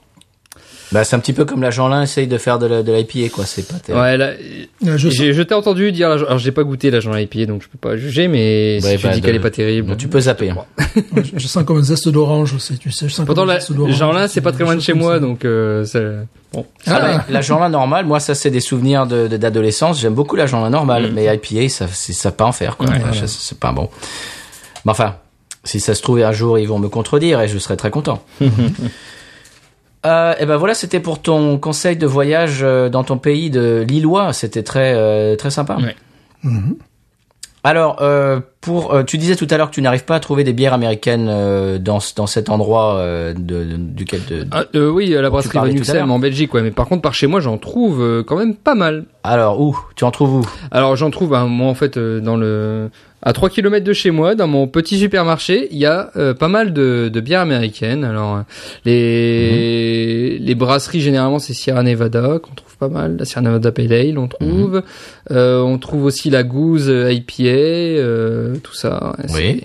Bah, 0.91 1.03
c'est 1.03 1.15
un 1.15 1.19
petit 1.19 1.33
peu 1.33 1.45
comme 1.45 1.61
la 1.61 1.71
Jeanlin 1.71 2.03
essaye 2.03 2.27
de 2.27 2.37
faire 2.37 2.59
de 2.59 2.67
la- 2.67 2.83
de 2.83 2.91
l'IPA, 2.93 3.29
quoi. 3.33 3.45
C'est 3.45 3.67
pas 3.67 3.75
terrible. 3.79 4.03
Ouais, 4.03 4.17
là, 4.17 4.31
Euh, 4.85 4.97
je 4.97 5.09
j'ai, 5.09 5.33
je 5.33 5.41
t'ai 5.41 5.53
entendu 5.55 5.91
dire, 5.91 6.09
la, 6.09 6.15
alors 6.15 6.37
j'ai 6.37 6.51
pas 6.51 6.63
goûté 6.63 6.91
la 6.91 6.99
Jean 6.99 7.15
IPA, 7.15 7.45
donc 7.47 7.63
je 7.63 7.67
peux 7.69 7.77
pas 7.77 7.97
juger, 7.97 8.27
mais 8.27 8.79
Ouais, 8.83 8.91
si 8.91 8.97
tu 8.97 9.03
bah, 9.07 9.13
dis 9.13 9.21
de- 9.21 9.25
qu'elle 9.25 9.35
est 9.35 9.39
pas 9.39 9.49
terrible. 9.49 9.95
Tu 9.97 10.07
peux 10.07 10.19
zapper. 10.19 10.51
hein. 10.51 10.57
je, 11.15 11.21
je 11.37 11.47
sens 11.47 11.63
comme 11.63 11.77
un 11.79 11.83
zeste 11.83 12.09
d'orange 12.09 12.53
aussi, 12.53 12.77
tu 12.77 12.91
sais. 12.91 13.07
Je 13.09 13.13
sens 13.13 13.25
Pourtant, 13.25 13.41
comme 13.41 13.49
un 13.49 13.53
la, 13.55 13.59
zeste 13.59 13.73
d'orange 13.73 13.95
Jeanlin, 13.97 14.27
c'est 14.27 14.41
pas 14.41 14.51
très 14.51 14.63
loin 14.63 14.75
de 14.75 14.81
chez 14.81 14.93
moi, 14.93 15.13
ça. 15.15 15.19
donc 15.19 15.43
euh, 15.45 15.83
c'est 15.85 16.03
bon. 16.53 16.65
Ah, 16.87 16.99
Ah. 17.19 17.25
la 17.29 17.41
Jeanlin 17.41 17.69
normale, 17.69 18.05
moi, 18.05 18.19
ça, 18.19 18.35
c'est 18.35 18.51
des 18.51 18.59
souvenirs 18.61 19.07
de, 19.07 19.27
de- 19.27 19.37
d'adolescence. 19.37 19.99
J'aime 19.99 20.13
beaucoup 20.13 20.35
la 20.35 20.45
Jeanlin 20.45 20.69
normale, 20.69 21.11
mais 21.13 21.25
IPA, 21.25 21.69
ça, 21.69 21.87
c'est, 21.91 22.13
ça 22.13 22.31
peut 22.31 22.43
en 22.43 22.51
faire, 22.51 22.77
quoi. 22.77 22.87
Ouais, 22.87 22.93
Enfin, 22.97 23.11
ouais. 23.11 23.17
je- 23.21 23.25
c'est 23.25 23.59
pas 23.59 23.71
bon. 23.71 23.89
Mais 24.85 24.91
enfin, 24.91 25.15
si 25.63 25.79
ça 25.79 25.95
se 25.95 26.01
trouve, 26.03 26.19
un 26.21 26.31
jour, 26.31 26.59
ils 26.59 26.67
vont 26.67 26.77
me 26.79 26.89
contredire 26.89 27.41
et 27.41 27.47
je 27.47 27.57
serai 27.57 27.75
très 27.75 27.89
content. 27.89 28.23
Euh, 30.05 30.33
et 30.39 30.45
ben 30.45 30.57
voilà, 30.57 30.73
c'était 30.75 30.99
pour 30.99 31.19
ton 31.21 31.57
conseil 31.57 31.97
de 31.97 32.05
voyage 32.05 32.59
euh, 32.61 32.89
dans 32.89 33.03
ton 33.03 33.17
pays 33.17 33.49
de 33.49 33.83
Lillois. 33.87 34.33
C'était 34.33 34.63
très 34.63 34.93
euh, 34.95 35.35
très 35.35 35.49
sympa. 35.49 35.77
Ouais. 35.77 35.95
Mhm. 36.43 36.75
Alors, 37.63 37.97
euh, 38.01 38.41
pour, 38.61 38.93
euh, 38.93 39.01
tu 39.01 39.17
disais 39.17 39.35
tout 39.35 39.47
à 39.49 39.57
l'heure 39.57 39.71
que 39.71 39.73
tu 39.73 39.81
n'arrives 39.81 40.05
pas 40.05 40.13
à 40.13 40.19
trouver 40.19 40.43
des 40.43 40.53
bières 40.53 40.75
américaines 40.75 41.25
euh, 41.27 41.79
dans 41.79 41.97
dans 42.15 42.27
cet 42.27 42.49
endroit 42.51 42.97
euh, 42.97 43.33
de, 43.33 43.63
de- 43.63 43.77
duquel 43.77 44.21
de. 44.29 44.45
Ah, 44.51 44.65
euh, 44.75 44.91
oui, 44.91 45.15
à 45.17 45.21
la 45.23 45.31
brasserie 45.31 45.57
Van. 45.57 45.65
Nuxem 45.65 46.11
en 46.11 46.19
Belgique, 46.19 46.53
ouais. 46.53 46.61
Mais 46.61 46.69
par 46.69 46.85
contre, 46.87 47.01
par 47.01 47.15
chez 47.15 47.25
moi, 47.25 47.39
j'en 47.39 47.57
trouve 47.57 48.03
euh, 48.03 48.21
quand 48.23 48.37
même 48.37 48.53
pas 48.53 48.75
mal. 48.75 49.05
Alors 49.23 49.59
où? 49.59 49.75
Tu 49.95 50.03
en 50.03 50.11
trouves 50.11 50.35
où? 50.35 50.45
Alors 50.69 50.95
j'en 50.95 51.09
trouve 51.09 51.33
un 51.33 51.47
moi 51.47 51.67
en 51.67 51.73
fait 51.73 51.97
euh, 51.97 52.19
dans 52.19 52.37
le 52.37 52.91
à 53.25 53.33
3 53.33 53.49
km 53.49 53.83
de 53.83 53.91
chez 53.93 54.11
moi 54.11 54.35
dans 54.35 54.47
mon 54.47 54.67
petit 54.67 54.99
supermarché 54.99 55.67
il 55.71 55.77
y 55.79 55.85
a 55.87 56.11
euh, 56.15 56.33
pas 56.35 56.47
mal 56.47 56.73
de, 56.73 57.09
de 57.11 57.19
bières 57.19 57.41
américaines. 57.41 58.03
Alors 58.03 58.35
euh, 58.37 58.41
les 58.85 60.37
les 60.39 60.55
brasseries 60.55 61.01
généralement 61.01 61.39
c'est 61.39 61.53
Sierra 61.53 61.83
Nevada 61.83 62.39
qu'on 62.41 62.53
trouve 62.53 62.77
pas 62.77 62.87
mal. 62.87 63.17
La 63.17 63.25
Sierra 63.25 63.41
Nevada 63.41 63.71
Pale 63.71 63.93
Ale 63.93 64.17
on 64.19 64.27
trouve. 64.27 64.83
Euh, 65.31 65.59
on 65.61 65.77
trouve 65.79 66.03
aussi 66.05 66.29
la 66.29 66.43
Goose 66.43 66.87
IPA 66.87 67.43
euh, 67.43 68.55
tout 68.63 68.73
ça. 68.75 69.15
Oui. 69.33 69.63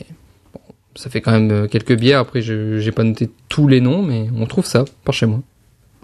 bon, 0.54 0.60
ça 0.94 1.10
fait 1.10 1.20
quand 1.20 1.32
même 1.32 1.50
euh, 1.50 1.66
quelques 1.68 1.96
bières. 1.96 2.20
Après 2.20 2.40
je 2.40 2.78
j'ai 2.78 2.92
pas 2.92 3.04
noté 3.04 3.30
tous 3.48 3.68
les 3.68 3.80
noms 3.80 4.02
mais 4.02 4.28
on 4.36 4.46
trouve 4.46 4.64
ça 4.66 4.84
par 5.04 5.14
chez 5.14 5.26
moi. 5.26 5.40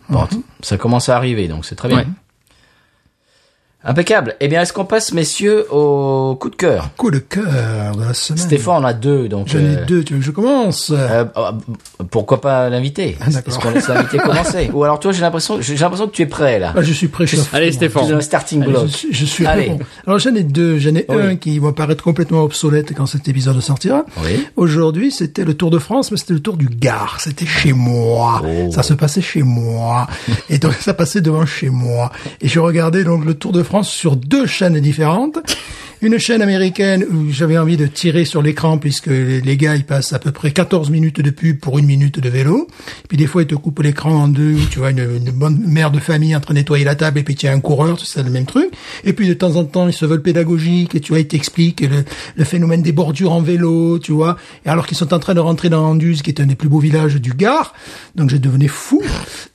Bon, 0.08 0.24
Ça 0.60 0.76
commence 0.76 1.08
à 1.08 1.16
arriver, 1.16 1.48
donc 1.48 1.64
c'est 1.64 1.74
très 1.74 1.88
bien. 1.88 1.98
Ouais. 1.98 2.06
Impeccable. 3.88 4.34
Eh 4.40 4.48
bien, 4.48 4.62
est-ce 4.62 4.72
qu'on 4.72 4.84
passe, 4.84 5.12
messieurs, 5.12 5.64
au 5.72 6.34
coup 6.40 6.50
de 6.50 6.56
cœur 6.56 6.90
Coup 6.96 7.10
de 7.12 7.18
cœur 7.18 7.94
de 7.96 8.02
la 8.04 8.14
semaine. 8.14 8.42
Stéphane 8.42 8.82
en 8.82 8.84
a 8.84 8.92
deux, 8.92 9.28
donc. 9.28 9.46
J'en 9.46 9.60
ai 9.60 9.76
euh, 9.76 9.84
deux, 9.86 10.02
tu 10.02 10.14
veux 10.14 10.18
que 10.18 10.26
je 10.26 10.30
commence 10.32 10.90
euh, 10.90 11.24
euh, 11.36 11.52
pourquoi 12.10 12.40
pas 12.40 12.68
l'inviter? 12.68 13.16
Ah, 13.20 13.30
d'accord. 13.30 13.54
Est-ce 13.54 13.62
qu'on 13.62 13.70
laisse 13.70 13.88
l'invité 13.88 14.18
commencer? 14.18 14.70
Ou 14.74 14.82
alors 14.82 14.98
toi, 14.98 15.12
j'ai 15.12 15.20
l'impression, 15.20 15.60
j'ai 15.60 15.76
l'impression 15.76 16.08
que 16.08 16.12
tu 16.12 16.22
es 16.22 16.26
prêt 16.26 16.58
là. 16.58 16.72
Ah, 16.76 16.82
Je 16.82 16.92
suis 16.92 17.06
prêt, 17.06 17.26
je 17.28 17.36
suis 17.36 17.46
Allez, 17.52 17.66
moi. 17.66 17.70
Tu 17.70 17.84
es 17.84 17.88
Stéphane. 17.88 18.08
dans 18.08 18.14
le 18.16 18.20
starting 18.20 18.62
Allez, 18.62 18.72
block. 18.72 18.86
je 18.88 18.96
suis, 18.96 19.08
je 19.12 19.24
suis 19.24 19.46
Allez. 19.46 19.66
fond. 19.66 19.78
Alors 20.06 20.18
j'en 20.18 20.34
ai 20.34 20.42
deux. 20.42 20.78
J'en 20.78 20.94
ai 20.96 21.06
Oui. 21.08 21.16
un 21.22 21.36
qui 21.36 21.58
va 21.60 21.70
paraître 21.72 22.02
complètement 22.02 22.42
obsolète 22.42 22.92
quand 22.92 23.06
cet 23.06 23.28
épisode 23.28 23.60
sortira. 23.60 24.04
Oui. 24.24 24.46
Aujourd'hui, 24.56 25.12
c'était 25.12 25.44
le 25.44 25.54
Tour 25.54 25.70
de 25.70 25.78
France, 25.78 26.10
mais 26.10 26.16
c'était 26.16 26.34
le 26.34 26.40
Tour 26.40 26.56
du 26.56 26.68
Gard. 26.68 27.18
C'était 27.20 27.46
chez 27.46 27.72
moi. 27.72 28.42
Oh. 28.44 28.70
Ça 28.72 28.82
se 28.82 28.94
passait 28.94 29.20
chez 29.22 29.42
moi. 29.44 30.08
Et 30.50 30.58
donc 30.58 30.74
ça 30.80 30.92
passait 30.92 31.20
devant 31.20 31.46
chez 31.46 31.70
moi. 31.70 32.10
Et 32.40 32.48
je 32.48 32.58
regardais 32.58 33.04
donc 33.04 33.24
le 33.24 33.34
Tour 33.34 33.52
de 33.52 33.62
France 33.62 33.75
sur 33.82 34.16
deux 34.16 34.46
chaînes 34.46 34.78
différentes. 34.80 35.38
Une 36.02 36.18
chaîne 36.18 36.42
américaine 36.42 37.06
où 37.10 37.30
j'avais 37.30 37.56
envie 37.56 37.78
de 37.78 37.86
tirer 37.86 38.26
sur 38.26 38.42
l'écran 38.42 38.76
puisque 38.76 39.06
les 39.06 39.56
gars 39.56 39.76
ils 39.76 39.84
passent 39.84 40.12
à 40.12 40.18
peu 40.18 40.30
près 40.30 40.50
14 40.50 40.90
minutes 40.90 41.22
de 41.22 41.30
pub 41.30 41.58
pour 41.58 41.78
une 41.78 41.86
minute 41.86 42.20
de 42.20 42.28
vélo. 42.28 42.68
Puis 43.08 43.16
des 43.16 43.26
fois 43.26 43.42
ils 43.42 43.48
te 43.48 43.54
coupent 43.54 43.80
l'écran 43.80 44.10
en 44.10 44.28
deux 44.28 44.56
tu 44.70 44.78
vois 44.78 44.90
une, 44.90 45.30
bonne 45.30 45.58
mère 45.66 45.90
de 45.90 45.98
famille 45.98 46.36
en 46.36 46.40
train 46.40 46.52
de 46.52 46.58
nettoyer 46.58 46.84
la 46.84 46.96
table 46.96 47.20
et 47.20 47.22
puis 47.22 47.34
tu 47.34 47.48
as 47.48 47.52
un 47.52 47.60
coureur, 47.60 47.98
c'est 47.98 48.22
le 48.22 48.28
même 48.28 48.44
truc. 48.44 48.68
Et 49.04 49.14
puis 49.14 49.26
de 49.26 49.32
temps 49.32 49.56
en 49.56 49.64
temps 49.64 49.88
ils 49.88 49.94
se 49.94 50.04
veulent 50.04 50.20
pédagogiques 50.20 50.94
et 50.94 51.00
tu 51.00 51.12
vois 51.12 51.20
ils 51.20 51.26
t'expliquent 51.26 51.80
le, 51.80 52.04
le 52.36 52.44
phénomène 52.44 52.82
des 52.82 52.92
bordures 52.92 53.32
en 53.32 53.40
vélo, 53.40 53.98
tu 53.98 54.12
vois. 54.12 54.36
Et 54.66 54.68
alors 54.68 54.86
qu'ils 54.86 54.98
sont 54.98 55.14
en 55.14 55.18
train 55.18 55.32
de 55.32 55.40
rentrer 55.40 55.70
dans 55.70 55.82
Anduze 55.82 56.20
qui 56.20 56.28
est 56.28 56.42
un 56.42 56.46
des 56.46 56.56
plus 56.56 56.68
beaux 56.68 56.78
villages 56.78 57.16
du 57.16 57.32
Gard. 57.32 57.72
Donc 58.16 58.28
je 58.28 58.36
devenais 58.36 58.68
fou. 58.68 59.02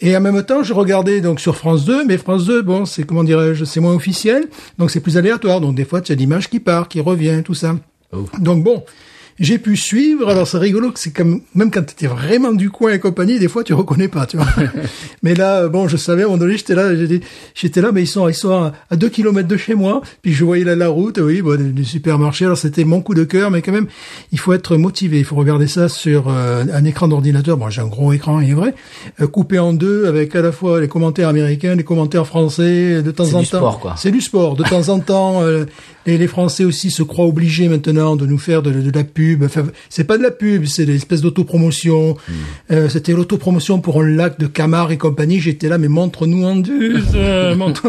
Et 0.02 0.18
en 0.18 0.22
même 0.22 0.42
temps 0.42 0.64
je 0.64 0.74
regardais 0.74 1.22
donc 1.22 1.40
sur 1.40 1.56
France 1.56 1.86
2, 1.86 2.06
mais 2.08 2.18
France 2.18 2.46
2 2.46 2.64
bon 2.64 2.86
c'est 2.86 3.04
comment 3.04 3.24
dirais-je, 3.24 3.64
c'est 3.64 3.80
moins 3.80 3.94
officiel, 3.94 4.48
donc 4.80 4.90
c'est 4.90 5.02
plus 5.02 5.18
aléatoire. 5.18 5.62
Donc 5.62 5.76
des 5.76 5.86
fois 5.86 6.02
tu 6.02 6.12
as 6.12 6.16
qui 6.40 6.60
part, 6.60 6.88
qui 6.88 7.00
revient, 7.00 7.42
tout 7.44 7.54
ça. 7.54 7.76
Donc 8.40 8.64
bon, 8.64 8.84
j'ai 9.42 9.58
pu 9.58 9.76
suivre. 9.76 10.30
Alors 10.30 10.48
c'est 10.48 10.60
rigolo 10.60 10.92
que 10.92 11.00
c'est 11.00 11.12
comme 11.12 11.42
même 11.56 11.72
quand 11.72 11.82
t'étais 11.84 12.08
vraiment 12.08 12.54
du 12.54 12.70
coin 12.70 12.94
et 12.94 13.00
compagnie, 13.00 13.40
des 13.40 13.48
fois 13.48 13.64
tu 13.64 13.74
reconnais 13.74 14.08
pas, 14.08 14.26
tu 14.28 14.38
vois. 14.38 14.46
mais 15.24 15.34
là, 15.34 15.68
bon, 15.68 15.88
je 15.88 15.98
savais 15.98 16.22
à 16.22 16.26
un 16.26 16.28
moment 16.28 16.38
donné, 16.38 16.58
j'étais 16.58 16.76
là, 16.76 16.92
j'étais 17.56 17.82
là, 17.82 17.92
mais 17.92 18.04
ils 18.04 18.08
sont 18.08 18.30
ils 18.30 18.36
sont 18.36 18.52
à, 18.54 18.74
à 18.90 18.96
deux 18.96 19.10
kilomètres 19.10 19.48
de 19.48 19.58
chez 19.58 19.74
moi. 19.74 20.02
Puis 20.22 20.32
je 20.34 20.46
voyais 20.46 20.64
là 20.64 20.76
la 20.76 20.90
route, 20.90 21.20
oui, 21.22 21.42
bon, 21.42 21.60
du 21.60 21.84
supermarché. 21.84 22.46
Alors 22.46 22.58
c'était 22.58 22.84
mon 22.84 23.02
coup 23.02 23.16
de 23.16 23.24
cœur, 23.24 23.50
mais 23.50 23.62
quand 23.62 23.72
même, 23.72 23.88
il 24.32 24.40
faut 24.40 24.54
être 24.54 24.78
motivé. 24.78 25.18
Il 25.18 25.26
faut 25.26 25.36
regarder 25.36 25.68
ça 25.68 25.90
sur 25.90 26.30
euh, 26.30 26.64
un 26.72 26.86
écran 26.86 27.08
d'ordinateur. 27.08 27.58
Bon, 27.58 27.70
j'ai 27.70 27.82
un 27.82 27.88
gros 27.88 28.14
écran, 28.14 28.40
il 28.42 28.52
est 28.52 28.54
vrai, 28.54 28.76
euh, 29.22 29.28
coupé 29.28 29.58
en 29.58 29.74
deux 29.74 30.06
avec 30.06 30.36
à 30.36 30.42
la 30.42 30.52
fois 30.52 30.80
les 30.80 30.88
commentaires 30.88 31.30
américains, 31.30 31.74
les 31.74 31.84
commentaires 31.84 32.28
français, 32.28 33.02
de 33.02 33.12
temps 33.12 33.26
C'est 33.26 33.36
en 33.36 33.42
du 33.42 33.48
temps. 33.48 33.58
sport, 33.58 33.80
quoi. 33.80 33.96
C'est 33.98 34.12
du 34.12 34.22
sport. 34.22 34.56
De 34.56 34.64
temps 34.64 34.90
en 34.90 35.00
temps, 35.12 35.42
euh, 35.42 35.66
les, 36.06 36.18
les 36.20 36.28
Français 36.28 36.64
aussi 36.64 36.92
se 36.92 37.02
croient 37.02 37.26
obligés 37.26 37.68
maintenant 37.68 38.16
de 38.16 38.26
nous 38.28 38.38
faire 38.38 38.62
de, 38.62 38.72
de 38.72 38.92
la 38.92 39.04
pub. 39.04 39.31
Enfin, 39.44 39.66
c'est 39.90 40.04
pas 40.06 40.18
de 40.18 40.24
la 40.24 40.32
pub, 40.32 40.66
c'est 40.66 40.86
des 40.86 40.96
espèces 40.96 41.22
d'autopromotion. 41.22 42.16
Hmm. 42.28 42.34
Euh, 42.72 42.90
C'était 42.90 43.14
l'autopromotion 43.14 43.80
pour 43.80 44.02
un 44.02 44.08
lac 44.08 44.40
de 44.40 44.48
Camargue 44.48 44.92
et 44.94 44.98
compagnie. 44.98 45.40
J'étais 45.40 45.70
là, 45.70 45.78
mais 45.78 45.88
montre-nous 45.88 46.46
en 46.46 46.62
euh, 47.16 47.56
montre. 47.56 47.84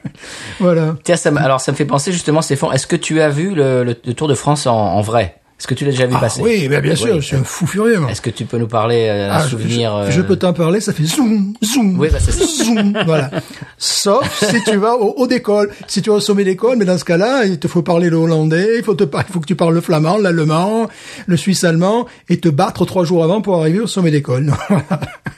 voilà. 0.60 0.96
Tiens, 1.04 1.16
ça 1.16 1.30
alors 1.36 1.60
ça 1.60 1.72
me 1.72 1.76
fait 1.76 1.84
penser 1.84 2.12
justement, 2.12 2.42
Stéphane, 2.42 2.70
est-ce 2.74 2.86
que 2.86 2.96
tu 2.96 3.20
as 3.20 3.28
vu 3.30 3.54
le, 3.54 3.84
le- 3.84 3.96
le 4.04 4.14
Tour 4.14 4.28
de 4.28 4.34
France 4.34 4.66
en, 4.66 4.74
en 4.76 5.00
vrai? 5.00 5.37
Est-ce 5.58 5.66
que 5.66 5.74
tu 5.74 5.84
l'as 5.84 5.90
déjà 5.90 6.06
vu 6.06 6.14
Ah, 6.16 6.20
passer 6.20 6.40
oui, 6.40 6.68
bien 6.68 6.94
sûr, 6.94 7.14
Oui. 7.14 7.20
je 7.20 7.26
suis 7.26 7.36
un 7.36 7.42
fou 7.42 7.66
furieux. 7.66 8.00
Est-ce 8.08 8.20
que 8.20 8.30
tu 8.30 8.44
peux 8.44 8.58
nous 8.58 8.68
parler 8.68 9.08
euh, 9.08 9.28
d'un 9.28 9.34
Ah, 9.34 9.40
souvenir 9.42 10.04
je, 10.06 10.12
je 10.12 10.20
euh, 10.20 10.24
peux 10.24 10.36
t'en 10.36 10.52
parler, 10.52 10.80
ça 10.80 10.92
fait 10.92 11.02
zoom, 11.04 11.52
zoom. 11.64 11.98
Oui, 11.98 12.08
bah, 12.12 12.18
zoom, 12.20 12.96
voilà. 13.04 13.30
Sauf 13.76 14.44
si 14.44 14.62
tu 14.62 14.76
vas 14.76 14.94
au 14.96 15.14
haut 15.16 15.26
d'école. 15.26 15.70
Si 15.88 16.00
tu 16.00 16.10
vas 16.10 16.16
au 16.16 16.20
sommet 16.20 16.44
d'école, 16.44 16.76
mais 16.78 16.84
dans 16.84 16.96
ce 16.96 17.04
cas-là, 17.04 17.44
il 17.44 17.58
te 17.58 17.66
faut 17.66 17.82
parler 17.82 18.08
le 18.08 18.16
hollandais, 18.16 18.76
il 18.78 18.84
faut 18.84 18.94
te 18.94 19.02
par- 19.04 19.24
il 19.28 19.32
faut 19.32 19.40
que 19.40 19.46
tu 19.46 19.56
parles 19.56 19.74
le 19.74 19.80
flamand, 19.80 20.16
l'allemand, 20.18 20.86
le 21.26 21.36
suisse 21.36 21.64
allemand, 21.64 22.06
et 22.28 22.38
te 22.38 22.48
battre 22.48 22.84
trois 22.86 23.04
jours 23.04 23.24
avant 23.24 23.40
pour 23.40 23.56
arriver 23.60 23.80
au 23.80 23.86
sommet 23.88 24.10
d'école. 24.12 24.52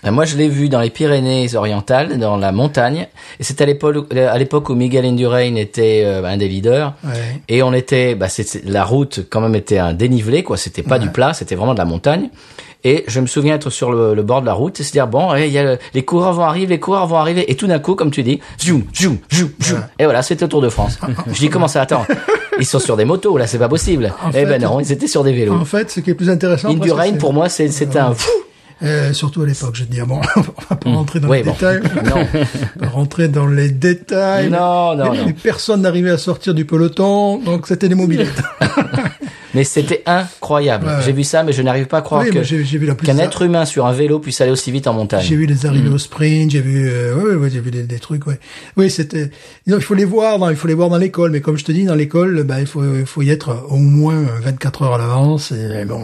Euh, 0.07 0.13
Moi, 0.13 0.25
je 0.25 0.35
l'ai 0.39 0.49
vu 0.49 0.71
dans 0.71 0.81
les 0.81 0.89
Pyrénées-Orientales, 0.89 2.19
dans 2.19 2.39
la 2.39 2.53
montagne. 2.53 3.07
Et 3.39 3.45
c'était 3.45 3.65
à 3.65 3.67
l'époque, 3.67 4.11
à 4.15 4.39
l'époque 4.39 4.71
où 4.71 4.75
Miguel 4.75 5.05
Indurain 5.05 5.57
était 5.57 6.05
euh, 6.07 6.25
un 6.25 6.39
des 6.39 6.49
leaders. 6.49 6.95
Ouais. 7.05 7.11
Et 7.51 7.63
on 7.63 7.75
était, 7.75 8.15
bah, 8.15 8.29
la 8.65 8.85
route 8.85 9.27
quand 9.29 9.43
même 9.43 9.55
était 9.55 9.77
un 9.77 9.93
dénivelé, 10.11 10.43
quoi. 10.43 10.57
C'était 10.57 10.83
pas 10.83 10.99
du 10.99 11.09
plat, 11.11 11.33
c'était 11.33 11.55
vraiment 11.55 11.73
de 11.75 11.79
la 11.79 11.85
montagne. 11.85 12.29
Et 12.83 13.05
je 13.09 13.21
me 13.21 13.27
souviens 13.27 13.55
être 13.57 13.69
sur 13.71 13.93
le, 13.93 14.15
le 14.15 14.23
bord 14.23 14.41
de 14.41 14.47
la 14.47 14.55
route 14.55 14.81
et 14.81 14.83
se 14.83 14.93
dire 14.93 15.07
bon, 15.07 15.35
eh, 15.35 15.47
il 15.47 15.53
y 15.53 15.59
a 15.59 15.63
le- 15.65 15.79
les 15.93 16.03
coureurs 16.03 16.33
vont 16.33 16.45
arriver, 16.45 16.67
les 16.67 16.81
coureurs 16.81 17.07
vont 17.07 17.17
arriver. 17.19 17.51
Et 17.51 17.55
tout 17.55 17.67
d'un 17.67 17.79
coup, 17.79 17.95
comme 17.95 18.11
tu 18.11 18.23
dis, 18.23 18.41
zoom, 18.59 18.85
zoom, 18.99 19.19
zoom, 19.33 19.51
zoom. 19.63 19.83
Et 19.99 20.05
voilà, 20.05 20.23
c'était 20.23 20.47
le 20.47 20.49
Tour 20.49 20.63
de 20.63 20.71
France. 20.71 20.99
je 21.27 21.39
dis 21.39 21.51
comment 21.51 21.69
ça 21.69 21.83
attends 21.83 22.07
Ils 22.59 22.65
sont 22.67 22.79
sur 22.79 22.97
des 22.97 23.05
motos 23.05 23.37
là, 23.37 23.47
c'est 23.47 23.59
pas 23.59 23.69
possible. 23.69 24.13
En 24.25 24.31
eh 24.31 24.33
fait- 24.33 24.47
ben 24.47 24.63
non, 24.63 24.81
ils 24.81 24.91
étaient 24.93 25.07
sur 25.09 25.25
des 25.25 25.33
vélos. 25.35 25.55
en 25.55 25.65
fait, 25.67 25.91
ce 25.91 26.01
qui 26.01 26.11
est 26.11 26.15
plus 26.15 26.31
intéressant. 26.31 26.71
Indurain, 26.71 27.13
pour 27.15 27.33
moi, 27.35 27.49
c'est 27.51 27.69
c'est 27.69 27.95
un. 27.97 28.15
fou. 28.15 28.31
Euh, 28.83 29.13
surtout 29.13 29.43
à 29.43 29.47
l'époque, 29.47 29.75
je 29.75 29.83
veux 29.83 29.89
dire. 29.91 30.07
Bon, 30.07 30.23
on 30.37 30.41
va 30.71 30.77
pas 30.77 30.91
rentrer 30.91 31.21
dans 31.21 31.29
Oui, 31.29 31.37
les 31.39 31.43
bon. 31.45 31.53
détails. 31.53 31.81
Non. 32.07 32.89
Rentrer 32.95 33.29
dans 33.29 33.47
les 33.47 33.69
détails. 33.69 34.49
Non, 34.49 34.97
non, 34.97 35.13
mais, 35.13 35.19
non. 35.19 35.33
personne 35.43 35.83
n'arrivait 35.83 36.09
à 36.13 36.17
sortir 36.19 36.55
du 36.55 36.65
peloton, 36.65 37.37
donc 37.41 37.67
c'était 37.67 37.91
des 37.91 37.95
mobilettes. 37.95 38.41
Mais 39.55 39.65
c'était 39.65 40.03
incroyable. 40.07 40.87
Ouais. 40.87 40.93
J'ai 41.05 41.13
vu 41.13 41.25
ça, 41.25 41.43
mais 41.43 41.53
je 41.53 41.63
n'arrive 41.63 41.87
pas 41.87 41.99
à 41.99 42.03
croire 42.03 42.23
Oui, 42.23 42.29
que 42.31 42.35
moi, 42.35 42.43
j'ai 42.43 42.65
j'ai 42.65 42.79
vu 42.79 42.87
la 42.87 42.95
plus 42.95 43.07
qu'un 43.07 43.19
être 43.19 43.43
humain 43.43 43.65
sur 43.65 43.87
un 43.87 43.93
vélo 43.93 44.19
puisse 44.19 44.41
aller 44.41 44.51
aussi 44.53 44.71
vite 44.71 44.87
en 44.87 44.93
montagne. 44.93 45.25
J'ai 45.25 45.37
vu 45.37 45.47
les 45.47 45.67
arrivées 45.67 45.89
Mm. 45.91 45.95
au 45.95 45.99
sprint, 45.99 46.51
j'ai 46.51 46.61
vu, 46.61 46.89
euh, 46.89 47.15
ouais, 47.17 47.23
ouais, 47.31 47.35
ouais, 47.37 47.51
j'ai 47.51 47.61
vu 47.61 47.71
des, 47.71 47.83
des 47.83 47.99
trucs, 47.99 48.27
ouais. 48.27 48.39
Oui, 48.77 48.91
c'était, 48.91 49.31
il 49.67 49.81
faut 49.81 49.95
les 49.95 50.05
voir, 50.05 50.39
dans, 50.39 50.51
il 50.51 50.57
faut 50.57 50.69
les 50.69 50.75
voir 50.75 50.89
dans 50.89 50.99
l'école, 50.99 51.31
mais 51.33 51.41
comme 51.41 51.57
je 51.59 51.65
te 51.65 51.73
dis, 51.73 51.85
dans 51.85 51.95
l'école, 51.95 52.45
bah, 52.45 52.61
il 52.61 52.67
faut, 52.67 52.83
il 52.85 53.07
faut 53.07 53.23
y 53.23 53.31
être 53.31 53.65
au 53.71 53.77
moins 53.77 54.23
24 54.43 54.83
heures 54.83 54.95
à 54.95 54.99
l'avance, 54.99 55.53
et 55.53 55.85
bon, 55.85 56.03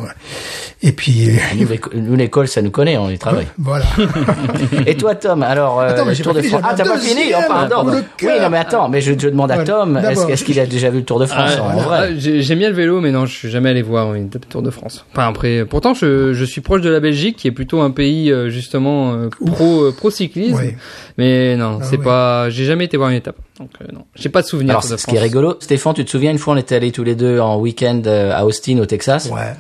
et 0.83 0.93
puis, 0.93 1.31
euh, 1.31 1.33
Nous, 1.59 1.67
l'éco- 1.69 1.91
nous, 1.95 2.17
l'école, 2.17 2.49
ça 2.49 2.63
nous 2.63 2.71
connaît, 2.71 2.97
on 2.99 3.09
y 3.11 3.19
travaille. 3.19 3.47
voilà. 3.59 3.85
Et 4.87 4.97
toi, 4.97 5.15
Tom, 5.15 5.43
alors, 5.43 5.81
euh, 5.81 5.89
Attends, 5.89 6.05
mais 6.05 6.15
le 6.15 6.23
Tour 6.23 6.35
de 6.35 6.41
fini, 6.41 6.51
France. 6.51 6.63
Ah, 6.65 6.75
t'as 6.77 6.85
pas 6.85 6.99
fini 6.99 7.23
Oh, 7.37 7.41
pardon. 7.49 7.91
Oui, 8.23 8.29
non, 8.41 8.51
mais 8.51 8.59
attends, 8.59 8.89
mais 8.89 9.01
je, 9.01 9.13
je 9.19 9.29
demande 9.29 9.51
à. 9.51 9.59
Tom, 9.65 9.97
est-ce 10.29 10.45
qu'il 10.45 10.59
a 10.61 10.67
déjà 10.67 10.91
vu 10.91 10.99
le 10.99 11.05
Tour 11.05 11.19
de 11.19 11.27
France 11.27 11.53
Ah, 11.59 11.63
en 11.63 11.77
vrai 11.81 11.99
Ah, 12.03 12.15
j'ai- 12.17 12.43
J'aime 12.43 12.59
bien 12.59 12.69
le 12.69 12.75
vélo, 12.75 13.01
mais 13.01 13.11
non, 13.11 13.27
je 13.27 13.36
suis 13.37 13.51
jamais 13.51 13.71
allé 13.71 13.83
voir 13.83 14.15
une 14.15 14.27
étape 14.27 14.49
Tour 14.49 14.63
de 14.63 14.71
France. 14.71 15.05
Enfin 15.13 15.29
après, 15.29 15.65
pourtant 15.65 15.95
je, 15.95 16.33
je 16.33 16.45
suis 16.45 16.61
proche 16.61 16.81
de 16.83 16.91
la 16.91 17.01
Belgique, 17.01 17.37
qui 17.37 17.49
est 17.49 17.53
plutôt 17.53 17.81
un 17.81 17.91
pays 17.91 18.31
euh, 18.31 18.49
justement 18.51 19.15
euh, 19.15 19.29
pro 19.29 19.85
euh, 19.85 19.93
pro 19.93 20.11
cyclisme. 20.11 20.57
Ouais. 20.57 20.77
Mais 21.19 21.57
non, 21.57 21.79
Ah 21.81 21.85
c'est 21.85 21.99
ouais. 21.99 22.05
pas. 22.05 22.51
J'ai 22.51 22.65
jamais 22.65 22.85
été 22.87 22.97
voir 22.97 23.11
une 23.11 23.17
étape, 23.17 23.37
donc 23.59 23.71
euh, 23.83 23.87
non, 23.93 24.05
j'ai 24.15 24.29
pas 24.29 24.43
de 24.43 24.47
souvenir. 24.47 24.71
Alors, 24.71 24.89
de 24.91 24.97
ce 24.97 25.07
qui 25.07 25.17
est 25.17 25.21
rigolo, 25.21 25.57
Stéphane, 25.61 25.95
tu 25.95 26.05
te 26.05 26.11
souviens, 26.11 26.31
une 26.33 26.39
fois, 26.39 26.55
on 26.55 26.57
était 26.57 26.75
allés 26.75 26.93
tous 26.93 27.05
les 27.05 27.15
deux 27.15 27.39
en 27.41 27.59
week-end 27.59 28.03
à 28.07 28.45
Austin, 28.45 28.79
au 28.79 28.87
Texas. 28.87 29.31
Ouais. 29.33 29.53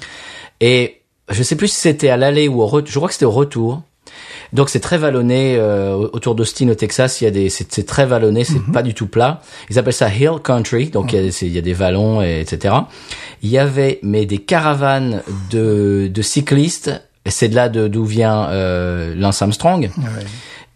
Et 0.60 1.02
je 1.30 1.42
sais 1.42 1.56
plus 1.56 1.68
si 1.68 1.76
c'était 1.80 2.08
à 2.08 2.16
l'aller 2.16 2.48
ou 2.48 2.62
au 2.62 2.66
retour. 2.66 2.90
Je 2.92 2.98
crois 2.98 3.08
que 3.08 3.14
c'était 3.14 3.26
au 3.26 3.30
retour. 3.30 3.82
Donc 4.52 4.70
c'est 4.70 4.80
très 4.80 4.98
vallonné 4.98 5.56
euh, 5.58 5.94
autour 6.12 6.34
d'Austin 6.34 6.68
au 6.68 6.74
Texas. 6.74 7.20
Il 7.20 7.24
y 7.24 7.26
a 7.26 7.30
des, 7.30 7.48
c'est, 7.48 7.84
très 7.86 8.06
vallonné, 8.06 8.44
c'est 8.44 8.54
Mhm. 8.66 8.72
pas 8.72 8.82
du 8.82 8.94
tout 8.94 9.06
plat. 9.06 9.40
Ils 9.70 9.78
appellent 9.78 9.92
ça 9.92 10.08
hill 10.08 10.38
country. 10.42 10.86
Donc 10.90 11.12
il, 11.12 11.24
y 11.24 11.28
a, 11.28 11.32
c'est- 11.32 11.46
il 11.46 11.52
y 11.52 11.58
a 11.58 11.62
des 11.62 11.72
vallons, 11.74 12.22
et, 12.22 12.40
etc. 12.40 12.74
Il 13.42 13.50
y 13.50 13.58
avait 13.58 13.98
mais 14.02 14.26
des 14.26 14.38
caravanes 14.38 15.22
de, 15.50 16.08
de 16.12 16.22
cyclistes. 16.22 16.90
C'est 17.28 17.48
de 17.48 17.56
là 17.56 17.68
de, 17.68 17.88
d'où 17.88 18.04
vient 18.04 18.48
euh, 18.50 19.14
Lance 19.16 19.42
Armstrong. 19.42 19.90
Ouais. 19.98 20.24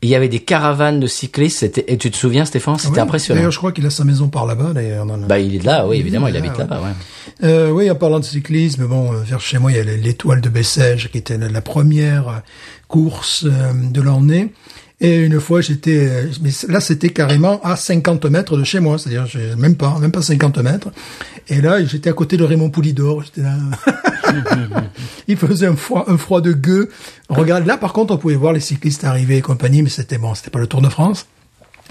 Il 0.03 0.09
y 0.09 0.14
avait 0.14 0.28
des 0.30 0.40
caravanes 0.40 0.98
de 0.98 1.07
cyclistes. 1.07 1.62
Et 1.86 1.98
tu 1.98 2.11
te 2.11 2.16
souviens, 2.16 2.46
Stéphane, 2.46 2.78
c'était 2.78 2.94
Oui. 2.94 3.01
impressionnant. 3.01 3.38
D'ailleurs, 3.38 3.53
je 3.53 3.59
crois 3.59 3.70
qu'il 3.72 3.84
a 3.84 3.90
sa 3.90 4.05
maison 4.05 4.28
par 4.28 4.46
là-bas, 4.46 4.72
d'ailleurs. 4.72 5.05
Bah 5.05 5.38
il 5.38 5.57
est 5.57 5.62
là, 5.62 5.86
oui, 5.86 5.98
évidemment, 5.98 6.26
il 6.28 6.32
là, 6.32 6.38
habite 6.38 6.57
là-bas. 6.57 6.80
Ouais. 6.80 7.46
Euh, 7.46 7.70
oui, 7.70 7.90
en 7.90 7.94
parlant 7.94 8.18
de 8.18 8.24
cyclisme, 8.24 8.86
bon, 8.86 9.12
euh, 9.12 9.16
vers 9.22 9.40
chez 9.40 9.59
moi, 9.59 9.70
il 9.72 9.76
y 9.76 9.80
a 9.80 9.84
l'étoile 9.84 10.40
de 10.40 10.48
Bessèges, 10.48 11.11
qui 11.12 11.18
était 11.18 11.36
la, 11.36 11.48
la 11.51 11.61
première 11.61 12.28
euh, 12.28 12.32
course 12.88 13.44
euh, 13.46 13.72
de 13.74 14.01
l'année. 14.01 14.53
Et 15.03 15.16
une 15.16 15.40
fois, 15.40 15.62
j'étais, 15.62 16.28
mais 16.42 16.51
là, 16.68 16.80
c'était 16.80 17.09
carrément 17.09 17.61
à 17.62 17.76
50 17.76 18.26
mètres 18.26 18.59
de 18.59 18.64
chez 18.64 18.80
moi, 18.80 18.98
c'est-à-dire 18.98 19.26
même 19.57 19.74
pas, 19.74 19.98
même 19.98 20.12
pas 20.12 20.20
50 20.20 20.59
mètres. 20.59 20.88
Et 21.48 21.62
là, 21.62 21.82
j'étais 21.82 22.11
à 22.11 22.12
côté 22.12 22.36
de 22.36 22.44
Raymond 22.44 22.68
Poulidor. 22.68 23.22
J'étais 23.22 23.40
là. 23.40 23.57
il 25.28 25.36
faisait 25.38 25.66
un 25.66 25.76
froid, 25.76 26.05
un 26.07 26.18
froid 26.18 26.42
de 26.42 26.53
gueux. 26.53 26.90
Regarde, 27.30 27.66
là, 27.66 27.78
par 27.78 27.94
contre, 27.94 28.12
on 28.12 28.18
pouvait 28.18 28.34
voir 28.34 28.53
les 28.53 28.61
cyclistes 28.61 29.05
arriver 29.05 29.38
et 29.38 29.40
compagnie, 29.40 29.82
mais 29.82 29.88
c'était 29.88 30.18
bon, 30.18 30.34
c'était 30.34 30.51
pas 30.51 30.59
le 30.59 30.66
Tour 30.66 30.82
de 30.82 30.90
France. 30.90 31.26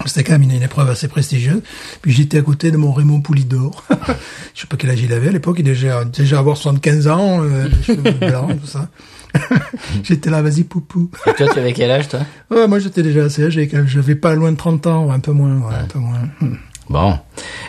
C'était 0.06 0.24
quand 0.24 0.32
même 0.32 0.44
une, 0.44 0.52
une 0.52 0.62
épreuve 0.62 0.88
assez 0.88 1.08
prestigieuse. 1.08 1.62
Puis 2.00 2.12
j'étais 2.12 2.38
à 2.38 2.42
côté 2.42 2.70
de 2.70 2.76
mon 2.76 2.92
Raymond 2.92 3.20
Poulidor. 3.20 3.84
je 4.54 4.60
sais 4.60 4.66
pas 4.66 4.76
quel 4.76 4.90
âge 4.90 5.02
il 5.02 5.12
avait 5.12 5.28
à 5.28 5.32
l'époque. 5.32 5.56
Il 5.58 5.64
devait 5.64 5.74
déjà, 5.74 6.04
déjà 6.04 6.38
avoir 6.38 6.56
75 6.56 7.08
ans, 7.08 7.42
euh, 7.42 7.68
les 7.68 7.82
cheveux 7.82 8.12
blancs, 8.12 8.60
tout 8.60 8.66
ça. 8.66 8.88
j'étais 10.02 10.30
là, 10.30 10.42
vas-y, 10.42 10.64
poupou. 10.64 11.10
Et 11.26 11.32
toi, 11.34 11.46
tu 11.52 11.58
avais 11.58 11.72
quel 11.72 11.90
âge, 11.90 12.08
toi? 12.08 12.20
Ouais, 12.50 12.66
moi 12.66 12.78
j'étais 12.78 13.02
déjà 13.02 13.24
assez 13.24 13.44
âgé. 13.44 13.68
J'avais 13.86 14.14
pas 14.14 14.34
loin 14.34 14.52
de 14.52 14.56
30 14.56 14.86
ans, 14.86 15.10
un 15.10 15.20
peu 15.20 15.32
moins, 15.32 15.56
ouais, 15.56 15.74
un 15.82 15.84
peu 15.86 15.98
moins. 15.98 16.18
Hmm. 16.40 16.54
Bon, 16.88 17.16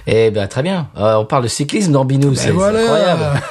eh 0.07 0.31
ben 0.31 0.47
très 0.47 0.63
bien. 0.63 0.87
Euh, 0.97 1.13
on 1.17 1.25
parle 1.25 1.43
de 1.43 1.47
cyclisme 1.47 1.91
dans 1.91 2.07
c'est 2.09 2.35
c'est 2.35 2.47
Ben 2.47 2.53
voilà. 2.53 2.79
incroyable. 2.81 3.41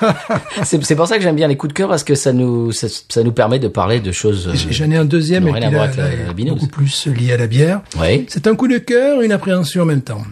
c'est 0.64 0.84
c'est 0.84 0.96
pour 0.96 1.06
ça 1.06 1.16
que 1.16 1.22
j'aime 1.22 1.36
bien 1.36 1.46
les 1.46 1.56
coups 1.56 1.72
de 1.72 1.78
cœur 1.78 1.88
parce 1.88 2.02
que 2.02 2.16
ça 2.16 2.32
nous 2.32 2.72
ça, 2.72 2.88
ça 3.08 3.22
nous 3.22 3.30
permet 3.30 3.60
de 3.60 3.68
parler 3.68 4.00
de 4.00 4.10
choses. 4.10 4.48
euh, 4.48 4.54
J'en 4.70 4.90
ai 4.90 4.96
un 4.96 5.04
deuxième, 5.04 5.44
qui 5.44 5.50
et 5.50 5.52
puis 5.52 5.60
là, 5.60 5.82
avec 5.84 5.96
la- 5.96 6.08
la 6.26 6.32
beaucoup 6.54 6.66
plus 6.66 7.06
lié 7.06 7.34
à 7.34 7.36
la 7.36 7.46
bière. 7.46 7.82
Oui. 8.00 8.26
C'est 8.28 8.48
un 8.48 8.56
coup 8.56 8.66
de 8.66 8.78
cœur, 8.78 9.20
une 9.22 9.30
appréhension 9.30 9.82
en 9.82 9.86
même 9.86 10.02
temps. 10.02 10.22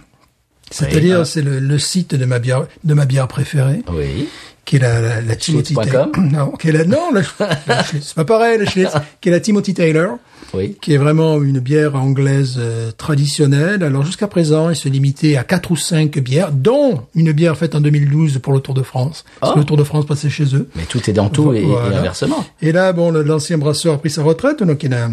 C'est-à-dire, 0.73 1.21
ah. 1.21 1.25
c'est 1.25 1.43
le, 1.43 1.61
le 1.61 1.79
site 1.79 2.17
de 2.17 2.25
ma 2.25 2.41
bière, 2.41 2.67
de 2.83 2.95
ma 2.95 3.07
bière 3.07 3.29
préférée, 3.29 3.83
Oui. 3.93 4.29
Qui 4.69 4.77
est 4.77 4.81
la, 4.81 5.01
la, 5.01 5.21
la 5.23 5.37
Timothy. 5.37 5.75
Taylor. 5.75 6.09
Non, 6.19 6.51
qui 6.53 6.69
est 6.69 6.73
la, 6.73 6.85
non, 6.85 7.11
la, 7.13 7.23
la 7.67 7.85
c'est 8.03 8.15
pas 8.15 8.25
pareil, 8.27 8.59
la 8.59 8.67
Schlitz, 8.67 8.93
qui 9.23 9.31
est 9.31 9.33
la 9.33 9.41
Timothy 9.41 9.73
Taylor, 9.73 10.19
Oui. 10.53 10.77
qui 10.83 10.93
est 10.93 10.99
vraiment 10.99 11.41
une 11.43 11.59
bière 11.59 11.95
anglaise 11.95 12.57
euh, 12.59 12.91
traditionnelle. 12.93 13.83
Alors, 13.83 14.05
jusqu'à 14.05 14.29
présent, 14.29 14.69
il 14.69 14.77
se 14.77 14.89
limitait 14.91 15.37
à 15.37 15.45
quatre 15.45 15.71
ou 15.71 15.77
cinq 15.77 16.19
bières, 16.19 16.53
dont 16.53 17.03
une 17.15 17.33
bière 17.33 17.57
faite 17.57 17.75
en 17.75 17.81
2012 17.81 18.39
pour 18.43 18.53
le 18.53 18.61
Tour 18.61 18.75
de 18.75 18.83
France. 18.83 19.25
Parce 19.41 19.53
que 19.55 19.59
Oh. 19.59 19.61
le 19.61 19.65
Tour 19.65 19.77
de 19.79 19.85
France 19.85 20.05
passait 20.07 20.29
chez 20.31 20.55
eux. 20.55 20.69
Mais 20.77 20.85
tout 20.85 21.09
est 21.09 21.15
dans 21.15 21.31
tout 21.31 21.55
et, 21.55 21.61
et 21.61 21.65
Voilà. 21.65 22.01
inversement. 22.01 22.45
Et 22.61 22.71
là, 22.73 22.93
bon, 22.93 23.11
l'ancien 23.11 23.57
brasseur 23.57 23.95
a 23.95 23.99
pris 23.99 24.11
sa 24.11 24.23
retraite, 24.23 24.63
donc 24.63 24.83
il 24.83 24.93
a 24.93 25.09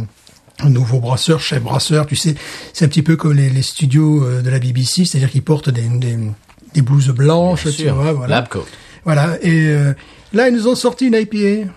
un, 0.62 0.70
nouveau 0.70 1.00
brasseur, 1.00 1.40
chef 1.40 1.62
brasseur, 1.64 2.06
tu 2.08 2.16
sais, 2.18 2.36
c'est 2.74 2.84
un 2.86 2.88
petit 2.90 3.04
peu 3.04 3.16
comme 3.16 3.34
les, 3.34 3.50
les 3.50 3.62
studios 3.62 4.24
euh, 4.24 4.42
de 4.42 4.50
la 4.50 4.60
BBC, 4.60 5.06
c'est-à-dire 5.06 5.30
qu'ils 5.32 5.44
portent 5.44 5.70
des, 5.70 5.82
des, 5.82 6.18
des 6.74 6.82
blouses 6.82 7.10
blanches, 7.10 7.64
Bien 7.64 7.72
tu 7.72 7.82
sûr. 7.84 7.96
vois, 7.96 8.12
voilà. 8.14 8.36
Lab 8.36 8.48
coat. 8.50 8.66
Voilà, 9.06 9.38
et 9.42 9.68
euh, 9.70 9.94
là, 10.34 10.50
ils 10.50 10.56
nous 10.56 10.68
ont 10.68 10.76
sorti 10.76 11.08
une 11.08 11.14
IPA. 11.16 11.70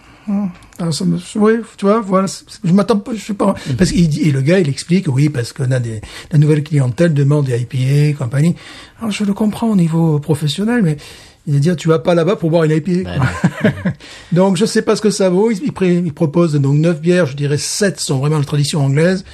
Alors, 0.79 0.93
ça 0.93 1.05
me- 1.07 1.19
oui, 1.37 1.53
tu 1.77 1.87
vois, 1.87 2.01
voilà, 2.01 2.27
je 2.65 2.73
m'attends 2.73 2.99
pas, 2.99 3.13
je 3.15 3.21
sais 3.25 3.35
pas. 3.35 3.55
Parce 3.79 3.91
qu'il 3.93 4.09
dit, 4.09 4.23
et 4.29 4.31
le 4.33 4.41
gars, 4.43 4.59
il 4.59 4.69
explique, 4.69 5.07
oui, 5.09 5.29
parce 5.31 5.53
qu'on 5.53 5.71
a 5.71 5.81
des, 5.81 6.01
la 6.31 6.39
nouvelle 6.39 6.63
clientèle 6.63 7.15
demande 7.15 7.47
des 7.47 7.59
IPA, 7.59 8.19
compagnie. 8.25 8.55
Alors, 9.01 9.11
je 9.11 9.25
le 9.25 9.33
comprends 9.33 9.69
au 9.71 9.77
niveau 9.77 10.19
professionnel, 10.19 10.83
mais 10.83 10.97
il 11.47 11.55
va 11.55 11.61
dire, 11.61 11.77
tu 11.77 11.89
vas 11.89 11.99
pas 11.99 12.15
là-bas 12.15 12.37
pour 12.37 12.51
boire 12.51 12.65
une 12.65 12.73
IPA. 12.73 13.11
quoi. 13.63 13.71
donc, 14.33 14.57
je 14.59 14.67
sais 14.67 14.83
pas 14.83 14.97
ce 14.97 15.01
que 15.01 15.11
ça 15.11 15.31
vaut. 15.31 15.51
Il, 15.51 15.61
il, 15.65 16.07
il 16.07 16.13
propose 16.13 16.55
donc 16.55 16.75
neuf 16.77 17.01
bières, 17.01 17.27
je 17.27 17.37
dirais 17.37 17.59
sept 17.59 17.99
sont 17.99 18.19
vraiment 18.19 18.39
de 18.39 18.45
tradition 18.45 18.85
anglaise. 18.85 19.25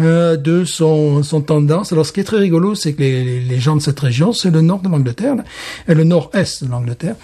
Euh, 0.00 0.36
deux 0.36 0.64
sont, 0.64 1.22
sont 1.22 1.40
tendance. 1.40 1.92
Alors, 1.92 2.06
ce 2.06 2.12
qui 2.12 2.20
est 2.20 2.24
très 2.24 2.38
rigolo, 2.38 2.74
c'est 2.74 2.92
que 2.94 3.00
les, 3.02 3.40
les, 3.40 3.60
gens 3.60 3.76
de 3.76 3.82
cette 3.82 4.00
région, 4.00 4.32
c'est 4.32 4.50
le 4.50 4.60
nord 4.60 4.80
de 4.80 4.88
l'Angleterre, 4.88 5.36
et 5.88 5.94
le 5.94 6.04
nord-est 6.04 6.64
de 6.64 6.70
l'Angleterre, 6.70 7.16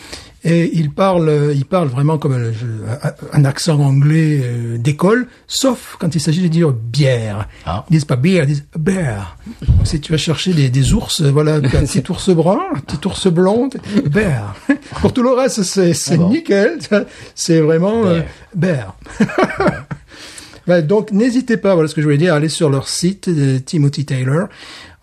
et 0.45 0.71
ils 0.75 0.91
parlent, 0.93 1.29
euh, 1.29 1.53
ils 1.53 1.65
parlent 1.65 1.89
vraiment 1.89 2.19
comme 2.19 2.35
un, 2.35 3.11
un 3.33 3.45
accent 3.45 3.81
anglais 3.81 4.41
euh, 4.45 4.79
d'école, 4.79 5.27
sauf 5.49 5.97
quand 5.99 6.15
il 6.15 6.21
s'agit 6.21 6.41
de 6.43 6.47
dire 6.49 6.71
bière. 6.71 7.49
Ah. 7.65 7.85
Ils 7.91 7.95
disent 7.95 8.05
pas 8.05 8.15
bière, 8.15 8.45
ils 8.45 8.49
disent 8.49 8.67
bear. 8.79 9.37
Donc, 9.67 9.87
si 9.87 10.01
tu 10.01 10.13
vas 10.13 10.19
chercher 10.19 10.53
des, 10.53 10.69
des 10.69 10.93
ours, 10.93 11.21
euh, 11.21 11.33
voilà, 11.33 11.55
un 11.57 11.61
petit 11.63 12.05
ours 12.09 12.31
brun, 12.31 12.61
un 12.77 12.79
petit 12.79 13.05
ours 13.09 13.27
blond, 13.27 13.71
bear. 14.09 14.55
Pour 15.01 15.13
tout 15.13 15.25
le 15.25 15.31
reste, 15.31 15.65
c'est 15.65 15.95
c'est 15.95 16.15
Ah 16.15 16.19
bon. 16.19 16.29
nickel. 16.31 16.79
C'est 17.35 17.61
vraiment 17.61 18.07
euh, 18.07 18.21
bear. 18.55 18.97
Ouais, 20.69 20.83
donc 20.83 21.13
n'hésitez 21.13 21.57
pas, 21.57 21.75
voilà 21.75 21.89
ce 21.89 21.95
que 21.95 22.01
je 22.01 22.07
voulais 22.07 22.19
dire, 22.19 22.33
à 22.35 22.37
aller 22.37 22.49
sur 22.49 22.71
leur 22.71 22.89
site, 22.89 23.29
euh, 23.29 23.59
Timothy 23.65 24.05
Taylor. 24.05 24.49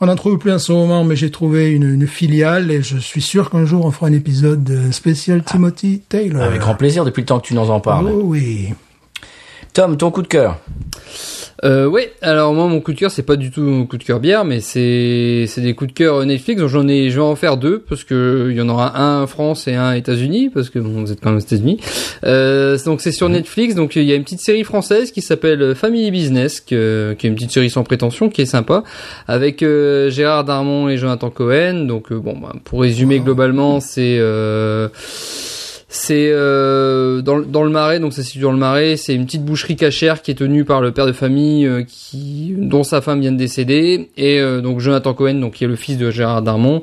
On 0.02 0.08
n'en 0.08 0.16
trouve 0.16 0.38
plus 0.38 0.52
en 0.52 0.60
ce 0.60 0.74
moment, 0.74 1.06
mais 1.06 1.16
j'ai 1.16 1.32
trouvé 1.32 1.72
une, 1.72 1.94
une 1.94 2.08
filiale 2.08 2.70
et 2.72 2.82
je 2.82 2.98
suis 2.98 3.22
sûr 3.22 3.50
qu'un 3.50 3.64
jour 3.64 3.86
on 3.86 3.92
fera 3.92 4.08
un 4.08 4.14
épisode 4.14 4.70
euh, 4.70 4.92
spécial 4.92 5.44
Timothy 5.44 6.02
Taylor. 6.10 6.44
Avec 6.44 6.60
grand 6.60 6.76
plaisir 6.76 7.06
depuis 7.06 7.22
le 7.22 7.28
temps 7.28 7.40
que 7.40 7.48
tu 7.48 7.54
nous 7.54 7.70
en 7.70 7.80
parles. 7.80 8.10
Oh 8.12 8.22
oui. 8.24 8.74
Tom, 9.74 9.96
ton 9.96 10.12
coup 10.12 10.22
de 10.22 10.28
cœur. 10.28 10.60
Euh, 11.64 11.88
ouais, 11.88 12.12
alors 12.22 12.54
moi 12.54 12.68
mon 12.68 12.82
coup 12.82 12.92
de 12.92 13.00
cœur 13.00 13.10
c'est 13.10 13.24
pas 13.24 13.38
du 13.38 13.50
tout 13.50 13.62
mon 13.62 13.86
coup 13.86 13.98
de 13.98 14.04
cœur 14.04 14.20
bière, 14.20 14.44
mais 14.44 14.60
c'est 14.60 15.46
c'est 15.48 15.62
des 15.62 15.74
coups 15.74 15.92
de 15.94 15.96
cœur 15.98 16.26
Netflix. 16.26 16.60
Donc 16.60 16.70
j'en 16.70 16.88
ai, 16.90 17.10
je 17.10 17.16
vais 17.16 17.22
en 17.26 17.36
faire 17.38 17.56
deux 17.56 17.80
parce 17.88 18.04
que 18.04 18.48
il 18.52 18.58
y 18.58 18.62
en 18.62 18.68
aura 18.68 19.00
un 19.00 19.24
en 19.24 19.28
France 19.28 19.68
et 19.70 19.76
un 19.76 19.94
États-Unis 19.94 20.50
parce 20.54 20.70
que 20.70 20.80
bon 20.80 20.90
vous 21.06 21.12
êtes 21.12 21.22
quand 21.22 21.30
même 21.30 21.38
aux 21.38 21.42
États-Unis. 21.42 21.80
Euh, 22.26 22.78
donc 22.86 23.00
c'est 23.00 23.14
sur 23.14 23.30
Netflix. 23.30 23.76
Donc 23.76 23.96
il 23.96 24.04
y 24.04 24.12
a 24.12 24.16
une 24.16 24.24
petite 24.24 24.42
série 24.42 24.64
française 24.66 25.12
qui 25.12 25.22
s'appelle 25.22 25.74
Family 25.74 26.12
Business, 26.12 26.60
que- 26.60 27.16
qui 27.18 27.28
est 27.28 27.30
une 27.30 27.36
petite 27.36 27.52
série 27.52 27.70
sans 27.70 27.84
prétention, 27.84 28.30
qui 28.30 28.42
est 28.42 28.46
sympa, 28.46 28.84
avec 29.28 29.64
euh, 29.64 30.10
Gérard 30.10 30.44
Darmon 30.44 30.90
et 30.90 30.98
Jonathan 30.98 31.30
Cohen. 31.30 31.86
Donc 31.88 32.12
euh, 32.12 32.16
bon, 32.20 32.38
bah, 32.42 32.54
pour 32.66 32.82
résumer 32.82 33.20
globalement, 33.20 33.80
c'est 33.80 34.18
euh, 34.20 34.90
c'est 35.96 36.30
euh, 36.32 37.22
dans, 37.22 37.36
le- 37.36 37.46
dans 37.46 37.64
le 37.64 37.70
Marais, 37.70 38.00
donc 38.00 38.14
ça 38.14 38.24
se 38.24 38.30
situe 38.30 38.40
dans 38.42 38.52
le 38.52 38.58
Marais. 38.58 38.98
C'est 38.98 39.14
une 39.14 39.26
petite 39.26 39.46
boucherie 39.46 39.76
cachère 39.76 40.24
qui 40.24 40.32
est 40.32 40.36
tenue 40.36 40.66
par 40.66 40.82
le 40.82 40.92
père 40.92 41.06
de 41.06 41.12
famille, 41.12 41.68
euh, 41.68 41.84
qui 41.88 42.56
dont 42.58 42.82
sa 42.82 43.00
femme 43.00 43.22
vient 43.22 43.32
de 43.32 43.38
décéder, 43.38 44.10
et 44.18 44.40
euh, 44.40 44.60
donc 44.60 44.80
Jonathan 44.80 45.14
Cohen, 45.14 45.36
donc 45.36 45.54
qui 45.54 45.64
est 45.66 45.68
le 45.68 45.76
fils 45.76 46.00
de 46.00 46.10
Gérard 46.10 46.42
Darmon, 46.42 46.82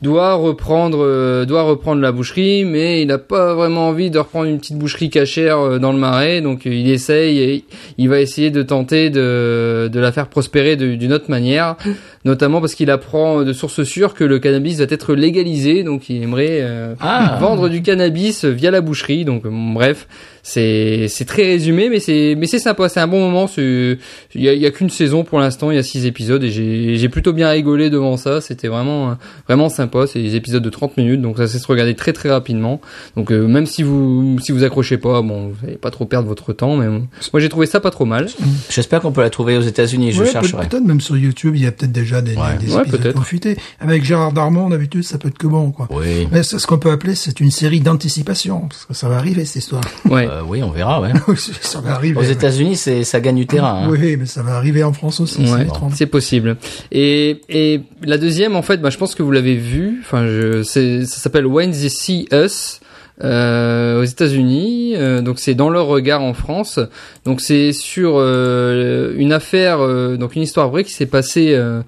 doit 0.00 0.34
reprendre 0.34 0.98
euh, 1.02 1.44
doit 1.44 1.62
reprendre 1.62 2.00
la 2.00 2.12
boucherie, 2.12 2.64
mais 2.64 3.02
il 3.02 3.08
n'a 3.08 3.18
pas 3.18 3.52
vraiment 3.54 3.88
envie 3.88 4.10
de 4.10 4.18
reprendre 4.20 4.46
une 4.48 4.58
petite 4.58 4.78
boucherie 4.78 5.10
cachère 5.10 5.58
euh, 5.58 5.78
dans 5.80 5.92
le 5.92 5.98
Marais, 5.98 6.40
donc 6.40 6.64
euh, 6.66 6.70
il 6.72 6.88
essaye 6.88 7.40
et 7.40 7.64
il 7.98 8.08
va 8.08 8.20
essayer 8.20 8.52
de 8.52 8.62
tenter 8.62 9.10
de 9.10 9.90
de 9.92 9.98
la 10.00 10.12
faire 10.12 10.28
prospérer 10.28 10.76
d'une 10.76 11.12
autre 11.12 11.28
manière, 11.30 11.76
notamment 12.24 12.60
parce 12.60 12.74
qu'il 12.74 12.90
apprend 12.90 13.42
de 13.42 13.52
sources 13.52 13.82
sûres 13.82 14.14
que 14.14 14.24
le 14.24 14.38
cannabis 14.38 14.78
va 14.78 14.86
être 14.88 15.14
légalisé, 15.14 15.82
donc 15.82 16.08
il 16.08 16.22
aimerait 16.22 16.60
euh, 16.62 16.94
Ah. 17.00 17.38
vendre 17.40 17.68
du 17.68 17.82
cannabis 17.82 18.44
via 18.44 18.70
la 18.70 18.80
boucherie. 18.80 19.24
Donc 19.24 19.42
bon, 19.44 19.72
bref, 19.72 20.06
c'est 20.42 21.06
c'est 21.08 21.24
très 21.24 21.44
résumé, 21.44 21.88
mais 21.88 22.00
c'est 22.00 22.34
mais 22.36 22.46
c'est 22.46 22.58
sympa, 22.58 22.88
c'est 22.88 23.00
un 23.00 23.06
bon 23.06 23.20
moment. 23.20 23.46
c'est- 23.46 23.98
Il 24.34 24.42
y 24.42 24.48
a, 24.48 24.52
il 24.54 24.60
y 24.60 24.66
a 24.66 24.70
qu'une 24.70 24.90
saison 24.90 25.22
pour 25.24 25.38
l'instant, 25.38 25.70
il 25.70 25.76
y 25.76 25.78
a 25.78 25.82
six 25.82 26.04
épisodes 26.06 26.42
et 26.42 26.50
j'ai 26.50 26.96
j'ai 26.96 27.08
plutôt 27.08 27.32
bien 27.32 27.48
rigolé 27.50 27.90
devant 27.90 28.16
ça. 28.16 28.40
C'était 28.40 28.68
vraiment 28.68 29.16
vraiment 29.46 29.68
sympa. 29.68 30.06
C'est 30.06 30.20
des 30.20 30.34
épisodes 30.36 30.62
de 30.62 30.70
30 30.70 30.96
minutes, 30.96 31.20
donc 31.22 31.36
ça 31.36 31.46
sait 31.46 31.58
se 31.58 31.66
regarder 31.66 31.94
très 31.94 32.12
très 32.12 32.30
rapidement. 32.30 32.80
Donc 33.16 33.30
euh, 33.30 33.46
même 33.46 33.66
si 33.66 33.82
vous 33.82 34.38
si 34.40 34.52
vous 34.52 34.64
accrochez 34.64 34.98
pas, 34.98 35.22
bon, 35.22 35.48
vous 35.48 35.66
allez 35.66 35.76
pas 35.76 35.90
trop 35.90 36.06
perdre 36.06 36.26
votre 36.28 36.52
temps. 36.52 36.76
Mais 36.76 36.86
bon, 36.88 37.06
moi 37.32 37.40
j'ai 37.40 37.48
trouvé 37.48 37.66
ça 37.66 37.78
pas 37.80 37.90
trop 37.90 38.04
mal. 38.04 38.26
J'espère 38.70 39.00
qu'on 39.00 39.12
peut 39.12 39.20
la 39.22 39.30
trouver 39.30 39.56
aux 39.56 39.62
États-Unis. 39.62 40.12
Je 40.12 40.22
Ouais, 40.22 40.30
chercherai. 40.30 40.66
Peut-être 40.68 40.84
même 40.84 41.00
sur 41.00 41.16
YouTube, 41.16 41.54
il 41.56 41.62
y 41.62 41.66
a 41.66 41.72
peut-être 41.72 41.92
déjà 41.92 42.20
des, 42.22 42.32
Ouais. 42.32 42.56
des, 42.58 42.72
Ouais, 42.74 42.82
épisodes 42.82 42.88
peut-être. 42.90 43.14
confités. 43.16 43.56
Avec 43.80 44.04
Gérard 44.04 44.32
Darmon, 44.32 44.70
d'habitude, 44.70 45.04
ça 45.04 45.18
peut 45.18 45.28
être 45.28 45.38
que 45.38 45.46
bon, 45.46 45.70
quoi. 45.70 45.88
Oui. 45.90 46.26
Mais 46.32 46.42
c'est 46.42 46.58
ce 46.58 46.66
qu'on 46.66 46.78
peut 46.78 46.90
appeler, 46.90 47.14
c'est 47.14 47.38
une 47.40 47.50
série 47.50 47.80
d'anticipation, 47.80 48.60
parce 48.68 48.84
que 48.86 48.94
ça 48.94 49.08
va 49.08 49.16
arriver, 49.16 49.44
cette 49.44 49.62
histoire. 49.62 49.82
Ouais. 50.08 50.28
Euh, 50.32 50.40
oui, 50.46 50.62
on 50.62 50.70
verra. 50.70 51.00
Ouais. 51.00 51.10
ça 51.60 51.80
va 51.80 51.92
arriver. 51.94 52.18
Aux. 52.18 52.22
États-Unis, 52.22 52.76
c'est 52.76 53.04
ça 53.04 53.20
gagne 53.20 53.36
du 53.36 53.46
terrain. 53.46 53.82
hein. 53.84 53.88
Oui, 53.90 54.16
mais 54.16 54.26
ça 54.26 54.42
va 54.42 54.56
arriver 54.56 54.82
en 54.82 54.92
France 54.92 55.20
aussi, 55.20 55.46
c'est 55.46 55.52
Ouais, 55.52 55.62
étrange. 55.62 55.92
c'est 55.94 56.06
possible. 56.06 56.56
Et, 56.90 57.40
et 57.48 57.80
la 58.02 58.18
deuxième, 58.18 58.56
en 58.56 58.62
fait, 58.62 58.78
bah, 58.78 58.90
je 58.90 58.98
pense 58.98 59.14
que 59.14 59.22
vous 59.22 59.30
l'avez 59.30 59.56
vu. 59.56 59.98
Enfin, 60.02 60.26
je, 60.26 60.62
c'est, 60.62 61.04
ça 61.04 61.18
s'appelle 61.18 61.46
When 61.46 61.70
They 61.72 61.90
See 61.90 62.28
Us. 62.32 62.80
Euh, 63.22 64.00
aux 64.00 64.04
États-Unis, 64.04 64.94
Euh, 64.96 65.20
donc 65.20 65.38
c'est 65.38 65.54
dans 65.54 65.68
leur 65.68 65.86
regard 65.86 66.22
en 66.22 66.32
France. 66.34 66.80
Donc 67.24 67.40
c'est 67.40 67.72
sur 67.72 68.14
euh, 68.16 69.12
une 69.16 69.32
affaire, 69.32 69.78
euh, 69.80 70.16
donc 70.16 70.34
une 70.34 70.42
histoire 70.42 70.70
vraie 70.70 70.82
qui 70.82 70.92
s'est 70.92 71.06
passée. 71.06 71.52
euh, 71.52 71.82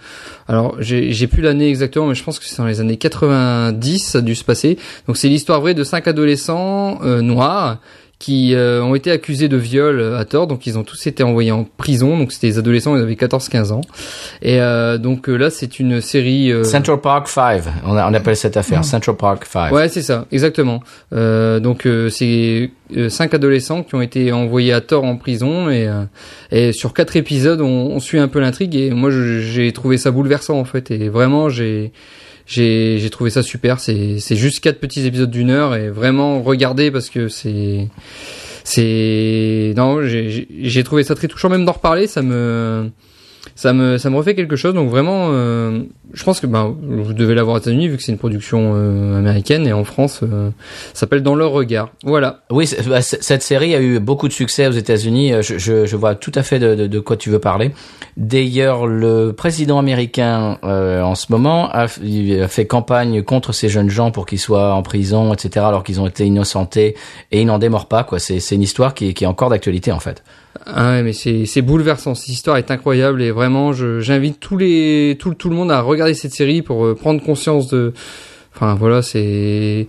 alors 0.49 0.77
j'ai, 0.81 1.13
j'ai 1.13 1.27
plus 1.27 1.43
l'année 1.43 1.69
exactement, 1.69 2.07
mais 2.07 2.15
je 2.15 2.23
pense 2.23 2.39
que 2.39 2.45
c'est 2.45 2.59
dans 2.59 2.67
les 2.67 2.81
années 2.81 2.99
90, 2.99 3.99
ça 3.99 4.19
a 4.19 4.21
dû 4.21 4.35
se 4.35 4.45
passer. 4.45 4.79
Donc 5.09 5.17
c'est 5.17 5.29
l'histoire 5.29 5.61
vraie 5.61 5.75
de 5.75 5.83
cinq 5.83 6.07
adolescents 6.07 7.01
euh, 7.03 7.21
noirs 7.23 7.79
qui 8.19 8.55
euh, 8.55 8.83
ont 8.83 8.95
été 8.95 9.11
accusés 9.11 9.49
de 9.49 9.57
viol 9.57 9.99
euh, 10.01 10.19
à 10.19 10.25
tort, 10.25 10.47
donc 10.47 10.67
ils 10.67 10.79
ont 10.79 10.85
tous 10.85 11.07
été 11.07 11.23
envoyés 11.23 11.51
en 11.53 11.65
prison, 11.65 12.17
donc 12.17 12.33
c'était 12.33 12.47
des 12.47 12.59
adolescents, 12.59 12.97
ils 12.97 13.03
avaient 13.03 13.15
14-15 13.15 13.73
ans. 13.73 13.81
Et 14.41 14.61
euh, 14.61 14.97
donc 14.99 15.29
euh, 15.29 15.37
là 15.37 15.51
c'est 15.51 15.79
une 15.81 16.01
série... 16.01 16.51
euh, 16.53 16.65
Central 16.65 17.01
Park 17.01 17.29
5. 17.29 17.63
On, 17.85 17.97
a- 17.97 18.09
on 18.09 18.15
appelle 18.15 18.37
cette 18.37 18.57
affaire 18.57 18.85
Central 18.85 19.17
Park 19.17 19.45
5. 19.45 19.73
Ouais, 19.73 19.89
c'est 19.89 20.03
ça, 20.03 20.27
exactement. 20.33 20.81
Euh, 21.13 21.61
donc 21.61 21.87
euh, 21.87 22.09
c'est 22.09 22.71
cinq 23.09 23.35
adolescents 23.35 23.83
qui 23.83 23.95
ont 23.97 24.01
été 24.03 24.31
envoyés 24.33 24.73
à 24.73 24.81
tort 24.81 25.05
en 25.05 25.17
prison 25.17 25.69
et, 25.69 25.89
euh, 25.89 26.05
et 26.53 26.73
sur 26.73 26.95
quatre 26.95 27.17
épisodes 27.17 27.61
on, 27.61 27.67
on 27.67 27.99
suit 27.99 28.19
un 28.19 28.29
peu 28.29 28.39
l'intrigue 28.41 28.77
et 28.77 28.91
moi 28.91 29.11
j'ai 29.11 29.73
trouvé 29.73 29.97
ça 29.99 30.11
bouleversant 30.11 30.59
en 30.61 30.65
fait 30.65 30.91
et 30.91 31.09
vraiment 31.09 31.49
j'ai 31.49 31.93
j'ai 32.47 33.09
trouvé 33.11 33.31
ça 33.31 33.43
super. 33.43 33.81
C'est 33.81 34.37
juste 34.37 34.61
quatre 34.61 34.81
petits 34.81 35.07
épisodes 35.07 35.31
d'une 35.31 35.51
heure 35.51 35.75
et 35.75 35.89
vraiment 35.91 36.43
regardez 36.43 36.91
parce 36.91 37.11
que 37.11 37.29
c'est 37.29 37.89
c'est 38.65 39.75
non 39.77 40.01
j'ai 40.03 40.85
trouvé 40.85 41.05
ça 41.05 41.15
très 41.15 41.29
touchant 41.29 41.51
même 41.51 41.67
d'en 41.67 41.73
reparler 41.73 42.07
ça 42.07 42.23
me 42.23 42.91
ça 43.55 43.73
me 43.73 43.99
ça 43.99 44.11
me 44.11 44.17
refait 44.17 44.35
quelque 44.35 44.57
chose 44.57 44.75
donc 44.75 44.91
vraiment 44.91 45.29
euh, 45.31 45.83
je 46.13 46.25
pense 46.25 46.41
que 46.41 46.47
ben 46.47 46.75
vous 46.83 47.13
devez 47.13 47.35
l'avoir 47.35 47.57
aux 47.57 47.59
États-Unis 47.61 47.89
vu 47.89 47.97
que 47.97 48.03
c'est 48.03 48.13
une 48.13 48.19
production 48.19 48.73
euh, 48.75 49.19
américaine 49.19 49.67
et 49.67 49.73
en 49.73 49.85
France 49.85 50.21
euh, 50.23 50.51
ça 50.93 51.01
s'appelle 51.01 51.23
dans 51.23 51.35
leur 51.35 51.53
regard 51.53 51.91
voilà 52.05 52.41
Oui, 52.51 52.69
bah, 52.89 53.03
cette 53.03 53.43
série 53.43 53.75
a 53.75 53.81
eu 53.81 53.99
beaucoup 54.01 54.29
de 54.29 54.33
succès 54.33 54.67
aux 54.67 54.73
États-Unis. 54.73 55.33
Euh, 55.33 55.43
Je, 55.43 55.59
je, 55.59 55.87
je 55.87 55.97
vois 55.97 56.15
tout 56.15 56.33
à 56.35 56.43
fait 56.43 56.59
de, 56.59 56.75
de, 56.75 56.87
de 56.87 57.01
quoi 57.01 57.17
tu 57.17 57.31
veux 57.31 57.39
parler. 57.39 57.73
D'ailleurs, 58.17 58.87
le 58.87 59.33
président 59.33 59.79
américain 59.79 60.59
euh, 60.65 61.03
en 61.03 61.15
ce 61.15 61.27
moment 61.31 61.69
a, 61.73 61.87
il 62.03 62.43
a 62.43 62.49
fait 62.49 62.67
campagne 62.67 63.23
contre 63.23 63.53
ces 63.53 63.69
jeunes 63.69 63.91
gens 63.91 64.11
pour 64.11 64.27
qu'ils 64.27 64.39
soient 64.39 64.75
en 64.75 64.83
prison, 64.83 65.33
etc. 65.33 65.67
Alors 65.67 65.83
qu'ils 65.83 66.01
ont 66.01 66.07
été 66.07 66.25
innocentés 66.27 66.95
et 67.33 67.41
ils 67.41 67.47
n'en 67.47 67.59
démordent 67.59 67.89
pas. 67.89 68.05
Quoi, 68.05 68.19
c'est 68.19 68.41
c'est 68.41 68.55
une 68.55 68.63
histoire 68.63 68.95
qui, 68.95 69.15
qui 69.15 69.25
est 69.25 69.29
encore 69.29 69.51
d'actualité 69.51 69.93
en 69.93 70.01
fait. 70.01 70.23
Ah 70.67 70.93
ouais, 70.93 71.03
mais 71.03 71.13
c'est 71.13 71.47
c'est 71.47 71.63
bouleversant 71.63 72.15
cette 72.15 72.29
histoire 72.29 72.57
est 72.57 72.71
incroyable 72.71 73.23
et 73.23 73.31
vraiment 73.31 73.73
je 73.73 74.01
j'invite 74.01 74.41
tous 74.41 74.57
les 74.57 75.17
tout 75.19 75.35
tout 75.35 75.51
le 75.51 75.57
monde 75.57 75.71
à 75.71 75.81
regarder 75.81 76.15
cette 76.15 76.33
série 76.35 76.63
pour 76.63 76.85
euh, 76.87 76.95
prendre 76.95 77.23
conscience 77.23 77.69
de 77.69 77.93
enfin 78.55 78.75
voilà 78.75 79.03
c'est 79.03 79.87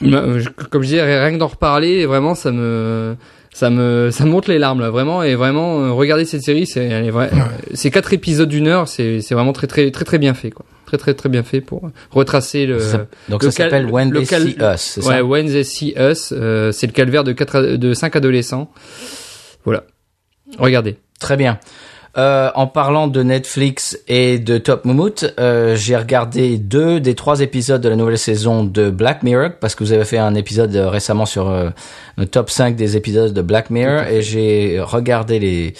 comme 0.00 0.82
je 0.82 0.88
disais 0.88 1.02
rien 1.02 1.32
que 1.32 1.38
d'en 1.38 1.46
reparler 1.48 2.06
vraiment 2.06 2.34
ça 2.34 2.50
me 2.52 3.16
ça 3.52 3.70
me 3.70 4.10
ça 4.10 4.24
me 4.24 4.30
monte 4.30 4.48
les 4.48 4.58
larmes 4.58 4.80
là 4.80 4.90
vraiment 4.90 5.22
et 5.22 5.34
vraiment 5.34 5.80
euh, 5.82 5.92
regarder 5.92 6.24
cette 6.24 6.42
série 6.42 6.66
c'est 6.66 6.84
elle 6.84 7.06
est 7.06 7.10
vrai- 7.10 7.30
c'est 7.74 7.90
quatre 7.90 8.12
épisodes 8.12 8.48
d'une 8.48 8.66
heure 8.68 8.88
c'est 8.88 9.20
c'est 9.20 9.34
vraiment 9.34 9.52
très 9.52 9.66
très 9.66 9.90
très 9.90 10.04
très 10.04 10.18
bien 10.18 10.34
fait 10.34 10.50
quoi 10.50 10.64
très 10.86 10.96
très 10.98 11.14
très 11.14 11.28
bien 11.30 11.42
fait 11.42 11.62
pour 11.62 11.88
retracer 12.10 12.66
le. 12.66 12.78
Ça- 12.78 13.06
donc 13.30 13.42
le 13.42 13.50
ça 13.50 13.64
s'appelle 13.64 13.86
When 13.86 14.12
They 14.12 14.26
See 14.26 14.56
Us, 14.74 14.96
Ouais, 14.98 15.02
ça? 15.16 15.24
When 15.24 15.46
They 15.46 15.64
See 15.64 15.94
Us, 15.98 16.34
euh, 16.36 16.70
c'est 16.70 16.86
le 16.86 16.92
calvaire 16.92 17.24
de 17.24 17.32
quatre, 17.32 17.62
de 17.62 17.94
cinq 17.94 18.14
adolescents. 18.14 18.70
Voilà. 19.64 19.84
Regardez. 20.58 20.96
Très 21.20 21.36
bien. 21.36 21.58
Euh, 22.18 22.50
en 22.54 22.66
parlant 22.66 23.08
de 23.08 23.22
Netflix 23.22 23.98
et 24.06 24.38
de 24.38 24.58
Top 24.58 24.84
Moumout, 24.84 25.32
euh, 25.40 25.76
j'ai 25.76 25.96
regardé 25.96 26.58
deux 26.58 27.00
des 27.00 27.14
trois 27.14 27.40
épisodes 27.40 27.80
de 27.80 27.88
la 27.88 27.96
nouvelle 27.96 28.18
saison 28.18 28.64
de 28.64 28.90
Black 28.90 29.22
Mirror 29.22 29.52
parce 29.60 29.74
que 29.74 29.82
vous 29.82 29.92
avez 29.92 30.04
fait 30.04 30.18
un 30.18 30.34
épisode 30.34 30.76
euh, 30.76 30.90
récemment 30.90 31.24
sur 31.24 31.48
euh, 31.48 31.70
le 32.18 32.26
top 32.26 32.50
5 32.50 32.76
des 32.76 32.98
épisodes 32.98 33.32
de 33.32 33.40
Black 33.40 33.70
Mirror 33.70 34.02
et 34.08 34.20
j'ai 34.20 34.78
regardé 34.80 35.38
les 35.38 35.72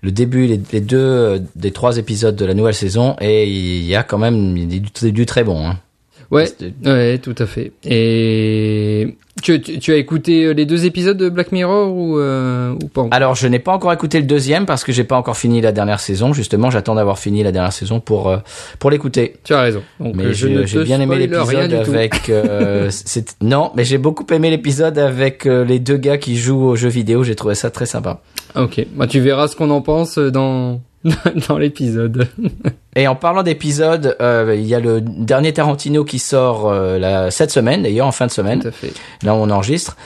le 0.00 0.10
début, 0.10 0.46
les, 0.46 0.60
les 0.72 0.80
deux 0.80 1.42
des 1.56 1.70
trois 1.70 1.96
épisodes 1.98 2.36
de 2.36 2.44
la 2.46 2.54
nouvelle 2.54 2.74
saison 2.74 3.16
et 3.20 3.46
il 3.46 3.84
y 3.84 3.94
a 3.94 4.02
quand 4.02 4.18
même 4.18 4.54
du, 4.66 4.80
du- 5.12 5.26
très 5.26 5.44
bon. 5.44 5.66
Hein. 5.66 5.78
Ouais, 6.30 6.46
ouais, 6.84 7.18
tout 7.18 7.34
à 7.38 7.44
fait. 7.46 7.72
Et 7.84 9.16
tu, 9.44 9.60
tu, 9.60 9.78
tu 9.78 9.92
as 9.92 9.96
écouté 9.96 10.44
euh, 10.44 10.54
les 10.54 10.64
deux 10.64 10.86
épisodes 10.86 11.18
de 11.18 11.28
Black 11.28 11.52
Mirror 11.52 11.94
ou, 11.94 12.18
euh, 12.18 12.72
ou 12.82 12.88
pas 12.88 13.02
encore? 13.02 13.14
Alors, 13.14 13.34
je 13.34 13.46
n'ai 13.46 13.58
pas 13.58 13.72
encore 13.72 13.92
écouté 13.92 14.18
le 14.18 14.26
deuxième 14.26 14.64
parce 14.64 14.84
que 14.84 14.90
j'ai 14.90 15.04
pas 15.04 15.16
encore 15.16 15.36
fini 15.36 15.60
la 15.60 15.70
dernière 15.70 16.00
saison. 16.00 16.32
Justement, 16.32 16.70
j'attends 16.70 16.94
d'avoir 16.94 17.18
fini 17.18 17.42
la 17.42 17.52
dernière 17.52 17.72
saison 17.72 18.00
pour 18.00 18.30
euh, 18.30 18.38
pour 18.78 18.90
l'écouter. 18.90 19.34
Tu 19.44 19.52
as 19.52 19.60
raison. 19.60 19.82
Donc, 20.00 20.14
Mais 20.16 20.24
euh, 20.24 20.32
j'ai 20.32 20.82
bien 20.84 20.98
aimé 21.00 21.18
l'épisode 21.18 21.74
avec. 21.74 22.28
euh, 22.30 22.90
non, 23.42 23.70
mais 23.76 23.84
j'ai 23.84 23.98
beaucoup 23.98 24.26
aimé 24.32 24.50
l'épisode 24.50 24.98
avec 24.98 25.44
euh, 25.46 25.64
les 25.64 25.78
deux 25.78 25.98
gars 25.98 26.16
qui 26.16 26.36
jouent 26.36 26.64
aux 26.64 26.76
jeux 26.76 26.88
vidéo. 26.88 27.22
J'ai 27.22 27.34
trouvé 27.34 27.54
ça 27.54 27.70
très 27.70 27.86
sympa. 27.86 28.22
Ok, 28.56 28.86
bah 28.94 29.06
tu 29.06 29.20
verras 29.20 29.48
ce 29.48 29.56
qu'on 29.56 29.70
en 29.70 29.82
pense 29.82 30.16
dans 30.18 30.80
dans 31.48 31.58
l'épisode. 31.58 32.28
Et 32.96 33.08
en 33.08 33.16
parlant 33.16 33.42
d'épisodes, 33.42 34.16
euh, 34.20 34.54
il 34.56 34.66
y 34.66 34.74
a 34.74 34.80
le 34.80 35.00
dernier 35.00 35.52
Tarantino 35.52 36.04
qui 36.04 36.18
sort 36.18 36.70
euh, 36.70 36.98
la, 36.98 37.30
cette 37.30 37.50
semaine, 37.50 37.82
d'ailleurs 37.82 38.06
en 38.06 38.12
fin 38.12 38.26
de 38.26 38.30
semaine. 38.30 38.60
Tout 38.60 38.68
à 38.68 38.72
fait. 38.72 38.92
Là, 39.22 39.34
on 39.34 39.50
enregistre. 39.50 39.96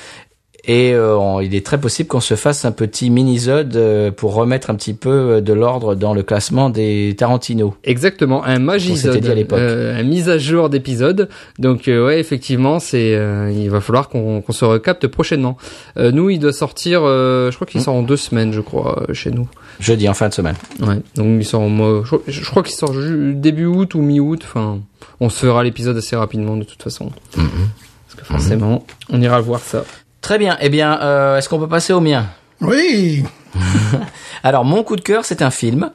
Et 0.65 0.93
euh, 0.93 1.17
on- 1.17 1.41
il 1.41 1.55
est 1.55 1.65
très 1.65 1.81
possible 1.81 2.09
qu'on 2.09 2.21
se 2.21 2.35
fasse 2.35 2.65
un 2.65 2.73
petit 2.73 3.11
mini-zode 3.11 3.77
euh, 3.77 4.11
pour 4.11 4.35
remettre 4.35 4.71
un 4.71 4.75
petit 4.75 4.93
peu 4.93 5.09
euh, 5.37 5.41
de 5.41 5.53
l'ordre 5.53 5.95
dans 5.95 6.13
le 6.13 6.23
classement 6.25 6.69
des 6.69 7.15
Tarantino. 7.17 7.75
Exactement, 7.85 8.45
un 8.45 8.59
magisode, 8.59 9.19
dit 9.19 9.31
à 9.31 9.35
l'époque. 9.35 9.61
euh, 9.61 9.99
un 9.99 10.03
mise 10.03 10.29
à 10.29 10.37
jour 10.37 10.69
d'épisode. 10.69 11.29
Donc 11.61 11.87
euh, 11.87 12.05
ouais, 12.05 12.19
effectivement, 12.19 12.81
c'est 12.81 13.15
euh, 13.15 13.51
il 13.55 13.71
va 13.71 13.81
falloir 13.81 14.09
qu'on 14.09 14.41
qu'on 14.43 14.53
se 14.53 14.65
recapte 14.65 15.07
prochainement. 15.07 15.57
Euh, 15.97 16.11
nous, 16.11 16.29
il 16.29 16.39
doit 16.41 16.53
sortir, 16.53 17.03
euh, 17.05 17.51
je 17.51 17.57
crois 17.57 17.67
Hmm. 17.67 17.71
qu'il 17.71 17.81
sort 17.81 17.95
en 17.95 18.03
deux 18.03 18.17
semaines, 18.17 18.53
je 18.53 18.61
crois, 18.61 19.05
chez 19.13 19.31
nous. 19.31 19.49
Jeudi 19.81 20.09
en 20.09 20.15
fin 20.15 20.29
de 20.29 20.35
semaine. 20.35 20.57
Ouais. 20.81 20.97
Donc 21.15 21.27
il 21.41 21.45
sort 21.47 21.63
en 21.63 21.69
je, 22.03 22.07
crois- 22.07 22.23
je 22.27 22.45
crois 22.51 22.63
qu'il 22.65 22.75
sort 22.75 22.93
début 22.93 23.67
août 23.67 23.95
ou 23.95 24.03
mi-août. 24.03 24.41
Enfin, 24.45 24.81
on 25.21 25.29
se 25.31 25.47
fera 25.47 25.63
l'épisode 25.63 25.97
assez 25.97 26.17
rapidement 26.17 26.57
de 26.57 26.65
toute 26.65 26.83
façon. 26.83 27.11
Parce 27.33 28.15
que 28.17 28.25
forcément, 28.25 28.85
on 29.09 29.21
ira 29.23 29.41
voir 29.41 29.61
ça. 29.61 29.85
Très 30.21 30.39
bien. 30.39 30.57
Eh 30.61 30.69
bien, 30.69 31.01
euh, 31.01 31.39
est-ce 31.39 31.49
qu'on 31.49 31.59
peut 31.59 31.69
passer 31.69 31.93
au 31.93 32.01
mien? 32.01 32.27
Oui. 32.61 33.25
Alors, 34.43 34.65
mon 34.65 34.83
coup 34.83 34.97
de 34.97 35.01
cœur, 35.01 35.25
c'est 35.25 35.43
un 35.43 35.51
film 35.51 35.91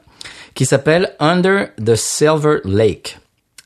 qui 0.53 0.65
s'appelle 0.65 1.13
Under 1.19 1.67
the 1.83 1.95
Silver 1.95 2.57
Lake. 2.63 3.19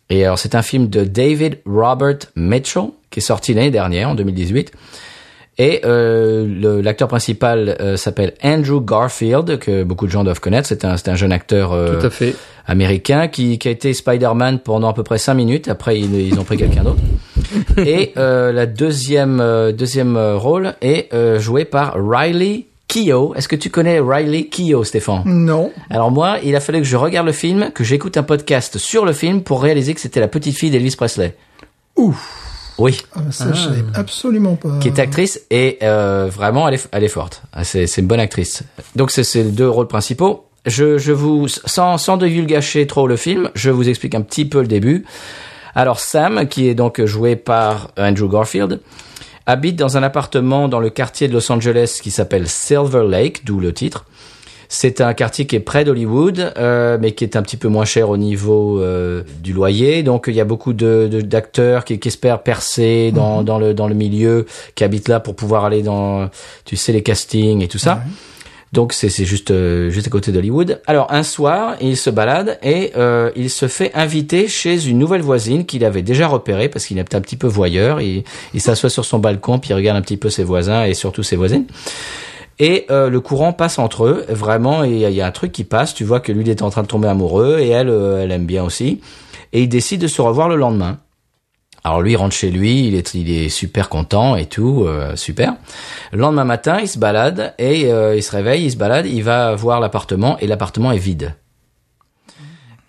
Et 0.10 0.24
alors, 0.24 0.40
c'est 0.40 0.56
un 0.56 0.62
film 0.62 0.88
de 0.88 1.04
David 1.04 1.60
Robert 1.66 2.20
Mitchell 2.38 2.92
qui 3.10 3.20
est 3.20 3.24
sorti 3.24 3.54
l'année 3.54 3.72
dernière, 3.72 4.10
en 4.10 4.16
2018. 4.16 4.72
Et 5.60 5.82
euh, 5.86 6.46
le- 6.48 6.82
l'acteur 6.82 7.08
principal 7.08 7.76
euh, 7.82 7.98
s'appelle 7.98 8.34
Andrew 8.44 8.80
Garfield, 8.80 9.58
que 9.58 9.84
beaucoup 9.84 10.06
de 10.06 10.12
gens 10.12 10.24
doivent 10.24 10.40
connaître. 10.40 10.68
C'est 10.68 10.86
un, 10.86 10.98
c'est 10.98 11.10
un 11.10 11.16
jeune 11.16 11.32
acteur 11.32 11.74
euh, 11.74 12.00
Tout 12.00 12.06
à 12.06 12.10
fait. 12.12 12.36
américain 12.68 13.28
qui, 13.28 13.58
qui 13.58 13.68
a 13.68 13.72
été 13.72 13.94
Spider-Man 13.94 14.60
pendant 14.60 14.90
à 14.90 14.94
peu 14.94 15.04
près 15.04 15.18
cinq 15.18 15.34
minutes. 15.34 15.68
Après, 15.68 16.00
ils, 16.00 16.14
ils 16.28 16.40
ont 16.40 16.44
pris 16.44 16.58
quelqu'un 16.58 16.84
d'autre. 16.84 17.02
Et 17.86 18.14
euh, 18.18 18.52
la 18.52 18.66
deuxième 18.68 19.40
euh, 19.42 19.72
deuxième 19.72 20.16
euh, 20.16 20.38
rôle 20.38 20.76
est 20.82 21.12
euh, 21.14 21.40
joué 21.40 21.66
par 21.66 21.96
Riley 21.96 22.66
Keough. 22.88 23.34
Est-ce 23.36 23.48
que 23.48 23.56
tu 23.56 23.70
connais 23.72 24.00
Riley 24.00 24.46
Keough, 24.46 24.84
Stéphane? 24.86 25.24
Non. 25.26 25.72
Alors 25.90 26.12
moi, 26.12 26.38
il 26.44 26.56
a 26.56 26.60
fallu 26.60 26.80
que 26.80 26.86
je 26.88 26.98
regarde 26.98 27.26
le 27.26 27.34
film, 27.34 27.72
que 27.74 27.84
j'écoute 27.84 28.16
un 28.18 28.24
podcast 28.24 28.78
sur 28.78 29.06
le 29.06 29.14
film 29.14 29.42
pour 29.42 29.64
réaliser 29.64 29.94
que 29.96 30.02
c'était 30.02 30.20
la 30.20 30.28
petite 30.28 30.56
fille 30.56 30.70
d'Elvis 30.70 30.96
Presley. 30.96 31.36
Ouf. 31.96 32.44
Oui, 32.78 33.00
Ah, 33.16 33.20
ça, 33.32 33.52
je 33.54 33.60
savais 33.62 33.84
absolument 33.96 34.56
pas. 34.56 34.78
qui 34.80 34.88
est 34.88 35.00
actrice 35.00 35.42
et 35.50 35.80
euh, 35.84 36.30
vraiment 36.32 36.68
elle 36.68 36.76
est, 36.76 36.88
elle 36.92 37.04
est 37.04 37.08
forte. 37.10 37.42
Ah, 37.54 37.64
C'est, 37.64 37.88
c'est 37.88 38.02
une 38.02 38.08
bonne 38.08 38.20
actrice. 38.20 38.64
Donc 38.96 39.12
c'est, 39.12 39.24
c'est 39.24 39.44
les 39.44 39.52
deux 39.52 39.70
rôles 39.70 39.88
principaux. 39.88 40.46
Je, 40.66 40.98
je 40.98 41.12
vous, 41.14 41.48
sans, 41.48 41.98
sans 41.98 42.18
divulgacher 42.18 42.86
trop 42.88 43.08
le 43.08 43.16
film, 43.16 43.50
je 43.56 43.70
vous 43.72 43.88
explique 43.90 44.16
un 44.16 44.22
petit 44.22 44.46
peu 44.46 44.62
le 44.62 44.68
début. 44.68 45.06
Alors 45.76 46.00
Sam, 46.00 46.48
qui 46.48 46.68
est 46.68 46.76
donc 46.76 47.04
joué 47.06 47.36
par 47.36 47.90
Andrew 47.98 48.28
Garfield, 48.30 48.82
habite 49.46 49.76
dans 49.78 49.96
un 49.98 50.04
appartement 50.04 50.68
dans 50.68 50.80
le 50.80 50.90
quartier 50.90 51.28
de 51.30 51.34
Los 51.34 51.50
Angeles 51.52 52.00
qui 52.04 52.12
s'appelle 52.12 52.48
Silver 52.48 53.06
Lake, 53.08 53.46
d'où 53.46 53.60
le 53.60 53.74
titre. 53.74 54.06
C'est 54.70 55.02
un 55.02 55.14
quartier 55.14 55.46
qui 55.46 55.56
est 55.56 55.62
près 55.62 55.84
d'Hollywood, 55.84 56.54
euh, 56.58 56.98
mais 57.00 57.14
qui 57.14 57.24
est 57.24 57.36
un 57.36 57.42
petit 57.42 57.58
peu 57.58 57.68
moins 57.68 57.86
cher 57.86 58.10
au 58.10 58.18
niveau 58.18 58.82
euh, 58.82 59.24
du 59.42 59.54
loyer. 59.54 60.04
Donc 60.04 60.26
il 60.28 60.34
y 60.34 60.42
a 60.42 60.46
beaucoup 60.46 60.74
de, 60.74 61.08
d'acteurs 61.24 61.86
qui, 61.86 62.00
qui 62.00 62.08
espèrent 62.10 62.44
percer 62.44 63.12
dans, 63.12 63.44
dans 63.44 63.60
le 63.60 63.74
dans 63.74 63.88
le 63.88 63.96
milieu, 63.96 64.46
qui 64.76 64.84
habitent 64.84 65.08
là 65.08 65.20
pour 65.20 65.36
pouvoir 65.36 65.66
aller 65.66 65.84
dans, 65.84 66.30
tu 66.66 66.76
sais, 66.76 66.92
les 66.92 67.04
castings 67.04 67.62
et 67.62 67.68
tout 67.68 67.78
ça. 67.78 68.02
Donc 68.74 68.92
c'est 68.92 69.10
c'est 69.10 69.26
juste 69.26 69.52
euh, 69.52 69.90
juste 69.90 70.08
à 70.08 70.10
côté 70.10 70.32
d'Hollywood. 70.32 70.82
Alors 70.88 71.12
un 71.12 71.24
soir, 71.24 71.78
il 71.80 71.96
se 71.96 72.10
balade 72.10 72.60
et 72.62 72.92
euh, 72.98 73.32
il 73.36 73.50
se 73.50 73.68
fait 73.68 73.92
inviter 73.94 74.48
chez 74.48 74.88
une 74.88 75.00
nouvelle 75.00 75.22
voisine 75.22 75.66
qu'il 75.66 75.86
avait 75.86 76.02
déjà 76.02 76.28
repérée 76.28 76.68
parce 76.68 76.86
qu'il 76.86 76.98
est 76.98 77.16
un 77.16 77.22
petit 77.22 77.38
peu 77.38 77.48
voyeur. 77.48 78.02
Il, 78.02 78.24
il 78.54 78.62
s'assoit 78.62 78.90
sur 78.90 79.06
son 79.06 79.20
balcon 79.20 79.60
puis 79.60 79.70
il 79.70 79.74
regarde 79.74 79.98
un 79.98 80.02
petit 80.02 80.18
peu 80.18 80.30
ses 80.30 80.44
voisins 80.44 80.84
et 80.84 80.94
surtout 80.94 81.24
ses 81.24 81.38
voisines. 81.38 81.66
Et 82.60 82.88
euh, 82.90 83.10
le 83.10 83.20
courant 83.20 83.54
passe 83.54 83.78
entre 83.78 84.06
eux, 84.06 84.26
vraiment, 84.30 84.84
il 84.84 84.94
y, 84.94 85.14
y 85.14 85.22
a 85.22 85.28
un 85.28 85.32
truc 85.32 85.52
qui 85.52 85.64
passe, 85.64 85.94
tu 85.94 86.04
vois 86.04 86.20
que 86.20 86.32
lui 86.32 86.42
il 86.44 86.50
est 86.50 86.64
en 86.64 86.70
train 86.72 86.82
de 86.82 86.88
tomber 86.88 87.08
amoureux, 87.08 87.60
et 87.60 87.70
elle, 87.70 87.90
euh, 87.90 88.24
elle 88.24 88.32
aime 88.32 88.46
bien 88.46 88.64
aussi, 88.64 89.02
et 89.54 89.62
ils 89.62 89.70
décident 89.70 90.02
de 90.02 90.08
se 90.08 90.22
revoir 90.22 90.50
le 90.50 90.56
lendemain. 90.56 90.98
Alors 91.84 92.02
lui 92.02 92.16
rentre 92.16 92.36
chez 92.36 92.50
lui, 92.50 92.88
il 92.88 92.96
est, 92.96 93.14
il 93.14 93.50
super 93.52 93.88
content 93.88 94.36
et 94.36 94.46
tout, 94.46 94.86
euh, 94.86 95.16
super. 95.16 95.54
Le 96.12 96.18
lendemain 96.18 96.44
matin, 96.44 96.80
il 96.82 96.88
se 96.88 96.98
balade, 96.98 97.54
et 97.60 97.92
euh, 97.92 98.16
il 98.16 98.24
se 98.24 98.32
réveille, 98.32 98.66
il 98.66 98.72
se 98.72 98.78
balade, 98.78 99.06
il 99.06 99.24
va 99.24 99.56
voir 99.56 99.80
l'appartement, 99.80 100.38
et 100.40 100.48
l'appartement 100.48 100.92
est 100.92 100.98
vide. 100.98 101.36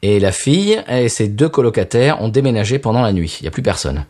Et 0.02 0.18
la 0.18 0.32
fille 0.32 0.82
et 0.88 1.08
ses 1.08 1.28
deux 1.28 1.48
colocataires 1.48 2.22
ont 2.22 2.28
déménagé 2.28 2.78
pendant 2.78 3.02
la 3.02 3.12
nuit, 3.12 3.36
il 3.40 3.44
n'y 3.44 3.48
a 3.48 3.52
plus 3.52 3.62
personne. 3.62 4.06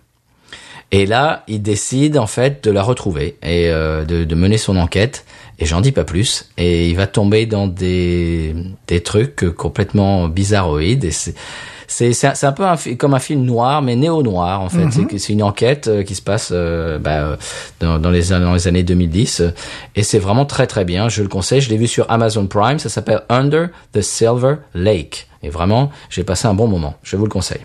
Et 0.90 1.04
là, 1.04 1.42
il 1.48 1.60
décide 1.60 2.16
en 2.16 2.26
fait 2.26 2.64
de 2.64 2.70
la 2.70 2.82
retrouver 2.82 3.36
et 3.42 3.68
euh, 3.68 4.06
de 4.06 4.34
mener 4.34 4.56
son 4.56 4.78
enquête. 4.78 5.26
Et 5.60 5.66
j'en 5.66 5.80
dis 5.80 5.92
pas 5.92 6.04
plus. 6.04 6.48
Et 6.56 6.88
il 6.88 6.96
va 6.96 7.06
tomber 7.06 7.46
dans 7.46 7.66
des 7.66 8.54
des 8.86 9.00
trucs 9.02 9.44
complètement 9.56 10.28
bizarroïdes. 10.28 11.04
Et 11.04 11.10
c'est 11.10 11.34
c'est 11.90 12.12
c'est 12.12 12.44
un, 12.44 12.52
peu 12.52 12.64
un 12.64 12.76
comme 12.98 13.14
un 13.14 13.18
film 13.18 13.42
noir, 13.44 13.80
mais 13.82 13.96
néo 13.96 14.22
noir 14.22 14.60
en 14.60 14.68
fait. 14.68 14.90
C'est 14.92 15.04
que 15.06 15.18
C'est 15.18 15.32
une 15.32 15.42
enquête 15.42 15.88
euh, 15.88 16.02
qui 16.02 16.14
se 16.14 16.22
passe 16.22 16.50
euh, 16.52 16.98
bah, 16.98 17.10
euh, 17.22 17.36
dans, 17.80 17.98
dans 17.98 18.10
les 18.10 18.28
dans 18.28 18.52
les 18.52 18.68
années 18.68 18.82
2010. 18.84 19.40
euh, 19.40 19.50
Et 19.96 20.02
c'est 20.02 20.18
vraiment 20.18 20.44
très 20.44 20.66
très 20.66 20.84
bien. 20.84 21.08
Je 21.08 21.22
le 21.22 21.28
conseille. 21.28 21.60
Je 21.60 21.70
l'ai 21.70 21.78
vu 21.78 21.86
sur 21.88 22.08
Amazon 22.10 22.46
Prime. 22.46 22.78
Ça 22.78 22.88
s'appelle 22.90 23.22
Under 23.28 23.68
the 23.94 24.02
Silver 24.02 24.56
Lake. 24.74 25.26
Et 25.42 25.48
vraiment, 25.48 25.90
j'ai 26.10 26.24
passé 26.24 26.46
un 26.46 26.54
bon 26.54 26.68
moment. 26.68 26.94
Je 27.02 27.16
vous 27.16 27.24
le 27.24 27.30
conseille. 27.30 27.62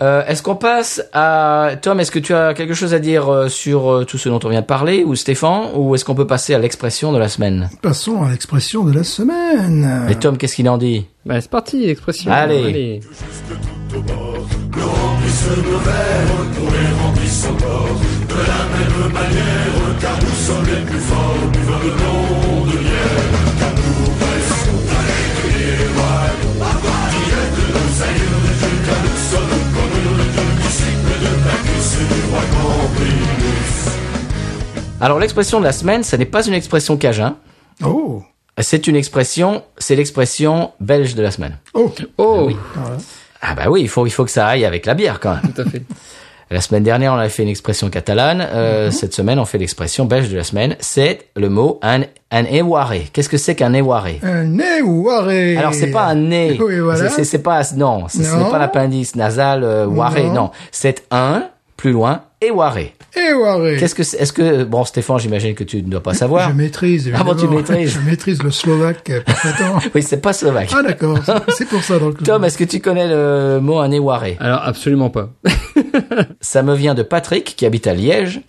Euh, 0.00 0.24
est-ce 0.26 0.42
qu'on 0.42 0.56
passe 0.56 1.02
à 1.12 1.72
Tom 1.80 2.00
Est-ce 2.00 2.10
que 2.10 2.18
tu 2.18 2.34
as 2.34 2.54
quelque 2.54 2.74
chose 2.74 2.94
à 2.94 2.98
dire 2.98 3.28
euh, 3.28 3.48
sur 3.48 3.90
euh, 3.90 4.04
tout 4.04 4.18
ce 4.18 4.28
dont 4.28 4.40
on 4.42 4.48
vient 4.48 4.60
de 4.60 4.66
parler, 4.66 5.04
ou 5.04 5.14
Stéphane, 5.14 5.68
ou 5.74 5.94
est-ce 5.94 6.04
qu'on 6.04 6.14
peut 6.14 6.26
passer 6.26 6.54
à 6.54 6.58
l'expression 6.58 7.12
de 7.12 7.18
la 7.18 7.28
semaine? 7.28 7.70
Passons 7.82 8.22
à 8.22 8.30
l'expression 8.30 8.84
de 8.84 8.92
la 8.92 9.04
semaine. 9.04 10.06
Et 10.08 10.14
Tom, 10.16 10.36
qu'est-ce 10.36 10.56
qu'il 10.56 10.68
en 10.68 10.78
dit? 10.78 11.06
Bah, 11.24 11.40
c'est 11.40 11.50
parti, 11.50 11.86
l'expression. 11.86 12.30
Allez. 12.32 13.00
Alors 35.00 35.18
l'expression 35.18 35.58
de 35.58 35.64
la 35.64 35.72
semaine, 35.72 36.04
ce 36.04 36.14
n'est 36.16 36.24
pas 36.24 36.46
une 36.46 36.54
expression 36.54 36.96
cajun, 36.96 37.36
Oh. 37.84 38.22
c'est 38.60 38.86
une 38.86 38.94
expression, 38.94 39.62
c'est 39.78 39.96
l'expression 39.96 40.70
belge 40.80 41.14
de 41.16 41.22
la 41.22 41.30
semaine. 41.32 41.58
Oh. 41.74 41.92
Oh, 42.18 42.50
Ah 43.40 43.54
bah 43.56 43.64
oui, 43.68 43.80
il 43.82 43.88
faut, 43.88 44.06
il 44.06 44.10
faut 44.10 44.24
que 44.24 44.30
ça 44.30 44.46
aille 44.46 44.64
avec 44.64 44.86
la 44.86 44.94
bière 44.94 45.18
quand 45.18 45.32
même. 45.34 45.52
tout 45.52 45.62
à 45.62 45.64
fait. 45.64 45.82
La 46.52 46.60
semaine 46.60 46.82
dernière, 46.84 47.14
on 47.14 47.16
avait 47.16 47.30
fait 47.30 47.42
une 47.42 47.48
expression 47.48 47.88
catalane. 47.88 48.46
Euh, 48.52 48.86
Mhm. 48.86 48.92
Cette 48.92 49.14
semaine, 49.14 49.38
on 49.38 49.46
fait 49.46 49.56
l'expression 49.58 50.04
belge 50.04 50.28
de 50.28 50.36
la 50.36 50.44
semaine. 50.44 50.76
C'est 50.80 51.20
le 51.34 51.48
mot 51.48 51.80
un, 51.82 52.02
un 52.30 52.44
éwaré. 52.44 53.08
Qu'est-ce 53.12 53.30
que 53.30 53.38
c'est 53.38 53.54
qu'un 53.56 53.72
éwaré? 53.72 54.20
Un 54.22 54.44
nez 54.44 54.82
ou 54.82 55.06
waré 55.06 55.56
Alors 55.56 55.72
c'est 55.74 55.90
pas 55.90 56.04
un 56.04 56.14
nez, 56.14 56.58
Oui, 56.62 56.78
voilà. 56.78 57.08
c'est- 57.08 57.38
pas 57.38 57.62
non, 57.74 58.06
ce 58.08 58.22
ce 58.22 58.30
Non. 58.36 58.44
n'est 58.44 58.50
pas 58.50 58.58
l'appendice 58.58 59.16
nasal 59.16 59.64
euh, 59.64 59.86
waré, 59.86 60.24
Non. 60.24 60.34
non, 60.34 60.50
c'est 60.70 61.04
un 61.10 61.44
plus 61.82 61.90
loin 61.90 62.22
éwaré. 62.40 62.94
Et 63.16 63.32
waré. 63.34 63.76
Qu'est-ce 63.76 63.96
que 63.96 64.04
c'est 64.04 64.16
Est-ce 64.18 64.32
que 64.32 64.62
bon 64.62 64.84
Stéphane, 64.84 65.18
j'imagine 65.18 65.54
que 65.56 65.64
tu 65.64 65.82
ne 65.82 65.88
dois 65.90 66.00
pas 66.02 66.14
savoir. 66.14 66.48
Je 66.50 66.54
maîtrise. 66.54 67.10
Ah 67.12 67.24
bon, 67.24 67.34
tu 67.34 67.48
maîtrises. 67.48 67.94
Je 67.94 68.08
maîtrise 68.08 68.40
le 68.40 68.52
slovaque 68.52 69.10
euh, 69.10 69.20
parfaitement. 69.22 69.80
Oui, 69.94 70.02
c'est 70.04 70.20
pas 70.20 70.32
slovaque. 70.32 70.70
ah 70.76 70.82
d'accord, 70.84 71.18
c'est- 71.48 71.64
pour 71.68 71.82
ça 71.82 71.98
donc. 71.98 72.22
Tom, 72.22 72.44
est-ce 72.44 72.56
que 72.56 72.62
tu 72.62 72.78
connais 72.80 73.08
le 73.08 73.58
mot 73.60 73.80
un 73.80 73.90
éwaré? 73.90 74.36
Alors 74.38 74.62
absolument 74.64 75.10
pas. 75.10 75.30
Ça 76.40 76.62
me 76.62 76.74
vient 76.76 76.94
de 76.94 77.02
Patrick 77.02 77.56
qui 77.56 77.66
habite 77.66 77.88
à 77.88 77.94
Liège. 77.94 78.42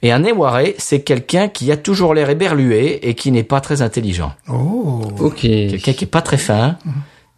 Et 0.00 0.10
un 0.10 0.24
éwaré, 0.24 0.74
c'est 0.78 1.02
quelqu'un 1.02 1.48
qui 1.48 1.70
a 1.70 1.76
toujours 1.76 2.14
l'air 2.14 2.30
éberlué 2.30 3.06
et 3.06 3.14
qui 3.14 3.32
n'est 3.32 3.44
pas 3.44 3.60
très 3.60 3.82
intelligent. 3.82 4.32
Oh. 4.50 5.02
Ok. 5.20 5.40
Quelqu'un 5.42 5.92
qui 5.92 6.04
est 6.04 6.10
pas 6.10 6.22
très 6.22 6.38
fin, 6.38 6.76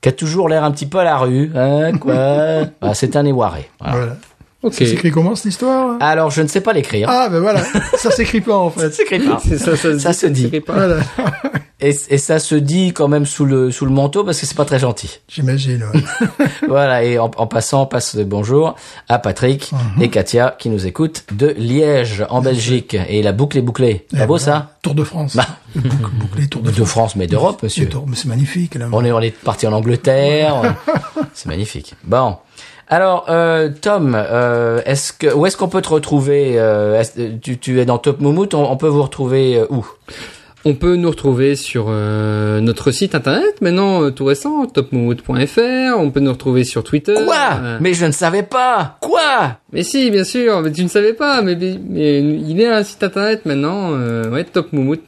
qui 0.01 0.09
a 0.09 0.13
toujours 0.13 0.49
l'air 0.49 0.63
un 0.65 0.71
petit 0.71 0.87
peu 0.87 0.99
à 0.99 1.05
la 1.05 1.17
rue. 1.19 1.51
Hein, 1.57 1.93
quoi 1.99 2.15
Ah, 2.81 2.95
C'est 2.95 3.17
un 3.17 3.25
éwaré. 3.27 3.69
Voilà. 3.81 3.97
Voilà. 3.97 4.17
Ok. 4.65 4.75
Ça 4.75 4.87
s'écrit 4.87 5.11
comment 5.11 5.35
cette 5.37 5.47
histoire 5.53 5.97
Alors, 6.01 6.31
je 6.31 6.43
ne 6.43 6.49
sais 6.49 6.61
pas 6.63 6.73
l'écrire. 6.73 7.09
Ah 7.11 7.29
ben 7.31 7.39
voilà, 7.41 7.61
ça 7.99 8.11
s'écrit 8.11 8.41
pas 8.41 8.57
en 8.57 8.71
fait. 8.71 8.91
s'écrit 8.93 9.21
pas. 9.21 9.39
Ça, 9.39 9.77
ça, 9.77 9.99
Ça 9.99 10.13
se 10.13 10.27
dit. 10.27 10.49
pas- 10.61 10.73
Voilà, 10.73 10.97
Et, 11.81 11.95
et 12.09 12.19
ça 12.19 12.39
se 12.39 12.55
dit 12.55 12.93
quand 12.95 13.09
même 13.09 13.27
sous 13.27 13.45
le 13.45 13.71
sous 13.71 13.85
le 13.85 13.91
manteau 13.91 14.25
parce 14.25 14.41
que 14.41 14.47
c'est 14.47 14.57
pas 14.57 14.65
très 14.65 14.79
gentil. 14.79 15.21
j'imagine. 15.29 15.85
ouais. 15.93 16.47
Voilà. 16.69 17.05
Et 17.05 17.19
en, 17.19 17.31
en 17.37 17.47
passant, 17.47 17.83
on 17.83 17.87
passe 17.87 18.15
le 18.15 18.25
bonjour 18.25 18.75
à 19.09 19.19
Patrick 19.19 19.71
et 20.01 20.09
Katia 20.09 20.57
qui 20.59 20.71
nous 20.71 20.87
écoutent 20.87 21.25
de 21.33 21.49
Liège 21.59 22.25
en 22.31 22.41
Belgique. 22.41 22.97
Et 23.09 23.23
la 23.23 23.33
boucle 23.33 23.59
est 23.59 23.63
bouclée. 23.63 24.07
Et 24.15 24.19
Pas 24.19 24.27
beau 24.27 24.39
voilà. 24.39 24.45
ça? 24.45 24.71
Tour 24.83 24.95
de 24.95 25.05
France. 25.05 25.37
Bah. 25.37 25.47
Boucle- 25.77 26.11
bouclé, 26.15 26.47
Tour 26.49 26.63
de, 26.63 26.71
De 26.71 26.85
France, 26.85 27.17
mais 27.17 27.27
d'Europe, 27.27 27.63
monsieur. 27.63 27.89
C'est 28.15 28.27
magnifique 28.29 28.77
là. 28.77 28.89
On 28.93 29.05
est 29.05 29.13
on 29.13 29.21
est 29.21 29.33
parti 29.33 29.67
en 29.67 29.73
Angleterre. 29.73 30.77
c'est 31.35 31.47
magnifique. 31.47 31.95
Bon. 32.05 32.37
Alors, 32.89 33.27
euh, 33.29 33.71
Tom, 33.81 34.15
euh, 34.17 34.81
est-ce 34.85 35.13
que 35.13 35.33
où 35.35 35.47
est-ce 35.47 35.57
qu'on 35.57 35.69
peut 35.69 35.83
te 35.83 35.89
retrouver 35.89 36.55
euh, 36.59 37.03
tu, 37.41 37.59
tu 37.59 37.81
es 37.81 37.85
dans 37.85 37.99
Top 37.99 38.21
Moumout, 38.21 38.55
on, 38.55 38.71
on 38.71 38.77
peut 38.77 38.89
vous 38.89 39.03
retrouver 39.03 39.57
euh, 39.59 39.67
où? 39.71 39.87
On 40.67 40.75
peut 40.75 40.97
nous 40.97 41.11
retrouver 41.11 41.57
sur 41.57 41.87
euh, 41.91 42.59
notre 42.61 42.91
site 42.91 43.15
internet, 43.15 43.61
maintenant 43.61 44.03
euh, 44.03 44.11
tout 44.11 44.25
récent, 44.25 44.65
topmood.fr. 44.65 45.99
On 45.99 46.11
peut 46.11 46.21
nous 46.21 46.33
retrouver 46.33 46.65
sur 46.65 46.83
Twitter. 46.83 47.13
Quoi? 47.13 47.79
Mais 47.81 47.93
je 47.93 48.07
ne 48.07 48.13
savais 48.13 48.43
pas. 48.45 48.97
Quoi? 49.03 49.59
Mais 49.75 49.83
si, 49.83 50.11
bien 50.11 50.25
sûr, 50.25 50.63
mais 50.63 50.73
tu 50.73 50.83
ne 50.83 50.89
savais 50.89 51.13
pas, 51.13 51.43
mais, 51.43 51.55
mais 51.87 52.21
il 52.21 52.59
est 52.63 52.67
un 52.67 52.83
site 52.83 53.03
internet 53.03 53.45
maintenant, 53.45 53.91
euh, 53.93 54.31
ouais, 54.31 54.45
topmoumout.fr, 54.45 55.07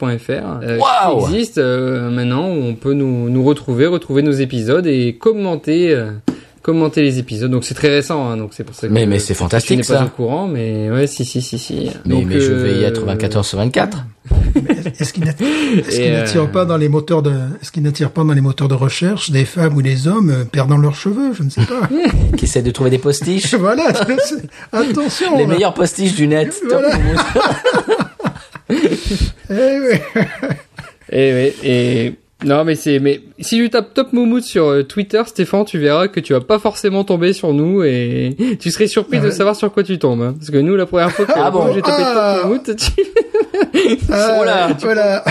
Waouh 0.79 1.25
qui 1.25 1.33
existe 1.33 1.57
euh, 1.57 2.11
maintenant, 2.11 2.49
où 2.49 2.61
on 2.63 2.75
peut 2.75 2.93
nous, 2.93 3.27
nous 3.27 3.43
retrouver, 3.43 3.87
retrouver 3.87 4.21
nos 4.21 4.33
épisodes 4.33 4.85
et 4.85 5.17
commenter, 5.19 5.91
euh, 5.91 6.11
commenter 6.67 7.01
les 7.01 7.17
épisodes. 7.17 7.49
Donc 7.49 7.63
c'est 7.63 7.73
très 7.75 7.87
récent, 7.87 8.29
hein, 8.29 8.35
donc 8.35 8.51
c'est 8.53 8.65
pour 8.65 8.75
ça 8.75 8.89
que 8.89 8.93
Mais- 8.93 9.05
mais 9.05 9.19
c'est 9.19 9.33
fantastique, 9.33 9.85
ça. 9.85 9.99
pas 9.99 10.05
au 10.05 10.09
courant, 10.09 10.47
mais 10.47 10.91
ouais, 10.91 11.07
si, 11.07 11.23
si, 11.23 11.41
si, 11.41 11.57
si. 11.57 11.89
Mais, 12.05 12.15
Donc, 12.15 12.25
mais 12.25 12.41
je 12.41 12.51
vais 12.51 12.81
y 12.81 12.83
euh, 12.83 12.89
être 12.89 13.05
24 13.05 13.37
heures 13.37 13.45
sur 13.45 13.57
24. 13.57 14.05
Est-ce 14.99 15.13
qu'il 15.13 15.23
n'attire 15.23 16.41
euh, 16.41 16.47
pas 16.47 16.65
dans 16.65 16.75
les 16.75 16.89
moteurs 16.89 17.21
de 17.21 17.31
est-ce 17.61 17.71
qu'il 17.71 17.83
n'attire 17.83 18.11
pas 18.11 18.25
dans 18.25 18.33
les 18.33 18.41
moteurs 18.41 18.67
de 18.67 18.73
recherche 18.73 19.31
des 19.31 19.45
femmes 19.45 19.77
ou 19.77 19.81
des 19.81 20.09
hommes 20.09 20.29
euh, 20.29 20.43
perdant 20.43 20.77
leurs 20.77 20.95
cheveux? 20.95 21.31
Je 21.33 21.43
ne 21.43 21.49
sais 21.49 21.61
pas. 21.63 21.87
qui 22.37 22.43
essaie 22.43 22.61
de 22.61 22.71
trouver 22.71 22.89
des 22.89 22.97
postiches. 22.97 23.53
voilà, 23.59 23.87
attention. 24.73 25.37
les 25.37 25.43
là. 25.43 25.53
meilleurs 25.53 25.73
postiches 25.73 26.15
du 26.15 26.27
net. 26.27 26.53
Voilà. 26.69 26.97
Moumout. 26.97 27.19
Eh 31.09 31.33
oui. 31.33 31.53
Et 31.63 32.15
non, 32.45 32.63
mais 32.63 32.75
c'est 32.75 32.99
mais 32.99 33.21
si 33.39 33.57
tu 33.57 33.69
tapes 33.69 33.93
Top 33.93 34.13
Moumout 34.13 34.41
sur 34.43 34.65
euh, 34.67 34.83
Twitter, 34.83 35.21
Stéphane, 35.25 35.65
tu 35.65 35.79
verras 35.79 36.07
que 36.07 36.19
tu 36.19 36.33
vas 36.33 36.41
pas 36.41 36.59
forcément 36.59 37.03
tomber 37.03 37.33
sur 37.33 37.51
nous 37.53 37.83
et 37.83 38.35
tu 38.59 38.69
serais 38.71 38.87
surpris 38.87 39.17
Ah 39.21 39.25
de 39.25 39.31
savoir 39.31 39.55
sur 39.55 39.71
quoi 39.73 39.83
tu 39.83 39.97
tombes. 39.97 40.21
hein. 40.21 40.35
Parce 40.37 40.51
que 40.51 40.57
nous, 40.57 40.75
la 40.75 40.85
première 40.85 41.11
fois 41.11 41.25
que 41.25 41.31
Ah 41.35 41.49
bon 41.49 41.73
j'ai 41.73 41.81
tapé 41.81 42.03
Ah. 42.05 42.35
Top 42.41 42.45
Moumout, 42.45 42.75
tu, 42.75 42.91
Ah, 44.11 44.33
Voilà. 44.35 44.67
voilà. 44.81 45.23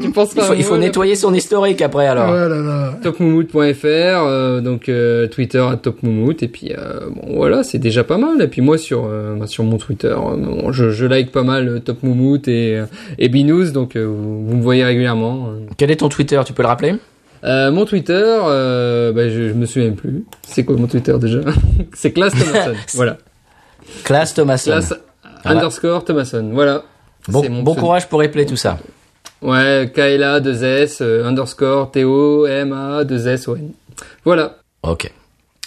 Tu 0.00 0.10
penses 0.10 0.32
Il 0.36 0.42
faut, 0.42 0.54
il 0.54 0.62
faut 0.64 0.76
nettoyer 0.76 1.14
son 1.14 1.32
historique 1.34 1.80
après 1.82 2.06
alors. 2.06 2.28
Voilà, 2.28 2.56
là. 2.56 2.94
Topmoumout.fr, 3.02 3.84
euh, 3.86 4.60
donc 4.60 4.88
euh, 4.88 5.26
Twitter 5.28 5.58
à 5.60 5.76
Topmoumout 5.76 6.42
et 6.42 6.48
puis 6.48 6.72
euh, 6.76 7.08
bon 7.14 7.36
voilà, 7.36 7.62
c'est 7.62 7.78
déjà 7.78 8.04
pas 8.04 8.18
mal. 8.18 8.40
Et 8.42 8.48
puis 8.48 8.60
moi 8.62 8.78
sur 8.78 9.04
euh, 9.06 9.36
bah, 9.36 9.46
sur 9.46 9.64
mon 9.64 9.76
Twitter, 9.78 10.08
euh, 10.08 10.36
bon, 10.36 10.72
je, 10.72 10.90
je 10.90 11.06
like 11.06 11.30
pas 11.32 11.42
mal 11.42 11.80
Topmoumout 11.82 12.46
et 12.48 12.76
euh, 12.78 12.86
et 13.18 13.28
Binous, 13.28 13.70
donc 13.72 13.96
euh, 13.96 14.04
vous, 14.04 14.46
vous 14.46 14.56
me 14.56 14.62
voyez 14.62 14.84
régulièrement. 14.84 15.48
euh. 15.48 15.66
Quel 15.76 15.90
est 15.90 15.96
ton 15.96 16.08
Twitter 16.08 16.40
Tu 16.44 16.52
peux 16.52 16.62
le 16.62 16.68
rappeler? 16.68 16.94
Euh, 17.42 17.70
mon 17.70 17.86
Twitter, 17.86 18.22
euh, 18.22 19.12
bah, 19.12 19.28
je, 19.30 19.48
je 19.48 19.54
me 19.54 19.64
souviens 19.66 19.92
plus. 19.92 20.24
C'est 20.46 20.64
quoi 20.64 20.76
mon 20.76 20.86
Twitter 20.86 21.14
déjà? 21.18 21.40
C'est 21.94 22.12
Class 22.12 22.32
Thomason. 22.34 22.72
voilà. 22.94 23.16
Classe 24.04 24.34
Thomason. 24.34 24.70
Class 24.72 24.94
Voilà. 25.42 25.58
underscore 25.58 26.04
Thomason. 26.04 26.50
Voilà. 26.52 26.82
Bon, 27.28 27.42
bon 27.62 27.74
courage 27.74 28.08
pour 28.08 28.22
épeler 28.22 28.44
tout 28.46 28.56
ça. 28.56 28.78
Ouais, 29.42 29.90
KLA 29.94 30.40
2 30.40 30.64
S 30.64 31.00
euh, 31.00 31.24
underscore 31.24 31.90
T 31.90 32.04
O 32.04 32.46
M 32.46 32.72
A 32.72 33.04
2 33.04 33.28
S 33.28 33.48
O 33.48 33.56
N. 33.56 33.72
Voilà. 34.24 34.56
Ok. 34.82 35.10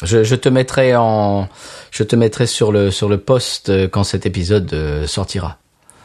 Je, 0.04 0.24
je 0.24 0.36
te 0.36 0.50
mettrai 0.50 0.96
en, 0.96 1.48
je 1.92 2.04
te 2.04 2.16
mettrai 2.16 2.46
sur 2.46 2.72
le 2.72 2.92
sur 2.92 3.10
le 3.10 3.18
post 3.18 3.70
euh, 3.70 3.88
quand 3.88 4.04
cet 4.04 4.26
épisode 4.26 4.72
euh, 4.74 5.08
sortira. 5.08 5.58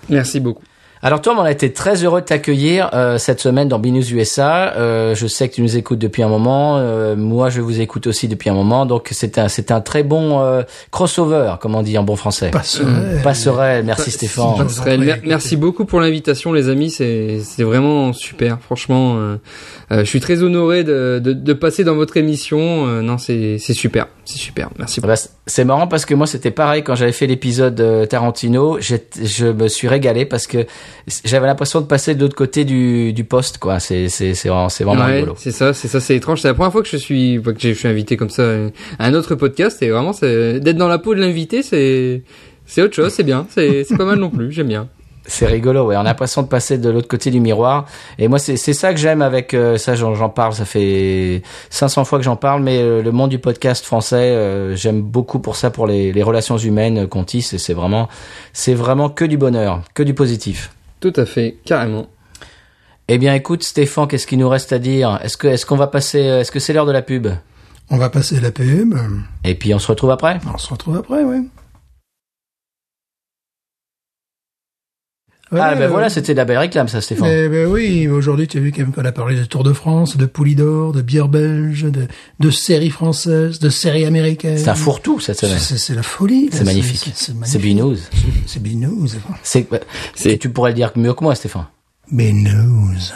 Merci 0.09 0.41
beaucoup. 0.41 0.63
Alors 1.01 1.21
Tom, 1.21 1.39
on 1.39 1.43
a 1.43 1.51
été 1.53 1.73
très 1.73 2.03
heureux 2.05 2.21
de 2.21 2.27
t'accueillir 2.27 2.91
euh, 2.93 3.19
cette 3.19 3.41
semaine 3.41 3.69
dans 3.69 3.79
Binous 3.79 4.11
USA. 4.11 4.75
Euh, 4.77 5.15
je 5.15 5.27
sais 5.29 5.49
que 5.49 5.55
tu 5.55 5.63
nous 5.63 5.77
écoutes 5.77 6.01
depuis 6.01 6.23
un 6.25 6.29
moment. 6.29 6.79
Euh, 6.79 7.15
moi, 7.15 7.51
je 7.51 7.61
vous 7.61 7.81
écoute 7.81 8.09
aussi 8.09 8.27
depuis 8.27 8.51
un 8.51 8.55
moment. 8.55 8.85
Donc 8.85 9.09
c'est 9.13 9.39
un 9.39 9.49
c'est 9.49 9.71
un 9.71 9.81
très 9.81 10.03
bon 10.03 10.41
euh, 10.41 10.63
crossover, 10.91 11.55
comme 11.61 11.77
on 11.77 11.83
dit 11.83 11.97
en 11.99 12.03
bon 12.03 12.17
français. 12.17 12.51
Passerelle. 12.51 13.21
Passerelle. 13.23 13.85
Merci 13.85 14.11
Stéphane. 14.11 14.57
Passerelle, 14.57 15.21
merci 15.25 15.57
beaucoup 15.57 15.85
pour 15.85 16.01
l'invitation, 16.01 16.53
les 16.53 16.69
amis. 16.69 16.91
C'est 16.91 17.41
c'est 17.45 17.63
vraiment 17.63 18.13
super. 18.13 18.59
Franchement, 18.61 19.17
euh, 19.19 19.37
euh, 19.93 20.01
je 20.01 20.05
suis 20.05 20.21
très 20.21 20.43
honoré 20.43 20.83
de, 20.83 21.21
de, 21.23 21.33
de 21.33 21.53
passer 21.53 21.85
dans 21.85 21.95
votre 21.95 22.17
émission. 22.17 22.89
Euh, 22.89 23.03
non, 23.03 23.19
c'est 23.19 23.59
c'est 23.59 23.73
super, 23.73 24.09
c'est 24.25 24.39
super. 24.39 24.71
Merci. 24.79 25.01
Ah 25.03 25.07
bah, 25.07 25.15
c'est 25.49 25.65
marrant 25.65 25.89
parce 25.89 26.05
que 26.07 26.15
moi 26.15 26.27
c'était 26.29 26.53
pareil 26.53 26.85
quand 26.85 26.95
j'avais 26.95 27.11
fait 27.13 27.27
l'épisode 27.27 27.81
euh, 27.81 28.07
Tarantino, 28.07 28.79
je 28.81 29.47
me 29.47 29.67
suis 29.67 29.89
régalé 29.89 30.25
parce 30.27 30.47
que 30.47 30.67
j'avais 31.25 31.47
l'impression 31.49 31.81
de 31.81 31.87
passer 31.87 32.15
de 32.15 32.21
l'autre 32.21 32.37
côté 32.37 32.65
du, 32.65 33.13
du 33.13 33.25
poste 33.25 33.59
quoi. 33.59 33.81
C'est 33.81 34.09
c'est 34.09 34.35
c'est 34.35 34.49
vraiment, 34.49 34.69
c'est 34.69 34.85
vraiment 34.85 35.05
Ouais, 35.07 35.15
rigolo. 35.17 35.35
c'est 35.37 35.51
ça, 35.51 35.73
c'est 35.75 35.89
ça, 35.89 35.99
c'est 36.01 36.15
étrange. 36.15 36.43
C'est 36.43 36.49
la 36.49 36.55
première 36.55 36.71
fois 36.71 36.83
que 36.83 36.89
je 36.89 36.97
suis, 36.97 37.41
que 37.43 37.53
je 37.59 37.73
suis 37.73 37.89
invité 37.89 38.17
comme 38.17 38.31
ça 38.31 38.45
à 38.99 39.07
un 39.07 39.15
autre 39.15 39.35
podcast. 39.35 39.83
Et 39.83 39.91
vraiment, 39.91 40.13
c'est- 40.13 40.61
d'être 40.61 40.77
dans 40.77 40.89
la 40.89 40.99
peau 40.99 41.15
de 41.15 41.21
l'invité, 41.21 41.63
c'est 41.63 42.23
c'est 42.67 42.83
autre 42.83 42.95
chose. 42.95 43.13
C'est 43.13 43.25
bien. 43.25 43.47
C'est 43.49 43.85
c'est 43.85 43.97
pas 43.97 44.05
mal 44.05 44.19
non 44.19 44.31
plus. 44.31 44.53
J'aime 44.53 44.69
bien. 44.69 44.89
C'est 45.29 45.45
rigolo, 45.47 45.85
ouais. 45.85 45.97
On 45.97 46.01
a 46.01 46.05
l'impression 46.05 46.43
de 46.43 46.49
passer 46.49 46.79
de 46.79 46.89
l'autre 46.89 47.07
côté 47.07 47.31
du 47.31 47.39
miroir. 47.39 47.85
Et 48.19 48.29
moi, 48.29 48.39
c'est 48.39 48.57
c'est 48.57 48.73
ça 48.73 48.95
que 48.95 48.99
j'aime 48.99 49.21
avec 49.21 49.53
euh, 49.53 49.77
ça. 49.77 49.95
J'en 49.95 50.15
j'en 50.15 50.31
parle. 50.31 50.55
Ça 50.55 50.65
fait 50.65 51.43
500 51.69 52.07
fois 52.07 52.19
que 52.19 52.25
j'en 52.25 52.37
parle, 52.37 52.63
mais 52.63 52.79
euh, 52.79 53.03
le 53.03 53.13
monde 53.13 53.29
du 53.29 53.39
podcast 53.39 53.85
français, 53.85 54.17
euh, 54.17 54.75
j'aime 54.75 55.03
beaucoup 55.03 55.39
pour 55.39 55.55
ça, 55.55 55.71
pour 55.71 55.87
les, 55.87 56.13
les 56.13 56.23
relations 56.23 56.57
humaines 56.57 57.07
qu'on 57.07 57.25
tisse. 57.25 57.53
Et 57.53 57.59
c'est 57.59 57.75
vraiment, 57.75 58.09
c'est 58.55 58.73
vraiment 58.73 59.11
que 59.11 59.27
du 59.27 59.37
bonheur, 59.37 59.83
que 59.93 60.03
du 60.03 60.15
positif. 60.15 60.73
Tout 61.01 61.13
à 61.15 61.27
fait, 61.27 61.59
carrément. 61.67 62.07
Eh 63.09 63.19
bien, 63.19 63.35
écoute, 63.35 63.63
Stéphane, 63.63 64.09
qu'est-ce 64.09 64.27
qu'il 64.27 64.39
nous 64.39 64.49
reste 64.49 64.73
à 64.73 64.79
dire? 64.79 65.21
Est-ce 65.23 65.37
que, 65.37 65.47
est-ce 65.47 65.67
qu'on 65.67 65.77
va 65.77 65.89
passer 65.89 66.21
Est-ce 66.21 66.51
que 66.51 66.59
c'est 66.59 66.73
l'heure 66.73 66.87
de 66.87 66.93
la 66.93 67.03
pub? 67.03 67.29
On 67.91 67.99
va 67.99 68.09
passer 68.09 68.41
la 68.41 68.51
pub. 68.51 68.95
Et 69.45 69.55
puis 69.55 69.75
on 69.75 69.79
se 69.79 69.89
retrouve 69.89 70.11
après. 70.11 70.41
On 70.53 70.59
se 70.59 70.71
retrouve 70.71 70.97
après, 70.97 71.23
ouais. 75.53 75.61
ah, 75.61 75.75
ben 75.75 75.89
voilà, 75.89 76.09
c'était 76.09 76.35
la 76.35 76.45
belle 76.45 76.59
réclame, 76.59 76.89
ça, 76.89 77.01
Stéphane. 77.01 77.29
Eh 77.29 77.49
ben 77.49 77.67
oui, 77.67 78.09
aujourd'hui 78.09 78.49
tu 78.49 78.59
as 78.59 78.61
vu 78.61 78.73
quand 78.73 78.83
même 78.83 78.93
qu'on 78.93 79.05
a 79.05 79.13
parlé 79.13 79.37
de 79.37 79.45
Tour 79.45 79.65
de 79.65 79.73
France, 79.73 80.17
de 80.17 80.27
Poulidor, 80.27 80.93
de 80.93 81.03
bière 81.03 81.29
belge, 81.29 81.85
de, 81.85 82.07
de 82.41 82.51
séries 82.51 82.91
françaises, 82.91 83.59
de 83.59 83.69
séries 83.69 84.05
américaines. 84.05 84.59
C'est 84.59 84.69
un 84.69 84.75
fourre-tout 84.75 85.21
cette 85.21 85.39
semaine. 85.39 85.59
C'est 85.59 85.95
la 85.95 86.03
folie. 86.03 86.49
C'est 86.53 86.65
magnifique. 86.65 87.13
C'est 87.15 87.59
binouze. 87.59 88.09
C'est 88.47 88.63
binouze. 88.63 89.19
C'est, 89.43 89.69
c'est, 90.15 90.39
tu 90.39 90.51
pourrais 90.51 90.71
le 90.71 90.77
dire 90.77 90.93
mieux 90.97 91.15
que 91.15 91.25
moi, 91.25 91.35
Stéphane. 91.35 91.67
Binouze. 92.11 93.15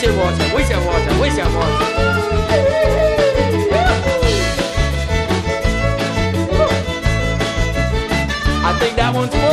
Wicked. 0.00 0.78
I 8.64 8.76
think 8.78 8.94
that 8.96 9.12
one's 9.12 9.47